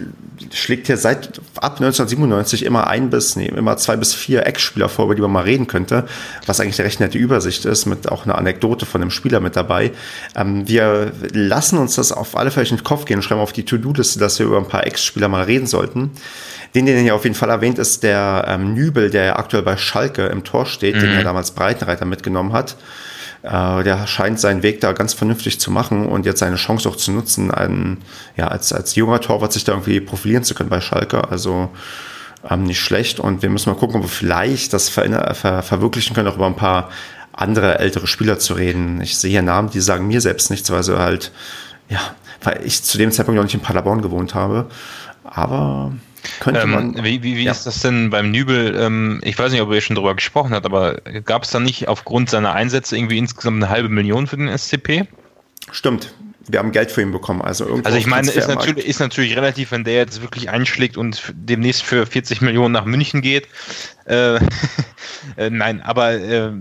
schlägt 0.53 0.87
hier 0.87 0.97
seit 0.97 1.41
ab 1.57 1.77
1997 1.81 2.64
immer 2.64 2.87
ein 2.87 3.11
bis, 3.11 3.37
nee, 3.37 3.47
immer 3.47 3.77
zwei 3.79 3.97
bis 3.97 4.14
vier 4.14 4.47
Ex-Spieler 4.47 4.89
vor, 4.89 5.07
über 5.07 5.14
die 5.14 5.22
man 5.22 5.33
mal 5.33 5.45
reden 5.45 5.66
könnte, 5.66 6.07
was 6.47 6.61
eigentlich 6.61 6.79
eine 6.79 6.87
recht 6.87 7.01
nette 7.01 7.18
Übersicht 7.18 7.64
ist, 7.64 7.87
mit 7.87 8.09
auch 8.11 8.24
einer 8.24 8.37
Anekdote 8.37 8.87
von 8.87 9.01
dem 9.01 9.11
Spieler 9.11 9.41
mit 9.41 9.57
dabei. 9.57 9.93
Ähm, 10.35 10.68
wir 10.68 11.12
lassen 11.33 11.79
uns 11.79 11.97
das 11.97 12.12
auf 12.12 12.37
alle 12.37 12.51
Fälle 12.51 12.68
in 12.68 12.77
den 12.77 12.85
Kopf 12.85 13.05
gehen 13.07 13.16
und 13.16 13.22
schreiben 13.22 13.41
auf 13.41 13.53
die 13.53 13.64
To-Do-Liste, 13.64 14.18
dass 14.18 14.39
wir 14.39 14.47
über 14.47 14.59
ein 14.59 14.68
paar 14.68 14.87
Ex-Spieler 14.87 15.29
mal 15.29 15.45
reden 15.45 15.66
sollten. 15.66 16.11
Den, 16.74 16.87
den 16.87 16.97
er 16.97 17.03
hier 17.03 17.14
auf 17.14 17.24
jeden 17.24 17.35
Fall 17.35 17.51
erwähnt, 17.51 17.79
ist 17.79 18.03
der 18.03 18.45
ähm, 18.49 18.74
Nübel, 18.74 19.11
der 19.11 19.39
aktuell 19.39 19.62
bei 19.62 19.77
Schalke 19.77 20.27
im 20.27 20.45
Tor 20.45 20.66
steht, 20.66 20.97
mhm. 20.97 21.01
den 21.01 21.11
er 21.12 21.24
damals 21.24 21.53
Breitenreiter 21.53 22.05
mitgenommen 22.05 22.53
hat. 22.53 22.77
Äh, 23.47 23.84
der 23.84 24.07
scheint 24.07 24.40
seinen 24.40 24.62
Weg 24.62 24.80
da 24.80 24.92
ganz 24.92 25.14
vernünftig 25.14 25.61
zu 25.61 25.70
machen 25.70 26.07
und 26.07 26.26
jetzt 26.26 26.40
seine 26.40 26.57
Chance 26.57 26.88
auch 26.88 26.97
zu 26.97 27.12
nutzen, 27.12 27.51
einen, 27.51 28.03
ja, 28.36 28.49
als, 28.49 28.72
als 28.72 28.97
junger 28.97 29.20
Torwart 29.20 29.53
sich 29.53 29.64
da 29.64 29.72
irgendwie 29.72 30.01
profilieren 30.01 30.42
zu 30.42 30.55
können 30.55 30.68
bei 30.68 30.80
Schalke. 30.80 31.28
Also 31.30 31.70
ähm, 32.49 32.64
nicht 32.64 32.80
schlecht. 32.80 33.20
Und 33.20 33.42
wir 33.42 33.51
müssen 33.51 33.70
mal 33.70 33.78
gucken, 33.78 33.97
ob 33.97 34.03
wir 34.03 34.09
vielleicht 34.09 34.72
das 34.72 34.88
ver 34.88 35.34
ver 35.34 35.62
verwirklichen 35.62 36.14
können, 36.14 36.28
auch 36.28 36.36
über 36.36 36.47
ein 36.47 36.57
paar 36.57 36.90
andere 37.32 37.78
ältere 37.78 38.07
Spieler 38.07 38.38
zu 38.38 38.55
reden. 38.55 39.01
Ich 39.01 39.16
sehe 39.16 39.30
hier 39.30 39.42
Namen, 39.42 39.70
die 39.70 39.80
sagen 39.80 40.09
mir 40.09 40.20
selbst 40.20 40.51
nichts, 40.51 40.70
weil 40.70 40.82
sie 40.82 40.99
halt, 40.99 41.32
ja, 41.88 42.01
weil 42.42 42.61
ich 42.64 42.82
zu 42.82 42.99
dem 42.99 43.12
Zeitpunkt 43.12 43.36
noch 43.36 43.44
nicht 43.44 43.55
in 43.55 43.61
Paderborn 43.61 44.03
gewohnt 44.03 44.34
habe. 44.34 44.66
Aber 45.22 45.92
könnte 46.41 46.61
ähm, 46.61 46.71
man. 46.71 47.05
Wie, 47.05 47.23
wie, 47.23 47.37
wie 47.37 47.45
ja. 47.45 47.53
ist 47.53 47.67
das 47.67 47.81
denn 47.81 48.11
beim 48.11 48.31
Nübel? 48.31 48.77
Ähm, 48.79 49.21
ich 49.23 49.39
weiß 49.39 49.53
nicht, 49.53 49.61
ob 49.61 49.73
ihr 49.73 49.81
schon 49.81 49.97
darüber 49.97 50.14
gesprochen 50.14 50.53
habt, 50.53 50.67
aber 50.67 50.97
gab 51.25 51.45
es 51.45 51.51
da 51.51 51.61
nicht 51.61 51.89
aufgrund 51.89 52.31
seiner 52.31 52.53
Einsätze 52.53 52.97
irgendwie 52.97 53.19
insgesamt 53.19 53.62
eine 53.62 53.71
halbe 53.71 53.89
Million 53.89 54.27
für 54.27 54.37
den 54.37 54.49
SCP? 54.57 55.07
Stimmt, 55.71 56.14
wir 56.49 56.59
haben 56.59 56.72
Geld 56.72 56.90
für 56.90 57.03
ihn 57.03 57.12
bekommen. 57.12 57.42
Also, 57.42 57.80
also 57.82 57.99
ich 57.99 58.07
meine, 58.07 58.30
ist 58.30 58.49
natürlich, 58.49 58.86
ist 58.86 59.01
natürlich 59.01 59.36
relativ, 59.36 59.72
wenn 59.72 59.84
der 59.84 59.94
jetzt 59.94 60.22
wirklich 60.22 60.51
einschlägt 60.51 60.97
und 60.97 61.32
demnächst 61.34 61.82
für 61.82 62.07
40 62.07 62.40
Millionen 62.40 62.72
nach 62.72 62.84
München 62.84 63.20
geht. 63.20 63.49
Äh, 64.05 64.36
äh, 65.36 65.51
nein, 65.51 65.82
aber 65.82 66.12
äh, 66.12 66.53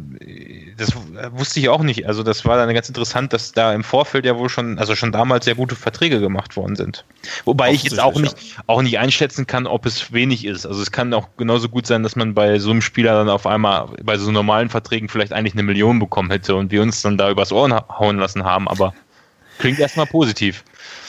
das 0.78 0.94
wusste 1.32 1.60
ich 1.60 1.70
auch 1.70 1.84
nicht. 1.84 2.08
Also 2.08 2.24
das 2.24 2.46
war 2.46 2.58
dann 2.58 2.74
ganz 2.74 2.88
interessant, 2.88 3.34
dass 3.34 3.52
da 3.52 3.74
im 3.74 3.84
Vorfeld 3.84 4.26
ja 4.26 4.36
wohl 4.38 4.50
schon, 4.50 4.80
also 4.80 4.96
schon 4.96 5.12
damals 5.12 5.46
sehr 5.46 5.56
gute 5.56 5.76
Verträge 5.76 6.20
gemacht 6.20 6.56
worden 6.56 6.76
sind. 6.76 7.06
Wobei 7.46 7.72
ich 7.72 7.84
jetzt 7.84 8.00
auch 8.00 8.20
nicht, 8.20 8.36
auch 8.66 8.82
nicht 8.82 8.98
einschätzen 8.98 9.46
kann, 9.46 9.68
ob 9.68 9.86
es 9.86 10.12
wenig 10.12 10.46
ist. 10.46 10.66
Also 10.66 10.82
es 10.82 10.92
kann 10.92 11.14
auch 11.14 11.30
genauso 11.38 11.70
gut 11.70 11.86
sein, 11.86 12.02
dass 12.02 12.16
man 12.16 12.34
bei 12.34 12.58
so 12.58 12.72
einem 12.72 12.82
Spieler 12.82 13.14
dann 13.14 13.30
auf 13.30 13.46
einmal 13.46 13.90
bei 14.04 14.18
so 14.18 14.32
normalen 14.32 14.70
Verträgen 14.70 15.10
vielleicht 15.10 15.34
eigentlich 15.34 15.54
eine 15.54 15.64
Million 15.64 16.00
bekommen 16.00 16.32
hätte 16.32 16.56
und 16.56 16.72
wir 16.72 16.82
uns 16.82 17.04
dann 17.04 17.18
da 17.18 17.30
übers 17.30 17.52
Ohr 17.52 17.66
hauen 18.00 18.18
lassen 18.18 18.44
haben, 18.44 18.68
aber 18.68 18.94
Klingt 19.60 19.80
erstmal 19.80 20.06
positiv. 20.06 20.64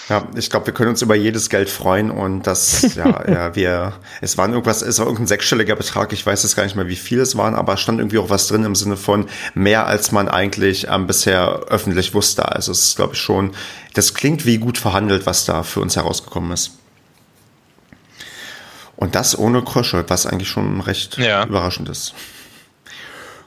Ja, 0.09 0.29
ich 0.37 0.51
glaube, 0.51 0.67
wir 0.67 0.73
können 0.73 0.91
uns 0.91 1.03
über 1.03 1.17
jedes 1.17 1.51
Geld 1.51 1.69
freuen 1.69 2.13
und 2.13 2.47
das, 2.47 2.95
ja, 2.95 3.29
ja, 3.29 3.57
wir, 3.57 3.95
es 4.21 4.39
waren 4.39 4.53
irgendwas, 4.53 4.83
es 4.83 5.01
war 5.01 5.07
irgendein 5.07 5.27
sechsstelliger 5.27 5.75
Betrag, 5.75 6.13
ich 6.13 6.25
weiß 6.25 6.45
jetzt 6.45 6.55
gar 6.55 6.63
nicht 6.63 6.77
mehr, 6.77 6.87
wie 6.87 6.97
viel 6.97 7.19
es 7.19 7.37
waren, 7.37 7.57
aber 7.57 7.75
es 7.75 7.81
stand 7.81 7.99
irgendwie 7.99 8.19
auch 8.19 8.31
was 8.31 8.47
drin 8.47 8.65
im 8.65 8.77
Sinne 8.77 8.97
von 8.97 9.27
mehr, 9.55 9.87
als 9.87 10.13
man 10.13 10.29
eigentlich 10.29 10.87
ähm, 10.89 11.09
bisher 11.09 11.65
öffentlich 11.69 12.15
wusste. 12.15 12.53
Also 12.53 12.71
es 12.71 12.85
ist, 12.85 12.97
glaube 12.97 13.15
ich, 13.15 13.21
schon, 13.21 13.53
das 13.95 14.15
klingt 14.15 14.47
wie 14.47 14.59
gut 14.59 14.79
verhandelt, 14.79 15.27
was 15.27 15.45
da 15.45 15.65
für 15.65 15.81
uns 15.81 15.97
herausgekommen 15.97 16.53
ist. 16.53 16.79
Und 18.95 19.17
das 19.17 19.37
ohne 19.37 19.63
Krösche, 19.63 20.05
was 20.09 20.25
eigentlich 20.27 20.49
schon 20.49 20.81
recht 20.81 21.19
ja. 21.19 21.45
überraschend 21.45 21.89
ist. 21.89 22.15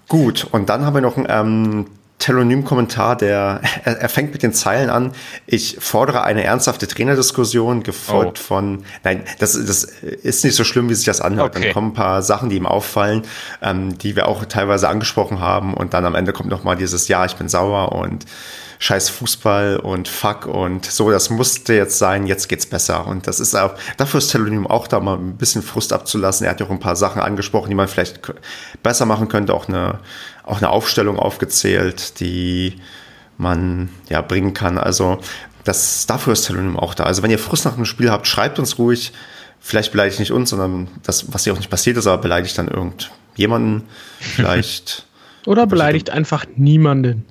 Gut, 0.09 0.45
und 0.51 0.69
dann 0.69 0.85
haben 0.85 0.93
wir 0.93 1.01
noch 1.01 1.17
ein 1.17 1.25
ähm, 1.29 1.85
Telonym-Kommentar, 2.19 3.15
der, 3.15 3.61
er, 3.85 4.01
er, 4.01 4.09
fängt 4.09 4.33
mit 4.33 4.43
den 4.43 4.53
Zeilen 4.53 4.89
an, 4.89 5.13
ich 5.47 5.77
fordere 5.79 6.23
eine 6.23 6.43
ernsthafte 6.43 6.87
Trainerdiskussion, 6.87 7.81
gefolgt 7.81 8.39
oh. 8.41 8.43
von, 8.43 8.83
nein, 9.03 9.23
das, 9.39 9.53
das 9.53 9.83
ist 9.83 10.43
nicht 10.43 10.55
so 10.55 10.65
schlimm, 10.65 10.89
wie 10.89 10.95
sich 10.95 11.05
das 11.05 11.21
anhört. 11.21 11.55
Okay. 11.55 11.65
Dann 11.65 11.73
kommen 11.73 11.87
ein 11.91 11.93
paar 11.93 12.21
Sachen, 12.21 12.49
die 12.49 12.57
ihm 12.57 12.65
auffallen, 12.65 13.23
ähm, 13.61 13.97
die 13.97 14.17
wir 14.17 14.27
auch 14.27 14.43
teilweise 14.45 14.89
angesprochen 14.89 15.39
haben 15.39 15.73
und 15.73 15.93
dann 15.93 16.05
am 16.05 16.13
Ende 16.13 16.33
kommt 16.33 16.49
noch 16.49 16.63
mal 16.63 16.75
dieses, 16.75 17.07
ja, 17.07 17.25
ich 17.25 17.35
bin 17.35 17.47
sauer 17.47 17.93
und 17.93 18.25
scheiß 18.81 19.09
Fußball 19.09 19.77
und 19.77 20.07
fuck 20.07 20.45
und 20.45 20.85
so, 20.85 21.11
das 21.11 21.29
musste 21.29 21.73
jetzt 21.73 21.99
sein, 21.99 22.25
jetzt 22.25 22.47
geht's 22.47 22.65
besser. 22.65 23.05
Und 23.07 23.27
das 23.27 23.41
ist 23.41 23.53
auch, 23.53 23.75
dafür 23.97 24.19
ist 24.19 24.31
Telonym 24.31 24.65
auch 24.65 24.87
da 24.87 25.01
mal 25.01 25.17
ein 25.17 25.35
bisschen 25.35 25.61
Frust 25.61 25.91
abzulassen. 25.91 26.45
Er 26.45 26.51
hat 26.51 26.61
ja 26.61 26.65
auch 26.65 26.71
ein 26.71 26.79
paar 26.79 26.95
Sachen 26.95 27.21
angesprochen, 27.21 27.69
die 27.69 27.75
man 27.75 27.89
vielleicht 27.89 28.21
besser 28.81 29.05
machen 29.05 29.27
könnte, 29.27 29.53
auch 29.53 29.67
eine, 29.67 29.99
auch 30.49 30.57
eine 30.57 30.69
Aufstellung 30.69 31.19
aufgezählt, 31.19 32.19
die 32.19 32.75
man 33.37 33.89
ja 34.09 34.21
bringen 34.21 34.53
kann. 34.53 34.77
Also 34.77 35.19
das, 35.63 36.05
dafür 36.05 36.33
ist 36.33 36.47
Telonym 36.47 36.77
auch 36.77 36.93
da. 36.93 37.03
Also 37.03 37.23
wenn 37.23 37.31
ihr 37.31 37.39
Frust 37.39 37.65
nach 37.65 37.75
einem 37.75 37.85
Spiel 37.85 38.11
habt, 38.11 38.27
schreibt 38.27 38.59
uns 38.59 38.77
ruhig. 38.77 39.13
Vielleicht 39.59 39.91
beleidigt 39.91 40.19
nicht 40.19 40.31
uns, 40.31 40.49
sondern 40.51 40.87
das, 41.03 41.33
was 41.33 41.43
hier 41.43 41.53
auch 41.53 41.57
nicht 41.57 41.69
passiert 41.69 41.97
ist, 41.97 42.07
aber 42.07 42.21
beleidigt 42.21 42.57
dann 42.57 42.67
irgendjemanden. 42.67 43.83
Vielleicht. 44.19 45.05
Oder 45.45 45.67
beleidigt 45.67 46.09
einfach 46.09 46.45
niemanden. 46.55 47.25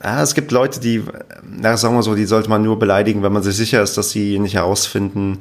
Ah, 0.00 0.22
es 0.22 0.34
gibt 0.34 0.50
Leute, 0.50 0.80
die, 0.80 1.04
na, 1.44 1.76
sagen 1.76 1.94
wir 1.94 2.02
so, 2.02 2.16
die 2.16 2.24
sollte 2.24 2.48
man 2.48 2.62
nur 2.62 2.76
beleidigen, 2.76 3.22
wenn 3.22 3.32
man 3.32 3.44
sich 3.44 3.54
sicher 3.54 3.82
ist, 3.82 3.96
dass 3.96 4.10
sie 4.10 4.40
nicht 4.40 4.54
herausfinden, 4.54 5.38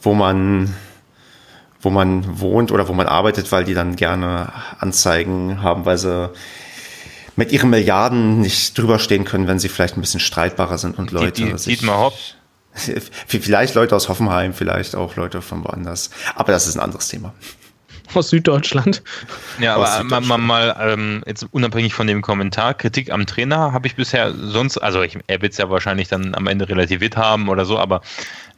wo 0.00 0.14
man, 0.14 0.74
wo 1.80 1.90
man 1.90 2.40
wohnt 2.40 2.72
oder 2.72 2.88
wo 2.88 2.92
man 2.92 3.06
arbeitet, 3.06 3.50
weil 3.52 3.64
die 3.64 3.74
dann 3.74 3.96
gerne 3.96 4.52
Anzeigen 4.78 5.62
haben, 5.62 5.84
weil 5.84 5.98
sie 5.98 6.30
mit 7.36 7.52
ihren 7.52 7.70
Milliarden 7.70 8.40
nicht 8.40 8.76
drüber 8.76 8.98
stehen 8.98 9.24
können, 9.24 9.46
wenn 9.46 9.60
sie 9.60 9.68
vielleicht 9.68 9.96
ein 9.96 10.00
bisschen 10.00 10.20
streitbarer 10.20 10.76
sind 10.76 10.98
und 10.98 11.12
Leute. 11.12 11.32
Die, 11.32 11.52
die, 11.52 11.58
sich, 11.58 11.78
Dietmar 11.78 11.98
Hopp. 11.98 12.14
Vielleicht 13.26 13.74
Leute 13.74 13.96
aus 13.96 14.08
Hoffenheim, 14.08 14.54
vielleicht 14.54 14.94
auch 14.94 15.16
Leute 15.16 15.42
von 15.42 15.64
woanders. 15.64 16.10
Aber 16.36 16.52
das 16.52 16.68
ist 16.68 16.76
ein 16.76 16.80
anderes 16.80 17.08
Thema. 17.08 17.34
Aus 18.14 18.30
Süddeutschland. 18.30 19.02
Ja, 19.58 19.74
aber 19.74 19.86
Süddeutschland. 19.86 20.28
mal, 20.28 20.38
mal 20.38 20.76
ähm, 20.80 21.22
jetzt 21.26 21.46
unabhängig 21.50 21.94
von 21.94 22.06
dem 22.06 22.22
Kommentar, 22.22 22.74
Kritik 22.74 23.10
am 23.10 23.26
Trainer 23.26 23.72
habe 23.72 23.88
ich 23.88 23.96
bisher 23.96 24.32
sonst, 24.32 24.78
also 24.78 25.02
ich, 25.02 25.18
er 25.26 25.42
wird 25.42 25.52
es 25.52 25.58
ja 25.58 25.68
wahrscheinlich 25.70 26.08
dann 26.08 26.34
am 26.34 26.46
Ende 26.46 26.68
relativiert 26.68 27.16
haben 27.16 27.48
oder 27.48 27.64
so, 27.64 27.78
aber 27.78 28.00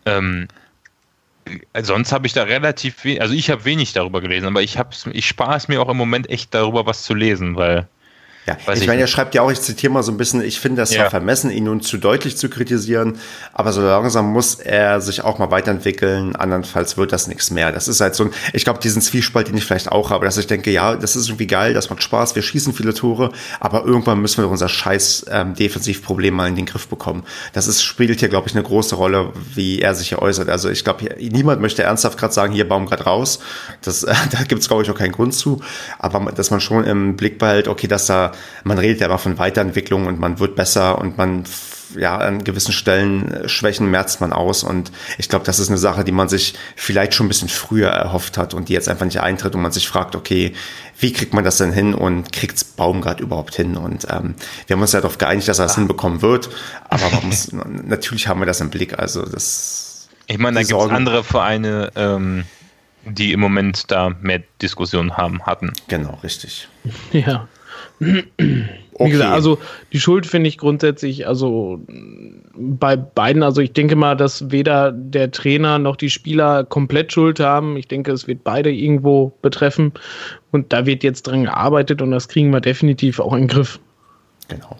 ähm, 0.04 0.48
sonst 1.82 2.12
habe 2.12 2.26
ich 2.26 2.32
da 2.32 2.44
relativ 2.44 3.04
wenig, 3.04 3.22
also 3.22 3.34
ich 3.34 3.50
habe 3.50 3.64
wenig 3.64 3.92
darüber 3.92 4.20
gelesen, 4.20 4.46
aber 4.46 4.62
ich, 4.62 4.78
ich 5.12 5.26
spare 5.26 5.56
es 5.56 5.68
mir 5.68 5.80
auch 5.80 5.88
im 5.88 5.96
Moment 5.96 6.28
echt 6.30 6.54
darüber, 6.54 6.86
was 6.86 7.04
zu 7.04 7.14
lesen, 7.14 7.56
weil 7.56 7.88
ja, 8.46 8.56
Weiß 8.64 8.80
ich 8.80 8.86
meine, 8.86 9.02
er 9.02 9.06
schreibt 9.06 9.34
ja 9.34 9.42
auch, 9.42 9.50
ich 9.50 9.60
zitiere 9.60 9.92
mal 9.92 10.02
so 10.02 10.10
ein 10.10 10.16
bisschen, 10.16 10.42
ich 10.42 10.60
finde 10.60 10.80
das 10.80 10.92
ja. 10.92 11.00
zwar 11.02 11.10
vermessen, 11.10 11.50
ihn 11.50 11.64
nun 11.64 11.82
zu 11.82 11.98
deutlich 11.98 12.36
zu 12.36 12.48
kritisieren, 12.48 13.18
aber 13.52 13.72
so 13.72 13.82
langsam 13.82 14.32
muss 14.32 14.54
er 14.54 15.00
sich 15.00 15.22
auch 15.22 15.38
mal 15.38 15.50
weiterentwickeln, 15.50 16.34
andernfalls 16.36 16.96
wird 16.96 17.12
das 17.12 17.28
nichts 17.28 17.50
mehr. 17.50 17.70
Das 17.70 17.86
ist 17.86 18.00
halt 18.00 18.14
so 18.14 18.24
ein, 18.24 18.30
ich 18.52 18.64
glaube, 18.64 18.80
diesen 18.80 19.02
Zwiespalt, 19.02 19.48
den 19.48 19.56
ich 19.56 19.64
vielleicht 19.64 19.92
auch 19.92 20.10
habe, 20.10 20.24
dass 20.24 20.38
ich 20.38 20.46
denke, 20.46 20.70
ja, 20.70 20.96
das 20.96 21.16
ist 21.16 21.28
irgendwie 21.28 21.46
geil, 21.46 21.74
das 21.74 21.90
macht 21.90 22.02
Spaß, 22.02 22.34
wir 22.34 22.42
schießen 22.42 22.72
viele 22.72 22.94
Tore, 22.94 23.30
aber 23.60 23.84
irgendwann 23.84 24.20
müssen 24.20 24.42
wir 24.42 24.48
unser 24.48 24.68
scheiß 24.68 25.26
ähm, 25.30 25.54
Defensivproblem 25.54 26.34
mal 26.34 26.48
in 26.48 26.56
den 26.56 26.66
Griff 26.66 26.88
bekommen. 26.88 27.24
Das 27.52 27.66
ist, 27.66 27.82
spielt 27.82 28.20
hier, 28.20 28.28
glaube 28.28 28.48
ich, 28.48 28.54
eine 28.54 28.64
große 28.64 28.94
Rolle, 28.94 29.32
wie 29.54 29.80
er 29.80 29.94
sich 29.94 30.08
hier 30.08 30.22
äußert. 30.22 30.48
Also 30.48 30.70
ich 30.70 30.82
glaube, 30.82 31.14
niemand 31.18 31.60
möchte 31.60 31.82
ernsthaft 31.82 32.18
gerade 32.18 32.32
sagen, 32.32 32.52
hier 32.52 32.66
Baum 32.66 32.86
gerade 32.86 33.04
raus. 33.04 33.40
Das, 33.82 34.02
äh, 34.02 34.14
da 34.30 34.42
gibt 34.44 34.62
es, 34.62 34.68
glaube 34.68 34.82
ich, 34.82 34.90
auch 34.90 34.96
keinen 34.96 35.12
Grund 35.12 35.34
zu. 35.34 35.60
Aber 35.98 36.32
dass 36.32 36.50
man 36.50 36.60
schon 36.60 36.84
im 36.84 37.16
Blick 37.16 37.38
behält, 37.38 37.68
okay, 37.68 37.86
dass 37.86 38.06
da 38.06 38.29
man 38.64 38.78
redet 38.78 39.00
ja 39.00 39.06
immer 39.06 39.18
von 39.18 39.38
Weiterentwicklung 39.38 40.06
und 40.06 40.18
man 40.18 40.38
wird 40.38 40.56
besser 40.56 40.98
und 40.98 41.18
man 41.18 41.44
ja, 41.96 42.16
an 42.18 42.44
gewissen 42.44 42.72
Stellen 42.72 43.32
äh, 43.32 43.48
Schwächen 43.48 43.90
merzt 43.90 44.20
man 44.20 44.32
aus. 44.32 44.62
Und 44.62 44.92
ich 45.18 45.28
glaube, 45.28 45.44
das 45.44 45.58
ist 45.58 45.68
eine 45.68 45.78
Sache, 45.78 46.04
die 46.04 46.12
man 46.12 46.28
sich 46.28 46.54
vielleicht 46.76 47.14
schon 47.14 47.26
ein 47.26 47.28
bisschen 47.28 47.48
früher 47.48 47.88
erhofft 47.88 48.38
hat 48.38 48.54
und 48.54 48.68
die 48.68 48.72
jetzt 48.72 48.88
einfach 48.88 49.04
nicht 49.04 49.20
eintritt 49.20 49.54
und 49.54 49.62
man 49.62 49.72
sich 49.72 49.88
fragt, 49.88 50.14
okay, 50.14 50.54
wie 50.98 51.12
kriegt 51.12 51.34
man 51.34 51.44
das 51.44 51.58
denn 51.58 51.72
hin 51.72 51.94
und 51.94 52.32
kriegt's 52.32 52.64
Baumgart 52.64 53.20
überhaupt 53.20 53.54
hin? 53.54 53.76
Und 53.76 54.06
ähm, 54.10 54.34
wir 54.66 54.74
haben 54.74 54.82
uns 54.82 54.92
ja 54.92 55.00
darauf 55.00 55.18
geeinigt, 55.18 55.48
dass 55.48 55.58
er 55.58 55.64
das 55.64 55.72
ah. 55.72 55.76
hinbekommen 55.76 56.22
wird. 56.22 56.50
Aber 56.88 57.08
man 57.10 57.26
muss, 57.26 57.52
natürlich 57.84 58.28
haben 58.28 58.40
wir 58.40 58.46
das 58.46 58.60
im 58.60 58.70
Blick. 58.70 58.98
Also 58.98 59.22
das. 59.24 60.08
Ich 60.26 60.38
meine, 60.38 60.54
da 60.56 60.62
gibt 60.62 60.80
es 60.80 60.90
andere 60.90 61.24
Vereine, 61.24 61.90
ähm, 61.96 62.44
die 63.04 63.32
im 63.32 63.40
Moment 63.40 63.90
da 63.90 64.10
mehr 64.20 64.42
Diskussionen 64.62 65.16
haben 65.16 65.44
hatten. 65.46 65.72
Genau, 65.88 66.18
richtig. 66.22 66.68
Ja. 67.12 67.48
Okay. 68.00 68.24
Wie 68.98 69.10
gesagt, 69.10 69.32
also 69.32 69.58
die 69.92 70.00
Schuld 70.00 70.26
finde 70.26 70.48
ich 70.48 70.58
grundsätzlich, 70.58 71.26
also 71.26 71.80
bei 72.54 72.96
beiden, 72.96 73.42
also 73.42 73.60
ich 73.62 73.72
denke 73.72 73.96
mal, 73.96 74.14
dass 74.14 74.50
weder 74.50 74.92
der 74.92 75.30
Trainer 75.30 75.78
noch 75.78 75.96
die 75.96 76.10
Spieler 76.10 76.64
komplett 76.64 77.12
Schuld 77.12 77.40
haben. 77.40 77.76
Ich 77.76 77.88
denke, 77.88 78.12
es 78.12 78.26
wird 78.26 78.44
beide 78.44 78.70
irgendwo 78.70 79.32
betreffen 79.40 79.92
und 80.50 80.72
da 80.72 80.84
wird 80.84 81.02
jetzt 81.02 81.22
dran 81.22 81.44
gearbeitet 81.44 82.02
und 82.02 82.10
das 82.10 82.28
kriegen 82.28 82.50
wir 82.50 82.60
definitiv 82.60 83.20
auch 83.20 83.32
in 83.32 83.42
den 83.42 83.48
Griff. 83.48 83.80
Genau. 84.48 84.76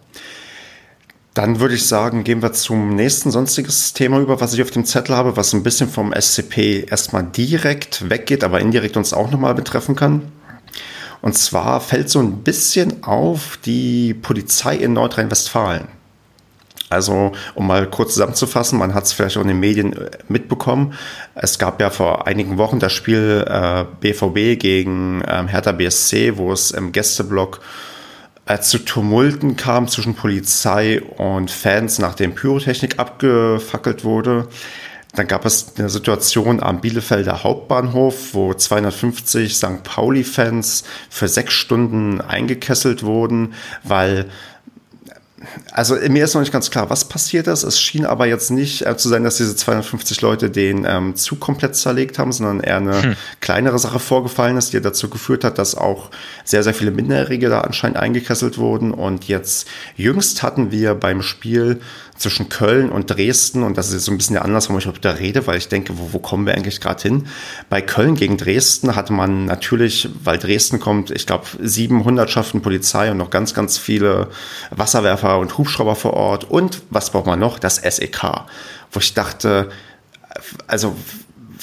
Dann 1.33 1.61
würde 1.61 1.75
ich 1.77 1.87
sagen, 1.87 2.25
gehen 2.25 2.43
wir 2.43 2.53
zum 2.53 2.95
nächsten 2.95 3.31
sonstiges 3.31 3.95
Thema 3.95 4.21
über, 4.21 4.41
was 4.41 4.53
ich 4.53 4.61
auf 4.61 4.71
dem 4.71 4.85
Zettel 4.85 5.17
habe, 5.17 5.37
was 5.37 5.55
ein 5.55 5.63
bisschen 5.63 5.89
vom 5.89 6.13
SCP 6.13 6.87
erstmal 6.91 7.25
direkt 7.25 8.11
weggeht, 8.11 8.45
aber 8.45 8.61
indirekt 8.61 8.97
uns 8.97 9.15
auch 9.15 9.31
nochmal 9.31 9.55
betreffen 9.55 9.95
kann. 9.97 10.23
Und 11.23 11.37
zwar 11.37 11.81
fällt 11.81 12.09
so 12.09 12.19
ein 12.21 12.39
bisschen 12.39 13.05
auf 13.05 13.59
die 13.65 14.15
Polizei 14.15 14.77
in 14.77 14.95
Nordrhein-Westfalen. 14.95 15.89
Also, 16.91 17.31
um 17.55 17.69
mal 17.69 17.89
kurz 17.89 18.15
zusammenzufassen, 18.15 18.77
man 18.77 18.95
hat 18.95 19.05
es 19.05 19.13
vielleicht 19.13 19.37
auch 19.37 19.43
in 19.43 19.49
den 19.49 19.61
Medien 19.61 19.93
äh, 19.93 20.11
mitbekommen. 20.29 20.95
Es 21.37 21.59
gab 21.61 21.81
ja 21.81 21.89
vor 21.89 22.27
einigen 22.27 22.59
Wochen 22.59 22.81
das 22.81 22.93
Spiel 22.93 23.45
äh, 23.49 23.85
BVB 24.01 24.61
gegen 24.61 25.23
ähm, 25.29 25.47
Hertha 25.47 25.71
BSC, 25.71 26.37
wo 26.37 26.53
es 26.53 26.73
im 26.73 26.91
Gästeblock 26.91 27.61
äh, 28.47 28.59
zu 28.59 28.79
Tumulten 28.79 29.55
kam 29.55 29.87
zwischen 29.87 30.17
Polizei 30.17 31.01
und 31.01 31.53
Fans, 31.53 32.01
nachdem 32.01 32.35
Pyrotechnik 32.35 32.99
abgefackelt 32.99 34.03
wurde. 34.03 34.49
Dann 35.15 35.27
gab 35.27 35.45
es 35.45 35.73
eine 35.77 35.89
Situation 35.89 36.63
am 36.63 36.81
Bielefelder 36.81 37.43
Hauptbahnhof, 37.43 38.33
wo 38.35 38.55
250 38.55 39.57
St. 39.57 39.83
Pauli-Fans 39.83 40.85
für 41.09 41.27
sechs 41.27 41.55
Stunden 41.55 42.21
eingekesselt 42.21 43.03
wurden, 43.03 43.55
weil 43.83 44.31
also 45.73 45.95
mir 45.95 46.25
ist 46.25 46.35
noch 46.35 46.43
nicht 46.43 46.53
ganz 46.53 46.71
klar, 46.71 46.91
was 46.91 47.07
passiert 47.09 47.47
ist. 47.47 47.63
Es 47.63 47.81
schien 47.81 48.05
aber 48.05 48.27
jetzt 48.27 48.51
nicht 48.51 48.87
äh, 48.87 48.97
zu 48.97 49.09
sein, 49.09 49.25
dass 49.25 49.39
diese 49.39 49.57
250 49.57 50.21
Leute 50.21 50.51
den 50.51 50.85
ähm, 50.87 51.17
Zug 51.17 51.41
komplett 51.41 51.77
zerlegt 51.77 52.19
haben, 52.19 52.33
sondern 52.33 52.61
eher 52.61 52.77
eine 52.77 53.03
hm. 53.03 53.17
kleinere 53.41 53.79
Sache 53.79 53.99
vorgefallen 53.99 54.57
ist, 54.59 54.73
die 54.73 54.81
dazu 54.81 55.09
geführt 55.09 55.45
hat, 55.45 55.59
dass 55.59 55.75
auch 55.75 56.11
sehr, 56.45 56.63
sehr 56.63 56.75
viele 56.75 56.91
Minderjährige 56.91 57.49
da 57.49 57.63
anscheinend 57.63 57.97
eingekesselt 57.97 58.59
wurden. 58.59 58.93
Und 58.93 59.29
jetzt 59.29 59.67
jüngst 59.97 60.43
hatten 60.43 60.71
wir 60.73 60.95
beim 60.95 61.23
Spiel 61.23 61.81
zwischen 62.21 62.51
Köln 62.51 62.91
und 62.91 63.07
Dresden, 63.07 63.63
und 63.63 63.79
das 63.79 63.89
ist 63.89 63.95
jetzt 63.95 64.05
so 64.05 64.13
ein 64.13 64.19
bisschen 64.19 64.35
der 64.35 64.45
Anlass, 64.45 64.69
warum 64.69 64.79
ich 64.79 64.87
heute 64.87 65.01
da 65.01 65.13
rede, 65.13 65.47
weil 65.47 65.57
ich 65.57 65.69
denke, 65.69 65.99
wo, 65.99 66.13
wo 66.13 66.19
kommen 66.19 66.45
wir 66.45 66.55
eigentlich 66.55 66.81
gerade 66.81 67.01
hin? 67.01 67.27
Bei 67.71 67.81
Köln 67.81 68.15
gegen 68.15 68.37
Dresden 68.37 68.95
hatte 68.95 69.15
man 69.15 69.47
natürlich, 69.47 70.09
weil 70.23 70.39
Dresden 70.39 70.81
kommt, 70.81 71.11
ich 71.11 71.27
glaube, 71.27 71.47
sieben 71.61 72.05
Hundertschaften 72.05 72.61
Polizei 72.61 73.11
und 73.11 73.17
noch 73.17 73.31
ganz, 73.31 73.55
ganz 73.55 73.79
viele 73.79 74.29
Wasserwerfer 74.71 75.39
und 75.39 75.57
Hubschrauber 75.57 75.97
vor 75.97 76.13
Ort. 76.13 76.45
Und 76.45 76.83
was 76.91 77.11
braucht 77.11 77.27
man 77.27 77.39
noch? 77.39 77.59
Das 77.59 77.77
SEK. 77.77 78.23
Wo 78.93 79.01
ich 79.01 79.15
dachte, 79.15 79.71
also 80.67 80.95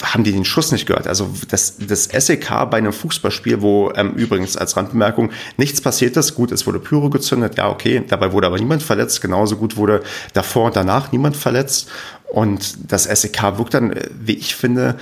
haben 0.04 0.24
die 0.24 0.32
den 0.32 0.46
Schuss 0.46 0.72
nicht 0.72 0.86
gehört. 0.86 1.08
Also 1.08 1.30
das, 1.50 1.76
das 1.80 2.06
SEK 2.06 2.70
bei 2.70 2.78
einem 2.78 2.94
Fußballspiel, 2.94 3.62
wo 3.62 3.92
ähm, 3.96 4.14
übrigens 4.14 4.58
als 4.58 4.78
Randbemerkung 4.78 5.32
nichts 5.58 5.82
passiert 5.82 6.18
ist. 6.18 6.36
Gut, 6.36 6.52
es 6.52 6.68
wurde 6.68 6.80
Pyro 6.80 7.10
gezündet, 7.10 7.58
ja, 7.58 7.70
okay, 7.70 8.04
dabei 8.08 8.32
wurde 8.32 8.48
aber 8.48 8.58
niemand 8.58 8.84
verletzt. 8.84 9.22
Genauso 9.22 9.58
gut 9.58 9.78
wurde 9.78 10.04
davor 10.34 10.66
und 10.66 10.76
danach 10.76 11.12
niemand 11.12 11.36
verletzt. 11.36 11.90
Und 12.30 12.92
das 12.92 13.06
SEK 13.06 13.58
wirkt 13.58 13.74
dann, 13.74 13.92
äh, 13.92 14.10
wie 14.20 14.34
ich 14.34 14.56
finde, 14.56 14.98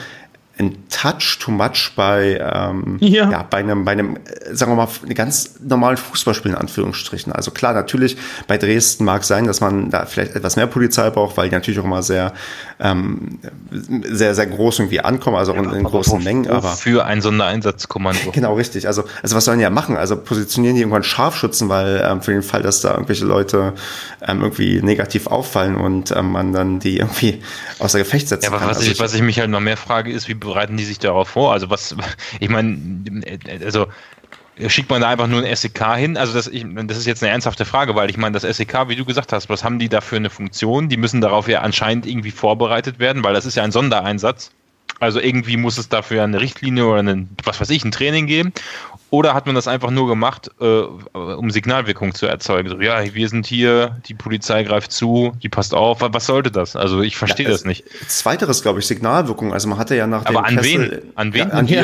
ein 0.58 0.88
Touch 0.90 1.38
too 1.40 1.52
much 1.52 1.92
bei, 1.96 2.40
ähm, 2.40 2.98
ja. 3.02 3.30
ja. 3.30 3.44
bei 3.44 3.58
einem, 3.58 3.84
bei 3.84 3.92
einem, 3.92 4.16
äh, 4.16 4.56
sagen 4.56 4.72
wir 4.72 4.76
mal, 4.76 5.14
ganz 5.14 5.60
normalen 5.60 5.98
Fußballspiel 5.98 6.52
in 6.52 6.58
Anführungsstrichen. 6.58 7.34
Also 7.34 7.52
klar, 7.52 7.74
natürlich 7.74 8.16
bei 8.48 8.58
Dresden 8.58 9.04
mag 9.04 9.26
sein, 9.26 9.46
dass 9.46 9.60
man 9.60 9.90
da 9.90 10.06
vielleicht 10.06 10.36
etwas 10.36 10.56
mehr 10.56 10.68
Polizei 10.68 11.10
braucht, 11.10 11.36
weil 11.36 11.50
die 11.50 11.56
natürlich 11.56 11.80
auch 11.80 11.86
immer 11.86 12.04
sehr, 12.04 12.34
ähm, 12.80 13.40
sehr, 13.72 14.36
sehr 14.36 14.48
groß 14.48 14.80
irgendwie 14.80 15.00
ankommen, 15.00 15.38
also 15.38 15.54
ja, 15.54 15.62
in, 15.62 15.72
in 15.72 15.84
großen 15.84 16.22
Mengen. 16.24 16.50
Aber 16.50 16.70
für 16.70 17.06
ein 17.06 17.22
Sondereinsatzkommando. 17.22 18.32
Genau, 18.32 18.56
richtig. 18.56 18.88
Also, 18.88 19.04
also 19.22 19.36
was 19.36 19.46
sollen 19.46 19.60
die 19.60 19.64
ja 19.64 19.70
machen? 19.70 19.96
Also 19.96 20.18
positionieren 20.18 20.76
die 20.76 20.82
irgendwann 20.82 21.04
Scharfschützen, 21.04 21.70
weil 21.70 22.04
ähm, 22.06 22.22
für 22.22 22.32
den 22.32 22.44
Fall, 22.44 22.62
dass 22.62 22.82
da 22.82 22.92
irgendwelche 22.92 23.26
Leute 23.26 23.74
ähm, 24.28 24.42
irgendwie 24.42 24.82
negativ 24.82 25.28
auffallen 25.28 25.76
und 25.76 26.12
ähm, 26.12 26.32
man 26.32 26.52
dann 26.52 26.80
die 26.80 26.98
irgendwie 26.98 27.42
außer 27.80 28.00
Gefecht 28.00 28.28
setzen 28.28 28.44
ja, 28.46 28.50
aber 28.50 28.60
kann. 28.60 28.70
Was, 28.70 28.78
also 28.78 28.92
ich, 28.92 29.00
was 29.00 29.14
ich 29.14 29.22
mich 29.22 29.40
halt 29.40 29.50
noch 29.50 29.62
mehr 29.62 29.78
frage, 29.78 30.12
ist, 30.12 30.28
wie 30.28 30.34
bereiten 30.34 30.76
die 30.76 30.86
sich 30.86 31.00
darauf 31.00 31.30
vor? 31.30 31.54
Also 31.54 31.70
was, 31.70 31.96
ich 32.40 32.50
meine, 32.50 32.78
also 33.64 33.88
schickt 34.68 34.90
man 34.90 35.02
da 35.02 35.10
einfach 35.10 35.28
nur 35.28 35.44
ein 35.44 35.56
SEK 35.56 35.96
hin? 35.96 36.18
Also 36.18 36.34
das, 36.34 36.48
ich, 36.48 36.66
das 36.86 36.98
ist 36.98 37.06
jetzt 37.06 37.24
eine 37.24 37.32
ernsthafte 37.32 37.66
Frage, 37.66 37.96
weil 37.96 38.10
ich 38.10 38.18
meine, 38.18 38.38
das 38.38 38.58
SEK, 38.58 38.88
wie 38.88 38.96
du 38.96 39.06
gesagt 39.06 39.34
hast, 39.34 39.50
was 39.50 39.64
haben 39.64 39.80
die 39.80 39.90
da 39.90 40.02
für 40.02 40.16
eine 40.16 40.30
Funktion? 40.30 40.90
Die 40.90 40.98
müssen 40.98 41.22
darauf 41.22 41.48
ja 41.48 41.62
anscheinend 41.62 42.06
irgendwie 42.06 42.32
vorbereitet 42.32 43.00
werden, 43.00 43.24
weil 43.24 43.34
das 43.34 43.46
ist 43.46 43.56
ja 43.56 43.64
ein 43.64 43.72
Sondereinsatz. 43.72 44.52
Also 45.00 45.20
irgendwie 45.20 45.58
muss 45.58 45.78
es 45.78 45.90
dafür 45.90 46.24
eine 46.24 46.40
Richtlinie 46.40 46.86
oder 46.86 47.04
ein, 47.04 47.30
was 47.44 47.60
weiß 47.60 47.70
ich, 47.72 47.84
ein 47.84 47.92
Training 47.92 48.28
geben. 48.28 48.54
Oder 49.10 49.34
hat 49.34 49.46
man 49.46 49.56
das 49.56 49.68
einfach 49.68 49.92
nur 49.92 50.08
gemacht, 50.08 50.50
äh, 50.60 50.66
um 50.66 51.52
Signalwirkung 51.52 52.14
zu 52.14 52.26
erzeugen? 52.26 52.70
So, 52.70 52.82
ja, 52.82 53.14
wir 53.14 53.30
sind 53.30 53.46
hier, 53.46 54.02
die 54.08 54.14
Polizei 54.14 54.64
greift 54.64 54.92
zu, 54.92 55.34
die 55.44 55.50
passt 55.50 55.74
auf. 55.74 56.00
Was 56.02 56.26
sollte 56.26 56.50
das? 56.50 56.76
Also 56.76 57.02
ich 57.02 57.18
verstehe 57.18 57.46
ja, 57.46 57.52
das 57.52 57.66
nicht. 57.66 57.86
Zweiteres, 58.08 58.62
glaube 58.62 58.80
ich, 58.80 58.88
Signalwirkung. 58.88 59.54
Also 59.54 59.68
man 59.68 59.78
hatte 59.78 59.96
ja 59.96 60.08
nach 60.08 60.26
Aber 60.26 60.46
an 60.46 60.56
Kessel, 60.58 61.04
wen? 61.04 61.12
An 61.16 61.34
wen? 61.34 61.50
Ja, 61.50 61.54
an 61.54 61.68
die, 61.68 61.84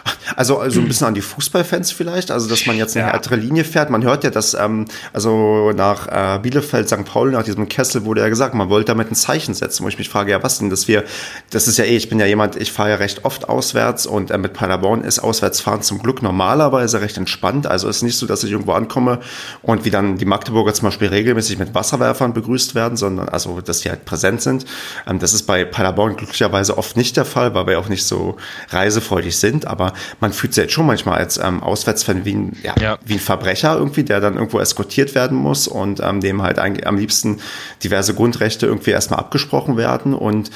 also, 0.36 0.58
also 0.58 0.80
ein 0.80 0.88
bisschen 0.88 1.06
an 1.08 1.14
die 1.14 1.22
Fußballfans 1.22 1.90
vielleicht, 1.90 2.30
also 2.30 2.48
dass 2.48 2.66
man 2.66 2.76
jetzt 2.76 2.96
eine 2.96 3.06
ja. 3.06 3.12
härtere 3.12 3.36
Linie 3.36 3.64
fährt. 3.64 3.90
Man 3.90 4.04
hört 4.04 4.22
ja, 4.22 4.30
dass 4.30 4.54
ähm, 4.54 4.86
also 5.12 5.72
nach 5.72 6.06
äh, 6.36 6.38
Bielefeld, 6.40 6.88
St. 6.88 7.04
Paul, 7.04 7.32
nach 7.32 7.42
diesem 7.42 7.68
Kessel 7.68 8.04
wurde 8.04 8.20
ja 8.20 8.28
gesagt, 8.28 8.54
man 8.54 8.68
wollte 8.68 8.86
damit 8.86 9.10
ein 9.10 9.14
Zeichen 9.14 9.54
setzen, 9.54 9.84
wo 9.84 9.88
ich 9.88 9.98
mich 9.98 10.08
frage, 10.08 10.30
ja 10.30 10.42
was 10.42 10.58
denn, 10.58 10.70
dass 10.70 10.86
wir, 10.86 11.04
das 11.50 11.66
ist 11.66 11.78
ja 11.78 11.84
eh, 11.84 11.96
ich 11.96 12.08
bin 12.08 12.20
ja 12.20 12.26
jemand, 12.26 12.56
ich 12.56 12.70
fahre 12.70 12.90
ja 12.90 12.96
recht 12.96 13.24
oft 13.24 13.48
auswärts 13.48 14.06
und 14.06 14.30
äh, 14.30 14.38
mit 14.38 14.52
Paderborn 14.52 15.02
ist 15.02 15.18
Auswärtsfahren 15.18 15.82
zum 15.82 15.98
Glück 15.98 16.22
normalerweise 16.22 17.00
recht 17.00 17.16
entspannt. 17.16 17.66
Also 17.66 17.88
ist 17.88 18.02
nicht 18.02 18.18
so, 18.18 18.26
dass 18.26 18.44
ich 18.44 18.50
irgendwo 18.50 18.72
ankomme 18.72 19.20
und 19.62 19.84
wie 19.84 19.90
dann 19.90 20.18
die 20.18 20.24
Magdeburger 20.24 20.74
zum 20.74 20.88
Beispiel 20.88 21.08
regelmäßig 21.08 21.58
mit 21.58 21.74
Wasserwerfern 21.74 22.34
begrüßt 22.34 22.74
werden, 22.74 22.96
sondern 22.96 23.28
also, 23.28 23.60
dass 23.60 23.80
die 23.80 23.88
halt 23.88 24.04
präsent 24.04 24.42
sind. 24.42 24.66
Ähm, 25.06 25.18
das 25.18 25.32
ist 25.32 25.44
bei 25.44 25.64
Paderborn 25.64 26.16
glücklicherweise 26.16 26.76
oft 26.78 26.96
nicht 26.96 27.16
der 27.16 27.24
Fall, 27.24 27.54
weil 27.54 27.66
wir 27.66 27.78
auch 27.78 27.88
nicht 27.88 28.04
so 28.04 28.36
reisefreudig 28.70 29.36
sind, 29.36 29.66
aber 29.66 29.92
man 30.20 30.25
fühlt 30.32 30.54
sich 30.54 30.62
jetzt 30.62 30.72
schon 30.72 30.86
manchmal 30.86 31.18
als 31.18 31.38
ähm, 31.38 31.62
Auswärtsfan 31.62 32.24
wie 32.24 32.34
ein, 32.34 32.56
ja, 32.62 32.74
ja. 32.80 32.98
wie 33.04 33.14
ein 33.14 33.20
Verbrecher 33.20 33.76
irgendwie, 33.76 34.04
der 34.04 34.20
dann 34.20 34.34
irgendwo 34.34 34.58
eskortiert 34.60 35.14
werden 35.14 35.36
muss 35.36 35.68
und 35.68 36.00
ähm, 36.00 36.20
dem 36.20 36.42
halt 36.42 36.58
am 36.58 36.96
liebsten 36.96 37.38
diverse 37.82 38.14
Grundrechte 38.14 38.66
irgendwie 38.66 38.90
erstmal 38.90 39.20
abgesprochen 39.20 39.76
werden. 39.76 40.14
Und 40.14 40.50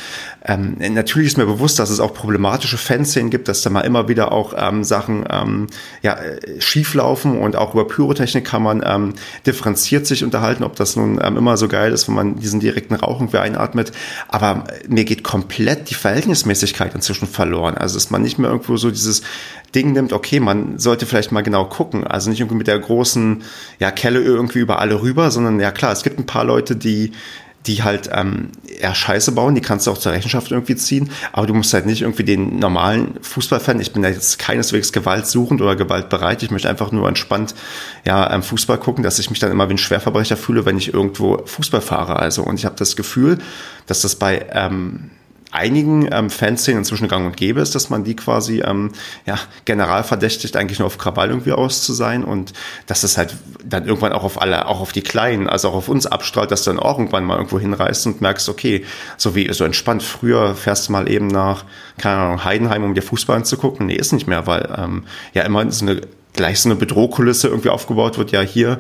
ähm, 0.44 0.76
natürlich 0.78 1.28
ist 1.28 1.38
mir 1.38 1.46
bewusst, 1.46 1.78
dass 1.78 1.90
es 1.90 2.00
auch 2.00 2.14
problematische 2.14 2.78
Fanszenen 2.78 3.30
gibt, 3.30 3.48
dass 3.48 3.62
da 3.62 3.70
mal 3.70 3.82
immer 3.82 4.08
wieder 4.08 4.32
auch 4.32 4.54
ähm, 4.56 4.84
Sachen 4.84 5.24
ähm, 5.30 5.66
ja, 6.02 6.18
schief 6.58 6.94
laufen 6.94 7.38
und 7.38 7.56
auch 7.56 7.74
über 7.74 7.86
Pyrotechnik 7.86 8.44
kann 8.44 8.62
man 8.62 8.82
ähm, 8.84 9.14
differenziert 9.46 10.06
sich 10.06 10.24
unterhalten, 10.24 10.64
ob 10.64 10.76
das 10.76 10.96
nun 10.96 11.20
ähm, 11.22 11.36
immer 11.36 11.56
so 11.56 11.68
geil 11.68 11.92
ist, 11.92 12.08
wenn 12.08 12.14
man 12.14 12.36
diesen 12.36 12.60
direkten 12.60 12.94
Rauch 12.94 13.20
irgendwie 13.20 13.38
einatmet. 13.38 13.92
Aber 14.28 14.64
mir 14.88 15.04
geht 15.04 15.22
komplett 15.24 15.90
die 15.90 15.94
Verhältnismäßigkeit 15.94 16.94
inzwischen 16.94 17.28
verloren. 17.28 17.76
Also 17.76 17.94
dass 17.94 18.10
man 18.10 18.22
nicht 18.22 18.38
mehr 18.38 18.50
irgendwo 18.50 18.76
so 18.76 18.90
dieses 18.90 19.22
Ding 19.74 19.92
nimmt, 19.92 20.12
okay, 20.12 20.40
man 20.40 20.78
sollte 20.78 21.06
vielleicht 21.06 21.32
mal 21.32 21.42
genau 21.42 21.64
gucken. 21.64 22.06
Also 22.06 22.30
nicht 22.30 22.40
irgendwie 22.40 22.56
mit 22.56 22.66
der 22.66 22.78
großen 22.78 23.42
ja, 23.78 23.90
Kelle 23.90 24.20
irgendwie 24.20 24.58
über 24.58 24.80
alle 24.80 25.00
rüber, 25.02 25.30
sondern 25.30 25.60
ja 25.60 25.70
klar, 25.70 25.92
es 25.92 26.02
gibt 26.02 26.18
ein 26.18 26.26
paar 26.26 26.44
Leute, 26.44 26.76
die 26.76 27.12
die 27.66 27.82
halt 27.82 28.08
ähm, 28.12 28.48
eher 28.66 28.94
Scheiße 28.94 29.32
bauen, 29.32 29.54
die 29.54 29.60
kannst 29.60 29.86
du 29.86 29.90
auch 29.90 29.98
zur 29.98 30.12
Rechenschaft 30.12 30.50
irgendwie 30.50 30.76
ziehen, 30.76 31.10
aber 31.32 31.46
du 31.46 31.54
musst 31.54 31.74
halt 31.74 31.84
nicht 31.84 32.02
irgendwie 32.02 32.24
den 32.24 32.58
normalen 32.58 33.14
Fußballfan, 33.20 33.80
ich 33.80 33.92
bin 33.92 34.02
ja 34.02 34.08
jetzt 34.08 34.38
keineswegs 34.38 34.92
gewaltsuchend 34.92 35.60
oder 35.60 35.76
gewaltbereit, 35.76 36.42
ich 36.42 36.50
möchte 36.50 36.70
einfach 36.70 36.90
nur 36.90 37.06
entspannt 37.06 37.54
ja 38.06 38.32
ähm, 38.32 38.42
Fußball 38.42 38.78
gucken, 38.78 39.04
dass 39.04 39.18
ich 39.18 39.28
mich 39.28 39.40
dann 39.40 39.50
immer 39.50 39.68
wie 39.68 39.74
ein 39.74 39.78
Schwerverbrecher 39.78 40.38
fühle, 40.38 40.64
wenn 40.64 40.78
ich 40.78 40.94
irgendwo 40.94 41.42
Fußball 41.44 41.82
fahre. 41.82 42.16
Also 42.16 42.42
und 42.42 42.58
ich 42.58 42.64
habe 42.64 42.76
das 42.76 42.96
Gefühl, 42.96 43.38
dass 43.86 44.00
das 44.00 44.16
bei 44.16 44.46
ähm, 44.52 45.10
einigen 45.52 46.08
ähm, 46.12 46.30
Fanszenen 46.30 46.78
inzwischen 46.78 47.08
gang 47.08 47.26
und 47.26 47.36
gäbe 47.36 47.60
ist, 47.60 47.74
dass 47.74 47.90
man 47.90 48.04
die 48.04 48.14
quasi 48.14 48.60
ähm, 48.60 48.92
ja, 49.26 49.38
general 49.64 50.04
verdächtigt, 50.04 50.56
eigentlich 50.56 50.78
nur 50.78 50.86
auf 50.86 50.98
Krawall 50.98 51.30
irgendwie 51.30 51.52
aus 51.52 51.82
zu 51.82 51.92
sein 51.92 52.24
und 52.24 52.52
dass 52.86 53.00
das 53.00 53.18
halt 53.18 53.34
dann 53.64 53.86
irgendwann 53.86 54.12
auch 54.12 54.24
auf 54.24 54.40
alle, 54.40 54.66
auch 54.66 54.80
auf 54.80 54.92
die 54.92 55.02
Kleinen, 55.02 55.48
also 55.48 55.68
auch 55.68 55.74
auf 55.74 55.88
uns 55.88 56.06
abstrahlt, 56.06 56.50
dass 56.50 56.64
du 56.64 56.70
dann 56.70 56.78
auch 56.78 56.98
irgendwann 56.98 57.24
mal 57.24 57.36
irgendwo 57.36 57.58
hinreist 57.58 58.06
und 58.06 58.20
merkst, 58.20 58.48
okay, 58.48 58.84
so 59.16 59.34
wie 59.34 59.52
so 59.52 59.64
entspannt 59.64 60.02
früher 60.02 60.54
fährst 60.54 60.88
du 60.88 60.92
mal 60.92 61.10
eben 61.10 61.26
nach, 61.26 61.64
keine 61.98 62.16
Ahnung, 62.16 62.44
Heidenheim, 62.44 62.84
um 62.84 62.94
dir 62.94 63.02
Fußball 63.02 63.36
anzugucken. 63.36 63.86
Nee, 63.86 63.96
ist 63.96 64.12
nicht 64.12 64.26
mehr, 64.26 64.46
weil 64.46 64.72
ähm, 64.76 65.04
ja 65.34 65.42
immer 65.42 65.70
so 65.72 65.84
eine 65.84 66.00
gleich 66.32 66.60
so 66.60 66.68
eine 66.68 66.76
Bedrohkulisse 66.76 67.48
irgendwie 67.48 67.70
aufgebaut 67.70 68.18
wird, 68.18 68.30
ja 68.30 68.40
hier 68.40 68.78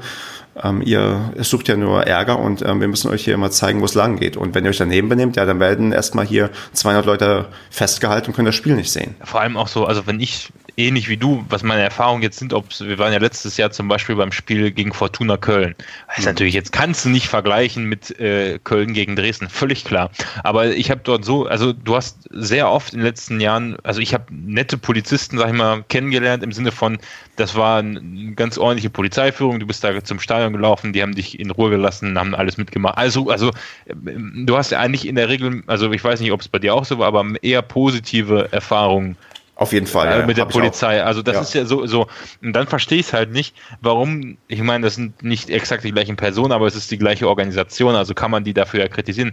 ähm, 0.62 0.82
ihr 0.82 1.32
sucht 1.38 1.68
ja 1.68 1.76
nur 1.76 2.06
Ärger 2.06 2.38
und 2.38 2.62
ähm, 2.62 2.80
wir 2.80 2.88
müssen 2.88 3.10
euch 3.10 3.24
hier 3.24 3.34
immer 3.34 3.50
zeigen, 3.50 3.80
wo 3.80 3.84
es 3.84 3.94
lang 3.94 4.16
geht. 4.16 4.36
Und 4.36 4.54
wenn 4.54 4.64
ihr 4.64 4.70
euch 4.70 4.78
daneben 4.78 5.08
benehmt, 5.08 5.36
ja, 5.36 5.44
dann 5.44 5.60
werden 5.60 5.92
erstmal 5.92 6.26
hier 6.26 6.50
200 6.72 7.06
Leute 7.06 7.48
festgehalten 7.70 8.28
und 8.28 8.34
können 8.34 8.46
das 8.46 8.54
Spiel 8.54 8.74
nicht 8.74 8.90
sehen. 8.90 9.14
Vor 9.22 9.40
allem 9.40 9.56
auch 9.56 9.68
so, 9.68 9.86
also 9.86 10.06
wenn 10.06 10.20
ich 10.20 10.50
ähnlich 10.80 11.08
wie 11.08 11.16
du, 11.16 11.44
was 11.48 11.62
meine 11.62 11.82
Erfahrungen 11.82 12.22
jetzt 12.22 12.38
sind, 12.38 12.52
ob 12.52 12.66
wir 12.80 12.98
waren 12.98 13.12
ja 13.12 13.18
letztes 13.18 13.56
Jahr 13.56 13.70
zum 13.70 13.88
Beispiel 13.88 14.16
beim 14.16 14.32
Spiel 14.32 14.70
gegen 14.70 14.92
Fortuna 14.92 15.36
Köln. 15.36 15.74
Das 16.08 16.18
ist 16.18 16.24
mhm. 16.24 16.30
natürlich, 16.30 16.54
jetzt 16.54 16.72
kannst 16.72 17.04
du 17.04 17.08
nicht 17.08 17.28
vergleichen 17.28 17.84
mit 17.84 18.18
äh, 18.18 18.58
Köln 18.62 18.92
gegen 18.92 19.16
Dresden, 19.16 19.48
völlig 19.48 19.84
klar. 19.84 20.10
Aber 20.42 20.68
ich 20.68 20.90
habe 20.90 21.00
dort 21.04 21.24
so, 21.24 21.46
also 21.46 21.72
du 21.72 21.96
hast 21.96 22.28
sehr 22.30 22.70
oft 22.70 22.92
in 22.92 23.00
den 23.00 23.06
letzten 23.06 23.40
Jahren, 23.40 23.76
also 23.82 24.00
ich 24.00 24.14
habe 24.14 24.24
nette 24.30 24.78
Polizisten, 24.78 25.38
sag 25.38 25.48
ich 25.48 25.56
mal, 25.56 25.84
kennengelernt 25.88 26.42
im 26.42 26.52
Sinne 26.52 26.72
von, 26.72 26.98
das 27.36 27.54
war 27.54 27.78
eine 27.78 28.32
ganz 28.34 28.58
ordentliche 28.58 28.90
Polizeiführung, 28.90 29.60
du 29.60 29.66
bist 29.66 29.84
da 29.84 30.02
zum 30.02 30.20
Stadion 30.20 30.52
gelaufen, 30.52 30.92
die 30.92 31.02
haben 31.02 31.14
dich 31.14 31.38
in 31.38 31.50
Ruhe 31.50 31.70
gelassen, 31.70 32.18
haben 32.18 32.34
alles 32.34 32.56
mitgemacht. 32.56 32.98
Also, 32.98 33.30
also 33.30 33.50
du 33.86 34.56
hast 34.56 34.70
ja 34.70 34.78
eigentlich 34.80 35.06
in 35.06 35.14
der 35.14 35.28
Regel, 35.28 35.62
also 35.66 35.90
ich 35.92 36.02
weiß 36.02 36.20
nicht, 36.20 36.32
ob 36.32 36.40
es 36.40 36.48
bei 36.48 36.58
dir 36.58 36.74
auch 36.74 36.84
so 36.84 36.98
war, 36.98 37.08
aber 37.08 37.24
eher 37.42 37.62
positive 37.62 38.48
Erfahrungen 38.52 39.16
auf 39.60 39.74
jeden 39.74 39.86
Fall. 39.86 40.20
Ja, 40.20 40.26
mit 40.26 40.38
der 40.38 40.46
Polizei. 40.46 41.04
Also 41.04 41.20
das 41.20 41.34
ja. 41.34 41.40
ist 41.42 41.54
ja 41.54 41.64
so, 41.66 41.84
so. 41.84 42.06
Und 42.42 42.54
dann 42.54 42.66
verstehe 42.66 42.98
ich 42.98 43.08
es 43.08 43.12
halt 43.12 43.30
nicht, 43.30 43.54
warum, 43.82 44.38
ich 44.48 44.62
meine, 44.62 44.86
das 44.86 44.94
sind 44.94 45.22
nicht 45.22 45.50
exakt 45.50 45.84
die 45.84 45.92
gleichen 45.92 46.16
Personen, 46.16 46.50
aber 46.52 46.66
es 46.66 46.74
ist 46.74 46.90
die 46.90 46.96
gleiche 46.96 47.28
Organisation, 47.28 47.94
also 47.94 48.14
kann 48.14 48.30
man 48.30 48.42
die 48.42 48.54
dafür 48.54 48.80
ja 48.80 48.88
kritisieren. 48.88 49.32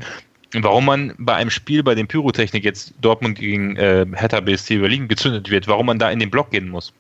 Warum 0.51 0.83
man 0.83 1.13
bei 1.17 1.35
einem 1.35 1.49
Spiel, 1.49 1.81
bei 1.81 1.95
dem 1.95 2.09
Pyrotechnik 2.09 2.65
jetzt 2.65 2.93
Dortmund 2.99 3.39
gegen 3.39 3.77
äh, 3.77 4.05
Hertha 4.15 4.41
BSC 4.41 4.79
Berlin 4.79 5.07
gezündet 5.07 5.49
wird, 5.49 5.69
warum 5.69 5.85
man 5.85 5.97
da 5.97 6.11
in 6.11 6.19
den 6.19 6.29
Block 6.29 6.51
gehen 6.51 6.67
muss. 6.67 6.91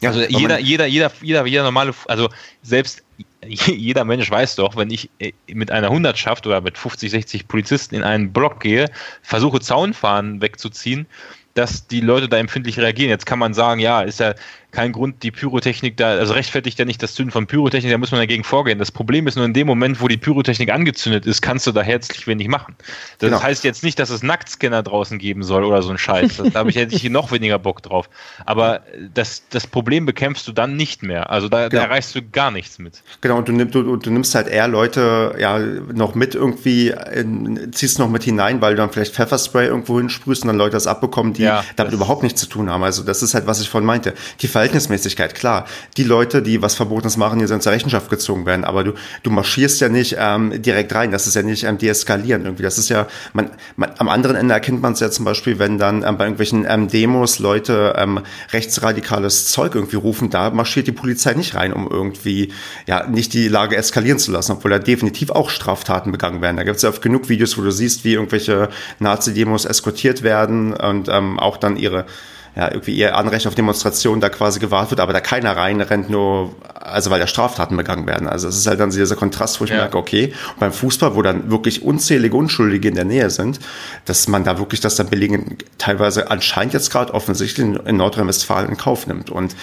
Ja, 0.00 0.08
also 0.08 0.22
jeder, 0.22 0.58
jeder, 0.58 0.86
jeder, 0.86 1.12
jeder, 1.20 1.44
jeder 1.44 1.64
normale, 1.64 1.92
also 2.06 2.30
selbst 2.62 3.04
jeder 3.46 4.04
Mensch 4.04 4.30
weiß 4.30 4.56
doch, 4.56 4.76
wenn 4.76 4.90
ich 4.90 5.10
äh, 5.18 5.32
mit 5.48 5.70
einer 5.70 5.90
Hundertschaft 5.90 6.46
oder 6.46 6.62
mit 6.62 6.78
50, 6.78 7.10
60 7.10 7.48
Polizisten 7.48 7.96
in 7.96 8.02
einen 8.02 8.32
Block 8.32 8.60
gehe, 8.60 8.90
versuche 9.20 9.60
Zaunfahren 9.60 10.40
wegzuziehen, 10.40 11.06
dass 11.54 11.86
die 11.86 12.00
Leute 12.00 12.28
da 12.28 12.38
empfindlich 12.38 12.78
reagieren. 12.78 13.10
Jetzt 13.10 13.26
kann 13.26 13.38
man 13.38 13.54
sagen, 13.54 13.80
ja, 13.80 14.02
ist 14.02 14.20
ja 14.20 14.34
kein 14.72 14.92
Grund, 14.92 15.22
die 15.22 15.30
Pyrotechnik 15.30 15.98
da, 15.98 16.12
also 16.12 16.32
rechtfertigt 16.32 16.78
ja 16.78 16.86
nicht 16.86 17.02
das 17.02 17.14
Zünden 17.14 17.30
von 17.30 17.46
Pyrotechnik, 17.46 17.92
da 17.92 17.98
muss 17.98 18.10
man 18.10 18.20
dagegen 18.20 18.42
vorgehen. 18.42 18.78
Das 18.78 18.90
Problem 18.90 19.26
ist 19.26 19.36
nur 19.36 19.44
in 19.44 19.52
dem 19.52 19.66
Moment, 19.66 20.00
wo 20.00 20.08
die 20.08 20.16
Pyrotechnik 20.16 20.72
angezündet 20.72 21.26
ist, 21.26 21.42
kannst 21.42 21.66
du 21.66 21.72
da 21.72 21.82
herzlich 21.82 22.26
wenig 22.26 22.48
machen. 22.48 22.74
Das 23.18 23.28
genau. 23.28 23.42
heißt 23.42 23.64
jetzt 23.64 23.84
nicht, 23.84 23.98
dass 23.98 24.08
es 24.08 24.22
Nacktscanner 24.22 24.82
draußen 24.82 25.18
geben 25.18 25.42
soll 25.42 25.64
oder 25.64 25.82
so 25.82 25.90
ein 25.90 25.98
Scheiß. 25.98 26.42
Da 26.52 26.60
habe 26.60 26.70
ich 26.70 26.76
hätte 26.76 26.94
ich 26.94 27.08
noch 27.10 27.32
weniger 27.32 27.58
Bock 27.58 27.82
drauf. 27.82 28.08
Aber 28.46 28.80
das, 29.12 29.42
das 29.50 29.66
Problem 29.66 30.06
bekämpfst 30.06 30.48
du 30.48 30.52
dann 30.52 30.74
nicht 30.74 31.02
mehr. 31.02 31.28
Also 31.28 31.50
da, 31.50 31.68
genau. 31.68 31.82
da 31.82 31.88
erreichst 31.88 32.14
du 32.14 32.22
gar 32.22 32.50
nichts 32.50 32.78
mit. 32.78 33.02
Genau, 33.20 33.36
und 33.36 33.48
du, 33.48 33.52
nimm, 33.52 33.70
du, 33.70 33.96
du 33.96 34.10
nimmst 34.10 34.34
halt 34.34 34.48
eher 34.48 34.68
Leute 34.68 35.36
ja 35.38 35.58
noch 35.58 36.14
mit 36.14 36.34
irgendwie, 36.34 36.94
in, 37.14 37.72
ziehst 37.74 37.98
noch 37.98 38.08
mit 38.08 38.22
hinein, 38.22 38.62
weil 38.62 38.72
du 38.72 38.78
dann 38.78 38.90
vielleicht 38.90 39.14
Pfefferspray 39.14 39.66
irgendwo 39.66 39.98
hinsprühst 39.98 40.44
und 40.44 40.48
dann 40.48 40.56
Leute 40.56 40.72
das 40.72 40.86
abbekommen, 40.86 41.34
die 41.34 41.42
ja, 41.42 41.62
damit 41.76 41.92
überhaupt 41.92 42.22
nichts 42.22 42.40
zu 42.40 42.46
tun 42.46 42.70
haben. 42.70 42.82
Also 42.82 43.02
das 43.02 43.22
ist 43.22 43.34
halt, 43.34 43.46
was 43.46 43.60
ich 43.60 43.68
vorhin 43.68 43.86
meinte. 43.86 44.14
Die 44.40 44.48
Verhältnismäßigkeit, 44.62 45.34
klar. 45.34 45.66
Die 45.96 46.04
Leute, 46.04 46.40
die 46.40 46.62
was 46.62 46.76
Verbotenes 46.76 47.16
machen, 47.16 47.40
die 47.40 47.46
sollen 47.46 47.60
zur 47.60 47.72
Rechenschaft 47.72 48.08
gezogen 48.08 48.46
werden. 48.46 48.64
Aber 48.64 48.84
du, 48.84 48.92
du 49.24 49.30
marschierst 49.30 49.80
ja 49.80 49.88
nicht 49.88 50.16
ähm, 50.18 50.62
direkt 50.62 50.94
rein. 50.94 51.10
Das 51.10 51.26
ist 51.26 51.34
ja 51.34 51.42
nicht 51.42 51.64
ähm, 51.64 51.78
deeskalieren 51.78 52.44
irgendwie. 52.44 52.62
Das 52.62 52.78
ist 52.78 52.88
ja, 52.88 53.08
man, 53.32 53.50
man, 53.74 53.90
am 53.98 54.08
anderen 54.08 54.36
Ende 54.36 54.54
erkennt 54.54 54.80
man 54.80 54.92
es 54.92 55.00
ja 55.00 55.10
zum 55.10 55.24
Beispiel, 55.24 55.58
wenn 55.58 55.78
dann 55.78 56.04
ähm, 56.04 56.16
bei 56.16 56.24
irgendwelchen 56.24 56.64
ähm, 56.68 56.86
Demos 56.86 57.40
Leute 57.40 57.94
ähm, 57.96 58.20
rechtsradikales 58.52 59.48
Zeug 59.48 59.74
irgendwie 59.74 59.96
rufen, 59.96 60.30
da 60.30 60.50
marschiert 60.50 60.86
die 60.86 60.92
Polizei 60.92 61.34
nicht 61.34 61.56
rein, 61.56 61.72
um 61.72 61.88
irgendwie 61.90 62.52
ja 62.86 63.08
nicht 63.08 63.34
die 63.34 63.48
Lage 63.48 63.76
eskalieren 63.76 64.20
zu 64.20 64.30
lassen, 64.30 64.52
obwohl 64.52 64.70
da 64.70 64.78
definitiv 64.78 65.30
auch 65.30 65.50
Straftaten 65.50 66.12
begangen 66.12 66.40
werden. 66.40 66.56
Da 66.56 66.62
gibt 66.62 66.76
es 66.76 66.82
ja 66.82 66.88
oft 66.88 67.02
genug 67.02 67.28
Videos, 67.28 67.58
wo 67.58 67.62
du 67.62 67.72
siehst, 67.72 68.04
wie 68.04 68.12
irgendwelche 68.12 68.68
Nazi-Demos 69.00 69.64
eskortiert 69.64 70.22
werden 70.22 70.72
und 70.72 71.08
ähm, 71.08 71.40
auch 71.40 71.56
dann 71.56 71.76
ihre 71.76 72.06
ja, 72.54 72.70
irgendwie 72.70 72.94
ihr 72.94 73.16
Anrecht 73.16 73.46
auf 73.46 73.54
Demonstrationen 73.54 74.20
da 74.20 74.28
quasi 74.28 74.60
gewahrt 74.60 74.90
wird, 74.90 75.00
aber 75.00 75.12
da 75.12 75.20
keiner 75.20 75.56
reinrennt, 75.56 76.10
nur, 76.10 76.54
also 76.74 77.10
weil 77.10 77.18
da 77.18 77.26
Straftaten 77.26 77.76
begangen 77.76 78.06
werden. 78.06 78.28
Also 78.28 78.48
es 78.48 78.58
ist 78.58 78.66
halt 78.66 78.78
dann 78.78 78.90
dieser 78.90 79.16
Kontrast, 79.16 79.60
wo 79.60 79.64
ich 79.64 79.70
ja. 79.70 79.76
merke, 79.76 79.96
okay, 79.96 80.34
beim 80.58 80.72
Fußball, 80.72 81.14
wo 81.14 81.22
dann 81.22 81.50
wirklich 81.50 81.82
unzählige 81.82 82.36
Unschuldige 82.36 82.88
in 82.88 82.94
der 82.94 83.06
Nähe 83.06 83.30
sind, 83.30 83.58
dass 84.04 84.28
man 84.28 84.44
da 84.44 84.58
wirklich 84.58 84.80
das 84.80 84.96
dann 84.96 85.08
belegen, 85.08 85.56
teilweise 85.78 86.30
anscheinend 86.30 86.74
jetzt 86.74 86.90
gerade 86.90 87.14
offensichtlich 87.14 87.66
in 87.66 87.96
Nordrhein-Westfalen 87.96 88.68
in 88.68 88.76
Kauf 88.76 89.06
nimmt. 89.06 89.30
Und 89.30 89.56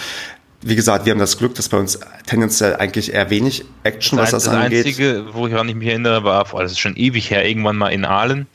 wie 0.61 0.75
gesagt, 0.75 1.05
wir 1.05 1.11
haben 1.11 1.19
das 1.19 1.37
Glück, 1.37 1.55
dass 1.55 1.69
bei 1.69 1.77
uns 1.77 1.99
tendenziell 2.25 2.75
eigentlich 2.75 3.13
eher 3.13 3.29
wenig 3.29 3.65
Action, 3.83 4.17
das 4.17 4.33
was 4.33 4.43
das, 4.43 4.51
das 4.51 4.63
angeht. 4.63 4.79
Das 4.79 4.87
Einzige, 4.87 5.25
wo 5.33 5.47
ich 5.47 5.53
mich 5.75 5.87
erinnere, 5.87 6.23
war, 6.23 6.43
das 6.43 6.71
ist 6.71 6.79
schon 6.79 6.97
ewig 6.97 7.29
her, 7.29 7.47
irgendwann 7.47 7.77
mal 7.77 7.89
in 7.89 8.03
Aalen, 8.03 8.47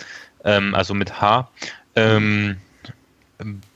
ähm, 0.45 0.74
also 0.74 0.93
mit 0.93 1.20
H. 1.20 1.49
Ähm, 1.97 2.57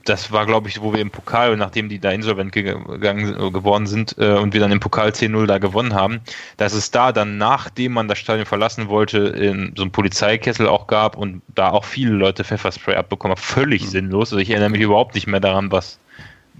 das 0.08 0.32
war, 0.32 0.46
glaube 0.46 0.68
ich, 0.68 0.80
wo 0.80 0.92
wir 0.92 1.00
im 1.00 1.10
Pokal, 1.10 1.56
nachdem 1.56 1.88
die 1.88 1.98
da 1.98 2.10
insolvent 2.10 2.52
gegangen, 2.52 3.52
geworden 3.52 3.86
sind 3.86 4.16
äh, 4.18 4.32
und 4.34 4.54
wir 4.54 4.60
dann 4.60 4.72
im 4.72 4.80
Pokal 4.80 5.10
10-0 5.10 5.46
da 5.46 5.58
gewonnen 5.58 5.94
haben, 5.94 6.20
dass 6.56 6.72
es 6.72 6.90
da 6.90 7.12
dann, 7.12 7.38
nachdem 7.38 7.92
man 7.92 8.08
das 8.08 8.18
Stadion 8.18 8.46
verlassen 8.46 8.88
wollte, 8.88 9.18
in 9.18 9.72
so 9.76 9.82
einen 9.82 9.92
Polizeikessel 9.92 10.66
auch 10.66 10.86
gab 10.86 11.16
und 11.16 11.42
da 11.54 11.70
auch 11.70 11.84
viele 11.84 12.12
Leute 12.12 12.44
Pfefferspray 12.44 12.96
abbekommen 12.96 13.36
haben. 13.36 13.42
Völlig 13.42 13.82
mhm. 13.82 13.88
sinnlos. 13.88 14.32
Also 14.32 14.38
ich 14.38 14.50
erinnere 14.50 14.70
mich 14.70 14.80
überhaupt 14.80 15.14
nicht 15.14 15.26
mehr 15.26 15.40
daran, 15.40 15.70
was, 15.70 15.98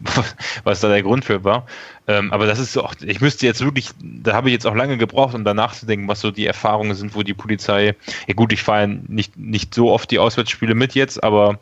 was 0.64 0.80
da 0.80 0.88
der 0.88 1.02
Grund 1.02 1.24
für 1.24 1.44
war. 1.44 1.66
Ähm, 2.06 2.32
aber 2.32 2.46
das 2.46 2.58
ist 2.58 2.72
so, 2.72 2.88
ich 3.04 3.20
müsste 3.20 3.46
jetzt 3.46 3.62
wirklich, 3.62 3.90
da 4.02 4.34
habe 4.34 4.48
ich 4.48 4.54
jetzt 4.54 4.66
auch 4.66 4.74
lange 4.74 4.96
gebraucht, 4.96 5.34
um 5.34 5.44
danach 5.44 5.74
zu 5.74 5.86
denken, 5.86 6.08
was 6.08 6.20
so 6.20 6.30
die 6.30 6.46
Erfahrungen 6.46 6.94
sind, 6.94 7.14
wo 7.14 7.22
die 7.22 7.34
Polizei, 7.34 7.94
ja 8.26 8.34
gut, 8.34 8.52
ich 8.52 8.62
fahre 8.62 8.88
nicht, 8.88 9.36
nicht 9.36 9.74
so 9.74 9.90
oft 9.90 10.10
die 10.10 10.18
Auswärtsspiele 10.18 10.74
mit 10.74 10.94
jetzt, 10.94 11.22
aber 11.22 11.58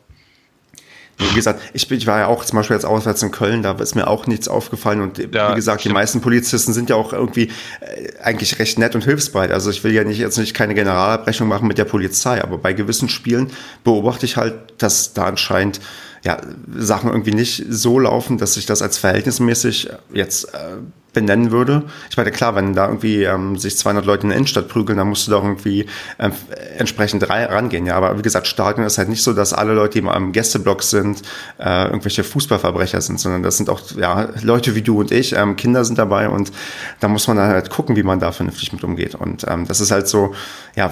wie 1.17 1.33
gesagt, 1.33 1.61
ich, 1.73 1.87
bin, 1.87 1.97
ich 1.97 2.05
war 2.05 2.19
ja 2.19 2.27
auch 2.27 2.45
zum 2.45 2.57
Beispiel 2.57 2.75
jetzt 2.75 2.85
auswärts 2.85 3.23
in 3.23 3.31
Köln, 3.31 3.63
da 3.63 3.71
ist 3.73 3.95
mir 3.95 4.07
auch 4.07 4.27
nichts 4.27 4.47
aufgefallen. 4.47 5.01
Und 5.01 5.17
ja, 5.17 5.51
wie 5.51 5.55
gesagt, 5.55 5.81
stimmt. 5.81 5.91
die 5.91 5.93
meisten 5.93 6.21
Polizisten 6.21 6.73
sind 6.73 6.89
ja 6.89 6.95
auch 6.95 7.11
irgendwie 7.11 7.49
äh, 7.79 8.11
eigentlich 8.21 8.59
recht 8.59 8.77
nett 8.77 8.93
und 8.93 9.03
hilfsbereit. 9.03 9.51
Also 9.51 9.71
ich 9.71 9.83
will 9.83 9.93
ja 9.93 10.03
nicht 10.03 10.19
jetzt 10.19 10.37
nicht 10.37 10.53
keine 10.53 10.75
Generalabrechnung 10.75 11.49
machen 11.49 11.67
mit 11.67 11.79
der 11.79 11.85
Polizei, 11.85 12.43
aber 12.43 12.59
bei 12.59 12.73
gewissen 12.73 13.09
Spielen 13.09 13.51
beobachte 13.83 14.25
ich 14.25 14.37
halt, 14.37 14.53
dass 14.77 15.13
da 15.13 15.25
anscheinend 15.25 15.79
ja, 16.23 16.39
Sachen 16.75 17.09
irgendwie 17.09 17.33
nicht 17.33 17.65
so 17.69 17.99
laufen, 17.99 18.37
dass 18.37 18.55
sich 18.55 18.65
das 18.65 18.81
als 18.81 18.97
verhältnismäßig 18.97 19.89
jetzt 20.13 20.53
äh, 20.53 20.77
benennen 21.17 21.49
würde. 21.49 21.81
Ich 22.11 22.17
meine, 22.17 22.29
klar, 22.31 22.53
wenn 22.53 22.75
da 22.75 22.85
irgendwie 22.85 23.23
ähm, 23.23 23.57
sich 23.57 23.75
200 23.75 24.05
Leute 24.05 24.23
in 24.23 24.29
der 24.29 24.37
Innenstadt 24.37 24.67
prügeln, 24.67 24.99
dann 24.99 25.09
musst 25.09 25.25
du 25.25 25.31
doch 25.31 25.43
irgendwie 25.43 25.87
ähm, 26.19 26.31
entsprechend 26.77 27.27
rangehen. 27.27 27.87
Ja, 27.87 27.95
aber 27.95 28.19
wie 28.19 28.21
gesagt, 28.21 28.45
Stadion 28.45 28.85
ist 28.85 28.99
halt 28.99 29.09
nicht 29.09 29.23
so, 29.23 29.33
dass 29.33 29.51
alle 29.51 29.73
Leute, 29.73 29.99
die 29.99 30.07
am 30.07 30.31
Gästeblock 30.31 30.83
sind, 30.83 31.23
äh, 31.57 31.85
irgendwelche 31.85 32.23
Fußballverbrecher 32.23 33.01
sind, 33.01 33.19
sondern 33.19 33.41
das 33.41 33.57
sind 33.57 33.67
auch 33.71 33.81
ja, 33.95 34.29
Leute 34.43 34.75
wie 34.75 34.83
du 34.83 34.99
und 34.99 35.11
ich, 35.11 35.33
ähm, 35.35 35.55
Kinder 35.55 35.83
sind 35.85 35.97
dabei 35.97 36.29
und 36.29 36.51
da 36.99 37.07
muss 37.07 37.27
man 37.27 37.37
dann 37.37 37.49
halt 37.49 37.71
gucken, 37.71 37.95
wie 37.95 38.03
man 38.03 38.19
da 38.19 38.31
vernünftig 38.31 38.71
mit 38.71 38.83
umgeht. 38.83 39.15
Und 39.15 39.43
ähm, 39.47 39.67
das 39.67 39.81
ist 39.81 39.89
halt 39.89 40.07
so, 40.07 40.35
ja, 40.75 40.91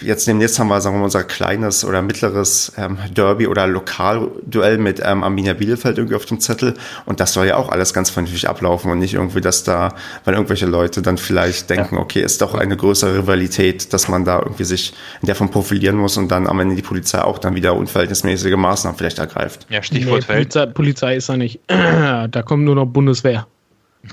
jetzt 0.00 0.26
demnächst 0.26 0.58
haben 0.58 0.68
wir, 0.68 0.80
sagen 0.80 0.96
wir 0.96 1.00
mal, 1.00 1.04
unser 1.04 1.24
kleines 1.24 1.84
oder 1.84 2.02
mittleres 2.02 2.72
ähm, 2.76 2.98
Derby 3.14 3.46
oder 3.46 3.66
Lokalduell 3.66 4.78
mit 4.78 5.00
ähm, 5.04 5.22
Arminia 5.22 5.54
Bielefeld 5.54 5.98
irgendwie 5.98 6.16
auf 6.16 6.26
dem 6.26 6.40
Zettel. 6.40 6.74
Und 7.06 7.20
das 7.20 7.32
soll 7.32 7.46
ja 7.46 7.56
auch 7.56 7.68
alles 7.68 7.94
ganz 7.94 8.10
vernünftig 8.10 8.48
ablaufen 8.48 8.90
und 8.90 8.98
nicht 8.98 9.14
irgendwie, 9.14 9.40
dass 9.40 9.64
da, 9.64 9.94
weil 10.24 10.34
irgendwelche 10.34 10.66
Leute 10.66 11.02
dann 11.02 11.18
vielleicht 11.18 11.70
denken, 11.70 11.96
ja. 11.96 12.00
okay, 12.00 12.22
ist 12.22 12.42
doch 12.42 12.54
eine 12.54 12.76
größere 12.76 13.18
Rivalität, 13.18 13.92
dass 13.92 14.08
man 14.08 14.24
da 14.24 14.38
irgendwie 14.38 14.64
sich 14.64 14.94
in 15.20 15.26
der 15.26 15.34
von 15.34 15.50
profilieren 15.50 15.96
muss 15.96 16.16
und 16.16 16.28
dann 16.28 16.46
am 16.46 16.60
Ende 16.60 16.76
die 16.76 16.82
Polizei 16.82 17.20
auch 17.22 17.38
dann 17.38 17.54
wieder 17.54 17.74
unverhältnismäßige 17.74 18.56
Maßnahmen 18.56 18.98
vielleicht 18.98 19.18
ergreift. 19.18 19.66
Ja, 19.68 19.82
Stichwort 19.82 20.26
nee, 20.28 20.34
Polizei, 20.34 20.66
Polizei 20.66 21.16
ist 21.16 21.28
da 21.28 21.36
nicht. 21.36 21.60
da 21.68 22.42
kommt 22.44 22.64
nur 22.64 22.74
noch 22.74 22.86
Bundeswehr. 22.86 23.46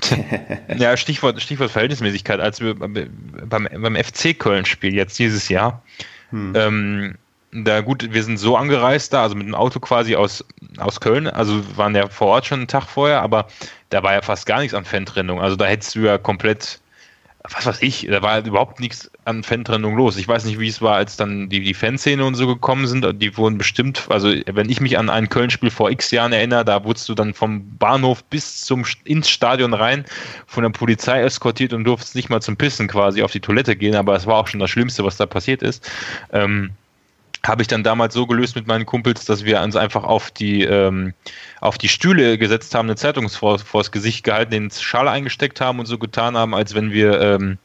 ja, 0.76 0.96
Stichwort, 0.96 1.40
Stichwort 1.40 1.70
Verhältnismäßigkeit. 1.70 2.40
Als 2.40 2.60
wir 2.60 2.74
beim, 2.74 3.08
beim 3.46 3.96
FC 3.96 4.38
Köln-Spiel 4.38 4.94
jetzt 4.94 5.18
dieses 5.18 5.48
Jahr, 5.48 5.82
hm. 6.30 6.52
ähm, 6.56 7.14
da 7.52 7.82
gut, 7.82 8.08
wir 8.12 8.22
sind 8.22 8.38
so 8.38 8.56
angereist 8.56 9.12
da, 9.12 9.22
also 9.22 9.34
mit 9.34 9.46
dem 9.46 9.54
Auto 9.54 9.78
quasi 9.78 10.16
aus, 10.16 10.44
aus 10.78 11.00
Köln, 11.00 11.26
also 11.28 11.62
waren 11.76 11.94
ja 11.94 12.08
vor 12.08 12.28
Ort 12.28 12.46
schon 12.46 12.60
einen 12.60 12.68
Tag 12.68 12.86
vorher, 12.86 13.20
aber 13.20 13.46
da 13.90 14.02
war 14.02 14.14
ja 14.14 14.22
fast 14.22 14.46
gar 14.46 14.60
nichts 14.60 14.74
an 14.74 14.86
Fantrennung. 14.86 15.40
Also 15.40 15.56
da 15.56 15.66
hättest 15.66 15.94
du 15.94 16.00
ja 16.00 16.16
komplett 16.16 16.80
was 17.50 17.66
weiß 17.66 17.82
ich, 17.82 18.06
da 18.08 18.22
war 18.22 18.44
überhaupt 18.44 18.78
nichts 18.78 19.10
an 19.24 19.42
Fantrennung 19.42 19.96
los. 19.96 20.16
Ich 20.16 20.28
weiß 20.28 20.44
nicht, 20.44 20.60
wie 20.60 20.68
es 20.68 20.80
war, 20.80 20.94
als 20.94 21.16
dann 21.16 21.48
die, 21.48 21.60
die 21.60 21.74
Fanszene 21.74 22.24
und 22.24 22.36
so 22.36 22.46
gekommen 22.46 22.86
sind. 22.86 23.20
Die 23.20 23.36
wurden 23.36 23.58
bestimmt, 23.58 24.06
also 24.10 24.32
wenn 24.46 24.70
ich 24.70 24.80
mich 24.80 24.96
an 24.96 25.10
ein 25.10 25.28
Köln-Spiel 25.28 25.70
vor 25.70 25.90
x 25.90 26.12
Jahren 26.12 26.32
erinnere, 26.32 26.64
da 26.64 26.84
wurdest 26.84 27.08
du 27.08 27.14
dann 27.14 27.34
vom 27.34 27.76
Bahnhof 27.78 28.22
bis 28.24 28.62
zum 28.62 28.84
ins 29.04 29.28
Stadion 29.28 29.74
rein 29.74 30.04
von 30.46 30.62
der 30.62 30.70
Polizei 30.70 31.20
eskortiert 31.20 31.72
und 31.72 31.84
durftest 31.84 32.14
nicht 32.14 32.30
mal 32.30 32.40
zum 32.40 32.56
Pissen 32.56 32.86
quasi 32.86 33.22
auf 33.22 33.32
die 33.32 33.40
Toilette 33.40 33.74
gehen, 33.74 33.96
aber 33.96 34.14
es 34.14 34.26
war 34.26 34.36
auch 34.36 34.46
schon 34.46 34.60
das 34.60 34.70
Schlimmste, 34.70 35.04
was 35.04 35.16
da 35.16 35.26
passiert 35.26 35.62
ist. 35.62 35.90
Ähm, 36.32 36.70
habe 37.44 37.62
ich 37.62 37.68
dann 37.68 37.82
damals 37.82 38.14
so 38.14 38.26
gelöst 38.26 38.54
mit 38.54 38.66
meinen 38.66 38.86
Kumpels, 38.86 39.24
dass 39.24 39.44
wir 39.44 39.60
uns 39.60 39.74
einfach 39.74 40.04
auf 40.04 40.30
die, 40.30 40.62
ähm, 40.62 41.12
auf 41.60 41.76
die 41.76 41.88
Stühle 41.88 42.38
gesetzt 42.38 42.74
haben, 42.74 42.86
eine 42.86 42.96
Zeitung 42.96 43.28
vor, 43.28 43.58
vors 43.58 43.90
Gesicht 43.90 44.24
gehalten, 44.24 44.52
den 44.52 44.70
Schal 44.70 45.08
eingesteckt 45.08 45.60
haben 45.60 45.80
und 45.80 45.86
so 45.86 45.98
getan 45.98 46.36
haben, 46.36 46.54
als 46.54 46.74
wenn 46.74 46.92
wir 46.92 47.20
ähm, 47.20 47.58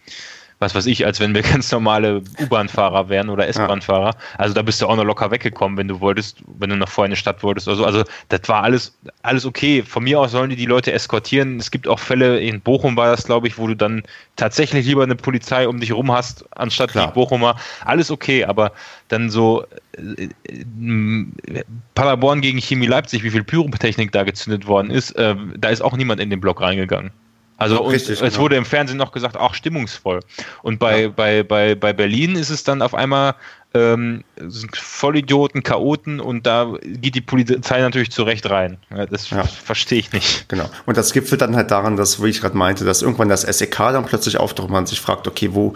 was 0.60 0.74
weiß 0.74 0.86
ich, 0.88 1.06
als 1.06 1.20
wenn 1.20 1.36
wir 1.36 1.42
ganz 1.44 1.72
normale 1.72 2.22
U-Bahn-Fahrer 2.40 3.10
wären 3.10 3.30
oder 3.30 3.48
S-Bahn-Fahrer. 3.48 4.16
Also 4.38 4.54
da 4.54 4.62
bist 4.62 4.82
du 4.82 4.88
auch 4.88 4.96
noch 4.96 5.04
locker 5.04 5.32
weggekommen, 5.32 5.78
wenn 5.78 5.88
du 5.88 6.00
wolltest, 6.00 6.44
wenn 6.60 6.70
du 6.70 6.78
noch 6.78 6.90
vorher 6.90 7.08
in 7.08 7.16
die 7.16 7.20
Stadt 7.20 7.44
wolltest 7.44 7.68
oder 7.68 7.78
so. 7.78 7.86
Also 7.86 8.04
das 8.30 8.42
war 8.48 8.64
alles, 8.64 8.98
alles 9.22 9.46
okay. 9.46 9.84
Von 9.84 10.04
mir 10.04 10.20
aus 10.20 10.32
sollen 10.32 10.50
die 10.50 10.56
die 10.56 10.66
Leute 10.66 10.92
eskortieren. 10.92 11.60
Es 11.60 11.72
gibt 11.72 11.88
auch 11.88 12.00
Fälle, 12.00 12.40
in 12.40 12.62
Bochum 12.62 12.96
war 12.98 13.08
das, 13.08 13.26
glaube 13.26 13.48
ich, 13.48 13.58
wo 13.58 13.68
du 13.68 13.76
dann 13.76 14.04
tatsächlich 14.36 14.86
lieber 14.86 15.04
eine 15.04 15.16
Polizei 15.16 15.68
um 15.68 15.80
dich 15.80 15.92
rum 15.92 16.12
hast, 16.12 16.46
anstatt 16.58 16.92
Klar. 16.92 17.08
die 17.08 17.14
Bochumer. 17.14 17.58
Alles 17.86 18.12
okay, 18.12 18.46
aber 18.46 18.72
dann 19.08 19.30
so 19.30 19.66
äh, 19.98 20.30
äh, 20.52 21.64
Paderborn 21.96 22.42
gegen 22.42 22.60
Chemie 22.60 22.88
Leipzig, 22.88 23.24
wie 23.24 23.32
viel 23.32 23.44
Pyrotechnik 23.44 24.12
da 24.12 24.24
gezündet 24.24 24.68
worden 24.68 24.92
ist, 24.92 25.12
äh, 25.12 25.36
da 25.58 25.70
ist 25.70 25.82
auch 25.82 25.96
niemand 25.96 26.20
in 26.20 26.30
den 26.30 26.42
Block 26.42 26.62
reingegangen. 26.62 27.12
Also 27.58 27.78
Richtig, 27.78 28.22
es 28.22 28.34
genau. 28.34 28.38
wurde 28.38 28.56
im 28.56 28.66
Fernsehen 28.66 28.98
noch 28.98 29.12
gesagt, 29.12 29.36
auch 29.36 29.56
stimmungsvoll. 29.56 30.20
Und 30.62 30.80
bei, 30.80 31.04
ja. 31.04 31.08
bei, 31.10 31.44
bei, 31.44 31.76
bei 31.76 31.92
Berlin 31.92 32.36
ist 32.36 32.52
es 32.52 32.64
dann 32.64 32.82
auf 32.82 32.94
einmal 32.94 33.36
ähm, 33.74 34.24
sind 34.38 34.76
Vollidioten, 34.76 35.62
Chaoten 35.62 36.20
und 36.20 36.46
da 36.48 36.74
geht 36.84 37.16
die 37.16 37.22
Polizei 37.22 37.82
natürlich 37.82 38.12
zurecht 38.12 38.50
rein. 38.50 38.78
Ja, 38.90 39.06
das 39.06 39.30
ja. 39.30 39.44
verstehe 39.44 40.00
ich 40.00 40.14
nicht. 40.14 40.48
Genau. 40.50 40.70
Und 40.86 40.98
das 40.98 41.14
gipfelt 41.14 41.42
dann 41.42 41.56
halt 41.56 41.70
daran, 41.72 41.98
dass, 41.98 42.24
wie 42.24 42.30
ich 42.30 42.42
gerade 42.42 42.56
meinte, 42.56 42.86
dass 42.86 43.02
irgendwann 43.02 43.30
das 43.30 43.42
SEK 43.42 43.78
dann 43.78 44.06
plötzlich 44.06 44.38
auftaucht 44.38 44.68
und 44.68 44.74
man 44.74 44.86
sich 44.86 45.02
fragt, 45.02 45.28
okay, 45.28 45.50
wo 45.52 45.74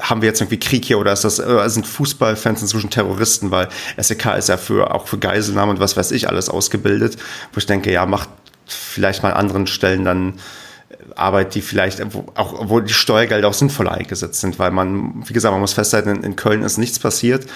haben 0.00 0.22
wir 0.22 0.28
jetzt 0.28 0.40
irgendwie 0.40 0.60
Krieg 0.60 0.84
hier 0.84 0.98
oder 0.98 1.12
ist 1.12 1.24
das, 1.24 1.38
äh, 1.38 1.68
sind 1.68 1.86
Fußballfans 1.86 2.62
inzwischen 2.62 2.90
Terroristen, 2.90 3.50
weil 3.50 3.68
SEK 3.96 4.36
ist 4.36 4.48
ja 4.48 4.56
für 4.56 4.94
auch 4.94 5.06
für 5.06 5.18
Geiselnahmen 5.18 5.76
und 5.76 5.80
was 5.80 5.96
weiß 5.96 6.12
ich 6.12 6.28
alles 6.28 6.48
ausgebildet, 6.48 7.16
wo 7.52 7.58
ich 7.58 7.66
denke, 7.66 7.90
ja, 7.90 8.06
macht 8.06 8.28
vielleicht 8.66 9.22
mal 9.22 9.32
an 9.32 9.38
anderen 9.38 9.66
Stellen 9.66 10.04
dann 10.04 10.34
Arbeit, 11.16 11.54
die 11.54 11.62
vielleicht 11.62 12.02
auch, 12.34 12.68
wo 12.68 12.80
die 12.80 12.92
Steuergelder 12.92 13.48
auch 13.48 13.54
sinnvoll 13.54 13.88
eingesetzt 13.88 14.40
sind, 14.40 14.58
weil 14.58 14.70
man, 14.70 15.24
wie 15.26 15.32
gesagt, 15.32 15.52
man 15.52 15.60
muss 15.60 15.72
festhalten, 15.72 16.22
in, 16.22 16.36
Köln 16.36 16.62
ist 16.62 16.78
nichts 16.78 16.98
passiert. 16.98 17.46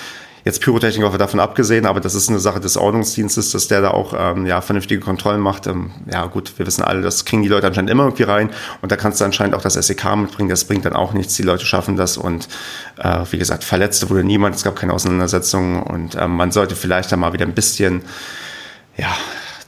Jetzt 0.45 0.61
Pyrotechnik 0.61 1.19
davon 1.19 1.41
abgesehen, 1.41 1.87
aber 1.87 1.99
das 1.99 2.15
ist 2.15 2.29
eine 2.29 2.39
Sache 2.39 2.61
des 2.61 2.77
Ordnungsdienstes, 2.77 3.51
dass 3.51 3.67
der 3.67 3.81
da 3.81 3.91
auch 3.91 4.15
ähm, 4.17 4.47
ja, 4.47 4.61
vernünftige 4.61 5.01
Kontrollen 5.01 5.41
macht. 5.41 5.67
Ähm, 5.67 5.91
ja 6.09 6.27
gut, 6.27 6.57
wir 6.57 6.65
wissen 6.67 6.85
alle, 6.85 7.03
das 7.03 7.25
kriegen 7.25 7.43
die 7.43 7.49
Leute 7.49 7.67
anscheinend 7.67 7.91
immer 7.91 8.05
irgendwie 8.05 8.23
rein 8.23 8.51
und 8.81 8.93
da 8.93 8.97
kannst 8.97 9.21
du 9.21 9.25
anscheinend 9.25 9.57
auch 9.57 9.63
das 9.63 9.75
SEK 9.75 10.15
mitbringen, 10.15 10.49
das 10.49 10.65
bringt 10.65 10.85
dann 10.85 10.93
auch 10.93 11.15
nichts, 11.15 11.35
die 11.35 11.43
Leute 11.43 11.67
schaffen 11.67 11.97
das 11.97 12.17
und 12.17 12.47
äh, 12.99 13.25
wie 13.33 13.39
gesagt, 13.39 13.65
Verletzte 13.65 14.09
wurde 14.09 14.23
niemand, 14.23 14.55
es 14.55 14.63
gab 14.63 14.77
keine 14.77 14.93
Auseinandersetzungen 14.93 15.83
und 15.83 16.15
ähm, 16.15 16.37
man 16.37 16.53
sollte 16.53 16.77
vielleicht 16.77 17.11
da 17.11 17.17
mal 17.17 17.33
wieder 17.33 17.45
ein 17.45 17.55
bisschen 17.55 18.03
ja, 18.97 19.09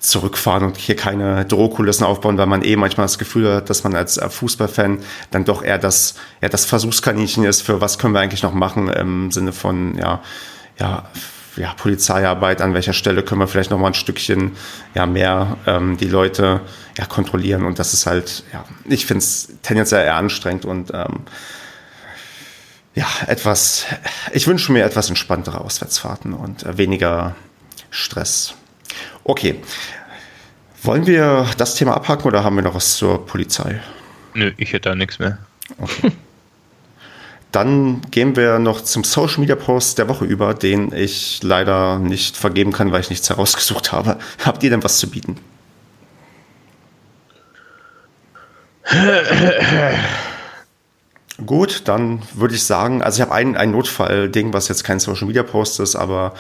zurückfahren 0.01 0.65
und 0.65 0.77
hier 0.77 0.97
keine 0.97 1.45
Drohkulissen 1.45 2.07
aufbauen, 2.07 2.39
weil 2.39 2.47
man 2.47 2.63
eh 2.63 2.77
manchmal 2.77 3.05
das 3.05 3.19
Gefühl 3.19 3.55
hat, 3.55 3.71
dass 3.71 3.85
man 3.85 3.95
als 3.95 4.17
äh, 4.17 4.29
Fußballfan 4.29 5.01
dann 5.31 5.45
doch 5.45 5.63
eher 5.63 5.79
das, 5.79 6.15
ja, 6.41 6.49
das 6.49 6.65
Versuchskaninchen 6.65 7.45
ist, 7.45 7.63
für 7.63 7.81
was 7.81 7.99
können 7.99 8.15
wir 8.15 8.21
eigentlich 8.21 8.43
noch 8.43 8.55
machen 8.55 8.89
im 8.89 9.31
Sinne 9.31 9.53
von, 9.53 9.97
ja, 9.99 10.23
ja, 10.79 11.05
ja, 11.57 11.75
Polizeiarbeit, 11.75 12.63
an 12.63 12.75
welcher 12.75 12.93
Stelle 12.93 13.23
können 13.23 13.41
wir 13.41 13.49
vielleicht 13.49 13.71
noch 13.71 13.79
mal 13.79 13.89
ein 13.89 13.95
Stückchen 13.95 14.53
ja, 14.95 15.07
mehr 15.07 15.57
ähm, 15.67 15.97
die 15.97 16.07
Leute 16.07 16.61
ja, 16.97 17.05
kontrollieren. 17.07 17.65
Und 17.65 17.79
das 17.79 17.95
ist 17.95 18.07
halt, 18.07 18.45
ja, 18.53 18.65
ich 18.85 19.07
finde 19.07 19.19
es 19.19 19.49
tendenziell 19.63 20.05
eher 20.05 20.15
anstrengend 20.15 20.65
und 20.65 20.93
ähm, 20.95 21.23
ja, 22.95 23.07
etwas, 23.27 23.87
ich 24.33 24.47
wünsche 24.47 24.73
mir 24.73 24.85
etwas 24.85 25.09
entspanntere 25.09 25.61
Auswärtsfahrten 25.61 26.33
und 26.33 26.65
äh, 26.65 26.79
weniger 26.79 27.35
Stress. 27.91 28.55
Okay. 29.29 29.61
Wollen 30.83 31.07
wir 31.07 31.47
das 31.59 31.75
Thema 31.75 31.95
abhaken 31.95 32.27
oder 32.29 32.43
haben 32.45 32.57
wir 32.57 32.63
noch 32.63 32.75
was 32.75 32.97
zur 32.97 33.27
Polizei? 33.27 33.79
Nö, 34.33 34.53
ich 34.57 34.73
hätte 34.73 34.89
da 34.89 34.95
nichts 34.95 35.19
mehr. 35.19 35.37
Okay. 35.77 36.13
Dann 37.53 38.01
gehen 38.11 38.37
wir 38.37 38.59
noch 38.59 38.81
zum 38.81 39.05
Social 39.05 39.41
Media 39.41 39.55
Post 39.55 39.99
der 39.99 40.09
Woche 40.09 40.25
über, 40.25 40.55
den 40.55 40.95
ich 40.95 41.43
leider 41.43 41.99
nicht 41.99 42.39
vergeben 42.39 42.73
kann, 42.73 42.91
weil 42.91 43.03
ich 43.03 43.11
nichts 43.11 43.29
herausgesucht 43.29 43.93
habe. 43.93 44.19
Habt 44.47 44.63
ihr 44.63 44.71
denn 44.71 44.83
was 44.83 44.97
zu 44.97 45.11
bieten? 45.11 45.37
Gut, 51.45 51.83
dann 51.85 52.23
würde 52.33 52.55
ich 52.55 52.65
sagen, 52.65 53.03
also 53.03 53.17
ich 53.17 53.23
habe 53.23 53.35
ein, 53.35 53.59
ein 53.59 53.73
Notfall-Ding, 53.73 54.55
was 54.55 54.69
jetzt 54.69 54.85
kein 54.85 54.99
Social 55.01 55.27
Media 55.27 55.43
Post 55.43 55.81
ist, 55.81 55.97
aber 55.97 56.33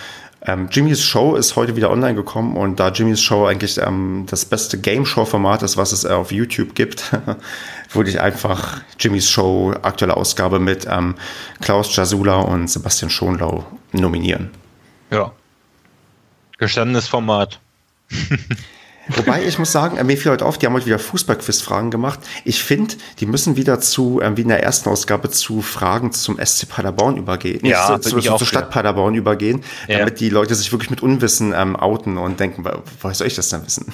ähm, 0.43 0.69
Jimmys 0.70 1.02
Show 1.02 1.35
ist 1.35 1.56
heute 1.56 1.74
wieder 1.74 1.90
online 1.90 2.15
gekommen 2.15 2.56
und 2.56 2.78
da 2.78 2.90
Jimmys 2.90 3.20
Show 3.20 3.47
eigentlich 3.47 3.78
ähm, 3.78 4.27
das 4.28 4.44
beste 4.44 4.78
Game 4.78 5.05
Show-Format 5.05 5.62
ist, 5.62 5.77
was 5.77 5.93
es 5.93 6.05
äh, 6.05 6.10
auf 6.10 6.31
YouTube 6.31 6.74
gibt, 6.74 7.12
würde 7.93 8.10
ich 8.10 8.20
einfach 8.20 8.82
Jimmys 9.01 9.28
Show 9.28 9.74
aktuelle 9.82 10.16
Ausgabe 10.16 10.59
mit 10.60 10.86
ähm, 10.89 11.16
Klaus 11.60 11.94
Jasula 11.94 12.36
und 12.36 12.69
Sebastian 12.69 13.10
Schonlau 13.10 13.66
nominieren. 13.93 14.51
Ja. 15.10 15.32
Gestandenes 16.59 17.09
Format. 17.09 17.60
Wobei, 19.17 19.45
ich 19.45 19.59
muss 19.59 19.73
sagen, 19.73 19.97
äh, 19.97 20.05
mir 20.05 20.17
fiel 20.17 20.33
heute 20.33 20.45
auf, 20.45 20.59
die 20.59 20.67
haben 20.67 20.75
heute 20.75 20.87
wieder 20.87 20.99
Fußballquiz-Fragen 20.99 21.91
gemacht. 21.91 22.21
Ich 22.45 22.63
finde, 22.63 22.95
die 23.21 23.27
müssen 23.27 23.57
wieder 23.57 23.81
zu, 23.81 24.21
äh, 24.21 24.37
wie 24.37 24.43
in 24.43 24.49
der 24.49 24.63
ersten 24.63 24.89
Ausgabe, 24.89 25.31
zu 25.31 25.63
Fragen 25.63 26.13
zum 26.13 26.39
SC 26.39 26.69
Paderborn 26.69 27.17
übergehen. 27.17 27.65
Ja, 27.65 27.91
Nicht, 27.91 28.05
zu, 28.05 28.19
zu, 28.19 28.37
zur 28.37 28.47
Stadt 28.47 28.71
Paderborn 28.71 29.15
übergehen, 29.15 29.63
ja. 29.89 29.99
damit 29.99 30.21
die 30.21 30.29
Leute 30.29 30.55
sich 30.55 30.73
wirklich 30.73 30.91
mit 30.91 31.03
Unwissen 31.03 31.55
ähm, 31.57 31.77
outen 31.77 32.19
und 32.19 32.39
denken, 32.39 32.65
woher 33.01 33.15
soll 33.15 33.27
ich 33.27 33.35
das 33.35 33.49
denn 33.49 33.65
wissen? 33.65 33.93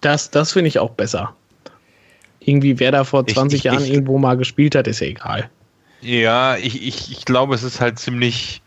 Das, 0.00 0.30
das 0.30 0.52
finde 0.52 0.68
ich 0.68 0.78
auch 0.78 0.90
besser. 0.90 1.34
Irgendwie, 2.40 2.80
wer 2.80 2.90
da 2.90 3.04
vor 3.04 3.26
20 3.26 3.46
ich, 3.46 3.60
ich, 3.60 3.64
Jahren 3.64 3.84
ich, 3.84 3.92
irgendwo 3.92 4.18
mal 4.18 4.36
gespielt 4.36 4.74
hat, 4.74 4.86
ist 4.86 5.00
ja 5.00 5.06
egal. 5.06 5.50
Ja, 6.00 6.56
ich, 6.56 6.86
ich, 6.86 7.12
ich 7.12 7.24
glaube, 7.24 7.54
es 7.54 7.62
ist 7.62 7.80
halt 7.80 7.98
ziemlich 7.98 8.61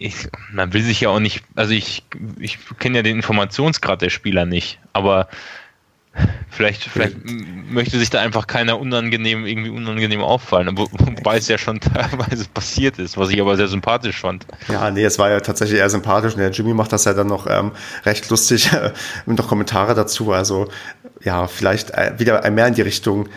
ich, 0.00 0.28
man 0.50 0.72
will 0.72 0.82
sich 0.82 1.02
ja 1.02 1.10
auch 1.10 1.20
nicht, 1.20 1.44
also 1.54 1.74
ich, 1.74 2.02
ich 2.38 2.58
kenne 2.78 2.96
ja 2.96 3.02
den 3.02 3.16
Informationsgrad 3.16 4.00
der 4.00 4.08
Spieler 4.08 4.46
nicht, 4.46 4.80
aber 4.94 5.28
vielleicht, 6.48 6.84
vielleicht 6.84 7.18
möchte 7.22 7.98
sich 7.98 8.08
da 8.08 8.18
einfach 8.20 8.46
keiner 8.46 8.80
unangenehm, 8.80 9.44
irgendwie 9.44 9.68
unangenehm 9.68 10.22
auffallen, 10.22 10.76
wo, 10.76 10.88
wobei 10.90 11.36
es 11.36 11.48
ja 11.48 11.58
schon 11.58 11.80
teilweise 11.80 12.48
passiert 12.48 12.98
ist, 12.98 13.18
was 13.18 13.28
ich 13.28 13.38
aber 13.42 13.58
sehr 13.58 13.68
sympathisch 13.68 14.18
fand. 14.18 14.46
Ja, 14.68 14.90
nee, 14.90 15.04
es 15.04 15.18
war 15.18 15.28
ja 15.28 15.40
tatsächlich 15.40 15.78
eher 15.78 15.90
sympathisch. 15.90 16.32
Und 16.32 16.40
der 16.40 16.50
Jimmy 16.50 16.72
macht 16.72 16.94
das 16.94 17.04
ja 17.04 17.12
dann 17.12 17.26
noch 17.26 17.46
ähm, 17.46 17.72
recht 18.06 18.28
lustig 18.30 18.70
und 19.26 19.38
noch 19.38 19.48
Kommentare 19.48 19.94
dazu, 19.94 20.32
also 20.32 20.68
ja, 21.22 21.46
vielleicht 21.46 21.90
äh, 21.90 22.14
wieder 22.16 22.50
mehr 22.50 22.66
in 22.66 22.74
die 22.74 22.82
Richtung, 22.82 23.28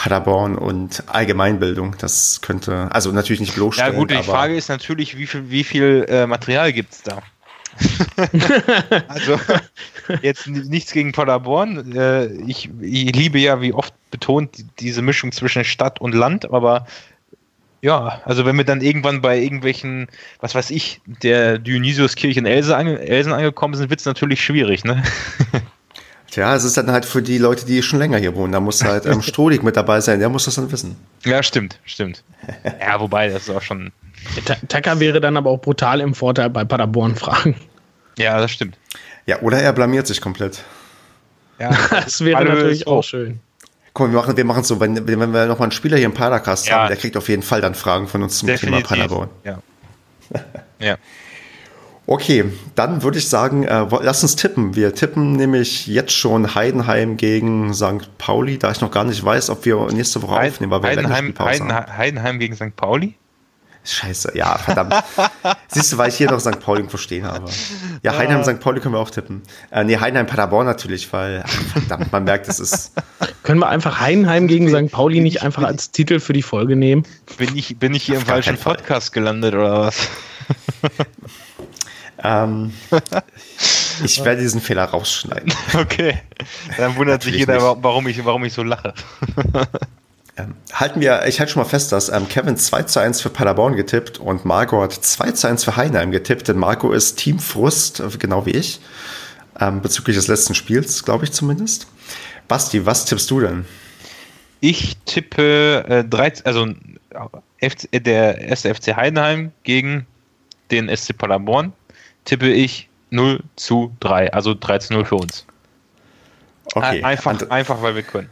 Paderborn 0.00 0.56
und 0.56 1.04
Allgemeinbildung. 1.08 1.94
Das 1.98 2.40
könnte, 2.40 2.88
also 2.90 3.12
natürlich 3.12 3.40
nicht 3.40 3.54
bloßstellen. 3.54 3.92
Ja 3.92 3.98
gut, 3.98 4.10
die 4.10 4.22
Frage 4.22 4.56
ist 4.56 4.70
natürlich, 4.70 5.18
wie 5.18 5.26
viel, 5.26 5.50
wie 5.50 5.62
viel 5.62 6.06
äh, 6.08 6.26
Material 6.26 6.72
gibt 6.72 6.94
es 6.94 7.02
da? 7.02 7.18
also 9.08 9.38
jetzt 10.22 10.46
nichts 10.46 10.92
gegen 10.92 11.12
Paderborn. 11.12 11.94
Äh, 11.94 12.28
ich, 12.46 12.70
ich, 12.80 13.14
liebe 13.14 13.38
ja, 13.40 13.60
wie 13.60 13.74
oft 13.74 13.92
betont, 14.10 14.64
diese 14.78 15.02
Mischung 15.02 15.32
zwischen 15.32 15.64
Stadt 15.64 16.00
und 16.00 16.14
Land, 16.14 16.50
aber 16.50 16.86
ja, 17.82 18.22
also 18.24 18.46
wenn 18.46 18.56
wir 18.56 18.64
dann 18.64 18.80
irgendwann 18.80 19.20
bei 19.20 19.38
irgendwelchen, 19.38 20.08
was 20.40 20.54
weiß 20.54 20.70
ich, 20.70 21.02
der 21.04 21.58
Dionysiuskirche 21.58 22.40
in 22.40 22.46
Elsen 22.46 23.32
angekommen 23.34 23.74
sind, 23.74 23.90
wird 23.90 24.00
es 24.00 24.06
natürlich 24.06 24.42
schwierig, 24.42 24.82
ne? 24.82 25.02
Tja, 26.30 26.54
es 26.54 26.62
ist 26.64 26.76
dann 26.76 26.90
halt 26.90 27.04
für 27.04 27.22
die 27.22 27.38
Leute, 27.38 27.66
die 27.66 27.82
schon 27.82 27.98
länger 27.98 28.18
hier 28.18 28.36
wohnen. 28.36 28.52
Da 28.52 28.60
muss 28.60 28.84
halt 28.84 29.04
ähm, 29.06 29.20
Strohlig 29.30 29.62
mit 29.62 29.76
dabei 29.76 30.00
sein, 30.00 30.20
der 30.20 30.28
muss 30.28 30.44
das 30.44 30.54
dann 30.54 30.70
wissen. 30.70 30.96
Ja, 31.24 31.42
stimmt, 31.42 31.78
stimmt. 31.84 32.22
Ja, 32.80 33.00
wobei, 33.00 33.28
das 33.28 33.42
ist 33.42 33.50
auch 33.50 33.62
schon. 33.62 33.92
Tacker 34.68 35.00
wäre 35.00 35.20
dann 35.20 35.36
aber 35.36 35.50
auch 35.50 35.60
brutal 35.60 36.00
im 36.00 36.14
Vorteil 36.14 36.50
bei 36.50 36.64
Paderborn-Fragen. 36.64 37.56
Ja, 38.18 38.38
das 38.38 38.50
stimmt. 38.50 38.78
Ja, 39.26 39.40
oder 39.40 39.60
er 39.60 39.72
blamiert 39.72 40.06
sich 40.06 40.20
komplett. 40.20 40.62
Ja, 41.58 41.70
das 41.90 42.24
wäre 42.24 42.44
natürlich 42.44 42.86
auch 42.86 43.02
schön. 43.02 43.40
Komm, 43.92 44.12
wir 44.12 44.44
machen 44.44 44.62
es 44.62 44.68
so, 44.68 44.78
wenn, 44.78 45.06
wenn 45.06 45.32
wir 45.32 45.46
nochmal 45.46 45.66
einen 45.66 45.72
Spieler 45.72 45.96
hier 45.96 46.06
im 46.06 46.14
Padercast 46.14 46.68
ja. 46.68 46.76
haben, 46.76 46.88
der 46.88 46.96
kriegt 46.96 47.16
auf 47.16 47.28
jeden 47.28 47.42
Fall 47.42 47.60
dann 47.60 47.74
Fragen 47.74 48.06
von 48.06 48.22
uns 48.22 48.38
zum 48.38 48.46
Definitiv. 48.46 48.88
Thema 48.88 49.02
Paderborn. 49.02 49.30
Ja. 49.44 49.58
ja. 50.78 50.96
Okay, 52.10 52.46
dann 52.74 53.04
würde 53.04 53.18
ich 53.18 53.28
sagen, 53.28 53.62
äh, 53.62 53.86
lass 54.02 54.24
uns 54.24 54.34
tippen. 54.34 54.74
Wir 54.74 54.92
tippen 54.96 55.34
nämlich 55.34 55.86
jetzt 55.86 56.10
schon 56.10 56.56
Heidenheim 56.56 57.16
gegen 57.16 57.72
St. 57.72 58.18
Pauli, 58.18 58.58
da 58.58 58.72
ich 58.72 58.80
noch 58.80 58.90
gar 58.90 59.04
nicht 59.04 59.24
weiß, 59.24 59.48
ob 59.48 59.64
wir 59.64 59.76
nächste 59.92 60.20
Woche 60.20 60.34
Heiden, 60.34 60.54
aufnehmen, 60.54 60.72
weil 60.72 60.82
wir 60.82 60.88
Heidenheim, 60.88 61.32
Heidenheim, 61.38 61.96
Heidenheim 61.96 62.38
gegen 62.40 62.56
St. 62.56 62.74
Pauli? 62.74 63.14
Scheiße, 63.84 64.32
ja, 64.34 64.58
verdammt. 64.58 64.92
Siehst 65.68 65.92
du, 65.92 65.98
weil 65.98 66.08
ich 66.08 66.16
hier 66.16 66.28
noch 66.28 66.40
St. 66.40 66.58
Pauli 66.58 66.82
verstehen 66.88 67.26
habe. 67.26 67.48
Ja, 68.02 68.18
Heidenheim, 68.18 68.42
St. 68.42 68.58
Pauli 68.58 68.80
können 68.80 68.96
wir 68.96 68.98
auch 68.98 69.10
tippen. 69.10 69.42
Äh, 69.70 69.84
nee, 69.84 69.96
Heidenheim, 69.96 70.26
Paderborn 70.26 70.66
natürlich, 70.66 71.12
weil, 71.12 71.44
verdammt, 71.46 72.10
man 72.10 72.24
merkt, 72.24 72.48
es 72.48 72.58
ist. 72.58 72.92
Können 73.44 73.60
wir 73.60 73.68
einfach 73.68 74.00
Heidenheim 74.00 74.48
gegen 74.48 74.68
St. 74.68 74.90
Pauli 74.90 75.20
nicht 75.20 75.42
einfach 75.42 75.62
als 75.62 75.92
Titel 75.92 76.18
für 76.18 76.32
die 76.32 76.42
Folge 76.42 76.74
nehmen? 76.74 77.04
Bin 77.38 77.56
ich, 77.56 77.78
bin 77.78 77.94
ich 77.94 78.02
hier 78.02 78.16
Auf 78.16 78.22
im 78.22 78.26
falschen 78.26 78.56
Podcast 78.56 79.12
gelandet 79.12 79.54
oder 79.54 79.78
was? 79.78 80.08
Ähm, 82.22 82.72
ich 84.04 84.24
werde 84.24 84.42
diesen 84.42 84.60
Fehler 84.60 84.84
rausschneiden. 84.84 85.52
Okay. 85.74 86.18
Dann 86.76 86.96
wundert 86.96 87.22
sich 87.22 87.36
jeder, 87.36 87.60
warum 87.82 88.06
ich, 88.08 88.24
warum 88.24 88.44
ich 88.44 88.52
so 88.52 88.62
lache. 88.62 88.94
Ähm, 90.36 90.54
halten 90.72 91.00
wir, 91.00 91.26
ich 91.26 91.40
halte 91.40 91.52
schon 91.52 91.62
mal 91.62 91.68
fest, 91.68 91.90
dass 91.90 92.08
ähm, 92.08 92.28
Kevin 92.28 92.56
2 92.56 92.84
zu 92.84 93.00
1 93.00 93.20
für 93.20 93.30
Paderborn 93.30 93.74
getippt 93.74 94.18
und 94.18 94.44
Marco 94.44 94.80
hat 94.80 94.92
2 94.92 95.32
zu 95.32 95.48
1 95.48 95.64
für 95.64 95.76
Heinheim 95.76 96.12
getippt, 96.12 96.46
denn 96.46 96.56
Marco 96.56 96.92
ist 96.92 97.16
Team 97.16 97.40
Frust, 97.40 98.00
genau 98.20 98.46
wie 98.46 98.52
ich, 98.52 98.80
ähm, 99.58 99.82
bezüglich 99.82 100.16
des 100.16 100.28
letzten 100.28 100.54
Spiels, 100.54 101.04
glaube 101.04 101.24
ich 101.24 101.32
zumindest. 101.32 101.88
Basti, 102.46 102.86
was 102.86 103.06
tippst 103.06 103.28
du 103.28 103.40
denn? 103.40 103.64
Ich 104.60 104.96
tippe 105.04 105.84
äh, 105.88 106.04
13, 106.04 106.46
also 106.46 106.68
FC, 107.60 107.88
der 107.92 108.38
erste 108.38 108.72
FC 108.72 108.94
Heidenheim 108.94 109.50
gegen 109.64 110.06
den 110.70 110.94
SC 110.94 111.18
Paderborn 111.18 111.72
tippe 112.24 112.48
ich 112.48 112.88
0 113.10 113.40
zu 113.56 113.94
3, 114.00 114.32
also 114.32 114.54
3 114.58 114.78
zu 114.78 114.92
0 114.94 115.04
für 115.04 115.16
uns. 115.16 115.46
Okay. 116.74 117.02
Einfach, 117.02 117.32
And 117.32 117.50
einfach 117.50 117.82
weil 117.82 117.94
wir 117.94 118.02
können. 118.02 118.30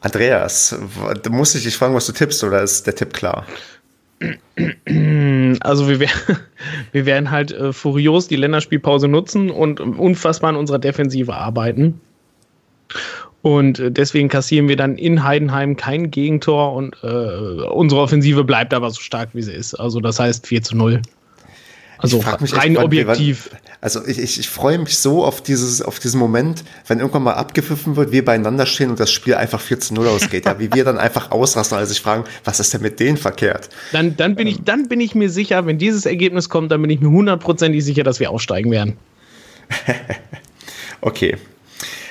Andreas, 0.00 0.76
muss 1.30 1.54
ich 1.54 1.62
dich 1.62 1.76
fragen, 1.76 1.94
was 1.94 2.06
du 2.06 2.12
tippst, 2.12 2.42
oder 2.42 2.62
ist 2.62 2.86
der 2.86 2.94
Tipp 2.94 3.12
klar? 3.14 3.46
Also 5.60 5.88
wir, 5.88 6.00
werden, 6.00 6.38
wir 6.92 7.06
werden 7.06 7.30
halt 7.30 7.52
äh, 7.52 7.72
furios 7.72 8.28
die 8.28 8.36
Länderspielpause 8.36 9.06
nutzen 9.06 9.50
und 9.50 9.80
unfassbar 9.80 10.50
an 10.50 10.56
unserer 10.56 10.78
Defensive 10.78 11.34
arbeiten. 11.34 12.00
Und 13.42 13.80
äh, 13.80 13.90
deswegen 13.90 14.28
kassieren 14.28 14.68
wir 14.68 14.76
dann 14.76 14.96
in 14.96 15.24
Heidenheim 15.24 15.76
kein 15.76 16.10
Gegentor 16.10 16.72
und 16.72 16.96
äh, 17.02 17.06
unsere 17.06 18.00
Offensive 18.00 18.44
bleibt 18.44 18.72
aber 18.72 18.90
so 18.90 19.00
stark, 19.00 19.30
wie 19.34 19.42
sie 19.42 19.52
ist. 19.52 19.74
Also 19.74 20.00
das 20.00 20.18
heißt 20.18 20.46
4 20.46 20.62
zu 20.62 20.76
0. 20.76 21.02
Also 22.02 22.18
rein 22.18 22.72
echt, 22.72 22.78
objektiv. 22.78 23.50
Wir, 23.50 23.60
also 23.80 24.04
ich, 24.04 24.18
ich, 24.18 24.40
ich 24.40 24.48
freue 24.48 24.78
mich 24.78 24.98
so 24.98 25.24
auf, 25.24 25.40
dieses, 25.40 25.80
auf 25.82 26.00
diesen 26.00 26.18
Moment, 26.18 26.64
wenn 26.88 26.98
irgendwann 26.98 27.22
mal 27.22 27.34
abgepfiffen 27.34 27.94
wird, 27.94 28.10
wir 28.10 28.24
beieinander 28.24 28.66
stehen 28.66 28.90
und 28.90 28.98
das 28.98 29.12
Spiel 29.12 29.36
einfach 29.36 29.60
4 29.60 29.78
zu 29.78 29.94
0 29.94 30.08
ausgeht. 30.08 30.46
ja, 30.46 30.58
wie 30.58 30.72
wir 30.72 30.84
dann 30.84 30.98
einfach 30.98 31.30
ausrasten, 31.30 31.78
also 31.78 31.92
sich 31.92 32.02
fragen, 32.02 32.24
was 32.44 32.58
ist 32.58 32.74
denn 32.74 32.82
mit 32.82 32.98
denen 32.98 33.16
verkehrt? 33.16 33.68
Dann, 33.92 34.16
dann, 34.16 34.34
bin 34.34 34.48
ähm. 34.48 34.54
ich, 34.54 34.64
dann 34.64 34.88
bin 34.88 35.00
ich 35.00 35.14
mir 35.14 35.30
sicher, 35.30 35.64
wenn 35.66 35.78
dieses 35.78 36.04
Ergebnis 36.04 36.48
kommt, 36.48 36.72
dann 36.72 36.82
bin 36.82 36.90
ich 36.90 37.00
mir 37.00 37.10
hundertprozentig 37.10 37.84
sicher, 37.84 38.02
dass 38.02 38.18
wir 38.18 38.30
aussteigen 38.30 38.72
werden. 38.72 38.96
okay. 41.00 41.36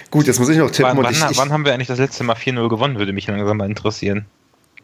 Gut, 0.09 0.27
jetzt 0.27 0.39
muss 0.39 0.49
ich 0.49 0.57
noch 0.57 0.71
tippen. 0.71 0.97
Wann, 0.97 1.03
wann, 1.03 1.13
ich, 1.31 1.37
wann 1.37 1.51
haben 1.51 1.65
wir 1.65 1.73
eigentlich 1.73 1.87
das 1.87 1.99
letzte 1.99 2.23
Mal 2.23 2.35
4-0 2.35 2.69
gewonnen, 2.69 2.97
würde 2.97 3.13
mich 3.13 3.27
langsam 3.27 3.57
mal 3.57 3.69
interessieren. 3.69 4.25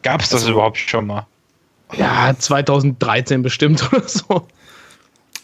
Gab 0.02 0.20
es 0.20 0.28
das 0.28 0.42
also, 0.42 0.52
überhaupt 0.52 0.78
schon 0.78 1.06
mal? 1.06 1.26
Ja, 1.96 2.34
2013 2.38 3.42
bestimmt 3.42 3.82
oder 3.92 4.08
so. 4.08 4.46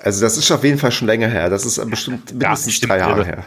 Also 0.05 0.21
das 0.21 0.37
ist 0.37 0.51
auf 0.51 0.63
jeden 0.63 0.79
Fall 0.79 0.93
schon 0.93 1.09
länger 1.09 1.29
her. 1.29 1.49
Das 1.49 1.65
ist 1.65 1.83
bestimmt 1.89 2.33
mindestens 2.33 2.79
ja, 2.81 2.87
drei 2.87 2.99
Jahre 2.99 3.25
her. 3.25 3.45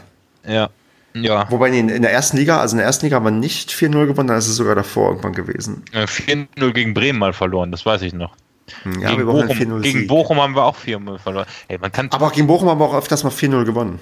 Ja. 0.47 0.69
Ja. 1.13 1.49
Wobei 1.51 1.69
in, 1.69 1.89
in, 1.89 2.01
der 2.01 2.11
ersten 2.11 2.37
Liga, 2.37 2.59
also 2.59 2.73
in 2.73 2.77
der 2.77 2.85
ersten 2.85 3.05
Liga 3.05 3.15
haben 3.15 3.25
wir 3.25 3.31
nicht 3.31 3.71
4-0 3.71 4.07
gewonnen, 4.07 4.27
dann 4.27 4.37
ist 4.37 4.47
es 4.47 4.55
sogar 4.55 4.75
davor 4.75 5.09
irgendwann 5.09 5.33
gewesen. 5.33 5.83
4-0 5.93 6.71
gegen 6.71 6.93
Bremen 6.93 7.19
mal 7.19 7.33
verloren, 7.33 7.71
das 7.71 7.85
weiß 7.85 8.01
ich 8.01 8.13
noch. 8.13 8.35
Hm, 8.83 9.01
ja, 9.01 9.11
gegen, 9.11 9.25
Bochum, 9.25 9.81
gegen 9.81 10.07
Bochum 10.07 10.41
haben 10.41 10.55
wir 10.55 10.63
auch 10.63 10.77
4-0 10.77 11.19
verloren. 11.19 11.45
Hey, 11.67 11.77
man 11.79 11.91
kann 11.91 12.09
Aber 12.11 12.31
gegen 12.31 12.47
Bochum 12.47 12.69
haben 12.69 12.79
wir 12.79 12.85
auch 12.85 12.95
öfters 12.95 13.23
mal 13.23 13.31
4-0 13.31 13.63
gewonnen. 13.63 13.99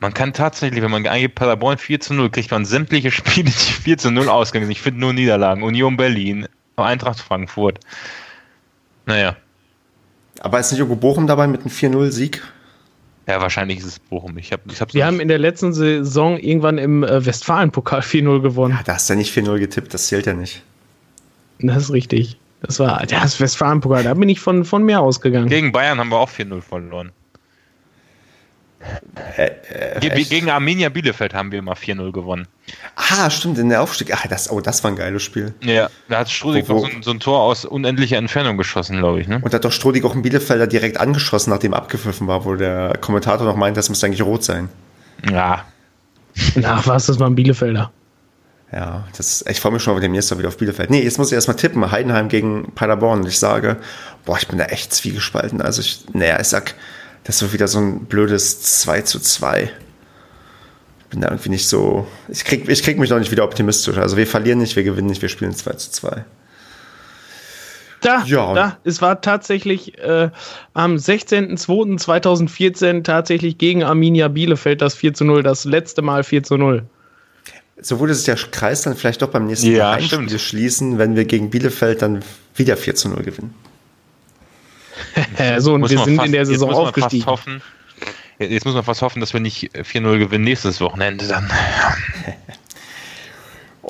Man 0.00 0.14
kann 0.14 0.32
tatsächlich, 0.32 0.82
wenn 0.82 0.90
man 0.90 1.06
eingibt 1.06 1.34
Paderborn 1.34 1.76
4 1.78 1.98
0, 2.10 2.30
kriegt 2.30 2.50
man 2.50 2.64
sämtliche 2.64 3.10
Spiele, 3.10 3.50
die 3.50 3.96
4 3.96 4.10
0 4.10 4.28
ausgegangen 4.28 4.66
sind. 4.66 4.72
Ich 4.72 4.82
finde 4.82 5.00
nur 5.00 5.12
Niederlagen. 5.12 5.62
Union 5.62 5.96
Berlin, 5.96 6.46
Eintracht 6.76 7.20
Frankfurt. 7.20 7.80
Naja. 9.06 9.36
Aber 10.40 10.60
ist 10.60 10.70
nicht 10.70 10.80
irgendwo 10.80 10.96
Bochum 10.96 11.26
dabei 11.26 11.46
mit 11.46 11.60
einem 11.62 11.70
4-0-Sieg? 11.70 12.42
Ja, 13.26 13.40
wahrscheinlich 13.42 13.78
ist 13.78 13.84
es 13.84 13.98
Bochum. 13.98 14.38
Ich 14.38 14.52
hab, 14.52 14.60
ich 14.66 14.94
Wir 14.94 15.04
haben 15.04 15.20
in 15.20 15.28
der 15.28 15.38
letzten 15.38 15.74
Saison 15.74 16.38
irgendwann 16.38 16.78
im 16.78 17.04
äh, 17.04 17.24
Westfalen-Pokal 17.26 18.00
4-0 18.00 18.40
gewonnen. 18.40 18.74
Ja, 18.74 18.82
da 18.84 18.94
hast 18.94 19.08
du 19.08 19.12
ja 19.12 19.18
nicht 19.18 19.36
4-0 19.36 19.58
getippt, 19.58 19.92
das 19.92 20.06
zählt 20.06 20.26
ja 20.26 20.32
nicht. 20.32 20.62
Das 21.60 21.84
ist 21.84 21.92
richtig. 21.92 22.38
Das 22.62 22.78
war 22.78 23.04
das 23.06 23.38
Westfalen-Pokal, 23.38 24.04
da 24.04 24.14
bin 24.14 24.28
ich 24.28 24.40
von, 24.40 24.64
von 24.64 24.82
mehr 24.82 25.00
ausgegangen. 25.00 25.48
Gegen 25.48 25.72
Bayern 25.72 25.98
haben 25.98 26.08
wir 26.08 26.18
auch 26.18 26.30
4-0 26.30 26.62
verloren. 26.62 27.12
Äh, 29.36 29.50
äh, 30.00 30.24
gegen 30.24 30.50
Arminia 30.50 30.88
Bielefeld 30.88 31.34
haben 31.34 31.50
wir 31.50 31.58
immer 31.58 31.74
4-0 31.74 32.12
gewonnen. 32.12 32.46
Ah, 32.94 33.28
stimmt, 33.28 33.58
in 33.58 33.68
der 33.68 33.82
Aufstieg. 33.82 34.12
Ach, 34.14 34.24
das, 34.28 34.50
oh, 34.50 34.60
das 34.60 34.84
war 34.84 34.92
ein 34.92 34.96
geiles 34.96 35.22
Spiel. 35.22 35.54
Ja, 35.62 35.90
da 36.08 36.20
hat 36.20 36.30
Strodig 36.30 36.66
so, 36.66 36.86
so, 37.00 37.10
ein 37.10 37.18
Tor 37.18 37.40
aus 37.40 37.64
unendlicher 37.64 38.18
Entfernung 38.18 38.56
geschossen, 38.56 38.98
glaube 38.98 39.20
ich. 39.20 39.26
Ne? 39.26 39.40
Und 39.42 39.52
da 39.52 39.56
hat 39.56 39.64
doch 39.64 39.72
Strodig 39.72 40.04
auch 40.04 40.12
einen 40.12 40.22
Bielefelder 40.22 40.66
direkt 40.66 40.98
angeschossen, 40.98 41.50
nachdem 41.50 41.74
abgepfiffen 41.74 42.26
war, 42.28 42.44
wo 42.44 42.54
der 42.54 42.96
Kommentator 43.00 43.46
noch 43.46 43.56
meint, 43.56 43.76
das 43.76 43.88
müsste 43.88 44.06
eigentlich 44.06 44.22
rot 44.22 44.44
sein. 44.44 44.68
Ja. 45.28 45.64
Ach 46.64 46.86
was, 46.86 47.06
das 47.06 47.18
war 47.18 47.28
ein 47.28 47.34
Bielefelder. 47.34 47.90
Ja, 48.72 49.08
das, 49.16 49.44
ich 49.48 49.60
freue 49.60 49.72
mich 49.72 49.82
schon 49.82 49.94
auf 49.94 50.00
demnächst 50.00 50.36
wieder 50.36 50.48
auf 50.48 50.58
Bielefeld. 50.58 50.90
Nee, 50.90 51.02
jetzt 51.02 51.18
muss 51.18 51.28
ich 51.28 51.34
erstmal 51.34 51.56
tippen. 51.56 51.90
Heidenheim 51.90 52.28
gegen 52.28 52.72
Paderborn. 52.74 53.20
Und 53.20 53.26
ich 53.26 53.38
sage, 53.38 53.78
boah, 54.24 54.36
ich 54.36 54.46
bin 54.46 54.58
da 54.58 54.66
echt 54.66 54.92
zwiegespalten. 54.92 55.62
Also 55.62 55.80
ich, 55.80 56.04
naja, 56.12 56.38
ich 56.38 56.48
sag, 56.48 56.74
das 57.28 57.40
ist 57.42 57.52
wieder 57.52 57.68
so 57.68 57.78
ein 57.78 58.06
blödes 58.06 58.62
2 58.80 59.02
zu 59.02 59.20
2. 59.20 59.64
Ich 59.64 59.70
bin 61.10 61.20
da 61.20 61.28
irgendwie 61.28 61.50
nicht 61.50 61.68
so. 61.68 62.06
Ich 62.28 62.42
krieg, 62.42 62.66
ich 62.66 62.82
krieg 62.82 62.98
mich 62.98 63.10
noch 63.10 63.18
nicht 63.18 63.30
wieder 63.30 63.44
optimistisch. 63.44 63.98
Also 63.98 64.16
wir 64.16 64.26
verlieren 64.26 64.60
nicht, 64.60 64.76
wir 64.76 64.82
gewinnen 64.82 65.08
nicht, 65.08 65.20
wir 65.20 65.28
spielen 65.28 65.54
2 65.54 65.72
zu 65.74 65.90
2. 65.90 66.24
Da, 68.00 68.24
ja. 68.24 68.54
da, 68.54 68.78
es 68.84 69.02
war 69.02 69.20
tatsächlich 69.20 69.98
äh, 69.98 70.30
am 70.72 70.94
16.02.2014 70.94 73.02
tatsächlich 73.02 73.58
gegen 73.58 73.84
Arminia 73.84 74.28
Bielefeld 74.28 74.80
das 74.80 74.94
4 74.94 75.12
zu 75.12 75.26
0, 75.26 75.42
das 75.42 75.66
letzte 75.66 76.00
Mal 76.00 76.24
4 76.24 76.44
zu 76.44 76.56
0. 76.56 76.86
So 77.78 78.00
würde 78.00 78.14
sich 78.14 78.24
der 78.24 78.36
Kreis 78.36 78.80
dann 78.82 78.96
vielleicht 78.96 79.20
doch 79.20 79.28
beim 79.28 79.48
nächsten 79.48 79.70
ja, 79.70 79.92
Heimspiel 79.92 80.38
schließen, 80.38 80.96
wenn 80.96 81.14
wir 81.14 81.26
gegen 81.26 81.50
Bielefeld 81.50 82.00
dann 82.00 82.24
wieder 82.54 82.78
4 82.78 82.94
zu 82.94 83.10
0 83.10 83.22
gewinnen. 83.22 83.52
So, 85.58 85.74
und 85.74 85.82
wir 85.82 85.98
sind 85.98 86.16
fast, 86.16 86.26
in 86.26 86.32
der 86.32 86.46
Saison 86.46 86.72
aufgestiegen. 86.72 87.26
Hoffen, 87.26 87.62
jetzt 88.38 88.64
muss 88.64 88.74
man 88.74 88.84
fast 88.84 89.02
hoffen, 89.02 89.20
dass 89.20 89.32
wir 89.32 89.40
nicht 89.40 89.74
4-0 89.74 90.18
gewinnen 90.18 90.44
nächstes 90.44 90.80
Wochenende 90.80 91.26
dann. 91.26 91.50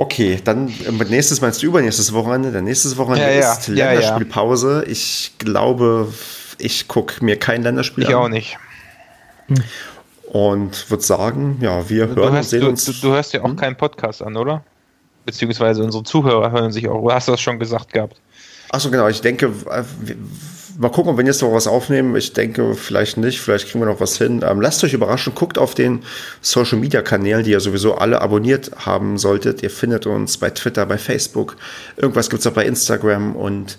Okay, 0.01 0.39
dann 0.45 0.69
äh, 0.69 1.05
nächstes 1.09 1.41
meinst 1.41 1.61
du 1.61 1.67
übernächstes 1.67 2.13
Wochenende. 2.13 2.53
Der 2.53 2.63
nächstes 2.63 2.97
Wochenende 2.97 3.37
ja, 3.37 3.53
ist 3.53 3.67
ja. 3.67 3.91
Länderspielpause. 3.91 4.85
Ja, 4.87 4.93
ich 4.93 5.33
glaube, 5.39 6.13
ich 6.59 6.87
gucke 6.87 7.25
mir 7.25 7.37
kein 7.37 7.65
Länderspiel 7.65 8.05
ich 8.05 8.11
an. 8.11 8.13
Ich 8.13 8.17
auch 8.17 8.29
nicht. 8.29 8.59
Und 10.31 10.89
würde 10.89 11.03
sagen, 11.03 11.59
ja, 11.61 11.89
wir 11.89 12.07
hören 12.07 12.15
du 12.15 12.23
hörst, 12.23 12.35
und 12.37 12.43
sehen 12.45 12.61
du, 12.61 12.69
uns. 12.69 12.85
Du, 12.85 12.93
du, 12.93 13.09
hörst 13.09 13.33
ja 13.33 13.41
auch 13.41 13.49
hm? 13.49 13.57
keinen 13.57 13.77
Podcast 13.77 14.23
an, 14.23 14.37
oder? 14.37 14.63
Beziehungsweise 15.27 15.83
unsere 15.83 16.05
Zuhörer 16.05 16.53
hören 16.53 16.71
sich 16.71 16.89
auch. 16.89 17.03
Du 17.03 17.13
hast 17.13 17.27
das 17.27 17.41
schon 17.41 17.59
gesagt 17.59 17.93
gehabt. 17.93 18.21
Achso, 18.71 18.93
genau. 18.93 19.09
Ich 19.09 19.21
denke, 19.21 19.47
äh, 19.47 19.83
mal 20.79 20.91
gucken, 20.91 21.13
ob 21.13 21.19
wir 21.19 21.25
jetzt 21.25 21.43
noch 21.43 21.53
was 21.53 21.67
aufnehmen. 21.67 22.17
Ich 22.17 22.33
denke, 22.33 22.75
vielleicht 22.75 23.17
nicht. 23.17 23.41
Vielleicht 23.41 23.69
kriegen 23.69 23.81
wir 23.81 23.87
noch 23.87 24.01
was 24.01 24.17
hin. 24.17 24.45
Ähm, 24.49 24.61
lasst 24.61 24.83
euch 24.85 24.95
überraschen. 24.95 25.35
Guckt 25.35 25.59
auf 25.59 25.75
den 25.75 26.05
Social 26.41 26.79
Media 26.79 27.03
Kanälen, 27.03 27.45
die 27.45 27.51
ihr 27.51 27.61
sowieso 27.61 27.97
alle 27.97 28.23
abonniert 28.23 28.71
haben 28.87 29.19
solltet. 29.19 29.63
Ihr 29.63 29.71
findet 29.71 30.07
uns 30.07 30.39
bei 30.39 30.51
Twitter, 30.51 30.87
bei 30.87 30.97
Facebook. 30.97 31.57
Irgendwas 31.97 32.31
gibt 32.31 32.41
es 32.41 32.47
auch 32.47 32.53
bei 32.53 32.65
Instagram 32.65 33.35
und 33.37 33.77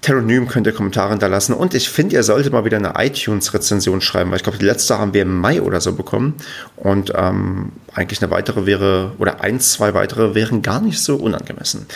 Teronym 0.00 0.48
könnt 0.48 0.66
ihr 0.66 0.74
Kommentare 0.74 1.10
hinterlassen. 1.10 1.54
Und 1.54 1.74
ich 1.74 1.88
finde, 1.88 2.16
ihr 2.16 2.22
solltet 2.22 2.52
mal 2.52 2.66
wieder 2.66 2.76
eine 2.76 2.92
iTunes-Rezension 2.96 4.02
schreiben, 4.02 4.30
weil 4.30 4.36
ich 4.36 4.42
glaube, 4.42 4.58
die 4.58 4.66
letzte 4.66 4.98
haben 4.98 5.14
wir 5.14 5.22
im 5.22 5.40
Mai 5.40 5.62
oder 5.62 5.80
so 5.80 5.94
bekommen. 5.94 6.34
Und 6.76 7.12
ähm, 7.16 7.72
eigentlich 7.94 8.22
eine 8.22 8.30
weitere 8.30 8.66
wäre, 8.66 9.12
oder 9.18 9.40
ein, 9.40 9.60
zwei 9.60 9.94
weitere 9.94 10.34
wären 10.34 10.60
gar 10.60 10.82
nicht 10.82 11.00
so 11.00 11.16
unangemessen. 11.16 11.86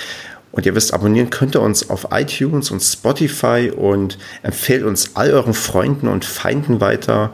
Und 0.52 0.66
ihr 0.66 0.74
wisst, 0.74 0.94
abonnieren 0.94 1.30
könnt 1.30 1.54
ihr 1.54 1.60
uns 1.60 1.90
auf 1.90 2.08
iTunes 2.10 2.70
und 2.70 2.80
Spotify 2.80 3.70
und 3.74 4.18
empfehlt 4.42 4.82
uns 4.82 5.14
all 5.14 5.30
euren 5.30 5.54
Freunden 5.54 6.08
und 6.08 6.24
Feinden 6.24 6.80
weiter. 6.80 7.32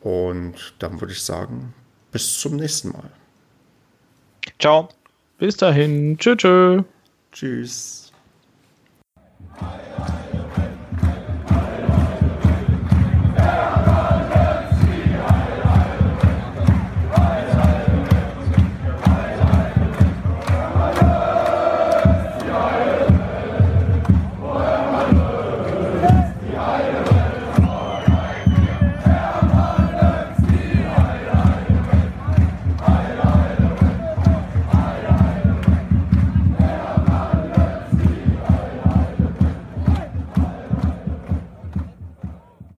Und 0.00 0.74
dann 0.78 1.00
würde 1.00 1.12
ich 1.12 1.22
sagen, 1.22 1.74
bis 2.12 2.38
zum 2.40 2.56
nächsten 2.56 2.90
Mal. 2.90 3.10
Ciao. 4.58 4.88
Bis 5.38 5.56
dahin. 5.56 6.18
Tschö, 6.18 6.36
tschö. 6.36 6.82
Tschüss. 7.32 8.12